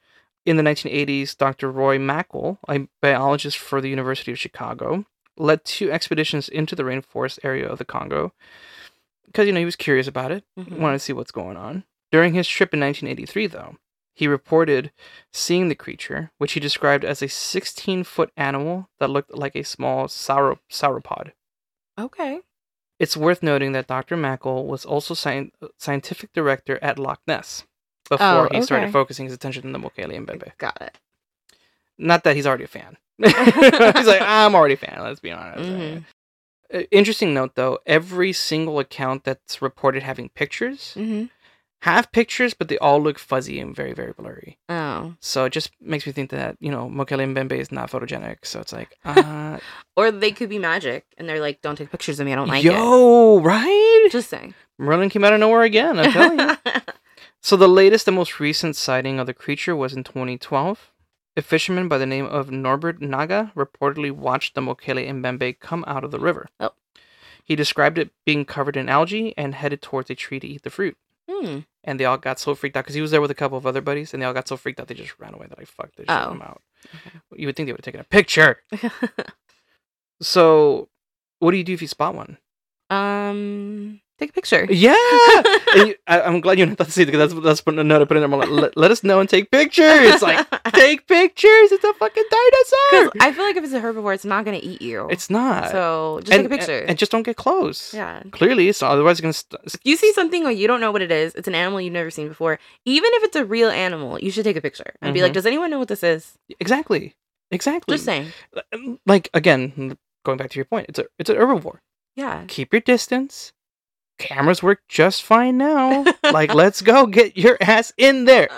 In 0.46 0.56
the 0.56 0.62
1980s, 0.62 1.34
Dr. 1.36 1.70
Roy 1.70 1.98
Mackal, 1.98 2.58
a 2.68 2.88
biologist 3.02 3.58
for 3.58 3.80
the 3.80 3.90
University 3.90 4.32
of 4.32 4.38
Chicago, 4.38 5.04
led 5.36 5.64
two 5.64 5.90
expeditions 5.92 6.48
into 6.48 6.74
the 6.74 6.82
rainforest 6.82 7.38
area 7.42 7.68
of 7.68 7.78
the 7.78 7.84
Congo 7.84 8.32
because 9.30 9.46
you 9.46 9.52
know 9.52 9.58
he 9.60 9.64
was 9.64 9.76
curious 9.76 10.06
about 10.06 10.32
it 10.32 10.44
Mhm. 10.58 10.78
wanted 10.78 10.96
to 10.96 11.04
see 11.04 11.12
what's 11.12 11.30
going 11.32 11.56
on. 11.56 11.84
During 12.12 12.34
his 12.34 12.48
trip 12.48 12.74
in 12.74 12.80
1983, 12.80 13.46
though, 13.46 13.76
he 14.14 14.26
reported 14.26 14.90
seeing 15.32 15.68
the 15.68 15.74
creature, 15.76 16.32
which 16.38 16.52
he 16.52 16.60
described 16.60 17.04
as 17.04 17.22
a 17.22 17.28
16 17.28 18.02
foot 18.04 18.32
animal 18.36 18.88
that 18.98 19.10
looked 19.10 19.32
like 19.32 19.54
a 19.54 19.62
small 19.62 20.06
sauro- 20.08 20.58
sauropod. 20.70 21.32
Okay. 21.98 22.40
It's 22.98 23.16
worth 23.16 23.42
noting 23.42 23.72
that 23.72 23.86
Dr. 23.86 24.16
Mackal 24.16 24.66
was 24.66 24.84
also 24.84 25.14
scien- 25.14 25.52
scientific 25.78 26.32
director 26.32 26.78
at 26.82 26.98
Loch 26.98 27.20
Ness 27.26 27.64
before 28.08 28.26
Oh, 28.26 28.48
he 28.50 28.60
started 28.62 28.92
focusing 28.92 29.24
his 29.26 29.32
attention 29.34 29.64
on 29.64 29.72
the 29.72 29.78
Mokele 29.78 30.18
Mbembe. 30.26 30.56
Got 30.58 30.82
it. 30.82 30.98
Not 31.96 32.24
that 32.24 32.34
he's 32.36 32.46
already 32.46 32.64
a 32.64 32.68
fan. 32.68 32.96
he's 33.22 34.06
like, 34.06 34.20
I'm 34.22 34.54
already 34.54 34.74
a 34.74 34.78
fan, 34.78 34.98
let's 35.02 35.20
be 35.20 35.30
honest. 35.30 35.70
Mhm. 35.70 36.04
Uh, 36.72 36.82
Interesting 36.90 37.34
note 37.34 37.54
though, 37.56 37.78
every 37.86 38.32
single 38.32 38.78
account 38.78 39.24
that's 39.24 39.60
reported 39.62 40.02
having 40.02 40.28
pictures 40.30 40.94
Mm-hmm. 40.96 41.24
have 41.82 42.12
pictures, 42.12 42.52
but 42.54 42.68
they 42.68 42.78
all 42.78 43.00
look 43.02 43.18
fuzzy 43.18 43.58
and 43.58 43.74
very, 43.74 43.92
very 43.94 44.12
blurry. 44.12 44.58
Oh. 44.68 45.14
So 45.20 45.44
it 45.46 45.50
just 45.52 45.70
makes 45.80 46.06
me 46.06 46.12
think 46.12 46.30
that, 46.30 46.56
you 46.60 46.70
know, 46.70 46.88
Mokele 46.88 47.26
Mbembe 47.34 47.52
is 47.58 47.72
not 47.72 47.90
photogenic. 47.90 48.38
So 48.44 48.60
it's 48.60 48.72
like, 48.72 48.98
uh, 49.04 49.58
Or 49.96 50.10
they 50.10 50.30
could 50.30 50.48
be 50.50 50.58
magic, 50.58 51.06
and 51.18 51.26
they're 51.28 51.40
like, 51.40 51.60
"Don't 51.62 51.76
take 51.76 51.90
pictures 51.90 52.20
of 52.20 52.26
me. 52.26 52.32
I 52.32 52.36
don't 52.36 52.48
like 52.48 52.64
it." 52.64 52.72
yo, 52.72 53.40
right? 53.40 54.08
Just 54.10 54.28
saying. 54.30 54.54
Merlin 54.78 55.10
came 55.10 55.24
out 55.24 55.32
of 55.32 55.40
nowhere 55.40 55.62
again, 55.62 55.98
I'm 55.98 56.12
telling 56.12 56.38
you. 56.38 56.56
So 57.42 57.56
the 57.56 57.68
latest 57.68 58.06
and 58.06 58.14
most 58.16 58.38
recent 58.38 58.76
sighting 58.76 59.18
of 59.18 59.26
the 59.26 59.32
creature 59.32 59.74
was 59.74 59.94
in 59.94 60.04
2012. 60.04 60.90
A 61.36 61.42
fisherman 61.42 61.88
by 61.88 61.96
the 61.98 62.06
name 62.06 62.26
of 62.26 62.50
Norbert 62.50 63.00
Naga 63.00 63.52
reportedly 63.56 64.10
watched 64.10 64.54
the 64.54 64.60
Mokele 64.60 65.08
Mbembe 65.08 65.58
come 65.60 65.84
out 65.86 66.04
of 66.04 66.10
the 66.10 66.18
river. 66.18 66.48
Oh. 66.58 66.70
He 67.44 67.56
described 67.56 67.98
it 67.98 68.10
being 68.24 68.44
covered 68.44 68.76
in 68.76 68.88
algae 68.88 69.34
and 69.36 69.54
headed 69.54 69.80
towards 69.80 70.10
a 70.10 70.14
tree 70.14 70.40
to 70.40 70.46
eat 70.46 70.62
the 70.62 70.70
fruit. 70.70 70.96
Hmm. 71.28 71.60
And 71.84 71.98
they 71.98 72.04
all 72.04 72.18
got 72.18 72.38
so 72.40 72.54
freaked 72.54 72.76
out 72.76 72.84
because 72.84 72.94
he 72.96 73.00
was 73.00 73.10
there 73.12 73.20
with 73.20 73.30
a 73.30 73.34
couple 73.36 73.56
of 73.56 73.66
other 73.66 73.80
buddies, 73.80 74.12
and 74.12 74.20
they 74.22 74.26
all 74.26 74.34
got 74.34 74.48
so 74.48 74.56
freaked 74.56 74.80
out 74.80 74.88
they 74.88 74.94
just 74.94 75.18
ran 75.18 75.32
away. 75.34 75.46
That 75.48 75.58
I 75.58 75.62
like, 75.62 75.68
"Fuck 75.68 75.94
this, 75.94 76.04
shit, 76.04 76.10
Oh. 76.10 76.30
I'm 76.32 76.42
out." 76.42 76.60
You 77.34 77.46
would 77.46 77.56
think 77.56 77.66
they 77.66 77.72
would 77.72 77.78
have 77.80 77.84
taken 77.84 78.00
a 78.00 78.04
picture. 78.04 78.62
So, 80.22 80.88
what 81.38 81.52
do 81.52 81.56
you 81.56 81.64
do 81.64 81.72
if 81.72 81.80
you 81.82 81.88
spot 81.88 82.14
one? 82.14 82.36
um. 82.90 84.00
Take 84.20 84.30
a 84.30 84.32
picture. 84.34 84.66
Yeah, 84.68 84.94
And 85.74 85.88
you- 85.88 85.94
I, 86.06 86.20
I'm 86.20 86.42
glad 86.42 86.58
you 86.58 86.66
didn't 86.66 86.78
have 86.78 86.88
to 86.88 86.92
see 86.92 87.02
it 87.02 87.06
because 87.06 87.32
that's 87.32 87.42
that's 87.42 87.60
put 87.62 87.78
another 87.78 88.04
put 88.04 88.18
in 88.18 88.20
there. 88.20 88.30
I'm 88.30 88.38
like, 88.38 88.50
let, 88.50 88.76
let 88.76 88.90
us 88.90 89.02
know 89.02 89.18
and 89.18 89.26
take 89.28 89.50
pictures. 89.50 90.20
Like, 90.20 90.46
take 90.74 91.06
pictures. 91.08 91.72
It's 91.72 91.82
a 91.82 91.94
fucking 91.94 92.24
dinosaur. 92.30 93.12
I 93.20 93.32
feel 93.32 93.44
like 93.46 93.56
if 93.56 93.64
it's 93.64 93.72
a 93.72 93.80
herbivore, 93.80 94.14
it's 94.14 94.26
not 94.26 94.44
gonna 94.44 94.60
eat 94.62 94.82
you. 94.82 95.08
It's 95.10 95.30
not. 95.30 95.70
so 95.70 96.20
just 96.22 96.32
and, 96.32 96.42
take 96.42 96.52
a 96.52 96.56
picture. 96.58 96.80
and, 96.80 96.90
and 96.90 96.98
just 96.98 97.10
don't 97.10 97.22
get 97.22 97.36
close. 97.36 97.94
yeah. 97.94 98.22
Clearly, 98.30 98.70
so 98.72 98.86
otherwise 98.88 99.12
it's 99.18 99.22
gonna. 99.22 99.32
St- 99.32 99.60
If 99.74 99.80
you 99.84 99.96
see 99.96 100.12
something 100.12 100.44
or 100.44 100.50
you 100.50 100.66
don't 100.68 100.82
know 100.82 100.92
what 100.92 101.00
it 101.02 101.10
is, 101.10 101.34
it's 101.34 101.48
an 101.48 101.54
animal 101.54 101.80
you've 101.80 101.94
never 101.94 102.10
seen 102.10 102.28
before. 102.28 102.58
Even 102.84 103.08
if 103.14 103.24
it's 103.24 103.36
a 103.36 103.44
real 103.46 103.70
animal, 103.70 104.20
you 104.20 104.30
should 104.30 104.44
take 104.44 104.56
a 104.56 104.60
picture 104.60 104.92
and 105.00 105.14
be 105.14 105.22
like, 105.22 105.30
Mhm. 105.32 105.34
"Does 105.40 105.46
anyone 105.46 105.70
know 105.70 105.78
what 105.78 105.88
this 105.88 106.02
is?" 106.04 106.36
exactly. 106.60 107.14
Exactly. 107.50 107.94
Just 107.94 108.04
saying. 108.04 108.32
Like 109.06 109.30
again, 109.32 109.96
going 110.26 110.36
back 110.36 110.50
to 110.50 110.56
your 110.58 110.66
point, 110.66 110.86
it's 110.90 110.98
a 110.98 111.06
it's 111.18 111.30
an 111.30 111.36
herbivore. 111.36 111.78
Yeah. 112.16 112.44
keep 112.48 112.72
your 112.74 112.80
distance. 112.80 113.52
Cameras 114.20 114.62
work 114.62 114.80
just 114.88 115.22
fine 115.22 115.58
now. 115.58 116.04
like, 116.22 116.54
let's 116.54 116.82
go. 116.82 117.06
Get 117.06 117.36
your 117.36 117.56
ass 117.60 117.92
in 117.96 118.24
there. 118.26 118.48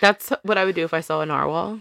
That's 0.00 0.30
what 0.42 0.58
I 0.58 0.64
would 0.64 0.74
do 0.74 0.84
if 0.84 0.94
I 0.94 1.00
saw 1.00 1.20
a 1.20 1.26
narwhal. 1.26 1.80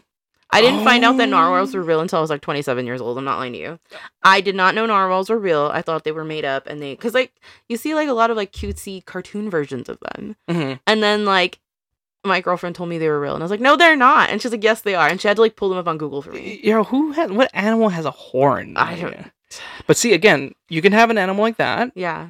I 0.51 0.61
didn't 0.61 0.83
find 0.83 1.05
out 1.05 1.17
that 1.17 1.29
narwhals 1.29 1.75
Oh. 1.75 1.77
were 1.77 1.83
real 1.83 2.01
until 2.01 2.17
I 2.17 2.21
was 2.21 2.31
like 2.31 2.41
27 2.41 2.85
years 2.87 3.01
old. 3.01 3.17
I'm 3.19 3.23
not 3.23 3.37
lying 3.37 3.53
to 3.53 3.59
you. 3.59 3.79
I 4.23 4.41
did 4.41 4.55
not 4.55 4.73
know 4.73 4.87
narwhals 4.87 5.29
were 5.29 5.37
real. 5.37 5.69
I 5.71 5.83
thought 5.83 6.03
they 6.03 6.11
were 6.11 6.25
made 6.25 6.43
up 6.43 6.65
and 6.65 6.81
they 6.81 6.95
cuz 6.95 7.13
like 7.13 7.31
you 7.67 7.77
see 7.77 7.93
like 7.93 8.09
a 8.09 8.13
lot 8.13 8.31
of 8.31 8.35
like 8.37 8.51
cutesy 8.51 9.05
cartoon 9.05 9.49
versions 9.49 9.87
of 9.89 9.99
them. 9.99 10.35
hmm 10.49 10.73
And 10.87 11.03
then 11.03 11.23
like 11.23 11.59
my 12.25 12.41
girlfriend 12.41 12.75
told 12.75 12.89
me 12.89 12.97
they 12.97 13.07
were 13.09 13.19
real 13.19 13.35
and 13.35 13.43
I 13.43 13.45
was 13.45 13.51
like, 13.51 13.61
"No, 13.61 13.75
they're 13.77 13.95
not." 13.95 14.29
And 14.31 14.41
she's 14.41 14.51
like, 14.51 14.63
"Yes, 14.63 14.81
they 14.81 14.95
are." 14.95 15.07
And 15.07 15.21
she 15.21 15.27
had 15.27 15.37
to 15.37 15.41
like 15.41 15.55
pull 15.55 15.69
them 15.69 15.77
up 15.77 15.87
on 15.87 15.97
Google 15.99 16.21
for 16.23 16.31
me. 16.31 16.59
You 16.63 16.73
know, 16.73 16.83
who 16.83 17.11
has 17.11 17.31
what 17.31 17.51
animal 17.53 17.89
has 17.89 18.05
a 18.05 18.11
horn? 18.11 18.75
I 18.75 18.95
don't- 18.99 19.31
But 19.87 19.97
see, 19.97 20.13
again, 20.13 20.53
you 20.67 20.81
can 20.81 20.91
have 20.93 21.11
an 21.11 21.17
animal 21.19 21.43
like 21.43 21.57
that. 21.57 21.91
Yeah. 21.95 22.27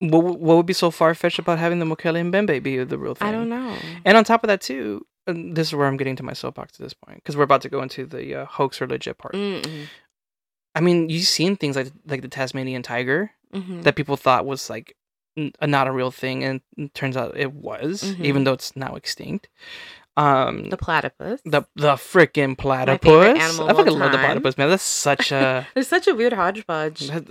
What, 0.00 0.24
what 0.40 0.56
would 0.56 0.66
be 0.66 0.72
so 0.72 0.90
far 0.90 1.14
fetched 1.14 1.38
about 1.38 1.58
having 1.58 1.78
the 1.78 1.84
Mokele 1.84 2.30
Mbembe 2.30 2.62
be 2.62 2.82
the 2.84 2.98
real 2.98 3.14
thing? 3.14 3.28
I 3.28 3.32
don't 3.32 3.48
know. 3.48 3.76
And 4.04 4.16
on 4.16 4.24
top 4.24 4.42
of 4.42 4.48
that, 4.48 4.60
too, 4.62 5.06
this 5.26 5.68
is 5.68 5.74
where 5.74 5.86
I'm 5.86 5.96
getting 5.98 6.16
to 6.16 6.22
my 6.22 6.32
soapbox 6.32 6.72
at 6.80 6.84
this 6.84 6.94
point 6.94 7.16
because 7.18 7.36
we're 7.36 7.44
about 7.44 7.60
to 7.62 7.68
go 7.68 7.82
into 7.82 8.06
the 8.06 8.34
uh, 8.34 8.44
hoax 8.46 8.80
or 8.80 8.86
legit 8.86 9.18
part. 9.18 9.34
Mm-mm. 9.34 9.86
I 10.74 10.80
mean, 10.80 11.08
you've 11.10 11.26
seen 11.26 11.56
things 11.56 11.76
like 11.76 11.92
like 12.06 12.22
the 12.22 12.28
Tasmanian 12.28 12.82
tiger 12.82 13.32
Mhm. 13.54 13.82
that 13.82 13.96
people 13.96 14.16
thought 14.16 14.46
was 14.46 14.70
like 14.70 14.96
n- 15.36 15.52
not 15.60 15.86
a 15.88 15.92
real 15.92 16.10
thing, 16.12 16.44
and 16.44 16.60
it 16.78 16.94
turns 16.94 17.16
out 17.16 17.36
it 17.36 17.52
was, 17.52 18.02
Mhm. 18.04 18.24
even 18.24 18.44
though 18.44 18.52
it's 18.54 18.74
now 18.76 18.94
extinct. 18.94 19.48
Um, 20.16 20.70
The 20.70 20.76
platypus. 20.76 21.40
the 21.44 21.62
the 21.76 21.94
freaking 21.94 22.56
platypus. 22.56 23.36
I 23.60 23.72
fucking 23.74 23.98
love 23.98 24.12
the 24.12 24.18
platypus, 24.18 24.56
man. 24.56 24.68
That's 24.70 24.82
such 24.82 25.30
a. 25.32 25.66
They're 25.74 25.82
such 25.82 26.06
a 26.08 26.14
weird 26.14 26.32
hodgepodge. 26.32 27.08
that- 27.08 27.26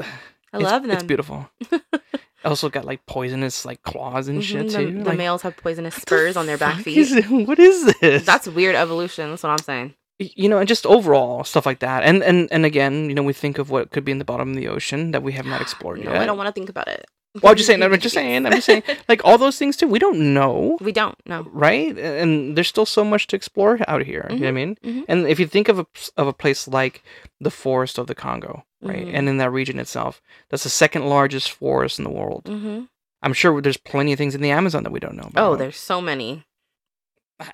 I 0.53 0.57
love 0.57 0.82
them. 0.84 0.91
It's 0.91 1.03
beautiful. 1.03 1.49
also 2.45 2.69
got 2.69 2.85
like 2.85 3.05
poisonous 3.05 3.65
like 3.65 3.81
claws 3.83 4.27
and 4.27 4.43
shit 4.43 4.67
Mhm, 4.67 4.75
too. 4.75 4.85
The, 4.93 4.99
the 5.03 5.09
like, 5.09 5.17
males 5.17 5.41
have 5.43 5.57
poisonous 5.57 5.95
the 5.95 6.01
spurs 6.01 6.37
on 6.37 6.45
their 6.45 6.57
back 6.57 6.81
feet. 6.83 6.97
is 6.97 7.25
what 7.29 7.59
is 7.59 7.93
this? 7.99 8.25
That's 8.25 8.47
weird 8.47 8.75
evolution. 8.75 9.29
That's 9.29 9.43
what 9.43 9.49
I'm 9.49 9.57
saying. 9.59 9.95
You 10.19 10.49
know, 10.49 10.57
and 10.57 10.67
just 10.67 10.85
overall 10.85 11.43
stuff 11.45 11.65
like 11.65 11.79
that. 11.79 12.03
And 12.03 12.21
and 12.23 12.51
and 12.51 12.65
again, 12.65 13.07
you 13.09 13.15
know, 13.15 13.23
we 13.23 13.33
think 13.33 13.57
of 13.57 13.69
what 13.69 13.91
could 13.91 14.03
be 14.03 14.11
in 14.11 14.19
the 14.19 14.25
bottom 14.25 14.49
of 14.51 14.55
the 14.55 14.67
ocean 14.67 15.11
that 15.11 15.23
we 15.23 15.31
have 15.33 15.45
not 15.45 15.61
explored 15.65 16.03
No, 16.03 16.11
yet. 16.11 16.21
I 16.21 16.25
don't 16.25 16.37
want 16.37 16.47
to 16.47 16.53
think 16.53 16.69
about 16.69 16.87
it. 16.89 17.05
Well, 17.36 17.51
I'm 17.51 17.57
just 17.57 17.67
saying. 17.67 17.84
I'm 17.84 17.99
just 17.99 18.13
saying. 18.15 18.45
I'm 18.45 18.51
just 18.53 18.65
saying. 18.65 18.84
Like 19.07 19.21
all 19.23 19.38
those 19.38 19.57
things 19.59 19.77
too. 19.77 19.88
We 19.88 19.99
don't 19.99 20.34
know, 20.34 20.77
we 20.82 20.91
don't 20.91 21.15
know. 21.27 21.47
right? 21.51 21.97
And 21.97 22.55
there's 22.57 22.67
still 22.67 22.86
so 22.88 23.03
much 23.03 23.27
to 23.27 23.36
explore 23.36 23.80
out 23.88 24.01
here. 24.03 24.25
You 24.32 24.36
know 24.39 24.41
what 24.45 24.47
I 24.49 24.51
mean? 24.51 24.77
mhm. 24.84 25.05
And 25.07 25.27
if 25.27 25.39
you 25.39 25.45
think 25.47 25.69
of 25.69 25.80
a 25.80 25.86
of 26.17 26.27
a 26.27 26.34
place 26.34 26.67
like 26.67 27.03
the 27.39 27.51
forest 27.51 27.97
of 27.99 28.07
the 28.07 28.15
Congo, 28.15 28.65
right, 28.82 29.05
Mhm. 29.05 29.13
and 29.13 29.30
in 29.30 29.38
that 29.38 29.51
region 29.51 29.80
itself, 29.80 30.21
that's 30.49 30.63
the 30.63 30.69
second 30.69 31.05
largest 31.07 31.51
forest 31.51 31.99
in 31.99 32.03
the 32.03 32.11
world. 32.11 32.43
hmm 32.47 32.82
I'm 33.21 33.34
sure 33.34 33.61
there's 33.61 33.77
plenty 33.77 34.13
of 34.13 34.17
things 34.17 34.34
in 34.34 34.41
the 34.41 34.51
Amazon 34.51 34.84
that 34.84 34.91
we 34.93 34.99
don't 35.01 35.15
know 35.17 35.27
about. 35.30 35.43
Oh, 35.45 35.55
there's 35.57 35.77
so 35.77 35.99
many. 36.01 36.45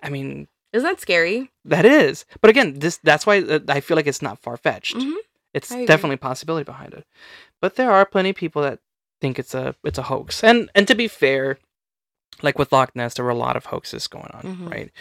I 0.03 0.09
mean, 0.09 0.47
Isn't 0.73 0.87
that 0.87 0.99
scary? 1.01 1.51
that 1.65 1.85
is. 1.85 2.25
But 2.41 2.49
again, 2.49 2.79
this 2.79 2.97
that's 3.03 3.25
why 3.25 3.39
uh, 3.41 3.59
I 3.67 3.79
feel 3.81 3.95
like 3.97 4.07
it's 4.07 4.21
not 4.21 4.39
far 4.39 4.57
fetched. 4.57 4.95
Mhm. 4.95 5.15
It's 5.53 5.69
definitely 5.69 6.15
a 6.15 6.17
possibility 6.29 6.63
behind 6.65 6.93
it. 6.93 7.05
But 7.61 7.75
there 7.75 7.89
are 7.91 8.05
plenty 8.05 8.31
of 8.31 8.35
people 8.35 8.61
that 8.63 8.79
think 9.25 9.39
it's 9.39 9.55
a 9.55 9.75
it's 9.83 9.97
a 9.97 10.03
hoax. 10.03 10.43
And 10.43 10.69
and 10.75 10.87
to 10.87 10.95
be 10.95 11.07
fair, 11.07 11.57
like 12.43 12.59
with 12.59 12.71
Loch 12.71 12.95
Ness, 12.95 13.15
there 13.15 13.25
were 13.25 13.31
a 13.31 13.35
lot 13.47 13.57
of 13.57 13.65
hoaxes 13.65 14.07
going 14.07 14.29
on, 14.33 14.43
Mhm. 14.43 14.71
right? 14.71 14.91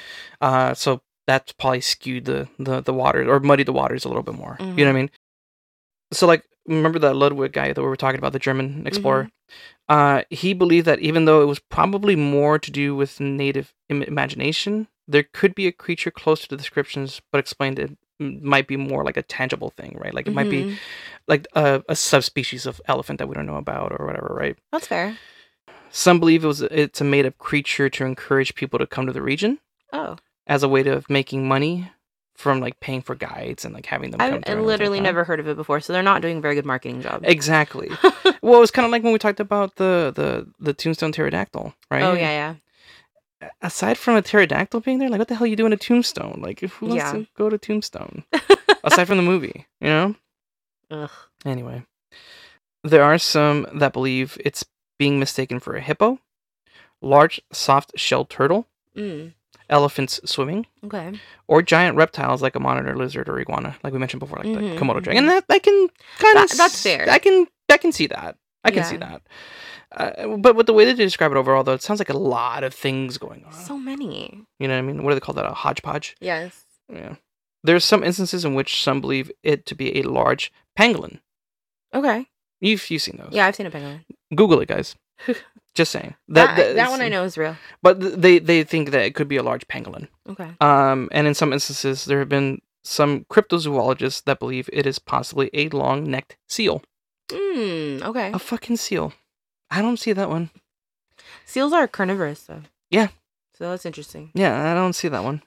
Uh, 0.41 0.73
so 0.75 1.03
that's 1.27 1.53
probably 1.53 1.81
skewed 1.83 2.25
the 2.25 2.49
the 2.59 2.81
the 2.81 2.95
water 2.95 3.21
or 3.31 3.41
muddied 3.41 3.67
the 3.67 3.73
waters 3.73 4.05
a 4.05 4.09
little 4.09 4.23
bit 4.23 4.35
more. 4.35 4.57
You 4.61 4.67
know 4.67 4.73
what 4.85 4.89
I 4.89 4.93
Mhm. 4.93 4.95
mean? 4.95 5.11
So 6.13 6.27
like, 6.27 6.45
remember 6.67 6.99
that 7.01 7.17
Ludwig 7.17 7.53
guy 7.53 7.73
that 7.73 7.83
we 7.83 7.89
were 7.89 7.97
talking 7.97 8.19
about, 8.19 8.33
the 8.33 8.39
German 8.39 8.87
explorer? 8.87 9.31
Uh, 9.89 10.23
he 10.31 10.55
believed 10.55 10.87
that 10.87 11.01
even 11.01 11.27
though 11.27 11.43
it 11.43 11.47
was 11.47 11.59
probably 11.59 12.17
more 12.17 12.59
to 12.59 12.71
do 12.71 12.97
with 12.97 13.21
native 13.21 13.75
Im- 13.91 14.03
imagination, 14.03 14.89
there 15.07 15.25
could 15.39 15.55
be 15.55 15.67
a 15.67 15.73
creature 15.73 16.11
close 16.11 16.41
to 16.43 16.49
the 16.49 16.57
descriptions, 16.57 17.21
but 17.31 17.39
explained 17.39 17.79
it 17.79 17.99
might 18.19 18.67
be 18.67 18.77
more 18.77 19.05
like 19.05 19.17
a 19.17 19.23
tangible 19.23 19.71
thing, 19.71 19.97
right? 20.01 20.15
Like 20.15 20.27
it 20.29 20.35
might 20.35 20.51
be 20.51 20.65
Mhm. 20.65 20.79
like 21.27 21.47
a, 21.55 21.83
a 21.89 21.97
subspecies 21.97 22.67
of 22.67 22.81
elephant 22.87 23.19
that 23.19 23.27
we 23.29 23.35
don't 23.35 23.47
know 23.47 23.57
about 23.57 23.93
or 23.99 24.07
whatever, 24.07 24.35
right? 24.35 24.57
That's 24.73 24.87
fair. 24.87 25.17
Some 25.91 26.19
believe 26.21 26.45
it 26.45 26.49
was 26.49 26.61
it's 26.63 27.01
a 27.01 27.05
made 27.05 27.27
up 27.27 27.39
creature 27.39 27.89
to 27.89 28.05
encourage 28.05 28.55
people 28.55 28.79
to 28.79 28.87
come 28.87 29.07
to 29.07 29.13
the 29.13 29.23
region 29.23 29.59
Oh, 29.93 30.17
as 30.47 30.63
a 30.63 30.69
way 30.69 30.85
of 30.87 31.09
making 31.09 31.47
money 31.47 31.91
from 32.35 32.61
like 32.61 32.81
paying 32.81 33.01
for 33.01 33.15
guides 33.15 33.65
and 33.65 33.73
like 33.73 33.87
having 33.87 34.11
them. 34.11 34.21
I, 34.21 34.29
come 34.31 34.43
I 34.45 34.53
through 34.53 34.63
literally 34.63 34.99
like 34.99 35.05
never 35.05 35.23
heard 35.25 35.39
of 35.39 35.47
it 35.47 35.57
before, 35.57 35.81
so 35.81 35.93
they're 35.93 36.03
not 36.03 36.21
doing 36.21 36.39
a 36.39 36.41
very 36.41 36.57
good 36.57 36.67
marketing 36.67 37.01
job. 37.01 37.21
Exactly. 37.25 37.91
well, 38.43 38.61
it's 38.63 38.73
kind 38.73 38.85
of 38.87 38.91
like 38.93 39.05
when 39.05 39.13
we 39.13 39.19
talked 39.21 39.39
about 39.41 39.77
the 39.77 40.13
the 40.15 40.49
the 40.59 40.73
tombstone 40.75 41.13
pterodactyl, 41.13 41.75
right? 41.91 42.03
Oh 42.03 42.15
yeah, 42.15 42.31
yeah. 42.31 42.55
Aside 43.63 43.99
from 43.99 44.17
a 44.17 44.23
pterodactyl 44.23 44.81
being 44.81 44.99
there, 44.99 45.09
like 45.09 45.19
what 45.19 45.29
the 45.29 45.35
hell 45.35 45.45
are 45.45 45.49
you 45.49 45.57
doing 45.57 45.73
in 45.73 45.75
a 45.75 45.77
tombstone? 45.77 46.41
Like 46.43 46.61
who 46.61 46.87
wants 46.87 47.03
Yeah. 47.03 47.13
to 47.13 47.27
go 47.37 47.49
to 47.49 47.59
Tombstone? 47.59 48.25
Aside 48.85 49.07
from 49.07 49.17
the 49.17 49.23
movie, 49.23 49.67
you 49.81 49.89
know. 49.89 50.15
Ugh. 50.91 51.11
Anyway, 51.45 51.85
there 52.83 53.03
are 53.03 53.19
some 53.19 53.67
that 53.75 53.93
believe 53.93 54.37
it's 54.45 54.65
being 54.99 55.19
mistaken 55.19 55.59
for 55.61 55.75
a 55.75 55.81
hippo, 55.81 56.19
large 57.01 57.41
soft 57.53 57.93
shell 57.97 58.25
turtle, 58.25 58.67
Mm, 58.97 59.33
elephants 59.69 60.21
swimming, 60.25 60.67
okay. 60.85 61.19
or 61.49 61.63
giant 61.63 61.97
reptiles 61.97 62.43
like 62.43 62.55
a 62.55 62.61
monitor 62.61 62.97
lizard 62.97 63.29
or 63.29 63.41
iguana, 63.41 63.77
like 63.83 63.93
we 63.93 63.99
mentioned 63.99 64.21
before, 64.21 64.39
like 64.39 64.47
Mhm, 64.47 64.75
the 64.79 64.81
Komodo 64.85 65.03
dragon. 65.03 65.27
That 65.27 65.45
I 65.51 65.59
can 65.59 65.89
kind 66.19 66.39
of 66.39 66.49
That- 66.51 66.57
that's 66.57 66.83
fair. 66.83 67.07
I 67.11 67.19
can 67.19 67.47
I 67.71 67.77
can 67.79 67.91
see 67.93 68.07
that. 68.09 68.37
I 68.63 68.71
can 68.71 68.85
see 68.85 68.97
that. 68.99 69.23
Uh, 69.97 70.37
but 70.37 70.57
with 70.57 70.67
the 70.67 70.73
way 70.73 70.85
that 70.85 70.97
they 70.97 71.05
describe 71.05 71.31
it 71.33 71.37
overall, 71.37 71.65
though, 71.65 71.73
it 71.73 71.83
sounds 71.83 72.01
like 72.01 72.11
a 72.11 72.17
lot 72.17 72.65
of 72.65 72.75
things 72.75 73.19
going 73.19 73.45
on. 73.45 73.53
So 73.53 73.79
many. 73.79 74.45
you 74.59 74.69
know 74.69 74.75
what 74.75 74.79
I 74.79 74.83
mean? 74.83 75.03
What 75.03 75.11
do 75.11 75.15
they 75.15 75.21
call 75.21 75.35
that? 75.35 75.47
A 75.47 75.55
hodgepodge? 75.55 76.17
Yes. 76.21 76.65
Yeah. 76.93 77.17
There's 77.63 77.85
some 77.85 78.05
instances 78.05 78.45
in 78.45 78.55
which 78.55 78.83
some 78.83 79.01
believe 79.01 79.31
it 79.43 79.65
to 79.67 79.75
be 79.75 79.99
a 79.99 80.03
large 80.03 80.53
pangolin. 80.79 81.21
Okay. 81.95 82.27
You've 82.61 82.91
you've 82.91 83.03
seen 83.03 83.17
those. 83.19 83.33
Yeah, 83.33 83.47
I've 83.47 83.57
seen 83.57 83.67
a 83.67 83.71
pangolin. 83.71 84.05
Google 84.35 84.61
it, 84.61 84.69
guys. 84.69 84.97
Just 85.75 85.91
saying. 85.91 86.15
That 86.29 86.77
that, 86.77 86.91
one 86.91 87.01
I 87.01 87.09
know 87.09 87.25
is 87.25 87.37
real. 87.37 87.57
But 87.83 88.01
they 88.23 88.39
they 88.39 88.65
think 88.65 88.91
that 88.91 89.05
it 89.05 89.15
could 89.15 89.29
be 89.29 89.37
a 89.37 89.43
large 89.43 89.67
pangolin. 89.67 90.09
Okay. 90.29 90.51
Um, 90.61 91.09
and 91.11 91.27
in 91.27 91.35
some 91.35 91.53
instances, 91.53 92.05
there 92.05 92.21
have 92.21 92.29
been 92.29 92.61
some 92.85 93.25
cryptozoologists 93.25 94.25
that 94.25 94.39
believe 94.39 94.69
it 94.73 94.87
is 94.87 94.99
possibly 94.99 95.51
a 95.55 95.69
long-necked 95.71 96.37
seal. 96.49 96.83
Mm, 97.29 98.03
okay. 98.03 98.31
A 98.33 98.39
fucking 98.39 98.77
seal. 98.77 99.13
I 99.75 99.83
don't 99.83 99.99
see 99.99 100.13
that 100.13 100.29
one. 100.29 100.51
Seals 101.45 101.73
are 101.73 101.89
carnivorous, 101.89 102.43
though. 102.43 102.63
Yeah. 102.91 103.09
So 103.59 103.71
that's 103.71 103.85
interesting. 103.87 104.31
Yeah, 104.35 104.71
I 104.71 104.75
don't 104.75 104.93
see 104.93 105.09
that 105.09 105.25
one. 105.25 105.43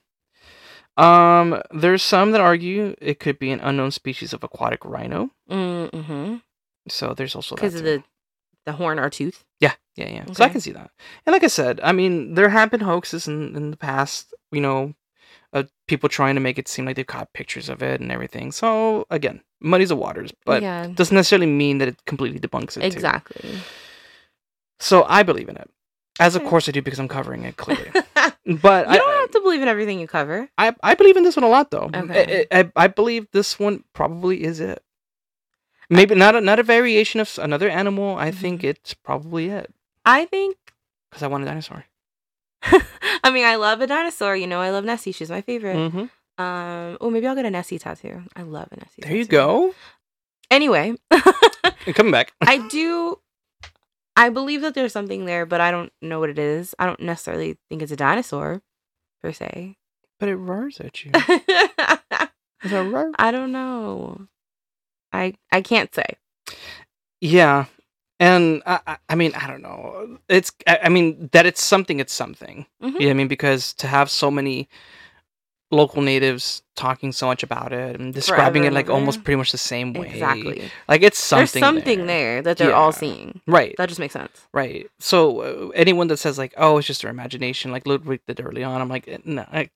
Um, 0.98 1.62
there's 1.72 2.04
some 2.04 2.32
that 2.32 2.42
argue 2.42 2.96
it 3.00 3.20
could 3.20 3.40
be 3.40 3.52
an 3.52 3.60
unknown 3.62 3.92
species 3.92 4.34
of 4.34 4.44
aquatic 4.44 4.84
rhino. 4.84 5.30
Mm-hmm. 5.50 6.38
So 6.90 7.14
there's 7.14 7.36
also 7.36 7.56
Because 7.56 7.76
of 7.76 7.84
the 7.84 8.04
the 8.66 8.74
horn 8.74 9.00
or 9.00 9.10
tooth. 9.10 9.46
Yeah, 9.62 9.74
yeah, 9.96 10.10
yeah. 10.10 10.26
So 10.34 10.44
I 10.44 10.50
can 10.50 10.60
see 10.60 10.74
that. 10.74 10.92
And 11.26 11.32
like 11.32 11.44
I 11.44 11.48
said, 11.48 11.80
I 11.82 11.94
mean, 11.94 12.34
there 12.34 12.50
have 12.50 12.70
been 12.70 12.82
hoaxes 12.82 13.26
in, 13.28 13.56
in 13.56 13.72
the 13.72 13.78
past, 13.78 14.34
you 14.52 14.60
know, 14.60 14.94
uh, 15.54 15.64
people 15.88 16.10
trying 16.10 16.36
to 16.36 16.42
make 16.42 16.60
it 16.60 16.68
seem 16.68 16.86
like 16.86 16.98
they've 16.98 17.08
caught 17.08 17.32
pictures 17.32 17.70
of 17.70 17.82
it 17.82 18.02
and 18.02 18.12
everything. 18.12 18.52
So 18.52 19.06
again, 19.10 19.42
muddies 19.62 19.88
the 19.88 19.96
waters, 19.96 20.34
but 20.46 20.62
yeah. 20.62 20.88
doesn't 20.88 21.16
necessarily 21.16 21.48
mean 21.48 21.78
that 21.78 21.88
it 21.88 22.06
completely 22.06 22.40
debunks 22.40 22.76
it. 22.76 22.84
too. 22.92 23.00
So 24.80 25.06
I 25.08 25.24
believe 25.24 25.50
in 25.50 25.58
it. 25.58 25.70
As 26.20 26.36
of 26.36 26.44
course 26.46 26.68
I 26.68 26.72
do 26.72 26.82
because 26.82 27.00
I'm 27.00 27.08
covering 27.08 27.44
it 27.44 27.58
clearly. 27.58 27.92
you 28.46 28.58
But 28.58 28.88
I, 28.88 28.98
don't 28.98 29.20
have 29.22 29.32
to 29.32 29.42
believe 29.42 29.62
in 29.62 29.68
everything 29.68 30.00
you 30.00 30.08
cover. 30.08 30.50
I, 30.58 30.74
I 30.82 30.96
believe 30.96 31.16
in 31.16 31.24
this 31.24 31.36
one 31.36 31.44
a 31.44 31.48
lot 31.50 31.70
though. 31.70 31.90
Okay. 31.94 32.48
I, 32.52 32.60
I, 32.60 32.72
I 32.76 32.88
believe 32.88 33.28
this 33.32 33.60
one 33.60 33.84
probably 33.94 34.44
is 34.44 34.60
it. 34.60 34.82
Maybe 35.90 36.16
not 36.16 36.36
a, 36.36 36.42
not 36.42 36.58
a 36.60 36.64
variation 36.64 37.20
of 37.22 37.38
another 37.42 37.70
animal. 37.70 38.18
I 38.18 38.32
think 38.32 38.62
Mhm. 38.62 38.70
it's 38.70 38.94
probably 38.94 39.50
it 39.50 39.72
I 40.06 40.26
think. 40.26 40.58
because 41.10 41.22
I 41.24 41.28
want 41.28 41.44
a 41.44 41.46
dinosaur. 41.46 41.86
I 43.24 43.30
mean, 43.32 43.46
I 43.46 43.56
love 43.56 43.82
a 43.82 43.88
dinosaur. 43.88 44.36
You 44.36 44.48
know, 44.48 44.60
I 44.60 44.72
love 44.72 44.84
Nessie. 44.86 45.12
She's 45.12 45.30
my 45.30 45.42
favorite. 45.42 45.76
Mm-hmm. 45.78 46.44
Um. 46.44 46.98
Oh, 47.02 47.10
maybe 47.10 47.26
I'll 47.28 47.36
get 47.36 47.46
a 47.46 47.50
Nessie 47.52 47.80
tattoo. 47.80 48.24
I 48.36 48.42
love 48.42 48.68
a 48.72 48.78
Nessie. 48.78 49.02
There 49.04 49.16
you 49.16 49.26
go. 49.26 49.74
Anyway, 50.52 50.96
coming 51.94 52.12
back. 52.12 52.34
I 52.42 52.58
do. 52.70 53.20
I 54.18 54.30
believe 54.30 54.62
that 54.62 54.74
there's 54.74 54.92
something 54.92 55.26
there, 55.26 55.46
but 55.46 55.62
I 55.62 55.72
don't 55.72 55.94
know 56.02 56.20
what 56.20 56.30
it 56.30 56.40
is. 56.40 56.74
I 56.80 56.86
don't 56.86 57.00
necessarily 57.00 57.58
think 57.70 57.82
it's 57.82 57.92
a 57.92 57.96
dinosaur, 57.96 58.62
per 59.22 59.32
se. 59.32 59.78
But 60.20 60.30
it 60.30 60.36
roars 60.36 60.80
at 60.80 61.06
you. 61.06 61.12
I 61.14 62.00
Is 62.64 62.72
that 62.72 62.92
roar? 62.92 63.12
don't 63.32 63.52
know. 63.52 64.28
I 65.14 65.36
I 65.52 65.62
can't 65.62 65.94
say. 65.94 66.18
Yeah. 67.22 67.66
And 68.20 68.64
I, 68.66 68.80
I- 68.88 68.98
I 69.10 69.16
mean, 69.16 69.34
I 69.36 69.46
don't 69.48 69.62
know. 69.62 70.18
It's, 70.28 70.52
I, 70.66 70.80
I 70.86 70.90
mean, 70.90 71.30
that 71.34 71.46
it's 71.46 71.62
something, 71.64 72.00
it's 72.00 72.14
something. 72.14 72.66
Mhm. 72.82 72.94
Know 72.94 73.06
what 73.06 73.10
I 73.10 73.14
mean? 73.14 73.28
Because 73.28 73.74
to 73.76 73.88
have 73.88 74.10
so 74.10 74.32
many 74.32 74.68
local 75.70 76.02
natives 76.02 76.62
talking 76.76 77.12
so 77.12 77.28
much 77.28 77.44
about 77.44 77.74
it 77.74 78.00
and 78.00 78.14
describing 78.14 78.62
Forever 78.64 78.74
it 78.74 78.74
like 78.74 78.90
almost 78.90 79.24
pretty 79.24 79.36
much 79.38 79.52
the 79.52 79.58
same 79.58 79.94
way. 79.94 80.08
Exactly. 80.08 80.70
Like 80.88 81.02
it's 81.02 81.20
something. 81.20 81.60
There's 81.62 81.68
something 81.76 82.06
there, 82.08 82.42
that 82.42 82.58
they're 82.58 82.74
all 82.76 82.92
seeing. 82.94 83.42
Right. 83.48 83.76
That 83.78 83.90
just 83.90 84.00
makes 84.00 84.14
sense. 84.14 84.48
Right. 84.54 84.90
So 85.00 85.42
uh, 85.42 85.68
anyone 85.76 86.08
that 86.08 86.18
says 86.18 86.38
like, 86.38 86.54
"Oh, 86.58 86.78
it's 86.78 86.88
just 86.88 87.02
their 87.02 87.12
imagination," 87.12 87.72
like 87.72 87.86
Ludwig 87.86 88.22
did 88.28 88.40
early 88.40 88.64
on, 88.64 88.80
I'm 88.80 88.88
like, 88.90 89.08
eh, 89.08 89.18
no, 89.26 89.46
I, 89.52 89.70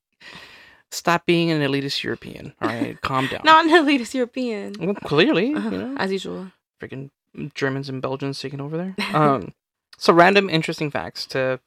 stop 0.92 1.26
being 1.26 1.52
an 1.52 1.62
elitist 1.62 2.04
European. 2.04 2.54
All 2.62 2.70
right, 2.70 3.00
calm 3.10 3.28
down. 3.28 3.42
Not 3.44 3.66
an 3.66 3.72
elitist 3.72 4.14
European. 4.14 4.76
Well, 4.80 4.96
clearly, 4.96 5.54
Uh-huh, 5.54 5.70
know, 5.70 5.96
As 5.98 6.12
usual. 6.12 6.52
freaking 6.82 7.10
Germans 7.54 7.90
and 7.90 8.02
Belgians 8.02 8.40
taking 8.40 8.62
over 8.62 8.78
there. 8.78 8.96
Um, 9.14 9.54
so 9.98 10.14
random 10.14 10.50
interesting 10.50 10.90
facts 10.90 11.26
to 11.28 11.60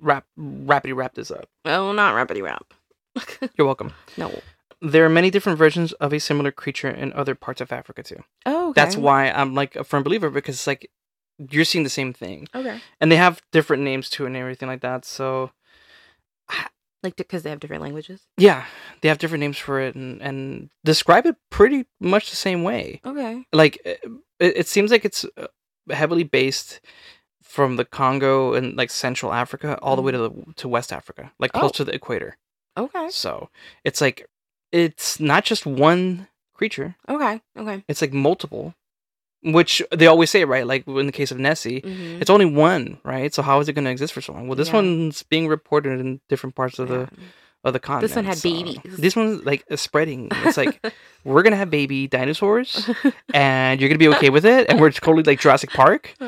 wrap 0.00 0.24
rapidly 0.36 0.92
wrap 0.94 1.14
this 1.14 1.30
up. 1.30 1.48
Oh, 1.64 1.92
not 1.92 2.14
rapidy 2.14 2.42
rap. 2.42 2.74
You're 3.56 3.66
welcome. 3.66 3.92
no. 4.16 4.40
There 4.80 5.04
are 5.04 5.08
many 5.08 5.28
different 5.30 5.58
versions 5.58 5.92
of 5.94 6.12
a 6.12 6.20
similar 6.20 6.52
creature 6.52 6.88
in 6.88 7.12
other 7.12 7.34
parts 7.34 7.60
of 7.60 7.72
Africa 7.72 8.04
too. 8.04 8.22
Oh, 8.46 8.68
okay. 8.70 8.80
That's 8.80 8.96
why 8.96 9.28
I'm 9.30 9.52
like 9.54 9.74
a 9.74 9.82
firm 9.82 10.04
believer 10.04 10.30
because 10.30 10.54
it's 10.54 10.66
like 10.68 10.88
you're 11.50 11.64
seeing 11.64 11.82
the 11.84 11.90
same 11.90 12.12
thing, 12.12 12.46
Okay. 12.54 12.80
and 13.00 13.10
they 13.10 13.16
have 13.16 13.42
different 13.50 13.82
names 13.82 14.08
too 14.08 14.24
and 14.26 14.36
everything 14.36 14.68
like 14.68 14.80
that. 14.82 15.04
So 15.04 15.50
Like, 17.02 17.14
because 17.16 17.44
they 17.44 17.50
have 17.50 17.60
different 17.60 17.82
languages. 17.82 18.22
yeah, 18.36 18.64
they 19.02 19.08
have 19.08 19.18
different 19.18 19.40
names 19.40 19.56
for 19.58 19.80
it 19.80 19.94
and 19.94 20.20
and 20.20 20.68
describe 20.84 21.26
it 21.26 21.36
pretty 21.50 21.86
much 22.00 22.30
the 22.30 22.36
same 22.36 22.62
way. 22.64 23.00
Okay. 23.04 23.44
Like 23.52 23.78
it, 23.84 24.00
it 24.40 24.66
seems 24.68 24.90
like 24.90 25.04
it's 25.04 25.24
uh, 25.36 25.46
heavily 25.90 26.24
based 26.24 26.80
from 27.42 27.76
the 27.76 27.84
Congo 27.84 28.54
and 28.54 28.76
like 28.76 28.90
Central 28.90 29.32
Africa 29.32 29.78
all 29.80 29.94
the 29.96 30.02
way 30.02 30.10
to 30.12 30.18
the 30.18 30.30
to 30.56 30.68
West 30.68 30.92
Africa, 30.92 31.32
like 31.38 31.52
close 31.52 31.70
Oh. 31.74 31.78
to 31.78 31.84
the 31.84 31.94
equator. 31.94 32.36
Okay. 32.78 33.08
So 33.10 33.50
it's 33.84 34.00
like 34.00 34.26
it's 34.72 35.18
not 35.20 35.44
just 35.44 35.66
one 35.66 36.28
creature; 36.54 36.94
Okay. 37.08 37.40
Okay. 37.56 37.84
it's 37.88 38.00
like 38.00 38.12
multiple. 38.12 38.74
Which 39.44 39.80
they 39.92 40.08
always 40.08 40.30
say, 40.30 40.44
right? 40.44 40.66
Like 40.66 40.86
in 40.88 41.06
the 41.06 41.12
case 41.12 41.30
of 41.30 41.38
Nessie, 41.38 41.80
Mm-hmm. 41.80 42.20
it's 42.20 42.28
only 42.30 42.44
one, 42.46 42.98
right? 43.04 43.32
So 43.32 43.40
how 43.42 43.60
is 43.60 43.68
it 43.68 43.74
going 43.74 43.84
to 43.84 43.90
exist 43.90 44.12
for 44.12 44.20
so 44.20 44.32
long? 44.32 44.48
Well, 44.48 44.56
this 44.56 44.68
Yeah. 44.68 44.74
one's 44.74 45.22
being 45.22 45.46
reported 45.46 46.00
in 46.00 46.20
different 46.28 46.56
parts 46.56 46.80
of 46.80 46.88
the 46.88 47.08
of 47.64 47.72
the 47.72 47.78
continent. 47.78 48.08
This 48.10 48.16
one 48.16 48.24
had 48.24 48.38
so- 48.38 48.50
babies. 48.50 48.78
This 48.98 49.14
one's 49.14 49.44
like 49.44 49.64
spreading. 49.76 50.28
It's 50.44 50.56
like 50.56 50.84
we're 51.24 51.44
gonna 51.44 51.56
have 51.56 51.70
baby 51.70 52.08
dinosaurs, 52.08 52.90
and 53.34 53.80
you're 53.80 53.88
gonna 53.88 53.98
be 53.98 54.08
okay 54.16 54.30
with 54.30 54.44
it, 54.44 54.68
and 54.68 54.80
we're 54.80 54.90
totally 54.90 55.22
like 55.22 55.40
Jurassic 55.40 55.70
Park. 55.70 56.14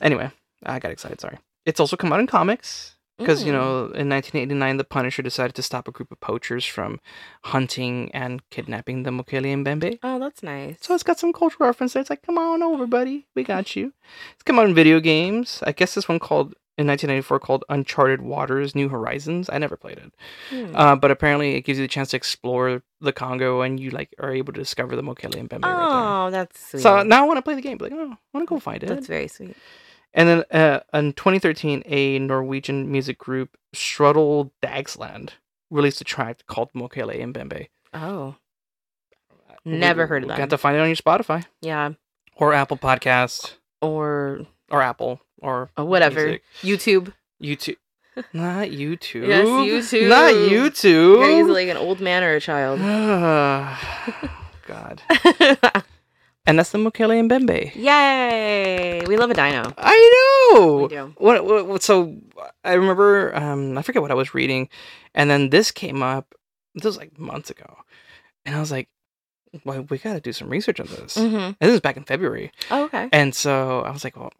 Anyway, 0.00 0.30
I 0.64 0.78
got 0.78 0.92
excited. 0.92 1.20
Sorry. 1.20 1.38
It's 1.66 1.80
also 1.80 1.96
come 1.96 2.12
out 2.12 2.20
in 2.20 2.28
comics 2.28 2.94
because 3.18 3.44
you 3.44 3.52
Mm. 3.52 3.56
know 3.56 3.68
in 3.94 4.08
1989 4.08 4.76
the 4.76 4.84
Punisher 4.84 5.22
decided 5.22 5.54
to 5.56 5.62
stop 5.62 5.88
a 5.88 5.92
group 5.92 6.10
of 6.12 6.20
poachers 6.20 6.64
from 6.64 7.00
hunting 7.44 8.10
and 8.14 8.48
kidnapping 8.50 9.02
the 9.02 9.10
Mokele 9.10 9.54
Mbembe. 9.64 9.98
Oh, 10.02 10.18
that's 10.18 10.42
nice. 10.42 10.76
So 10.80 10.94
it's 10.94 11.02
got 11.02 11.18
some 11.18 11.32
cultural 11.32 11.66
reference 11.66 11.92
there. 11.92 12.00
It's 12.00 12.10
like, 12.10 12.22
come 12.22 12.38
on 12.38 12.62
over, 12.62 12.86
buddy. 12.86 13.26
We 13.34 13.44
got 13.44 13.76
you. 13.76 13.92
It's 14.34 14.42
come 14.42 14.58
out 14.58 14.66
in 14.66 14.74
video 14.74 15.00
games. 15.00 15.62
I 15.66 15.72
guess 15.72 15.94
this 15.94 16.08
one 16.08 16.18
called 16.18 16.54
in 16.76 16.86
1994 16.86 17.40
called 17.40 17.64
Uncharted 17.68 18.22
Waters: 18.22 18.74
New 18.76 18.88
Horizons. 18.88 19.50
I 19.52 19.58
never 19.58 19.76
played 19.76 19.98
it. 19.98 20.12
Hmm. 20.50 20.76
Uh, 20.76 20.94
but 20.94 21.10
apparently, 21.10 21.56
it 21.56 21.62
gives 21.62 21.76
you 21.78 21.84
the 21.84 21.88
chance 21.88 22.10
to 22.10 22.16
explore 22.16 22.82
the 23.00 23.12
Congo, 23.12 23.62
and 23.62 23.80
you 23.80 23.90
like 23.90 24.14
are 24.20 24.32
able 24.32 24.52
to 24.52 24.60
discover 24.60 24.94
the 24.94 25.02
Mokele 25.02 25.48
Mbembe 25.48 25.64
right 25.64 26.26
oh, 26.26 26.30
that's 26.30 26.70
sweet. 26.70 26.82
So 26.82 27.02
now 27.02 27.24
I 27.24 27.26
want 27.26 27.38
to 27.38 27.42
play 27.42 27.56
the 27.56 27.62
game. 27.62 27.78
Like, 27.80 27.90
oh, 27.92 28.12
I 28.12 28.16
want 28.32 28.46
to 28.48 28.54
go 28.54 28.60
find 28.60 28.80
it. 28.82 28.86
that's 28.86 29.08
very 29.08 29.26
sweet. 29.26 29.56
And 30.14 30.28
then 30.28 30.44
uh, 30.50 30.80
in 30.94 31.12
2013, 31.12 31.82
a 31.86 32.18
Norwegian 32.18 32.90
music 32.90 33.18
group, 33.18 33.56
Strudel 33.74 34.50
Dagsland, 34.62 35.30
released 35.70 36.00
a 36.00 36.04
track 36.04 36.44
called 36.46 36.70
Mokele 36.74 37.20
Mbembe. 37.32 37.68
Oh. 37.94 38.36
Never 39.64 40.06
heard 40.06 40.22
of 40.22 40.28
that. 40.28 40.36
You 40.36 40.40
have 40.40 40.48
to 40.50 40.58
find 40.58 40.76
it 40.76 40.80
on 40.80 40.86
your 40.88 40.96
Spotify 40.96 41.44
Yeah. 41.60 41.90
or 42.36 42.54
Apple 42.54 42.78
Podcast 42.78 43.54
Or 43.82 44.46
or 44.70 44.82
Apple 44.82 45.20
or 45.40 45.70
or 45.76 45.84
whatever. 45.84 46.24
Music. 46.24 46.42
YouTube. 46.62 47.12
YouTube. 47.42 47.76
Not 48.32 48.68
YouTube. 48.68 49.28
Yes, 49.28 49.46
YouTube. 49.46 50.08
Not 50.08 50.34
You're 50.34 50.70
YouTube. 50.70 51.40
easily 51.40 51.66
like 51.66 51.68
an 51.68 51.76
old 51.76 52.00
man 52.00 52.24
or 52.24 52.34
a 52.34 52.40
child. 52.40 52.80
God. 54.66 55.02
And 56.48 56.58
that's 56.58 56.70
the 56.70 56.78
Mokele 56.78 57.28
Mbembe. 57.28 57.74
Yay! 57.74 59.04
We 59.06 59.18
love 59.18 59.30
a 59.30 59.34
dino. 59.34 59.70
I 59.76 60.50
know. 60.54 60.76
We 60.84 60.88
do. 60.88 61.12
What, 61.18 61.44
what? 61.44 61.82
So 61.82 62.16
I 62.64 62.72
remember. 62.72 63.36
Um, 63.36 63.76
I 63.76 63.82
forget 63.82 64.00
what 64.00 64.10
I 64.10 64.14
was 64.14 64.32
reading, 64.32 64.70
and 65.14 65.28
then 65.28 65.50
this 65.50 65.70
came 65.70 66.02
up. 66.02 66.34
This 66.74 66.84
was 66.86 66.96
like 66.96 67.18
months 67.18 67.50
ago, 67.50 67.76
and 68.46 68.56
I 68.56 68.60
was 68.60 68.70
like, 68.70 68.88
"Well, 69.66 69.82
we 69.90 69.98
got 69.98 70.14
to 70.14 70.20
do 70.20 70.32
some 70.32 70.48
research 70.48 70.80
on 70.80 70.86
this." 70.86 71.18
Mm-hmm. 71.18 71.36
And 71.36 71.56
this 71.60 71.74
is 71.74 71.80
back 71.80 71.98
in 71.98 72.04
February, 72.04 72.50
Oh, 72.70 72.84
okay. 72.84 73.10
and 73.12 73.34
so 73.34 73.82
I 73.82 73.90
was 73.90 74.02
like, 74.02 74.16
"Well, 74.16 74.32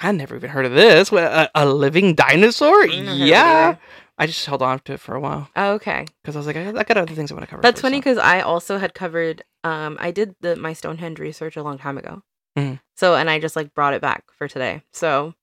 I 0.00 0.12
never 0.12 0.36
even 0.36 0.48
heard 0.48 0.64
of 0.64 0.72
this. 0.72 1.12
What, 1.12 1.24
a, 1.24 1.50
a 1.54 1.66
living 1.66 2.14
dinosaur? 2.14 2.86
Never 2.86 2.96
heard 2.96 3.08
of 3.10 3.20
it 3.20 3.26
Yeah." 3.26 3.76
I 4.18 4.26
just 4.26 4.44
held 4.46 4.62
on 4.62 4.78
to 4.80 4.94
it 4.94 5.00
for 5.00 5.14
a 5.14 5.20
while 5.20 5.50
Oh, 5.56 5.72
okay. 5.74 6.06
because 6.22 6.36
I 6.36 6.38
was 6.38 6.46
like, 6.46 6.56
I, 6.56 6.68
I 6.68 6.84
got 6.84 6.96
other 6.96 7.14
things 7.14 7.30
I 7.30 7.34
want 7.34 7.44
to 7.44 7.50
cover. 7.50 7.62
That's 7.62 7.76
first, 7.80 7.82
funny 7.82 7.96
so- 7.98 8.00
because 8.00 8.18
I 8.18 8.40
also 8.40 8.78
had 8.78 8.94
covered. 8.94 9.44
Um, 9.64 9.96
I 10.00 10.10
did 10.10 10.34
the 10.40 10.56
my 10.56 10.72
Stonehenge 10.72 11.18
research 11.18 11.56
a 11.56 11.62
long 11.62 11.76
time 11.78 11.98
ago. 11.98 12.22
Mhm. 12.58 12.80
So 12.96 13.14
and 13.14 13.28
I 13.28 13.38
just 13.38 13.56
like 13.56 13.74
brought 13.74 13.92
it 13.94 14.00
back 14.00 14.24
for 14.38 14.48
today. 14.48 14.82
So 14.92 15.34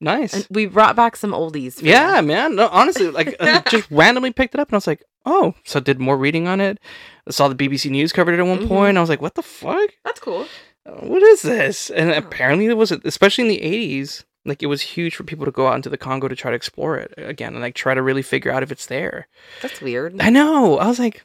nice. 0.00 0.32
and 0.34 0.46
we 0.50 0.66
brought 0.66 0.94
back 0.96 1.16
some 1.16 1.32
oldies. 1.32 1.82
you. 1.82 1.90
Yeah, 1.90 2.20
man. 2.20 2.54
No, 2.56 2.68
honestly, 2.68 3.10
like 3.10 3.34
I 3.40 3.60
just 3.68 3.90
randomly 3.90 4.32
picked 4.32 4.54
it 4.54 4.60
up 4.60 4.68
and 4.68 4.74
I 4.74 4.76
was 4.76 4.86
like, 4.86 5.02
oh, 5.26 5.54
so 5.64 5.78
I 5.80 5.82
did 5.82 5.98
more 5.98 6.16
reading 6.16 6.46
on 6.46 6.60
it. 6.60 6.78
I 7.26 7.32
saw 7.32 7.48
the 7.48 7.54
BBC 7.56 7.90
News 7.90 8.12
covered 8.12 8.34
it 8.34 8.40
at 8.40 8.46
one 8.46 8.60
Mhm. 8.60 8.68
point. 8.68 8.96
I 8.96 9.00
was 9.00 9.10
like, 9.10 9.20
what 9.22 9.34
the 9.34 9.42
fuck? 9.42 9.90
that's 10.04 10.20
cool. 10.20 10.46
Uh, 10.86 10.92
What 11.06 11.22
is 11.22 11.42
this? 11.42 11.90
And 11.90 12.10
Oh. 12.10 12.16
apparently 12.18 12.66
it 12.66 12.76
was, 12.76 12.90
especially 12.92 13.44
in 13.44 13.48
the 13.48 13.60
80s, 13.62 14.24
like 14.44 14.62
it 14.62 14.66
was 14.66 14.80
huge 14.82 15.14
for 15.14 15.24
people 15.24 15.44
to 15.44 15.50
go 15.50 15.68
out 15.68 15.76
into 15.76 15.88
the 15.90 15.98
Congo 15.98 16.28
to 16.28 16.36
try 16.36 16.50
to 16.50 16.56
explore 16.56 16.96
it 16.96 17.12
uh, 17.18 17.24
again 17.24 17.52
and 17.52 17.62
like 17.62 17.74
try 17.74 17.94
to 17.94 18.02
really 18.02 18.22
figure 18.22 18.50
out 18.50 18.62
if 18.62 18.72
it's 18.72 18.86
there. 18.86 19.28
That's 19.62 19.80
weird. 19.80 20.20
I 20.20 20.30
know. 20.30 20.78
I 20.78 20.86
was 20.86 20.98
like, 20.98 21.24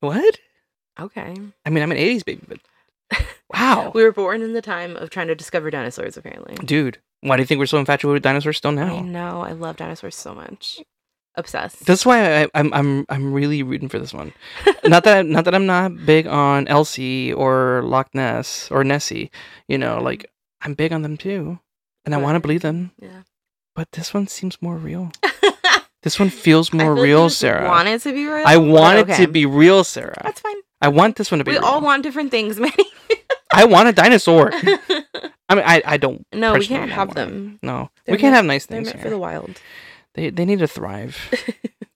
what? 0.00 0.38
Okay. 0.98 1.34
I 1.64 1.70
mean, 1.70 1.82
I'm 1.82 1.92
an 1.92 1.98
80s 1.98 2.24
baby, 2.24 2.42
but 2.48 2.58
wow. 3.52 3.90
We 3.94 4.02
were 4.02 4.12
born 4.12 4.42
in 4.42 4.52
the 4.52 4.62
time 4.62 4.96
of 4.96 5.10
trying 5.10 5.28
to 5.28 5.34
discover 5.34 5.70
dinosaurs. 5.70 6.16
Apparently. 6.16 6.54
Dude, 6.64 6.98
why 7.20 7.36
do 7.36 7.42
you 7.42 7.46
think 7.46 7.58
we're 7.58 7.66
so 7.66 7.78
infatuated 7.78 8.14
with 8.14 8.22
dinosaurs 8.22 8.56
still 8.56 8.72
I 8.72 8.74
now? 8.74 9.00
know. 9.00 9.40
I 9.42 9.52
love 9.52 9.76
dinosaurs 9.76 10.16
so 10.16 10.34
much. 10.34 10.80
Obsessed. 11.34 11.86
That's 11.86 12.04
why 12.04 12.42
I, 12.42 12.48
I'm 12.54 12.74
I'm 12.74 13.06
I'm 13.08 13.32
really 13.32 13.62
rooting 13.62 13.88
for 13.88 14.00
this 14.00 14.12
one. 14.12 14.32
not 14.84 15.04
that 15.04 15.18
I'm, 15.18 15.30
not 15.30 15.44
that 15.44 15.54
I'm 15.54 15.66
not 15.66 16.04
big 16.04 16.26
on 16.26 16.66
Elsie 16.66 17.32
or 17.32 17.82
Loch 17.84 18.12
Ness 18.12 18.68
or 18.72 18.82
Nessie. 18.82 19.30
You 19.68 19.78
know, 19.78 20.00
like 20.02 20.28
I'm 20.62 20.74
big 20.74 20.92
on 20.92 21.02
them 21.02 21.16
too, 21.16 21.60
and 22.08 22.14
I 22.14 22.18
want 22.24 22.36
to 22.36 22.40
believe 22.40 22.62
them. 22.62 22.92
yeah. 22.98 23.22
But 23.74 23.92
this 23.92 24.14
one 24.14 24.26
seems 24.26 24.60
more 24.62 24.76
real. 24.76 25.12
This 26.04 26.18
one 26.20 26.30
feels 26.30 26.72
more 26.72 26.94
like 26.94 27.02
real, 27.02 27.28
Sara. 27.28 27.66
Want 27.66 27.88
it 27.88 28.00
to 28.02 28.12
be 28.12 28.24
real? 28.26 28.46
I 28.46 28.56
want 28.56 29.00
it 29.10 29.16
to 29.16 29.26
be 29.26 29.46
real, 29.46 29.82
Sara. 29.82 30.16
That's 30.22 30.40
fine. 30.40 30.54
I 30.80 30.88
want 30.88 31.16
this 31.16 31.30
one 31.32 31.38
to 31.38 31.44
be. 31.44 31.50
We 31.50 31.56
real. 31.58 31.66
all 31.66 31.80
want 31.80 32.04
different 32.04 32.30
things, 32.30 32.58
Manny. 32.64 32.86
I 33.52 33.64
want 33.64 33.88
a 33.88 33.92
dinosaur. 33.92 34.50
I 35.48 35.54
mean, 35.56 35.64
I 35.66 35.82
I 35.84 35.96
don't. 35.96 36.24
no, 36.32 36.54
we 36.54 36.66
can't 36.66 36.92
have 36.92 37.14
them. 37.14 37.58
No, 37.64 37.90
They're 38.06 38.14
we 38.14 38.18
can't 38.18 38.32
meant- 38.32 38.36
have 38.36 38.44
nice 38.44 38.64
things. 38.64 38.86
They're 38.86 38.94
meant 38.94 39.02
for 39.02 39.10
the 39.10 39.18
wild. 39.18 39.60
They 40.14 40.30
they 40.30 40.44
need 40.44 40.60
to 40.60 40.68
thrive. 40.68 41.18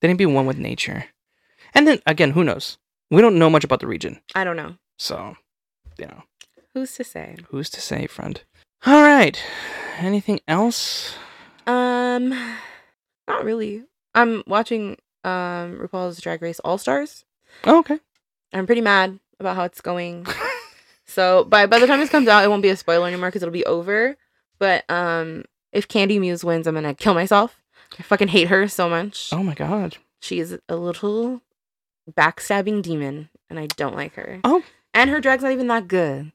they 0.01 0.09
need 0.09 0.15
to 0.15 0.27
be 0.27 0.27
one 0.27 0.47
with 0.47 0.59
nature. 0.59 1.05
And 1.73 1.87
then 1.87 2.01
again, 2.05 2.33
who 2.33 2.43
knows? 2.43 2.79
We 3.09 3.23
don't 3.23 3.39
know 3.39 3.49
much 3.51 3.63
about 3.65 3.79
the 3.81 3.87
region, 3.87 4.21
I 4.35 4.43
don't 4.45 4.57
know. 4.57 4.75
so 4.99 5.37
you 5.97 6.07
know. 6.07 6.25
Who's 6.75 6.93
to 6.97 7.05
say? 7.05 7.37
Who's 7.51 7.71
to 7.71 7.81
say, 7.81 8.09
friend? 8.09 8.43
All 8.87 9.03
right. 9.03 9.41
Anything 9.99 10.41
else? 10.49 11.15
Um, 11.67 12.31
not 13.29 13.45
really. 13.45 13.85
I'm 14.15 14.43
watching 14.47 14.97
um 15.25 15.79
RuPaul's 15.79 16.21
Drag 16.21 16.43
Race 16.43 16.61
All 16.61 16.79
Stars. 16.79 17.25
Oh, 17.65 17.79
okay. 17.81 18.01
I'm 18.53 18.67
pretty 18.67 18.81
mad 18.81 19.19
about 19.39 19.57
how 19.57 19.65
it's 19.65 19.81
going. 19.81 20.27
So 21.05 21.45
by 21.45 21.67
by 21.67 21.79
the 21.79 21.87
time 21.87 22.01
this 22.01 22.09
comes 22.09 22.27
out, 22.27 22.43
it 22.43 22.49
won't 22.49 22.63
be 22.63 22.71
a 22.71 22.77
spoiler 22.77 23.07
anymore 23.07 23.29
because 23.29 23.43
it'll 23.43 23.53
be 23.53 23.67
over. 23.67 24.17
But 24.59 24.89
um, 24.91 25.45
if 25.71 25.87
Kandy 25.87 26.19
Muse 26.19 26.43
wins, 26.43 26.67
I'm 26.67 26.75
gonna 26.75 26.95
kill 26.95 27.13
myself. 27.13 27.61
I 27.99 28.03
fucking 28.03 28.29
hate 28.29 28.49
her 28.49 28.67
so 28.67 28.89
much. 28.89 29.29
oh 29.31 29.43
my 29.43 29.53
god. 29.53 29.99
She 30.21 30.41
is 30.41 30.59
a 30.71 30.77
little 30.77 31.43
backstabbing 32.11 32.81
demon, 32.81 33.29
and 33.51 33.59
I 33.59 33.67
don't 33.67 33.95
like 33.95 34.15
her. 34.15 34.41
Oh. 34.43 34.63
and 34.95 35.11
her 35.11 35.21
drag's 35.21 35.43
not 35.43 35.53
even 35.53 35.67
that 35.67 35.87
good. 35.87 36.33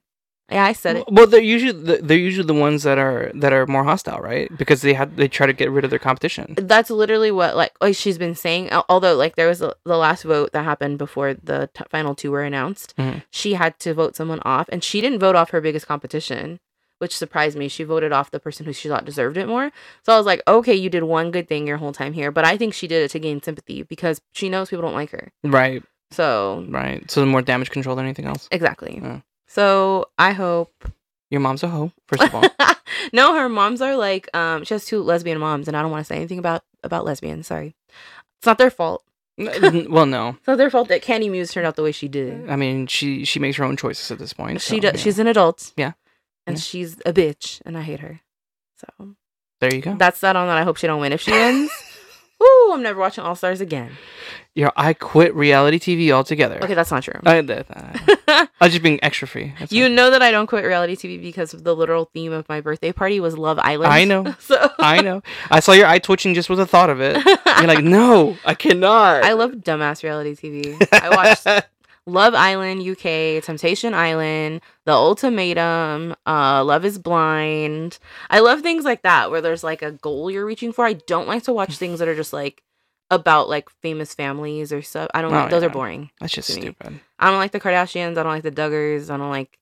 Yeah, 0.50 0.64
I 0.64 0.72
said 0.74 0.96
it. 0.98 1.04
Well, 1.12 1.28
they're 1.28 1.42
usually 1.42 1.74
the, 1.74 1.98
they're 2.02 2.18
usually 2.18 2.48
the 2.48 2.54
ones 2.54 2.84
that 2.84 2.98
are 2.98 3.32
that 3.36 3.52
are 3.52 3.68
more 3.68 3.84
hostile, 3.84 4.20
right? 4.20 4.50
Because 4.58 4.82
they 4.82 4.94
have 4.94 5.16
they 5.18 5.28
try 5.28 5.46
to 5.46 5.52
get 5.54 5.70
rid 5.72 5.84
of 5.84 5.90
their 5.90 6.00
competition. 6.00 6.56
That's 6.58 6.90
literally 6.90 7.32
what 7.32 7.56
like, 7.58 7.74
like 7.82 7.96
she's 7.96 8.18
been 8.18 8.34
saying. 8.36 8.70
Although 8.88 9.16
like 9.16 9.36
there 9.36 9.48
was 9.50 9.62
a, 9.62 9.74
the 9.84 9.98
last 9.98 10.24
vote 10.24 10.54
that 10.54 10.64
happened 10.64 10.98
before 11.00 11.34
the 11.34 11.70
t- 11.74 11.84
final 11.90 12.16
two 12.16 12.32
were 12.32 12.44
announced, 12.44 12.96
Mhm. 12.98 13.24
she 13.30 13.56
had 13.56 13.78
to 13.80 13.94
vote 13.94 14.16
someone 14.16 14.40
off, 14.46 14.70
and 14.72 14.84
she 14.84 15.02
didn't 15.02 15.20
vote 15.20 15.36
off 15.36 15.50
her 15.50 15.60
biggest 15.60 15.86
competition, 15.86 16.60
which 17.00 17.16
surprised 17.18 17.58
me. 17.58 17.68
She 17.68 17.84
voted 17.84 18.14
off 18.14 18.32
the 18.32 18.40
person 18.40 18.66
who 18.66 18.72
she 18.72 18.88
thought 18.88 19.04
deserved 19.04 19.36
it 19.36 19.48
more. 19.48 19.72
So 20.06 20.14
I 20.14 20.18
was 20.18 20.26
like, 20.26 20.42
okay, 20.48 20.74
you 20.74 20.90
did 20.90 21.04
one 21.04 21.30
good 21.32 21.50
thing 21.50 21.68
your 21.68 21.78
whole 21.78 21.92
time 21.92 22.14
here, 22.14 22.32
but 22.32 22.46
I 22.46 22.56
think 22.56 22.74
she 22.74 22.88
did 22.88 23.04
it 23.04 23.12
to 23.12 23.20
gain 23.20 23.42
sympathy 23.44 23.84
because 23.84 24.22
she 24.34 24.48
knows 24.48 24.70
people 24.70 24.84
don't 24.84 24.96
like 24.96 25.12
her. 25.12 25.34
Right. 25.44 25.84
So 26.12 26.66
Right. 26.70 27.12
So 27.12 27.26
more 27.26 27.42
damage 27.42 27.70
control 27.70 27.98
than 27.98 28.06
anything 28.06 28.26
else. 28.26 28.48
exactly. 28.50 29.02
Yeah. 29.04 29.20
So 29.58 30.06
I 30.20 30.34
hope 30.34 30.88
Your 31.32 31.42
mom's 31.42 31.64
a 31.64 31.68
hoe, 31.68 31.92
first 32.08 32.22
of 32.22 32.36
all. 32.36 32.44
no, 33.12 33.34
her 33.34 33.50
moms 33.50 33.82
are 33.82 33.96
like 33.96 34.30
um 34.36 34.64
she 34.64 34.76
has 34.76 34.86
two 34.86 35.02
lesbian 35.02 35.40
moms 35.40 35.68
and 35.68 35.76
I 35.76 35.82
don't 35.82 35.90
want 35.90 36.02
to 36.02 36.06
say 36.08 36.16
anything 36.16 36.38
about 36.38 36.62
about 36.84 37.06
lesbians, 37.06 37.48
sorry. 37.48 37.76
It's 38.38 38.46
not 38.46 38.60
their 38.60 38.70
fault. 38.70 39.04
Well, 39.40 40.06
no. 40.06 40.30
It's 40.38 40.48
not 40.48 40.58
their 40.60 40.70
fault 40.70 40.90
that 40.90 41.02
Kandy 41.04 41.30
Muse 41.32 41.52
turned 41.52 41.66
out 41.66 41.76
the 41.76 41.82
way 41.82 41.92
she 41.92 42.08
did. 42.08 42.48
I 42.48 42.56
mean, 42.56 42.86
she 42.86 43.26
she 43.26 43.40
makes 43.40 43.58
her 43.58 43.64
own 43.64 43.78
choices 43.78 44.12
at 44.12 44.20
this 44.20 44.32
point. 44.32 44.62
she 44.62 44.76
so, 44.76 44.82
does 44.82 44.94
yeah. 44.94 45.00
she's 45.04 45.18
an 45.18 45.26
adult. 45.28 45.74
Yeah. 45.76 45.94
And 46.46 46.58
Yeah. 46.58 46.62
she's 46.62 46.98
a 47.06 47.12
bitch 47.12 47.60
and 47.66 47.76
I 47.76 47.82
hate 47.82 48.02
her. 48.02 48.22
So 48.78 49.16
There 49.60 49.74
you 49.74 49.82
go. 49.82 49.96
that's 49.98 50.20
that 50.22 50.36
on 50.36 50.46
that. 50.48 50.58
I 50.60 50.64
hope 50.64 50.78
she 50.78 50.86
don't 50.86 51.02
win. 51.02 51.14
If 51.14 51.22
she 51.22 51.32
wins, 51.32 51.72
ooh, 52.44 52.72
I'm 52.74 52.84
never 52.84 53.00
watching 53.00 53.24
All 53.24 53.34
Stars 53.36 53.60
again. 53.60 53.92
Yeah, 54.54 54.70
I 54.76 54.94
quit 54.94 55.34
reality 55.34 55.80
TV 55.80 56.12
altogether. 56.12 56.64
Okay, 56.64 56.76
that's 56.76 56.92
not 56.92 57.02
true. 57.02 57.20
I, 57.26 57.42
that- 57.42 58.17
I 58.60 58.66
was 58.66 58.74
just 58.74 58.82
being 58.84 59.00
extra 59.04 59.28
free. 59.28 59.54
You 59.70 59.84
all. 59.86 59.90
know 59.92 60.10
that 60.12 60.22
I 60.24 60.32
don't 60.32 60.48
quit 60.48 60.66
reality 60.66 60.96
TV 60.96 61.22
because 61.22 61.52
the 61.52 61.76
literal 61.76 62.06
theme 62.14 62.32
of 62.32 62.50
my 62.50 62.60
birthday 62.60 62.92
party 62.92 63.20
was 63.20 63.38
Love 63.38 63.60
Island. 63.60 63.94
I 63.94 64.04
know. 64.04 64.36
So 64.40 64.72
I 64.80 65.02
know. 65.02 65.22
I 65.52 65.60
saw 65.60 65.74
your 65.74 65.86
eye 65.88 66.00
twitching 66.00 66.34
just 66.34 66.50
with 66.50 66.58
the 66.60 66.66
thought 66.66 66.90
of 66.90 67.00
it. 67.02 67.24
You're 67.26 67.68
like, 67.68 67.84
no, 67.84 68.38
I 68.46 68.56
cannot. 68.56 69.24
I 69.24 69.34
love 69.34 69.52
dumbass 69.52 70.04
reality 70.04 70.34
TV. 70.36 70.88
I 70.92 71.10
watched 71.10 71.66
Love 72.08 72.34
Island 72.34 72.82
UK, 72.88 73.44
Temptation 73.44 73.94
Island, 73.94 74.62
The 74.86 74.94
Ultimatum, 74.94 76.16
uh, 76.26 76.64
Love 76.64 76.86
is 76.86 76.98
Blind. 76.98 78.00
I 78.30 78.40
love 78.40 78.62
things 78.62 78.86
like 78.86 79.02
that 79.04 79.30
where 79.30 79.42
there's 79.42 79.64
like 79.64 79.82
a 79.82 79.92
goal 79.92 80.32
you're 80.32 80.46
reaching 80.46 80.72
for. 80.72 80.86
I 80.86 80.94
don't 80.94 81.28
like 81.28 81.44
to 81.44 81.54
watch 81.54 81.76
things 81.78 82.00
that 82.00 82.08
are 82.08 82.16
just 82.16 82.32
like 82.34 82.64
about 83.12 83.50
like 83.50 83.70
famous 83.82 84.14
families 84.14 84.72
or 84.72 84.82
stuff. 84.82 85.10
I 85.14 85.22
don't 85.22 85.34
Oh, 85.34 85.38
like 85.38 85.50
those 85.52 85.64
yeah. 85.64 85.68
are 85.68 85.72
boring. 85.72 86.10
That's 86.22 86.34
just 86.34 86.50
stupid. 86.52 86.92
me. 86.92 87.00
I 87.20 87.30
don't 87.30 87.40
like 87.40 87.52
the 87.52 87.60
Kardashians. 87.60 88.12
I 88.18 88.24
don't 88.24 88.28
like 88.28 88.44
the 88.44 88.52
Duggars. 88.52 89.10
I 89.10 89.18
don't 89.18 89.30
like 89.30 89.58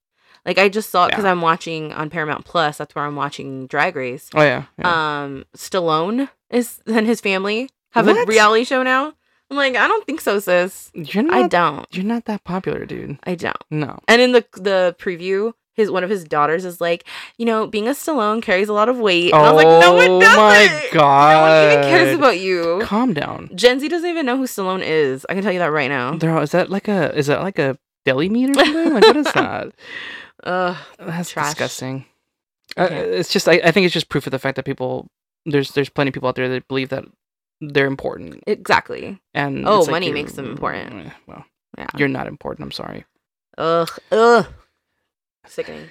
like 0.45 0.57
I 0.57 0.69
just 0.69 0.89
saw 0.91 1.05
it 1.05 1.09
because 1.09 1.23
Yeah. 1.23 1.31
I'm 1.31 1.41
watching 1.41 1.91
on 1.93 2.09
Paramount 2.09 2.45
Plus. 2.45 2.77
That's 2.77 2.93
where 2.95 3.05
I'm 3.05 3.15
watching 3.15 3.67
Drag 3.67 3.95
Race. 3.95 4.29
Oh 4.35 4.43
yeah. 4.43 4.65
yeah. 4.77 5.23
Um, 5.23 5.45
Stallone 5.57 6.29
is 6.49 6.81
and 6.87 7.05
his 7.07 7.21
family 7.21 7.69
have 7.91 8.07
a 8.07 8.25
reality 8.25 8.63
show 8.63 8.83
now. 8.83 9.13
I'm 9.49 9.57
like, 9.57 9.75
I 9.75 9.87
don't 9.87 10.05
think 10.07 10.21
so, 10.21 10.39
sis. 10.39 10.89
you're 10.95 11.23
not. 11.23 11.35
I 11.35 11.47
don't. 11.47 11.85
You're 11.95 12.03
not 12.03 12.25
that 12.25 12.43
popular, 12.43 12.85
dude. 12.85 13.19
I 13.25 13.35
don't. 13.35 13.55
No. 13.69 13.99
And 14.07 14.19
in 14.21 14.31
the 14.31 14.43
the 14.53 14.95
preview, 14.99 15.53
his 15.75 15.91
one 15.91 16.03
of 16.03 16.09
his 16.09 16.23
daughters 16.23 16.65
is 16.65 16.81
like, 16.81 17.05
you 17.37 17.45
know, 17.45 17.67
being 17.67 17.87
a 17.87 17.91
Stallone 17.91 18.41
carries 18.41 18.69
a 18.69 18.73
lot 18.73 18.89
of 18.89 18.97
weight. 18.97 19.33
And 19.33 19.41
I 19.43 19.51
was 19.51 19.63
like, 19.63 19.81
no, 19.81 19.99
it 19.99 20.09
Oh 20.09 20.19
doesn't. 20.19 20.37
my 20.37 20.87
god. 20.91 21.33
No 21.33 21.41
one 21.41 21.71
even 21.79 21.89
cares 21.91 22.15
about 22.15 22.39
you. 22.39 22.79
Calm 22.83 23.13
down. 23.13 23.49
Gen 23.55 23.79
Z 23.79 23.87
doesn't 23.87 24.09
even 24.09 24.25
know 24.25 24.37
who 24.37 24.43
Stallone 24.45 24.81
is. 24.83 25.25
I 25.29 25.33
can 25.33 25.43
tell 25.43 25.51
you 25.53 25.59
that 25.59 25.71
right 25.71 25.89
now. 25.89 26.15
There, 26.17 26.41
is 26.41 26.51
that 26.51 26.69
like 26.69 26.87
a 26.87 27.15
is 27.15 27.27
that 27.27 27.41
like 27.41 27.59
a 27.59 27.77
deli 28.05 28.29
meat 28.29 28.49
or 28.51 28.53
something? 28.55 28.93
like 28.93 29.03
what 29.03 29.17
is 29.17 29.25
that? 29.33 29.73
Ugh. 30.43 30.77
That's 30.99 31.29
Trash. 31.31 31.49
disgusting. 31.51 32.05
Uh, 32.77 32.87
Yeah. 32.91 32.97
it's 32.97 33.31
just 33.31 33.47
I, 33.47 33.53
I 33.63 33.71
think 33.71 33.85
it's 33.85 33.93
just 33.93 34.09
proof 34.09 34.27
of 34.27 34.31
the 34.31 34.39
fact 34.39 34.55
that 34.55 34.65
people 34.65 35.07
there's 35.45 35.71
there's 35.71 35.89
plenty 35.89 36.09
of 36.09 36.13
people 36.13 36.29
out 36.29 36.35
there 36.35 36.49
that 36.49 36.67
believe 36.67 36.89
that 36.89 37.05
they're 37.61 37.85
important 37.87 38.43
Exactly. 38.47 39.19
and 39.33 39.67
Oh, 39.67 39.81
like 39.81 39.91
money 39.91 40.11
makes 40.11 40.33
them 40.33 40.45
important. 40.49 41.07
eh, 41.07 41.09
Well, 41.27 41.45
Yeah. 41.77 41.87
you're 41.97 42.07
not 42.09 42.27
important. 42.27 42.65
I'm 42.65 42.71
sorry. 42.71 43.05
Ugh. 43.57 43.89
Ugh. 44.11 44.45
Sickening. 45.47 45.89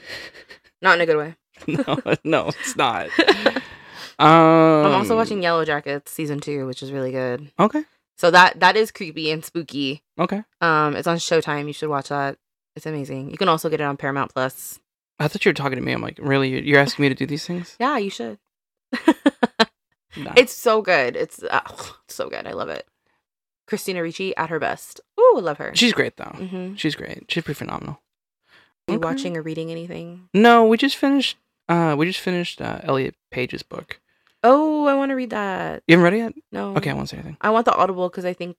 Not 0.83 0.97
in 0.97 1.01
a 1.03 1.07
good 1.07 1.17
way. 1.17 1.35
no, 1.69 2.17
no, 2.25 2.49
it's 2.49 2.77
not. 2.77 3.07
Um, 3.19 3.57
I'm 4.19 4.93
also 4.93 5.17
watching 5.17 5.43
Yellow 5.43 5.65
Jackets 5.65 6.11
season 6.13 6.41
two, 6.41 6.67
which 6.67 6.83
is 6.83 6.93
really 6.93 7.13
good. 7.13 7.51
Okay, 7.59 7.85
So 8.19 8.31
that 8.31 8.61
that 8.61 8.77
is 8.77 8.91
creepy 8.91 9.31
and 9.31 9.45
spooky. 9.45 10.03
okay. 10.19 10.43
Um, 10.61 10.97
it's 10.97 11.07
on 11.07 11.17
Showtime. 11.19 11.67
You 11.67 11.73
should 11.73 11.89
watch 11.89 12.09
that. 12.09 12.39
It's 12.77 12.87
amazing. 12.87 13.31
You 13.31 13.37
can 13.39 13.49
also 13.49 13.69
get 13.71 13.81
it 13.81 13.85
on 13.85 13.97
Paramount 13.97 14.33
Plus. 14.35 14.81
I 15.21 15.29
thought 15.29 15.45
you 15.45 15.51
were 15.51 15.55
talking 15.55 15.77
to 15.79 15.83
me. 15.85 15.93
I'm 15.93 16.03
like, 16.03 16.19
really? 16.21 16.49
You're- 16.67 16.81
asking 16.83 17.05
me 17.05 17.09
to 17.09 17.15
do 17.15 17.25
these 17.27 17.47
things? 17.47 17.77
Yeah, 17.81 17.99
you 17.99 18.11
should. 18.11 18.39
Nah. 20.17 20.33
It's 20.37 20.53
so 20.53 20.81
good. 20.81 21.17
It's 21.17 21.43
uh, 21.43 21.61
so 22.09 22.29
good. 22.29 22.47
I 22.47 22.53
love 22.53 22.69
it. 22.69 22.87
Christina 23.67 24.01
Ricci 24.03 24.37
at 24.37 24.49
her 24.51 24.61
best. 24.61 25.01
Ooh, 25.19 25.35
I 25.39 25.41
love 25.41 25.59
her. 25.59 25.73
She's 25.75 25.93
great 25.93 26.17
though. 26.17 26.25
mm-hmm. 26.37 26.75
She's 26.77 26.95
great. 26.95 27.25
She's 27.29 27.43
pretty 27.43 27.59
phenomenal. 27.59 28.01
You 28.89 28.97
Okay. 28.97 29.05
watching 29.09 29.36
or 29.36 29.43
reading 29.43 29.70
anything? 29.70 30.28
No, 30.35 30.66
we 30.66 30.77
just 30.77 30.97
finished. 30.97 31.36
Uh, 31.69 31.94
we 31.97 32.05
just 32.06 32.20
finished 32.20 32.61
uh, 32.61 32.81
Elliot 32.82 33.15
Page's 33.31 33.62
book. 33.62 34.01
Oh, 34.43 34.85
I 34.86 34.94
want 34.94 35.09
to 35.11 35.15
read 35.15 35.31
that. 35.31 35.82
You 35.86 35.93
haven't 35.97 36.05
read 36.05 36.12
it 36.12 36.19
yet? 36.19 36.35
No. 36.52 36.77
Okay, 36.77 36.90
I 36.90 36.93
won't 36.93 37.09
say 37.09 37.16
anything. 37.16 37.39
I 37.40 37.48
want 37.51 37.65
the 37.65 37.74
Audible 37.74 38.11
because 38.11 38.27
I 38.27 38.35
think 38.35 38.56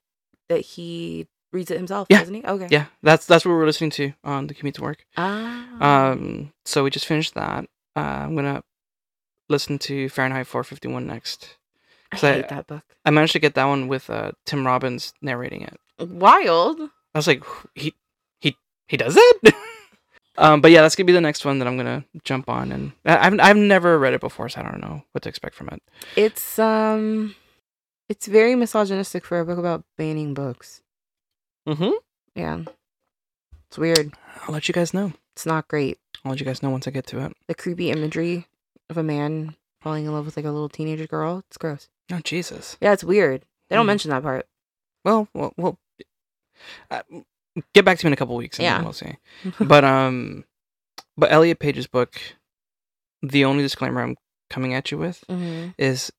that 0.48 0.60
he 0.60 1.28
reads 1.52 1.70
it 1.70 1.76
himself, 1.76 2.08
Yeah. 2.10 2.18
doesn't 2.18 2.34
he? 2.34 2.44
Okay. 2.44 2.66
Yeah, 2.70 2.86
that's 3.04 3.24
that's 3.26 3.44
what 3.44 3.52
we're 3.52 3.66
listening 3.66 3.90
to 3.90 4.12
on 4.24 4.48
the 4.48 4.54
commute 4.54 4.74
to 4.76 4.82
work. 4.82 5.06
Ah. 5.16 6.10
Um, 6.10 6.52
so 6.64 6.82
we 6.82 6.90
just 6.90 7.06
finished 7.06 7.34
that. 7.34 7.66
Uh, 7.94 8.00
I'm 8.00 8.34
gonna 8.34 8.64
listen 9.48 9.78
to 9.78 10.08
Fahrenheit 10.08 10.48
451 10.48 11.06
next. 11.06 11.56
I 12.10 12.16
so 12.16 12.28
I- 12.28 12.32
hate 12.34 12.48
that 12.48 12.66
book. 12.66 12.82
I 13.04 13.10
managed 13.10 13.34
to 13.34 13.38
get 13.38 13.54
that 13.54 13.66
one 13.66 13.86
with 13.86 14.10
uh, 14.10 14.32
Tim 14.44 14.66
Robbins 14.66 15.14
narrating 15.22 15.62
it. 15.62 15.78
Wild. 16.00 16.80
I 17.14 17.18
was 17.18 17.28
like, 17.28 17.44
he 17.76 17.94
he 18.40 18.56
he 18.88 18.96
does 18.96 19.14
it. 19.16 19.54
um, 20.38 20.60
but 20.60 20.70
yeah, 20.70 20.82
that's 20.82 20.94
gonna 20.96 21.06
be 21.06 21.12
the 21.12 21.20
next 21.20 21.44
one 21.44 21.58
that 21.58 21.68
I'm 21.68 21.76
gonna 21.76 22.04
jump 22.24 22.48
on, 22.48 22.72
and 22.72 22.92
I- 23.04 23.26
I've 23.26 23.40
I've 23.40 23.56
never 23.56 23.98
read 23.98 24.14
it 24.14 24.20
before, 24.20 24.48
so 24.48 24.60
I 24.60 24.64
don't 24.64 24.80
know 24.80 25.02
what 25.12 25.22
to 25.22 25.28
expect 25.28 25.54
from 25.54 25.68
it. 25.68 25.82
It's 26.16 26.58
um, 26.58 27.34
it's 28.08 28.26
very 28.26 28.54
misogynistic 28.54 29.24
for 29.24 29.40
a 29.40 29.44
book 29.44 29.58
about 29.58 29.84
banning 29.98 30.34
books. 30.34 30.82
Mm-hmm. 31.68 31.92
Yeah. 32.34 32.62
It's 33.68 33.78
weird. 33.78 34.12
I'll 34.46 34.52
let 34.54 34.68
you 34.68 34.74
guys 34.74 34.94
know. 34.94 35.12
It's 35.34 35.46
not 35.46 35.66
great. 35.68 35.98
I'll 36.24 36.30
let 36.30 36.40
you 36.40 36.46
guys 36.46 36.62
know 36.62 36.70
once 36.70 36.86
I 36.86 36.90
get 36.92 37.06
to 37.08 37.24
it. 37.24 37.32
The 37.48 37.54
creepy 37.54 37.90
imagery 37.90 38.46
of 38.88 38.96
a 38.96 39.02
man 39.02 39.56
falling 39.80 40.04
in 40.06 40.12
love 40.12 40.24
with 40.26 40.36
like 40.36 40.46
a 40.46 40.50
little 40.50 40.68
teenager 40.68 41.06
girl. 41.06 41.42
It's 41.48 41.56
gross. 41.58 41.88
Oh 42.12 42.20
Jesus. 42.22 42.76
Yeah, 42.80 42.92
it's 42.92 43.02
weird. 43.04 43.44
They 43.68 43.74
don't 43.76 43.84
Hmm. 43.84 43.88
mention 43.88 44.10
that 44.10 44.22
part. 44.22 44.46
Well, 45.04 45.28
well, 45.34 45.52
well. 45.56 45.78
Uh, 46.90 47.02
get 47.74 47.84
back 47.84 47.98
to 47.98 48.06
me 48.06 48.08
in 48.08 48.12
a 48.12 48.16
couple 48.16 48.36
weeks, 48.36 48.58
and 48.58 48.64
Yeah. 48.64 48.74
then 48.76 48.84
we'll 48.84 48.92
see. 48.92 49.16
but 49.60 49.84
um, 49.84 50.44
but 51.16 51.30
Elliot 51.32 51.58
Page's 51.58 51.86
book. 51.86 52.16
The 53.22 53.44
only 53.44 53.62
disclaimer 53.62 54.02
I'm 54.02 54.16
coming 54.50 54.74
at 54.74 54.90
you 54.92 54.98
with 54.98 55.24
hmm 55.28 55.68
is, 55.78 56.12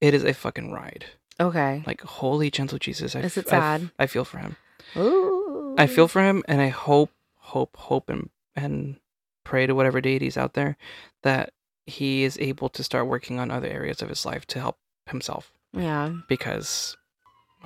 it 0.00 0.14
is 0.14 0.22
a 0.22 0.34
fucking 0.34 0.70
ride. 0.70 1.06
Okay. 1.40 1.82
Like 1.86 2.02
holy 2.02 2.50
gentle 2.50 2.78
Jesus, 2.78 3.16
I, 3.16 3.20
Is 3.20 3.36
it 3.36 3.46
f- 3.48 3.52
I 3.52 3.56
f- 3.56 3.62
sad? 3.62 3.90
I 3.98 4.06
feel 4.06 4.24
for 4.24 4.38
him. 4.38 4.56
Ooh. 4.96 5.74
I 5.78 5.86
feel 5.86 6.06
for 6.08 6.22
him, 6.22 6.44
and 6.46 6.60
I 6.60 6.68
hope, 6.68 7.10
hope, 7.38 7.76
hope, 7.76 8.08
and 8.10 8.28
and 8.54 8.96
pray 9.44 9.66
to 9.66 9.74
whatever 9.74 10.00
deities 10.00 10.36
out 10.36 10.52
there 10.54 10.76
that 11.22 11.52
he 11.86 12.22
is 12.22 12.38
able 12.38 12.68
to 12.68 12.84
start 12.84 13.06
working 13.08 13.40
on 13.40 13.50
other 13.50 13.66
areas 13.68 14.02
of 14.02 14.08
his 14.10 14.24
life 14.26 14.46
to 14.48 14.60
help 14.60 14.76
himself 15.06 15.52
Yeah. 15.72 16.12
because 16.28 16.96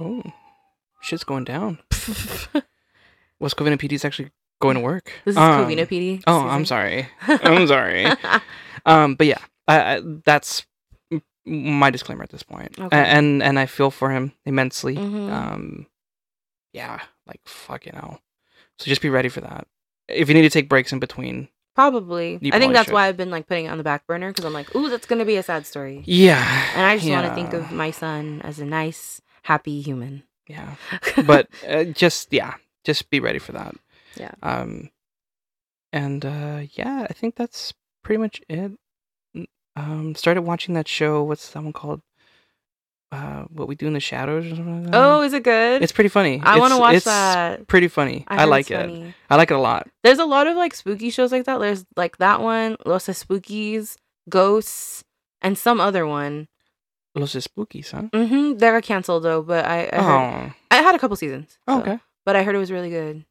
oh, 0.00 0.22
shit's 1.02 1.24
going 1.24 1.44
down. 1.44 1.80
West 3.40 3.56
Covina 3.56 3.76
PD 3.78 3.92
is 3.92 4.04
actually 4.04 4.30
going 4.60 4.74
to 4.76 4.80
work. 4.80 5.12
This 5.24 5.32
is 5.32 5.36
Um, 5.38 5.64
Covina 5.66 5.86
PD. 5.86 6.22
Oh, 6.26 6.46
I'm 6.48 6.64
sorry. 6.64 7.08
I'm 7.26 7.66
sorry. 7.66 8.06
Um, 8.86 9.16
but 9.16 9.26
yeah, 9.26 9.38
I, 9.66 9.96
I, 9.96 10.00
that's 10.24 10.64
my 11.44 11.90
disclaimer 11.90 12.22
at 12.22 12.30
this 12.30 12.44
point. 12.44 12.78
A- 12.78 12.84
Okay. 12.84 12.96
And 12.96 13.42
and 13.42 13.58
I 13.58 13.66
feel 13.66 13.90
for 13.90 14.10
him 14.10 14.30
immensely. 14.44 14.94
Mhm. 14.94 15.28
Um, 15.32 15.86
yeah, 16.72 17.00
like 17.26 17.40
fuck 17.46 17.84
you 17.84 17.90
know. 17.92 18.20
So 18.78 18.86
just 18.86 19.02
be 19.02 19.10
ready 19.10 19.28
for 19.28 19.40
that. 19.40 19.66
If 20.08 20.28
you 20.28 20.34
need 20.34 20.42
to 20.42 20.50
take 20.50 20.68
breaks 20.68 20.92
in 20.92 21.00
between, 21.00 21.48
Probably. 21.74 22.38
You 22.40 22.52
I 22.54 22.60
think 22.60 22.74
that's 22.74 22.86
should. 22.86 22.94
why 22.94 23.08
I've 23.08 23.16
been 23.16 23.30
like 23.32 23.48
putting 23.48 23.64
it 23.66 23.70
on 23.70 23.78
the 23.78 23.82
back 23.84 24.06
burner 24.06 24.30
because 24.30 24.44
I'm 24.44 24.52
like, 24.52 24.72
ooh, 24.76 24.88
that's 24.88 25.06
gonna 25.06 25.24
be 25.24 25.34
a 25.36 25.42
sad 25.42 25.66
story, 25.66 26.02
yeah. 26.06 26.46
and 26.76 26.86
I 26.86 26.96
just 26.96 27.10
want 27.10 27.26
to 27.26 27.34
think 27.34 27.54
of 27.54 27.72
my 27.72 27.90
son 27.90 28.40
as 28.44 28.60
a 28.60 28.64
nice, 28.64 29.20
happy 29.42 29.80
human. 29.80 30.22
yeah. 30.46 30.76
But 31.26 31.48
uh, 31.68 31.84
just 31.84 32.32
yeah, 32.32 32.54
just 32.86 33.10
be 33.10 33.20
ready 33.20 33.38
for 33.38 33.52
that. 33.52 33.74
Yeah. 34.16 34.32
Um, 34.42 34.90
and 35.92 36.24
uh, 36.24 36.60
yeah, 36.72 37.06
I 37.10 37.12
think 37.12 37.36
that's 37.36 37.74
pretty 38.02 38.18
much 38.18 38.40
it. 38.48 38.72
Um, 39.74 40.14
started 40.14 40.42
watching 40.42 40.74
that 40.74 40.88
show. 40.88 41.22
What's 41.22 41.50
that 41.50 41.62
one 41.62 41.72
called? 41.74 42.00
Uh, 43.12 43.44
what 43.52 43.68
we 43.68 43.76
do 43.76 43.86
in 43.86 43.92
the 43.92 44.00
shadows 44.00 44.46
or 44.46 44.56
something 44.56 44.82
like 44.82 44.90
that? 44.92 44.98
oh, 44.98 45.22
is 45.22 45.32
it 45.32 45.42
good? 45.44 45.80
it's 45.82 45.92
pretty 45.92 46.08
funny. 46.08 46.40
I 46.42 46.58
want 46.58 46.72
to 46.72 46.78
watch 46.78 46.96
it's 46.96 47.04
that. 47.04 47.66
Pretty 47.68 47.88
funny. 47.88 48.24
I, 48.26 48.40
heard 48.40 48.48
like 48.48 48.70
it. 48.70 48.80
funny. 48.80 49.14
I 49.30 49.36
like 49.36 49.50
it 49.50 49.54
a 49.54 49.60
lot. 49.60 49.86
There's 50.02 50.18
a 50.18 50.24
lot 50.24 50.46
of 50.46 50.56
like 50.56 50.74
spooky 50.74 51.10
shows 51.10 51.30
like 51.30 51.44
that. 51.44 51.58
There's 51.58 51.84
like 51.96 52.16
that 52.18 52.40
one, 52.40 52.76
Los 52.84 53.06
Espookys, 53.06 53.96
Ghosts, 54.28 55.04
and 55.40 55.56
some 55.56 55.80
other 55.80 56.06
one. 56.06 56.48
Los 57.14 57.34
Espookys, 57.34 57.92
huh? 57.92 58.08
Mm-hmm. 58.12 58.58
They 58.58 58.70
got 58.70 58.82
canceled 58.82 59.22
though, 59.22 59.40
but 59.42 59.64
I 59.64 59.88
I, 59.92 60.02
heard, 60.02 60.50
Oh, 60.50 60.52
I 60.72 60.76
had 60.82 60.94
a 60.94 60.98
couple 60.98 61.16
seasons. 61.16 61.58
oh, 61.68 61.80
okay. 61.80 61.98
But 62.26 62.36
I 62.36 62.42
heard 62.42 62.54
it 62.54 62.58
was 62.58 62.70
really 62.72 62.90
good. 62.90 63.24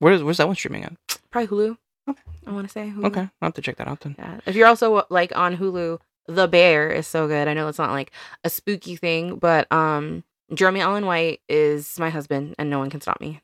Where's 0.00 0.22
where's 0.22 0.36
that 0.36 0.46
one 0.48 0.56
streaming 0.56 0.84
at? 0.84 0.92
Probably 1.30 1.46
Hulu. 1.46 1.76
Okay. 2.10 2.20
I 2.46 2.50
want 2.52 2.66
to 2.66 2.72
say 2.72 2.92
Hulu. 2.94 3.06
Okay, 3.06 3.20
I'll 3.20 3.30
have 3.46 3.54
to 3.54 3.62
check 3.62 3.76
that 3.76 3.88
out 3.88 4.00
then. 4.00 4.16
Yeah. 4.18 4.40
If 4.44 4.54
you're 4.56 4.66
also 4.66 5.06
like 5.08 5.34
on 5.34 5.56
Hulu, 5.56 6.00
The 6.26 6.46
Bear 6.48 6.90
is 6.90 7.06
so 7.06 7.26
good. 7.26 7.48
I 7.48 7.54
know 7.54 7.68
it's 7.68 7.78
not 7.78 7.92
like 7.92 8.10
a 8.42 8.50
spooky 8.50 8.96
thing, 8.96 9.36
but 9.36 9.70
um 9.72 10.24
Jeremy 10.52 10.80
Allen 10.80 11.06
White 11.06 11.40
is 11.48 11.98
my 11.98 12.10
husband 12.10 12.54
and 12.58 12.68
no 12.68 12.78
one 12.78 12.90
can 12.90 13.00
stop 13.00 13.20
me. 13.20 13.40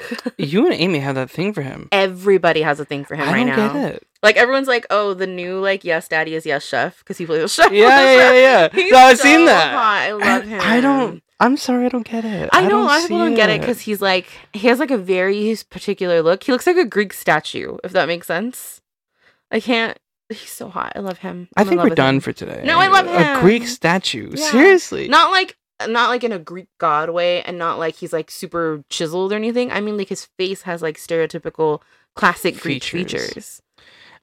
You 0.38 0.64
and 0.64 0.74
Amy 0.74 0.98
have 1.00 1.14
that 1.16 1.30
thing 1.30 1.52
for 1.52 1.60
him. 1.60 1.88
Everybody 1.92 2.62
has 2.62 2.80
a 2.80 2.84
thing 2.86 3.04
for 3.04 3.14
him 3.14 3.28
I 3.28 3.32
right 3.32 3.44
now. 3.46 3.72
get 3.72 3.94
it. 3.94 4.06
Like 4.22 4.36
everyone's 4.36 4.66
like, 4.68 4.86
"Oh, 4.90 5.12
the 5.14 5.26
new 5.26 5.60
like 5.60 5.84
Yes 5.84 6.08
Daddy 6.08 6.34
is 6.34 6.46
Yes 6.46 6.64
Chef" 6.64 6.98
because 7.00 7.18
he 7.18 7.26
plays 7.26 7.42
a 7.44 7.48
chef. 7.48 7.70
Yeah, 7.70 8.02
yeah, 8.16 8.32
yeah. 8.32 8.68
He's 8.72 8.90
no, 8.90 8.98
I've 8.98 9.18
seen 9.18 9.44
that. 9.44 9.72
hot. 9.74 10.02
I 10.08 10.12
love 10.12 10.44
him. 10.44 10.60
I 10.62 10.80
don't. 10.80 11.22
I'm 11.40 11.56
sorry, 11.56 11.86
I 11.86 11.88
don't 11.88 12.06
get 12.06 12.24
it. 12.24 12.50
I 12.52 12.68
know 12.68 12.82
a 12.82 12.84
lot 12.84 12.98
of 12.98 13.04
people 13.08 13.18
don't 13.18 13.34
get 13.34 13.48
it 13.50 13.60
because 13.60 13.80
he's 13.80 14.02
like 14.02 14.26
he 14.52 14.68
has 14.68 14.78
like 14.78 14.90
a 14.90 14.98
very 14.98 15.56
particular 15.70 16.22
look. 16.22 16.44
He 16.44 16.52
looks 16.52 16.66
like 16.66 16.76
a 16.76 16.84
Greek 16.84 17.12
statue, 17.12 17.78
if 17.82 17.92
that 17.92 18.06
makes 18.08 18.26
sense. 18.26 18.80
I 19.50 19.60
can't. 19.60 19.98
He's 20.28 20.50
so 20.50 20.68
hot. 20.68 20.92
I 20.94 21.00
love 21.00 21.18
him. 21.18 21.48
I 21.56 21.62
I'm 21.62 21.66
in 21.66 21.70
think 21.70 21.82
we're 21.82 21.94
done 21.94 22.16
him. 22.16 22.20
for 22.20 22.32
today. 22.32 22.62
No, 22.64 22.78
I 22.78 22.86
love 22.88 23.06
him. 23.06 23.38
A 23.38 23.40
Greek 23.40 23.66
statue. 23.66 24.30
Yeah. 24.34 24.50
Seriously. 24.50 25.08
Not 25.08 25.30
like 25.32 25.56
not 25.88 26.10
like 26.10 26.22
in 26.22 26.32
a 26.32 26.38
Greek 26.38 26.68
god 26.78 27.10
way, 27.10 27.42
and 27.42 27.58
not 27.58 27.78
like 27.78 27.96
he's 27.96 28.12
like 28.12 28.30
super 28.30 28.84
chiseled 28.90 29.32
or 29.32 29.36
anything. 29.36 29.72
I 29.72 29.80
mean, 29.80 29.96
like 29.96 30.08
his 30.08 30.26
face 30.38 30.62
has 30.62 30.82
like 30.82 30.98
stereotypical 30.98 31.80
classic 32.14 32.60
Greek 32.60 32.84
Features. 32.84 33.28
features. 33.28 33.62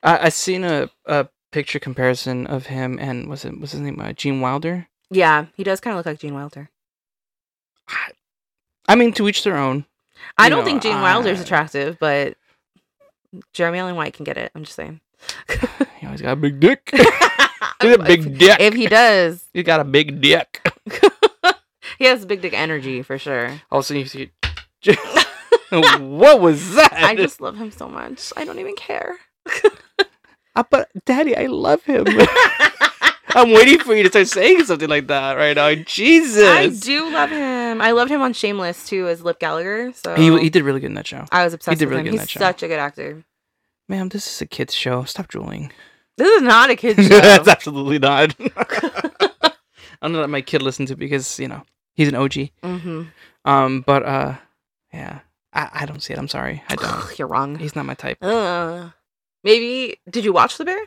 I, 0.03 0.27
I 0.27 0.29
seen 0.29 0.63
a, 0.63 0.89
a 1.05 1.27
picture 1.51 1.79
comparison 1.79 2.45
of 2.45 2.67
him 2.67 2.99
and 3.01 3.27
was 3.27 3.43
it 3.43 3.59
was 3.59 3.71
his 3.71 3.81
name 3.81 3.99
uh, 3.99 4.13
Gene 4.13 4.39
Wilder. 4.39 4.87
Yeah, 5.09 5.47
he 5.55 5.63
does 5.63 5.79
kind 5.79 5.93
of 5.93 5.97
look 5.97 6.05
like 6.05 6.19
Gene 6.19 6.35
Wilder. 6.35 6.69
I 8.87 8.95
mean, 8.95 9.13
to 9.13 9.27
each 9.27 9.43
their 9.43 9.57
own. 9.57 9.85
I 10.37 10.49
don't 10.49 10.59
know, 10.59 10.65
think 10.65 10.81
Gene 10.81 11.01
Wilder's 11.01 11.39
I- 11.39 11.43
attractive, 11.43 11.97
but 11.99 12.37
Jeremy 13.53 13.79
Allen 13.79 13.95
White 13.95 14.13
can 14.13 14.23
get 14.23 14.37
it. 14.37 14.51
I'm 14.55 14.63
just 14.63 14.75
saying. 14.75 15.01
He 15.99 16.05
always 16.05 16.21
got 16.21 16.33
a 16.33 16.35
big 16.35 16.59
dick. 16.59 16.91
He's 17.81 17.95
a 17.95 17.97
big 17.97 18.37
dick. 18.37 18.59
If 18.59 18.75
he 18.75 18.85
does, 18.85 19.43
He's 19.51 19.63
got 19.63 19.79
a 19.79 19.83
big 19.83 20.21
dick. 20.21 20.61
he 21.97 22.05
has 22.05 22.23
big 22.23 22.41
dick 22.41 22.53
energy 22.53 23.01
for 23.01 23.17
sure. 23.17 23.47
All 23.71 23.79
of 23.79 23.83
a 23.83 23.87
sudden 23.87 24.01
you 24.01 24.07
see. 24.07 24.29
what 25.71 26.39
was 26.39 26.75
that? 26.75 26.93
I 26.93 27.15
just 27.15 27.41
love 27.41 27.57
him 27.57 27.71
so 27.71 27.89
much. 27.89 28.31
I 28.37 28.45
don't 28.45 28.59
even 28.59 28.75
care. 28.75 29.17
Uh, 30.55 30.63
but 30.69 30.89
Daddy, 31.05 31.35
I 31.35 31.47
love 31.47 31.83
him. 31.83 32.05
I'm 33.29 33.51
waiting 33.51 33.79
for 33.79 33.95
you 33.95 34.03
to 34.03 34.09
start 34.09 34.27
saying 34.27 34.65
something 34.65 34.89
like 34.89 35.07
that 35.07 35.33
right 35.33 35.55
now. 35.55 35.73
Jesus. 35.75 36.47
I 36.47 36.67
do 36.67 37.11
love 37.11 37.29
him. 37.31 37.56
I 37.81 37.91
loved 37.91 38.11
him 38.11 38.21
on 38.21 38.33
Shameless 38.33 38.87
too 38.87 39.07
as 39.07 39.21
Lip 39.21 39.39
Gallagher. 39.39 39.91
So 39.93 40.15
He, 40.15 40.37
he 40.39 40.49
did 40.49 40.63
really 40.63 40.79
good 40.79 40.87
in 40.87 40.95
that 40.95 41.07
show. 41.07 41.25
I 41.31 41.43
was 41.43 41.53
obsessed 41.53 41.73
he 41.75 41.79
did 41.79 41.85
with 41.85 41.97
really 41.97 41.99
him. 42.01 42.05
good 42.05 42.13
in 42.13 42.19
He's 42.19 42.21
that 42.21 42.29
show. 42.29 42.39
such 42.39 42.63
a 42.63 42.67
good 42.67 42.79
actor. 42.79 43.23
Ma'am, 43.89 44.09
this 44.09 44.27
is 44.27 44.41
a 44.41 44.45
kid's 44.45 44.73
show. 44.73 45.03
Stop 45.03 45.27
drooling. 45.27 45.71
This 46.17 46.27
is 46.29 46.41
not 46.41 46.69
a 46.69 46.75
kid's 46.75 47.03
show. 47.07 47.19
That's 47.21 47.47
absolutely 47.47 47.99
not. 47.99 48.35
I'm 50.01 50.11
gonna 50.11 50.19
let 50.19 50.29
my 50.29 50.41
kid 50.41 50.61
listen 50.61 50.85
to 50.87 50.93
it 50.93 50.99
because, 50.99 51.39
you 51.39 51.47
know, 51.47 51.63
he's 51.95 52.07
an 52.07 52.15
OG. 52.15 52.31
mm-hmm. 52.63 53.03
Um, 53.45 53.81
but 53.81 54.03
uh 54.03 54.35
yeah. 54.93 55.19
I, 55.53 55.69
I 55.73 55.85
don't 55.85 56.01
see 56.03 56.13
it. 56.13 56.19
I'm 56.19 56.27
sorry. 56.27 56.63
I 56.69 56.75
don't. 56.75 57.03
You're 57.19 57.27
wrong. 57.27 57.57
He's 57.57 57.75
not 57.75 57.85
my 57.85 57.93
type. 57.95 58.17
Uh, 58.21 58.89
maybe 59.43 59.99
did 60.09 60.23
you 60.25 60.33
watch 60.33 60.57
The 60.57 60.65
Bear? 60.65 60.79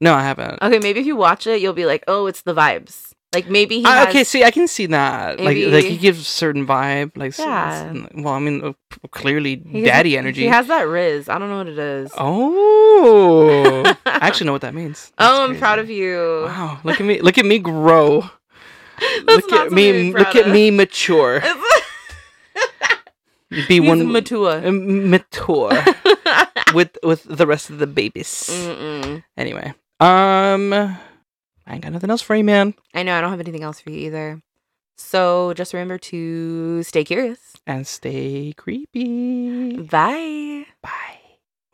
No, 0.00 0.12
I 0.14 0.22
haven't. 0.22 0.60
Okay, 0.62 0.78
maybe 0.78 1.00
if 1.00 1.06
you 1.06 1.16
watch 1.16 1.46
it, 1.46 1.60
you'll 1.62 1.72
be 1.72 1.86
like, 1.86 2.04
oh, 2.06 2.26
it's 2.26 2.42
the 2.42 2.54
vibes. 2.54 3.12
Like 3.36 3.50
maybe 3.52 3.80
he 3.80 3.84
has, 3.84 4.08
okay, 4.08 4.24
see, 4.24 4.44
I 4.48 4.50
can 4.50 4.64
see 4.66 4.86
that. 4.86 5.36
Like, 5.38 5.58
like 5.68 5.84
he 5.84 5.98
gives 6.00 6.24
certain 6.26 6.64
vibe. 6.66 7.12
Like, 7.20 7.36
Yeah. 7.36 7.92
well, 8.16 8.32
I 8.32 8.38
mean, 8.40 8.64
uh, 8.64 8.72
clearly, 9.12 9.60
he- 9.68 9.82
daddy 9.84 10.16
energy. 10.16 10.40
He 10.40 10.46
has 10.48 10.68
that 10.72 10.86
rizz. 10.88 11.28
I 11.28 11.36
don't 11.38 11.50
know 11.52 11.58
what 11.60 11.68
it 11.68 11.76
is. 11.78 12.08
oh, 12.16 13.84
I 14.06 14.24
actually 14.24 14.46
know 14.48 14.52
what 14.56 14.62
that 14.64 14.72
means. 14.72 15.12
Oh, 15.20 15.44
I'm 15.44 15.58
proud 15.60 15.80
of 15.84 15.90
you. 15.92 16.48
Wow, 16.48 16.80
look 16.82 16.96
at 16.98 17.04
me! 17.04 17.20
Look 17.20 17.36
at 17.36 17.44
me 17.44 17.58
grow. 17.60 18.24
Look 19.28 19.52
at 19.52 19.68
me! 19.68 19.68
something 19.68 19.68
to 19.68 19.74
be 19.76 20.12
Look 20.16 20.32
proud 20.32 20.36
at 20.36 20.48
me 20.48 20.70
mature. 20.72 21.42
Be 23.50 23.78
He's 23.78 23.80
one 23.80 24.10
mature. 24.10 24.60
mature 24.72 25.70
with 26.74 26.96
with 27.04 27.22
the 27.28 27.46
rest 27.46 27.70
of 27.70 27.78
the 27.78 27.86
babies. 27.86 28.48
Mm-mm. 28.50 29.22
Anyway, 29.36 29.72
um, 30.00 30.96
I 31.66 31.74
ain't 31.74 31.82
got 31.82 31.92
nothing 31.92 32.10
else 32.10 32.22
for 32.22 32.36
you, 32.36 32.44
man. 32.44 32.74
I 32.94 33.02
know 33.02 33.16
I 33.16 33.20
don't 33.20 33.30
have 33.30 33.40
anything 33.40 33.62
else 33.64 33.80
for 33.80 33.90
you 33.90 33.98
either. 34.06 34.40
So 34.96 35.52
just 35.54 35.74
remember 35.74 35.98
to 35.98 36.82
stay 36.82 37.04
curious. 37.04 37.38
And 37.66 37.86
stay 37.86 38.54
creepy. 38.56 39.76
Bye. 39.76 40.66
Bye. 40.82 41.20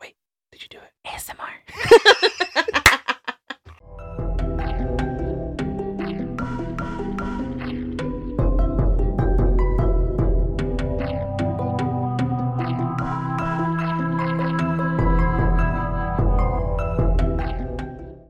Wait, 0.01 0.15
did 0.51 0.63
you 0.63 0.67
do 0.69 0.77
it? 0.79 0.91
ASMR. 1.07 2.99